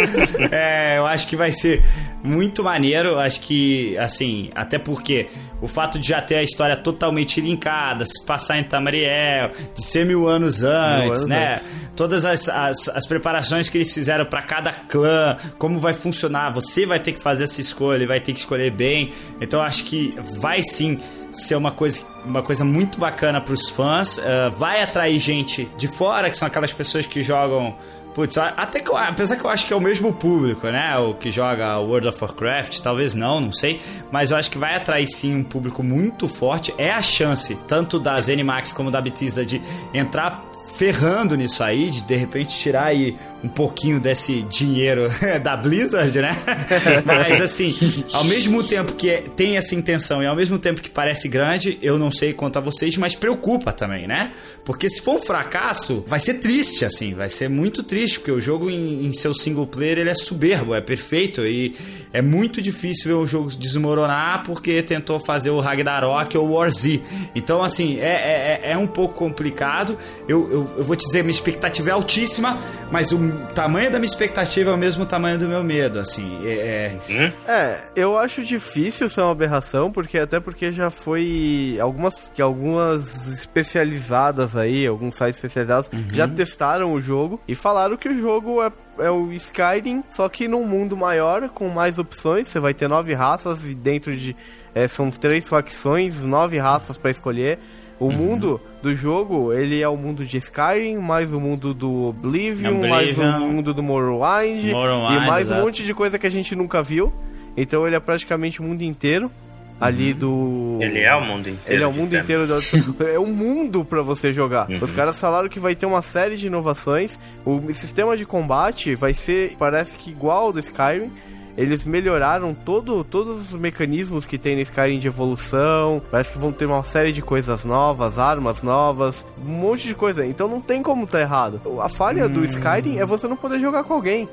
é, 0.52 0.98
eu 0.98 1.06
acho 1.06 1.28
que 1.28 1.36
vai 1.36 1.52
ser 1.52 1.84
muito 2.24 2.64
maneiro. 2.64 3.20
Acho 3.20 3.42
que, 3.42 3.98
assim, 3.98 4.50
até 4.56 4.78
porque 4.78 5.28
o 5.64 5.68
fato 5.68 5.98
de 5.98 6.10
já 6.10 6.22
ter 6.22 6.36
a 6.36 6.44
história 6.44 6.76
totalmente 6.76 7.40
linkada, 7.40 8.04
se 8.04 8.22
passar 8.26 8.60
em 8.60 8.64
Tamariel, 8.64 9.52
de 9.74 9.82
ser 9.82 10.06
mil 10.06 10.28
anos 10.28 10.62
antes, 10.62 11.00
mil 11.00 11.14
anos 11.14 11.26
né? 11.26 11.54
Antes 11.54 11.84
todas 11.96 12.26
as, 12.26 12.50
as, 12.50 12.90
as 12.90 13.06
preparações 13.06 13.70
que 13.70 13.78
eles 13.78 13.94
fizeram 13.94 14.26
para 14.26 14.42
cada 14.42 14.72
clã, 14.72 15.38
como 15.58 15.80
vai 15.80 15.94
funcionar. 15.94 16.52
Você 16.52 16.86
vai 16.86 17.00
ter 17.00 17.14
que 17.14 17.22
fazer 17.22 17.46
essa 17.46 17.62
escolha, 17.62 18.06
vai 18.06 18.20
ter 18.20 18.34
que 18.34 18.40
escolher 18.40 18.72
bem. 18.72 19.14
Então 19.40 19.62
acho 19.62 19.84
que 19.86 20.16
vai 20.40 20.62
sim 20.64 21.00
ser 21.32 21.56
uma 21.56 21.72
coisa, 21.72 22.06
uma 22.26 22.42
coisa 22.42 22.64
muito 22.64 23.00
bacana 23.00 23.40
para 23.40 23.54
os 23.54 23.70
fãs. 23.70 24.18
Uh, 24.18 24.52
vai 24.58 24.82
atrair 24.82 25.20
gente 25.20 25.70
de 25.78 25.88
fora, 25.88 26.30
que 26.30 26.38
são 26.38 26.48
aquelas 26.48 26.74
pessoas 26.74 27.06
que 27.06 27.24
jogam 27.24 27.76
Putz, 28.14 28.38
até 28.38 28.80
que 28.80 28.90
eu, 28.90 28.96
apesar 28.96 29.36
que 29.38 29.44
eu 29.44 29.50
acho 29.50 29.66
que 29.66 29.74
é 29.74 29.76
o 29.76 29.82
mesmo 29.82 30.14
público, 30.14 30.68
né? 30.68 30.96
O 30.98 31.16
que 31.16 31.32
joga 31.32 31.80
World 31.80 32.08
of 32.08 32.18
Warcraft, 32.22 32.80
talvez 32.80 33.16
não, 33.16 33.42
não 33.42 33.52
sei. 33.52 33.82
Mas 34.12 34.32
eu 34.32 34.38
acho 34.38 34.52
que 34.52 34.58
vai 34.58 34.76
atrair 34.76 35.08
sim 35.08 35.36
um 35.36 35.44
público 35.44 35.82
muito 35.82 36.28
forte. 36.28 36.74
É 36.78 36.92
a 36.92 37.02
chance, 37.02 37.56
tanto 37.68 38.00
da 38.00 38.20
ZeniMax 38.20 38.72
como 38.72 38.92
da 38.92 39.02
Bethesda, 39.02 39.44
de 39.44 39.62
entrar 39.94 40.44
ferrando 40.76 41.36
nisso 41.36 41.64
aí, 41.64 41.90
de 41.90 42.04
de 42.04 42.16
repente 42.16 42.58
tirar 42.58 42.86
aí 42.86 43.18
um 43.44 43.50
pouquinho 43.50 44.00
desse 44.00 44.42
dinheiro 44.44 45.08
da 45.44 45.58
Blizzard, 45.58 46.18
né? 46.20 46.32
Mas 47.06 47.42
assim, 47.42 47.76
ao 48.14 48.24
mesmo 48.24 48.64
tempo 48.64 48.94
que 48.94 49.30
tem 49.36 49.58
essa 49.58 49.76
intenção 49.76 50.24
e 50.24 50.26
ao 50.26 50.36
mesmo 50.36 50.58
tempo 50.58 50.82
que 50.82 50.90
parece 50.90 51.28
grande, 51.28 51.78
eu 51.82 52.00
não 52.00 52.10
sei 52.10 52.34
quanto 52.34 52.58
a 52.58 52.62
vocês, 52.62 52.96
mas 52.98 53.16
preocupa 53.16 53.72
também, 53.74 54.08
né? 54.08 54.32
Porque 54.64 54.90
se 54.90 55.02
for 55.02 55.16
um 55.16 55.22
fracasso, 55.22 56.04
vai 56.08 56.20
ser 56.20 56.36
triste, 56.36 56.86
assim, 56.86 57.14
vai 57.14 57.28
ser 57.28 57.50
muito 57.50 57.84
triste, 57.84 58.20
porque 58.20 58.32
o 58.32 58.40
jogo 58.40 58.70
em, 58.70 59.06
em 59.06 59.14
seu 59.14 59.34
single 59.34 59.68
player 59.68 60.00
ele 60.00 60.10
é 60.10 60.14
soberbo, 60.14 60.74
é 60.74 60.82
perfeito 60.82 61.46
e 61.46 61.76
é 62.14 62.22
muito 62.22 62.62
difícil 62.62 63.08
ver 63.08 63.16
um 63.16 63.28
jogo 63.28 63.50
desmoronar 63.50 64.44
porque 64.44 64.82
tentou 64.84 65.20
fazer 65.20 65.50
o 65.50 65.60
Ragnarok 65.60 66.38
ou 66.38 66.48
o 66.48 66.54
War 66.54 66.72
Z. 66.72 67.02
Então, 67.36 67.64
assim, 67.64 68.00
é, 68.00 68.60
é, 68.64 68.72
é 68.72 68.78
um 68.78 68.88
pouco 68.88 69.16
complicado. 69.16 69.98
Eu, 70.28 70.50
eu, 70.52 70.70
eu 70.78 70.84
vou 70.84 70.96
te 70.96 71.06
dizer, 71.06 71.24
minha 71.24 71.32
expectativa 71.32 71.90
é 71.90 71.94
altíssima, 71.94 72.58
mas 72.92 73.12
o 73.12 73.33
tamanho 73.54 73.92
da 73.92 74.00
minha 74.00 74.10
expectativa 74.10 74.72
é 74.72 74.74
o 74.74 74.78
mesmo 74.78 75.06
tamanho 75.06 75.38
do 75.38 75.48
meu 75.48 75.64
medo, 75.64 76.00
assim. 76.00 76.40
É, 76.46 76.98
é... 77.10 77.34
é, 77.52 77.80
eu 77.96 78.18
acho 78.18 78.44
difícil 78.44 79.10
ser 79.10 79.22
uma 79.22 79.32
aberração, 79.32 79.92
porque 79.92 80.18
até 80.18 80.40
porque 80.40 80.72
já 80.72 80.90
foi 80.90 81.78
algumas 81.82 82.30
que 82.34 82.42
algumas 82.42 83.28
especializadas 83.28 84.56
aí, 84.56 84.88
alguns 84.88 85.16
sites 85.16 85.36
especializados 85.36 85.90
uhum. 85.94 86.06
já 86.12 86.28
testaram 86.28 86.94
o 86.94 87.02
jogo 87.02 87.40
e 87.48 87.56
falaram 87.56 87.98
que 87.98 88.10
o 88.10 88.18
jogo 88.18 88.62
é 88.62 88.72
é 88.98 89.10
o 89.10 89.32
Skyrim, 89.32 90.04
só 90.10 90.30
que 90.30 90.48
num 90.48 90.66
mundo 90.68 90.96
maior, 90.96 91.50
com 91.50 91.68
mais 91.70 91.98
opções. 91.98 92.48
Você 92.48 92.60
vai 92.60 92.74
ter 92.74 92.88
nove 92.88 93.14
raças 93.14 93.64
e 93.64 93.74
dentro 93.74 94.16
de. 94.16 94.36
É, 94.76 94.88
são 94.88 95.10
três 95.12 95.48
facções, 95.48 96.24
nove 96.24 96.58
raças 96.58 96.98
para 96.98 97.12
escolher. 97.12 97.60
O 98.00 98.06
uhum. 98.06 98.12
mundo 98.12 98.62
do 98.82 98.96
jogo, 98.96 99.54
ele 99.54 99.82
é 99.82 99.88
o 99.88 99.96
mundo 99.96 100.26
de 100.26 100.38
Skyrim, 100.38 100.98
mais 100.98 101.32
o 101.32 101.40
mundo 101.40 101.74
do 101.74 102.10
Oblivion, 102.10 102.78
Oblivion. 102.78 102.90
mais 102.90 103.18
o 103.18 103.40
mundo 103.40 103.74
do 103.74 103.82
Morrowind, 103.84 104.66
Morrowind 104.72 105.24
e 105.24 105.28
mais 105.28 105.48
exato. 105.48 105.62
um 105.62 105.64
monte 105.64 105.84
de 105.84 105.94
coisa 105.94 106.20
que 106.20 106.28
a 106.28 106.30
gente 106.30 106.56
nunca 106.56 106.84
viu. 106.84 107.14
Então 107.56 107.86
ele 107.86 107.96
é 107.96 108.00
praticamente 108.00 108.60
o 108.60 108.64
mundo 108.64 108.82
inteiro 108.84 109.32
ali 109.80 110.14
uhum. 110.14 110.18
do. 110.18 110.78
Ele 110.82 111.00
é 111.00 111.16
o 111.16 111.22
mundo 111.22 111.50
inteiro. 111.50 111.74
Ele 111.74 111.84
é 111.84 111.88
o 111.88 111.92
mundo 111.92 112.16
inteiro 112.16 112.48
do... 112.48 112.54
É 113.06 113.20
um 113.20 113.28
mundo 113.28 113.84
para 113.84 114.02
você 114.02 114.32
jogar. 114.32 114.70
Uhum. 114.70 114.80
Os 114.82 114.92
caras 114.92 115.20
falaram 115.20 115.50
que 115.50 115.60
vai 115.60 115.76
ter 115.76 115.86
uma 115.86 116.02
série 116.02 116.38
de 116.38 116.48
inovações. 116.48 117.20
O 117.46 117.62
sistema 117.74 118.16
de 118.16 118.26
combate 118.26 118.96
vai 118.96 119.14
ser, 119.14 119.56
parece 119.58 119.92
que 119.98 120.12
igual 120.12 120.46
ao 120.46 120.54
do 120.54 120.60
Skyrim 120.60 121.12
eles 121.58 121.84
melhoraram 121.84 122.54
todo, 122.54 123.04
todos 123.04 123.40
os 123.40 123.54
mecanismos 123.54 124.26
que 124.26 124.38
tem 124.38 124.56
no 124.56 124.62
Skyrim 124.62 125.00
de 125.00 125.08
evolução. 125.08 126.02
Parece 126.10 126.34
que 126.34 126.40
vão 126.40 126.52
ter 126.52 126.66
uma 126.66 126.84
série 126.84 127.12
de 127.12 127.22
coisas 127.22 127.64
novas, 127.64 128.18
armas 128.18 128.64
novas, 128.64 129.26
um 129.38 129.52
monte 129.52 129.88
de 129.88 129.96
coisa. 129.96 130.26
Então 130.26 130.48
não 130.48 130.62
tem 130.62 130.82
como 130.82 131.06
tá 131.06 131.22
errado. 131.22 131.62
A 131.82 131.90
falha 131.90 132.26
hum. 132.26 132.30
do 132.30 132.46
Skyrim 132.46 132.98
é 132.98 133.06
você 133.06 133.28
não 133.28 133.38
poder 133.38 133.60
jogar 133.60 133.84
com 133.84 133.94
alguém. 133.94 134.28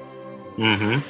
Uhum 0.58 1.00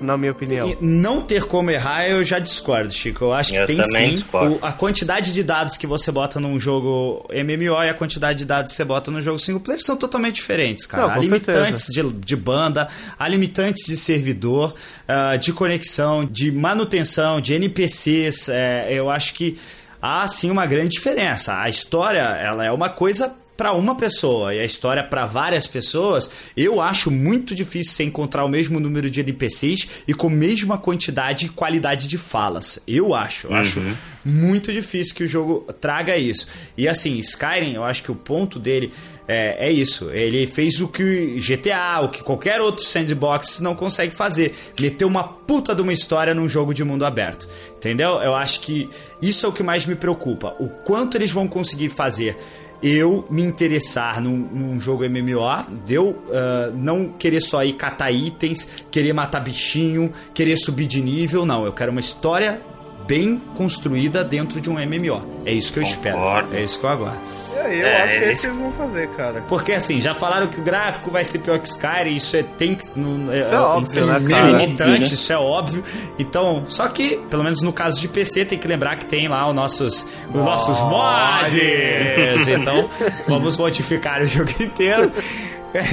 na 0.00 0.16
minha 0.16 0.32
opinião. 0.32 0.68
E 0.68 0.76
não 0.80 1.20
ter 1.20 1.44
como 1.44 1.70
errar, 1.70 2.08
eu 2.08 2.24
já 2.24 2.38
discordo, 2.38 2.92
Chico. 2.92 3.24
Eu 3.24 3.32
acho 3.32 3.52
que 3.52 3.58
eu 3.58 3.66
tem 3.66 3.82
sim. 3.84 4.24
O, 4.32 4.58
a 4.64 4.72
quantidade 4.72 5.32
de 5.32 5.42
dados 5.42 5.76
que 5.76 5.86
você 5.86 6.10
bota 6.10 6.38
num 6.40 6.58
jogo 6.58 7.26
MMO 7.30 7.82
e 7.82 7.88
a 7.88 7.94
quantidade 7.94 8.40
de 8.40 8.44
dados 8.44 8.72
que 8.72 8.76
você 8.76 8.84
bota 8.84 9.10
no 9.10 9.20
jogo 9.20 9.38
single 9.38 9.60
player 9.60 9.82
são 9.82 9.96
totalmente 9.96 10.36
diferentes, 10.36 10.86
cara. 10.86 11.06
Não, 11.06 11.14
há 11.14 11.18
limitantes 11.18 11.86
de, 11.86 12.02
de, 12.12 12.36
banda, 12.36 12.88
há 13.18 13.28
limitantes 13.28 13.86
de 13.86 13.96
servidor, 13.96 14.74
uh, 15.08 15.38
de 15.38 15.52
conexão, 15.52 16.24
de 16.24 16.50
manutenção, 16.52 17.40
de 17.40 17.54
NPCs. 17.54 18.48
É, 18.48 18.88
eu 18.90 19.10
acho 19.10 19.34
que 19.34 19.58
há 20.00 20.26
sim 20.26 20.50
uma 20.50 20.66
grande 20.66 20.90
diferença. 20.90 21.60
A 21.60 21.68
história, 21.68 22.20
ela 22.20 22.64
é 22.64 22.70
uma 22.70 22.88
coisa 22.88 23.34
para 23.56 23.72
uma 23.72 23.94
pessoa 23.94 24.54
e 24.54 24.60
a 24.60 24.64
história 24.64 25.02
para 25.02 25.26
várias 25.26 25.66
pessoas, 25.66 26.30
eu 26.56 26.80
acho 26.80 27.10
muito 27.10 27.54
difícil 27.54 27.92
você 27.92 28.04
encontrar 28.04 28.44
o 28.44 28.48
mesmo 28.48 28.80
número 28.80 29.08
de 29.10 29.20
NPCs 29.20 29.88
e 30.08 30.14
com 30.14 30.26
a 30.26 30.30
mesma 30.30 30.76
quantidade 30.76 31.46
e 31.46 31.48
qualidade 31.48 32.08
de 32.08 32.18
falas. 32.18 32.80
Eu 32.86 33.14
acho, 33.14 33.46
eu 33.46 33.52
Uhum. 33.52 33.56
acho 33.58 33.82
muito 34.24 34.72
difícil 34.72 35.14
que 35.14 35.22
o 35.24 35.28
jogo 35.28 35.66
traga 35.80 36.16
isso. 36.16 36.48
E 36.76 36.88
assim, 36.88 37.18
Skyrim, 37.18 37.74
eu 37.74 37.84
acho 37.84 38.02
que 38.02 38.10
o 38.10 38.14
ponto 38.14 38.58
dele 38.58 38.90
é, 39.28 39.68
é 39.68 39.70
isso. 39.72 40.10
Ele 40.10 40.46
fez 40.46 40.80
o 40.80 40.88
que 40.88 41.38
GTA, 41.38 42.00
o 42.02 42.08
que 42.08 42.22
qualquer 42.22 42.60
outro 42.60 42.84
sandbox 42.84 43.60
não 43.60 43.74
consegue 43.76 44.14
fazer. 44.14 44.54
Meteu 44.80 45.06
uma 45.06 45.22
puta 45.24 45.74
de 45.74 45.82
uma 45.82 45.92
história 45.92 46.34
num 46.34 46.48
jogo 46.48 46.72
de 46.74 46.82
mundo 46.82 47.04
aberto. 47.04 47.46
Entendeu? 47.76 48.14
Eu 48.22 48.34
acho 48.34 48.60
que 48.60 48.88
isso 49.20 49.44
é 49.44 49.48
o 49.48 49.52
que 49.52 49.62
mais 49.62 49.84
me 49.86 49.94
preocupa. 49.94 50.56
O 50.58 50.68
quanto 50.68 51.16
eles 51.18 51.30
vão 51.30 51.46
conseguir 51.46 51.90
fazer 51.90 52.34
eu 52.84 53.24
me 53.30 53.42
interessar 53.42 54.20
num, 54.20 54.36
num 54.36 54.78
jogo 54.78 55.08
MMO, 55.08 55.40
de 55.86 55.94
eu 55.94 56.22
ah, 56.30 56.70
não 56.74 57.08
querer 57.08 57.40
só 57.40 57.64
ir 57.64 57.72
catar 57.72 58.10
itens, 58.10 58.68
querer 58.90 59.14
matar 59.14 59.40
bichinho, 59.40 60.12
querer 60.34 60.56
subir 60.58 60.86
de 60.86 61.00
nível, 61.00 61.46
não. 61.46 61.64
Eu 61.64 61.72
quero 61.72 61.90
uma 61.90 62.00
história 62.00 62.60
bem 63.06 63.40
construída 63.54 64.22
dentro 64.22 64.60
de 64.60 64.68
um 64.68 64.74
MMO. 64.74 65.42
É 65.46 65.52
isso 65.52 65.72
que 65.72 65.78
eu 65.78 65.82
espero. 65.82 66.18
É 66.52 66.62
isso 66.62 66.78
que 66.78 66.84
eu 66.84 66.90
aguardo. 66.90 67.43
É, 67.56 67.74
eu 67.82 67.86
É, 67.86 68.02
acho 68.02 68.18
que 68.18 68.24
é 68.24 68.32
isso 68.32 68.40
que 68.42 68.46
eles 68.48 68.58
vão 68.58 68.72
fazer, 68.72 69.08
cara. 69.10 69.42
Porque 69.48 69.72
assim, 69.72 70.00
já 70.00 70.14
falaram 70.14 70.46
que 70.48 70.58
o 70.60 70.62
gráfico 70.62 71.10
vai 71.10 71.24
ser 71.24 71.38
pior 71.40 71.58
que 71.58 71.68
Skyrim, 71.68 72.14
isso 72.14 72.36
é, 72.36 72.42
tem 72.42 72.74
que. 72.74 72.84
não- 72.96 73.32
é, 73.32 73.40
Isso 73.40 73.54
é 73.54 73.58
óbvio, 73.60 74.06
né, 74.06 74.18
meio 74.18 74.38
cara? 74.38 74.50
limitante, 74.58 75.00
né? 75.00 75.06
isso 75.06 75.32
é 75.32 75.38
óbvio. 75.38 75.84
Então, 76.18 76.64
só 76.66 76.88
que, 76.88 77.16
pelo 77.30 77.42
menos 77.44 77.62
no 77.62 77.72
caso 77.72 78.00
de 78.00 78.08
PC, 78.08 78.44
tem 78.44 78.58
que 78.58 78.66
lembrar 78.68 78.96
que 78.96 79.06
tem 79.06 79.28
lá 79.28 79.48
os 79.48 79.54
nossos, 79.54 80.06
os 80.32 80.40
nossos 80.44 80.80
mods. 80.80 82.48
Então, 82.48 82.88
vamos 83.28 83.56
modificar 83.56 84.22
o 84.22 84.26
jogo 84.26 84.50
inteiro. 84.60 85.12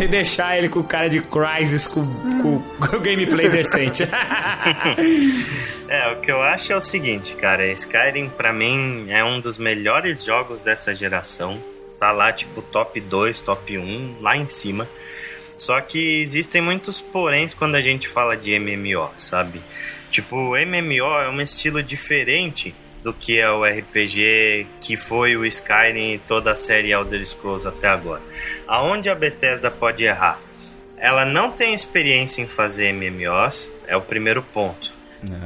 E 0.02 0.06
deixar 0.08 0.58
ele 0.58 0.70
com 0.70 0.84
cara 0.84 1.10
de 1.10 1.22
Crysis 1.22 1.88
com, 1.88 2.06
com, 2.42 2.62
com 2.62 3.00
gameplay 3.00 3.50
decente. 3.50 4.04
É, 5.92 6.10
o 6.14 6.22
que 6.22 6.32
eu 6.32 6.42
acho 6.42 6.72
é 6.72 6.76
o 6.78 6.80
seguinte, 6.80 7.36
cara, 7.36 7.70
Skyrim 7.74 8.30
pra 8.30 8.54
mim 8.54 9.08
é 9.10 9.22
um 9.26 9.42
dos 9.42 9.58
melhores 9.58 10.24
jogos 10.24 10.62
dessa 10.62 10.96
geração. 10.96 11.62
Tá 12.00 12.14
lá 12.14 12.32
tipo 12.32 12.62
top 12.62 13.02
2, 13.02 13.42
top 13.42 13.78
1, 13.78 14.22
lá 14.22 14.38
em 14.38 14.50
cima. 14.50 14.88
Só 15.58 15.82
que 15.82 16.22
existem 16.22 16.62
muitos 16.62 17.02
poréns 17.02 17.54
quando 17.54 17.76
a 17.76 17.82
gente 17.82 18.08
fala 18.08 18.38
de 18.38 18.58
MMO, 18.58 19.10
sabe? 19.18 19.62
Tipo, 20.10 20.56
MMO 20.56 21.20
é 21.20 21.30
um 21.30 21.42
estilo 21.42 21.84
diferente 21.84 22.74
do 23.04 23.14
que 23.14 23.40
é 23.40 23.50
o 23.52 23.64
RPG 23.64 24.68
que 24.80 24.96
foi 24.96 25.36
o 25.36 25.46
Skyrim 25.46 26.14
e 26.14 26.18
toda 26.20 26.52
a 26.52 26.56
série 26.56 26.92
Elder 26.92 27.26
Scrolls 27.26 27.68
até 27.68 27.88
agora. 27.88 28.22
Aonde 28.68 29.10
a 29.10 29.16
Bethesda 29.16 29.72
pode 29.72 30.04
errar? 30.04 30.40
Ela 30.98 31.26
não 31.26 31.52
tem 31.52 31.74
experiência 31.74 32.42
em 32.42 32.48
fazer 32.48 32.94
MMOs, 32.94 33.68
é 33.88 33.98
o 33.98 34.02
primeiro 34.02 34.44
ponto. 34.44 34.92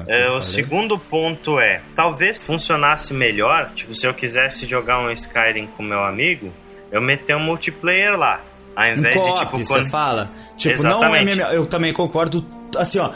É, 0.07 0.29
o 0.29 0.41
segundo 0.41 0.97
ponto 0.97 1.59
é, 1.59 1.81
talvez 1.95 2.37
funcionasse 2.39 3.13
melhor, 3.13 3.69
tipo, 3.75 3.93
se 3.93 4.05
eu 4.07 4.13
quisesse 4.13 4.65
jogar 4.65 4.99
um 4.99 5.11
Skyrim 5.11 5.67
com 5.67 5.83
meu 5.83 6.03
amigo, 6.03 6.51
eu 6.91 7.01
meter 7.01 7.35
um 7.35 7.41
multiplayer 7.41 8.17
lá. 8.17 8.41
Ao 8.75 8.83
Um 8.85 8.87
invés 8.93 9.13
de, 9.15 9.19
co-op, 9.21 9.39
tipo, 9.39 9.57
você 9.57 9.73
quando- 9.73 9.89
fala. 9.89 10.31
Tipo, 10.57 10.83
não 10.83 10.99
um 10.99 11.03
Exatamente. 11.05 11.39
MMO. 11.39 11.51
Eu 11.53 11.65
também 11.65 11.93
concordo, 11.93 12.45
assim, 12.77 12.99
ó. 12.99 13.11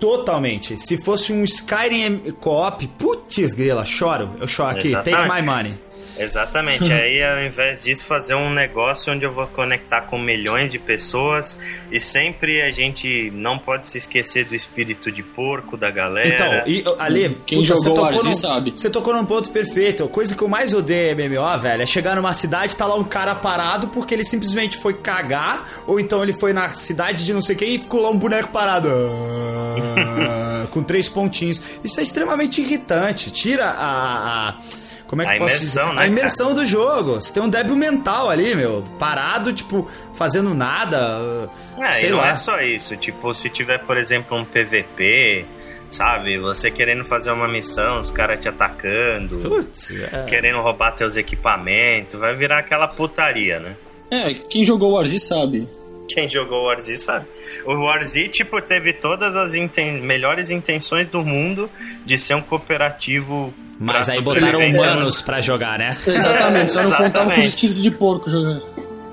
Totalmente. 0.00 0.78
Se 0.78 0.96
fosse 0.96 1.32
um 1.32 1.44
Skyrim 1.44 2.18
co-op, 2.40 2.86
putz, 2.98 3.52
grila, 3.52 3.84
choro. 3.84 4.30
Eu 4.40 4.48
choro 4.48 4.70
aqui, 4.70 4.92
take 4.92 5.10
Exatamente. 5.10 5.42
my 5.42 5.46
money. 5.46 5.74
Exatamente. 6.22 6.84
Aí, 6.92 7.22
ao 7.22 7.42
invés 7.42 7.82
disso, 7.82 8.04
fazer 8.06 8.34
um 8.34 8.50
negócio 8.52 9.12
onde 9.12 9.24
eu 9.24 9.30
vou 9.32 9.46
conectar 9.46 10.02
com 10.02 10.18
milhões 10.18 10.70
de 10.70 10.78
pessoas 10.78 11.56
e 11.90 11.98
sempre 11.98 12.62
a 12.62 12.70
gente 12.70 13.30
não 13.34 13.58
pode 13.58 13.86
se 13.88 13.98
esquecer 13.98 14.44
do 14.44 14.54
espírito 14.54 15.10
de 15.10 15.22
porco 15.22 15.76
da 15.76 15.90
galera. 15.90 16.28
Então, 16.28 16.52
e, 16.66 16.84
Ali, 16.98 17.36
Quem 17.46 17.60
puta, 17.62 17.74
jogou 17.76 18.10
você 18.12 18.18
o 18.20 18.30
num- 18.30 18.32
sabe. 18.34 18.72
Você 18.74 18.90
tocou 18.90 19.14
num 19.14 19.24
ponto 19.24 19.50
perfeito. 19.50 20.04
A 20.04 20.08
coisa 20.08 20.36
que 20.36 20.42
eu 20.42 20.48
mais 20.48 20.74
odeio 20.74 21.18
em 21.20 21.28
MMO, 21.28 21.58
velho, 21.58 21.82
é 21.82 21.86
chegar 21.86 22.16
numa 22.16 22.32
cidade 22.32 22.72
e 22.72 22.76
tá 22.76 22.86
lá 22.86 22.94
um 22.96 23.04
cara 23.04 23.34
parado 23.34 23.88
porque 23.88 24.14
ele 24.14 24.24
simplesmente 24.24 24.76
foi 24.78 24.94
cagar, 24.94 25.66
ou 25.86 25.98
então 25.98 26.22
ele 26.22 26.32
foi 26.32 26.52
na 26.52 26.68
cidade 26.70 27.24
de 27.24 27.32
não 27.32 27.40
sei 27.42 27.56
quem 27.56 27.74
e 27.74 27.78
ficou 27.78 28.00
lá 28.02 28.10
um 28.10 28.16
boneco 28.18 28.48
parado. 28.48 28.88
Ah, 28.88 30.66
com 30.70 30.82
três 30.82 31.08
pontinhos. 31.08 31.60
Isso 31.82 31.98
é 32.00 32.02
extremamente 32.02 32.60
irritante. 32.60 33.30
Tira 33.30 33.66
a. 33.66 34.48
a- 34.50 34.79
como 35.10 35.22
é 35.22 35.26
que 35.26 35.32
A 35.32 35.38
posso 35.38 35.56
imersão, 35.56 35.82
dizer? 35.86 35.96
né, 35.96 36.02
a 36.02 36.06
imersão 36.06 36.54
do 36.54 36.64
jogo. 36.64 37.14
Você 37.14 37.32
tem 37.34 37.42
um 37.42 37.48
débil 37.48 37.74
mental 37.74 38.30
ali, 38.30 38.54
meu. 38.54 38.84
Parado, 38.96 39.52
tipo, 39.52 39.90
fazendo 40.14 40.54
nada. 40.54 41.50
É, 41.80 41.90
sei 41.94 42.10
e 42.10 42.12
não 42.12 42.18
lá. 42.18 42.28
é 42.28 42.34
só 42.36 42.60
isso. 42.60 42.96
Tipo, 42.96 43.34
se 43.34 43.50
tiver, 43.50 43.78
por 43.78 43.96
exemplo, 43.98 44.38
um 44.38 44.44
PVP, 44.44 45.44
sabe? 45.88 46.38
Você 46.38 46.70
querendo 46.70 47.02
fazer 47.04 47.32
uma 47.32 47.48
missão, 47.48 48.00
os 48.00 48.12
caras 48.12 48.38
te 48.38 48.48
atacando, 48.48 49.38
Putz, 49.38 49.90
é. 49.90 50.26
querendo 50.28 50.60
roubar 50.60 50.92
teus 50.92 51.16
equipamentos, 51.16 52.20
vai 52.20 52.36
virar 52.36 52.60
aquela 52.60 52.86
putaria, 52.86 53.58
né? 53.58 53.74
É, 54.12 54.32
quem 54.32 54.64
jogou 54.64 54.92
o 54.92 54.98
Arzi 54.98 55.18
sabe. 55.18 55.68
Quem 56.14 56.28
jogou 56.28 56.62
o 56.62 56.66
Warzy 56.66 56.98
sabe. 56.98 57.26
O 57.64 57.74
Warzy, 57.84 58.28
tipo, 58.28 58.60
teve 58.60 58.92
todas 58.92 59.34
as 59.36 59.54
inten- 59.54 60.00
melhores 60.00 60.50
intenções 60.50 61.08
do 61.08 61.24
mundo 61.24 61.70
de 62.04 62.16
ser 62.18 62.34
um 62.34 62.42
cooperativo. 62.42 63.52
Mas 63.78 64.08
aí 64.08 64.20
botaram 64.20 64.60
humanos 64.60 65.22
pra 65.22 65.40
jogar, 65.40 65.78
né? 65.78 65.96
Exatamente, 66.06 66.72
só 66.72 66.82
não 66.82 66.92
contava 66.92 67.30
com 67.32 67.38
os 67.40 67.46
espíritos 67.46 67.82
de 67.82 67.90
porco 67.90 68.28
jogando. 68.30 68.62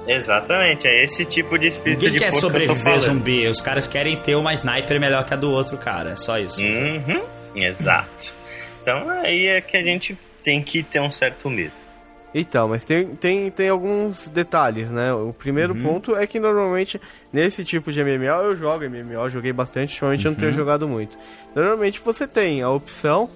Exatamente, 0.07 0.87
é 0.87 1.03
esse 1.03 1.25
tipo 1.25 1.57
de 1.57 1.67
espírito 1.67 1.99
Ninguém 2.05 2.13
de 2.13 2.19
quer 2.19 2.31
porco 2.31 2.37
que 2.37 2.41
sobreviver 2.41 2.83
falando. 2.83 2.99
zumbi. 3.01 3.47
Os 3.47 3.61
caras 3.61 3.87
querem 3.87 4.15
ter 4.17 4.35
uma 4.35 4.53
sniper 4.53 4.99
melhor 4.99 5.25
que 5.25 5.33
a 5.33 5.37
do 5.37 5.51
outro 5.51 5.77
cara. 5.77 6.11
É 6.11 6.15
só 6.15 6.39
isso. 6.39 6.61
Uhum, 6.63 7.21
exato. 7.55 8.33
Então 8.81 9.09
aí 9.09 9.47
é 9.47 9.59
que 9.61 9.75
a 9.75 9.83
gente 9.83 10.17
tem 10.43 10.61
que 10.63 10.81
ter 10.81 11.01
um 11.01 11.11
certo 11.11 11.49
medo. 11.49 11.73
Então, 12.35 12.67
mas 12.67 12.83
tem, 12.85 13.07
tem, 13.15 13.49
tem 13.49 13.69
alguns 13.69 14.27
detalhes, 14.27 14.89
né? 14.89 15.13
O 15.13 15.33
primeiro 15.33 15.73
Uhum. 15.73 15.81
ponto 15.83 16.15
é 16.15 16.27
que 16.27 16.39
normalmente 16.39 16.99
nesse 17.31 17.63
tipo 17.63 17.91
de 17.91 18.03
MMO 18.03 18.25
eu 18.43 18.55
jogo 18.55 18.83
MMO, 18.85 19.29
joguei 19.29 19.53
bastante, 19.53 19.91
ultimamente 19.93 20.25
eu 20.25 20.31
não 20.31 20.37
tenho 20.39 20.51
Uhum. 20.51 20.57
jogado 20.57 20.87
muito. 20.87 21.17
Normalmente 21.55 21.99
você 22.03 22.27
tem 22.27 22.61
a 22.61 22.69
opção 22.69 23.29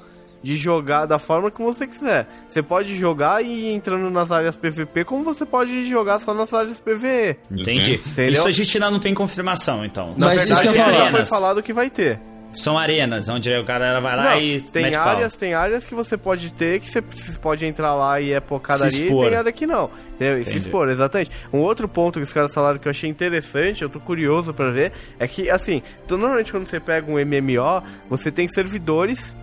de 0.44 0.56
jogar 0.56 1.06
da 1.06 1.18
forma 1.20 1.50
que 1.52 1.62
você 1.62 1.86
quiser. 1.88 2.28
Você 2.50 2.62
pode 2.64 2.96
jogar 2.96 3.44
e 3.46 3.48
ir 3.48 3.74
entrando 3.74 4.10
nas 4.10 4.32
áreas 4.32 4.56
PVP, 4.56 5.06
como 5.06 5.24
você 5.24 5.46
pode 5.46 5.86
jogar 5.86 6.20
só 6.20 6.34
nas 6.34 6.52
áreas 6.54 6.78
PVE. 6.78 7.38
Entendi. 7.52 8.02
Entendeu? 8.06 8.34
Isso 8.34 8.48
a 8.48 8.52
gente 8.52 8.76
ainda 8.78 8.90
não 8.92 9.00
tem 9.00 9.14
confirmação, 9.14 9.86
então. 9.86 10.16
Na 10.18 10.28
Mas 10.28 10.44
isso 10.50 10.56
verdade, 10.56 10.62
que 10.62 10.80
eu 10.80 10.84
já 10.84 10.92
falar. 10.94 11.12
foi 11.12 11.26
falado 11.26 11.64
que 11.64 11.72
vai 11.72 11.90
ter. 11.92 12.20
São 12.54 12.78
arenas, 12.78 13.30
onde 13.30 13.50
o 13.58 13.64
cara 13.64 14.00
vai 14.02 14.16
lá 14.16 14.24
Não, 14.32 14.42
e 14.42 14.60
tem 14.60 14.94
áreas, 14.94 15.32
pau. 15.32 15.40
tem 15.40 15.54
áreas 15.54 15.84
que 15.86 15.96
você 15.96 16.18
pode 16.18 16.52
ter 16.52 16.80
que 16.82 16.90
você 16.90 17.02
pode 17.42 17.66
entrar 17.66 17.96
lá 17.96 18.20
e 18.20 18.34
é 18.34 18.40
pocadaria 18.42 18.90
Se 18.90 19.04
e 19.04 19.06
expor. 19.06 19.30
tem 19.30 19.38
área 19.38 19.52
que 19.52 19.66
não. 19.66 19.90
E 20.20 20.44
se 20.44 20.58
expor, 20.58 20.90
exatamente. 20.90 21.32
Um 21.52 21.60
outro 21.60 21.88
ponto 21.88 22.20
que 22.20 22.24
os 22.26 22.34
caras 22.34 22.54
falaram 22.54 22.78
que 22.78 22.88
eu 22.88 22.92
achei 22.92 23.10
interessante, 23.10 23.82
eu 23.82 23.90
tô 23.90 24.00
curioso 24.00 24.54
pra 24.54 24.70
ver, 24.70 24.92
é 25.18 25.28
que 25.28 25.50
assim, 25.50 25.82
então, 26.06 26.18
normalmente 26.18 26.52
quando 26.52 26.66
você 26.68 26.80
pega 26.80 27.10
um 27.10 27.16
MMO, 27.18 27.82
você 28.10 28.32
tem 28.32 28.48
servidores, 28.48 29.34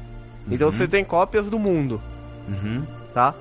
então 0.51 0.71
você 0.71 0.87
tem 0.87 1.03
cópias 1.05 1.47
do 1.51 1.59
mundo, 1.59 2.01
Uhum. 2.49 2.83
tá? 3.15 3.35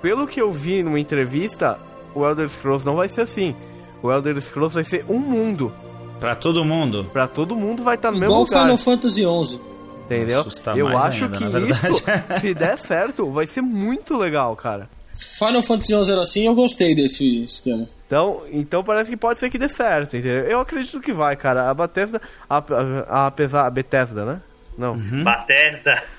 Pelo 0.00 0.26
que 0.26 0.40
eu 0.40 0.50
vi 0.50 0.82
numa 0.82 0.98
entrevista, 1.00 1.78
o 2.14 2.24
Elder 2.26 2.48
Scrolls 2.48 2.84
não 2.86 2.96
vai 2.96 3.08
ser 3.08 3.22
assim. 3.22 3.54
O 4.02 4.10
Elder 4.10 4.40
Scrolls 4.40 4.74
vai 4.74 4.84
ser 4.84 5.04
um 5.08 5.18
mundo. 5.18 5.72
Pra 6.22 6.34
todo 6.36 6.64
mundo. 6.64 7.10
Pra 7.12 7.26
todo 7.26 7.56
mundo 7.56 7.82
vai 7.82 7.96
estar 7.96 8.10
no 8.10 8.18
mesmo 8.18 8.32
Igual 8.32 8.44
lugar. 8.44 8.62
Final 8.62 8.78
Fantasy 8.78 9.22
XI. 9.22 9.60
Entendeu? 10.04 10.40
Assusta 10.40 10.70
Eu 10.76 10.88
mais 10.88 11.06
acho 11.06 11.24
ainda, 11.24 11.36
que 11.36 11.44
na 11.44 11.50
verdade. 11.50 11.90
isso, 11.90 12.04
se 12.40 12.54
der 12.54 12.78
certo, 12.78 13.30
vai 13.30 13.46
ser 13.46 13.60
muito 13.62 14.16
legal, 14.16 14.54
cara. 14.56 14.88
Final 15.14 15.62
Fantasy 15.62 15.92
XI 15.92 16.12
era 16.12 16.20
assim 16.20 16.46
eu 16.46 16.54
gostei 16.54 16.94
desse 16.94 17.44
esquema. 17.44 17.88
Então, 18.06 18.42
então 18.50 18.84
parece 18.84 19.10
que 19.10 19.16
pode 19.16 19.38
ser 19.38 19.50
que 19.50 19.58
dê 19.58 19.68
certo, 19.68 20.16
entendeu? 20.16 20.44
Eu 20.44 20.60
acredito 20.60 21.00
que 21.00 21.12
vai, 21.12 21.34
cara. 21.34 21.70
A 21.70 21.74
Bethesda, 21.74 22.20
a, 22.48 22.62
a, 23.08 23.26
apesar, 23.26 23.66
a 23.66 23.70
Bethesda, 23.70 24.24
né? 24.24 24.40
Não. 24.76 24.92
Uhum. 24.92 25.24
Bethesda. 25.24 26.02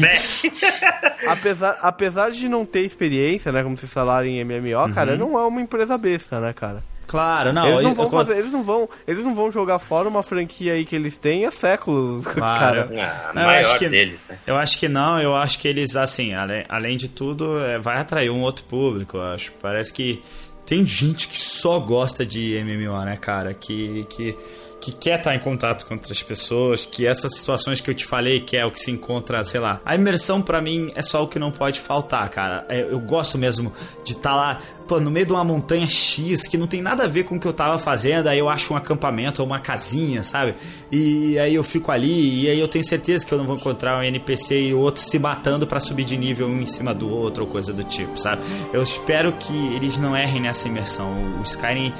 Bethesda 0.00 1.14
apesar, 1.30 1.78
apesar 1.80 2.30
de 2.30 2.48
não 2.48 2.64
ter 2.66 2.80
experiência, 2.80 3.52
né, 3.52 3.62
como 3.62 3.76
vocês 3.76 3.92
falaram 3.92 4.26
em 4.26 4.44
MMO, 4.44 4.92
cara, 4.94 5.16
não 5.16 5.38
é 5.38 5.44
uma 5.46 5.60
empresa 5.60 5.96
besta, 5.96 6.40
né, 6.40 6.52
cara? 6.52 6.82
Claro, 7.10 7.52
não. 7.52 7.66
eles 7.66 7.82
não 7.82 7.94
vão 7.94 8.04
eu- 8.04 8.10
fazer, 8.12 8.36
eles 8.36 8.52
não 8.52 8.62
vão, 8.62 8.88
eles 9.06 9.24
não 9.24 9.34
vão 9.34 9.50
jogar 9.50 9.80
fora 9.80 10.08
uma 10.08 10.22
franquia 10.22 10.74
aí 10.74 10.84
que 10.86 10.94
eles 10.94 11.18
têm 11.18 11.44
há 11.44 11.50
séculos, 11.50 12.22
Claro. 12.32 12.88
cara. 12.88 12.88
Ah, 13.26 13.32
Não, 13.34 13.42
eu 13.42 13.46
maior 13.48 13.60
acho 13.64 13.78
que- 13.78 13.88
deles, 13.88 14.20
né? 14.28 14.38
Eu 14.46 14.56
acho 14.56 14.78
que 14.78 14.88
não, 14.88 15.20
eu 15.20 15.34
acho 15.34 15.58
que 15.58 15.66
eles, 15.66 15.96
assim, 15.96 16.34
além, 16.34 16.64
além 16.68 16.96
de 16.96 17.08
tudo, 17.08 17.58
é, 17.64 17.78
vai 17.80 17.98
atrair 17.98 18.30
um 18.30 18.42
outro 18.42 18.64
público, 18.64 19.16
eu 19.16 19.22
acho. 19.22 19.50
Parece 19.60 19.92
que 19.92 20.22
tem 20.64 20.86
gente 20.86 21.26
que 21.26 21.40
só 21.42 21.80
gosta 21.80 22.24
de 22.24 22.54
MMO, 22.64 23.04
né, 23.04 23.16
cara? 23.16 23.52
Que, 23.52 24.06
que 24.08 24.36
que 24.80 24.92
quer 24.92 25.18
estar 25.18 25.34
em 25.34 25.38
contato 25.38 25.84
com 25.86 25.94
outras 25.94 26.22
pessoas, 26.22 26.86
que 26.86 27.06
essas 27.06 27.36
situações 27.36 27.80
que 27.80 27.90
eu 27.90 27.94
te 27.94 28.06
falei, 28.06 28.40
que 28.40 28.56
é 28.56 28.64
o 28.64 28.70
que 28.70 28.80
se 28.80 28.90
encontra, 28.90 29.44
sei 29.44 29.60
lá. 29.60 29.80
A 29.84 29.94
imersão 29.94 30.40
para 30.40 30.60
mim 30.60 30.90
é 30.94 31.02
só 31.02 31.22
o 31.22 31.28
que 31.28 31.38
não 31.38 31.50
pode 31.50 31.78
faltar, 31.80 32.28
cara. 32.30 32.64
É, 32.68 32.80
eu 32.80 32.98
gosto 32.98 33.36
mesmo 33.36 33.72
de 34.02 34.12
estar 34.12 34.34
lá, 34.34 34.58
pô, 34.88 34.98
no 34.98 35.10
meio 35.10 35.26
de 35.26 35.32
uma 35.32 35.44
montanha 35.44 35.86
X 35.86 36.46
que 36.48 36.56
não 36.56 36.66
tem 36.66 36.80
nada 36.80 37.04
a 37.04 37.06
ver 37.06 37.24
com 37.24 37.36
o 37.36 37.40
que 37.40 37.46
eu 37.46 37.52
tava 37.52 37.78
fazendo, 37.78 38.28
aí 38.28 38.38
eu 38.38 38.48
acho 38.48 38.72
um 38.72 38.76
acampamento 38.76 39.42
ou 39.42 39.46
uma 39.46 39.60
casinha, 39.60 40.22
sabe? 40.22 40.54
E 40.90 41.38
aí 41.38 41.54
eu 41.54 41.62
fico 41.62 41.92
ali 41.92 42.44
e 42.44 42.48
aí 42.48 42.58
eu 42.58 42.66
tenho 42.66 42.84
certeza 42.84 43.26
que 43.26 43.32
eu 43.32 43.38
não 43.38 43.46
vou 43.46 43.56
encontrar 43.56 43.98
um 43.98 44.02
NPC 44.02 44.68
e 44.68 44.74
o 44.74 44.78
outro 44.80 45.02
se 45.02 45.18
matando 45.18 45.66
para 45.66 45.78
subir 45.78 46.04
de 46.04 46.16
nível 46.16 46.48
um 46.48 46.62
em 46.62 46.66
cima 46.66 46.94
do 46.94 47.08
outro 47.10 47.44
ou 47.44 47.50
coisa 47.50 47.72
do 47.72 47.84
tipo, 47.84 48.18
sabe? 48.18 48.42
Eu 48.72 48.82
espero 48.82 49.32
que 49.32 49.74
eles 49.74 49.98
não 49.98 50.16
errem 50.16 50.40
nessa 50.40 50.68
imersão. 50.68 51.12
O 51.38 51.42
Skyrim 51.42 51.92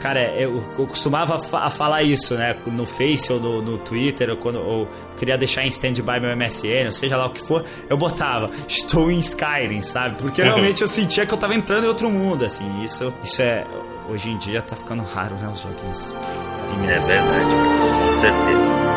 Cara, 0.00 0.20
eu, 0.34 0.62
eu 0.78 0.86
costumava 0.86 1.38
fa 1.38 1.68
falar 1.70 2.02
isso, 2.02 2.34
né? 2.34 2.54
No 2.66 2.86
Face 2.86 3.32
ou 3.32 3.40
no, 3.40 3.60
no 3.60 3.78
Twitter, 3.78 4.30
ou 4.30 4.36
quando 4.36 4.60
ou 4.60 4.88
queria 5.16 5.36
deixar 5.36 5.64
em 5.64 5.68
stand-by 5.68 6.20
meu 6.20 6.36
MSN, 6.36 6.86
ou 6.86 6.92
seja 6.92 7.16
lá 7.16 7.26
o 7.26 7.30
que 7.30 7.42
for, 7.42 7.64
eu 7.88 7.96
botava, 7.96 8.50
estou 8.68 9.10
em 9.10 9.18
Skyrim, 9.18 9.82
sabe? 9.82 10.16
Porque 10.20 10.42
realmente 10.42 10.82
eu 10.82 10.88
sentia 10.88 11.26
que 11.26 11.34
eu 11.34 11.38
tava 11.38 11.54
entrando 11.54 11.84
em 11.84 11.88
outro 11.88 12.10
mundo, 12.10 12.44
assim. 12.44 12.82
Isso, 12.82 13.12
isso 13.22 13.42
é. 13.42 13.66
Hoje 14.08 14.30
em 14.30 14.38
dia 14.38 14.62
tá 14.62 14.74
ficando 14.74 15.02
raro, 15.02 15.34
né? 15.36 15.48
Os 15.52 15.60
joguinhos. 15.60 16.14
É 16.88 16.98
verdade, 16.98 17.50
com 17.50 18.20
certeza. 18.20 18.87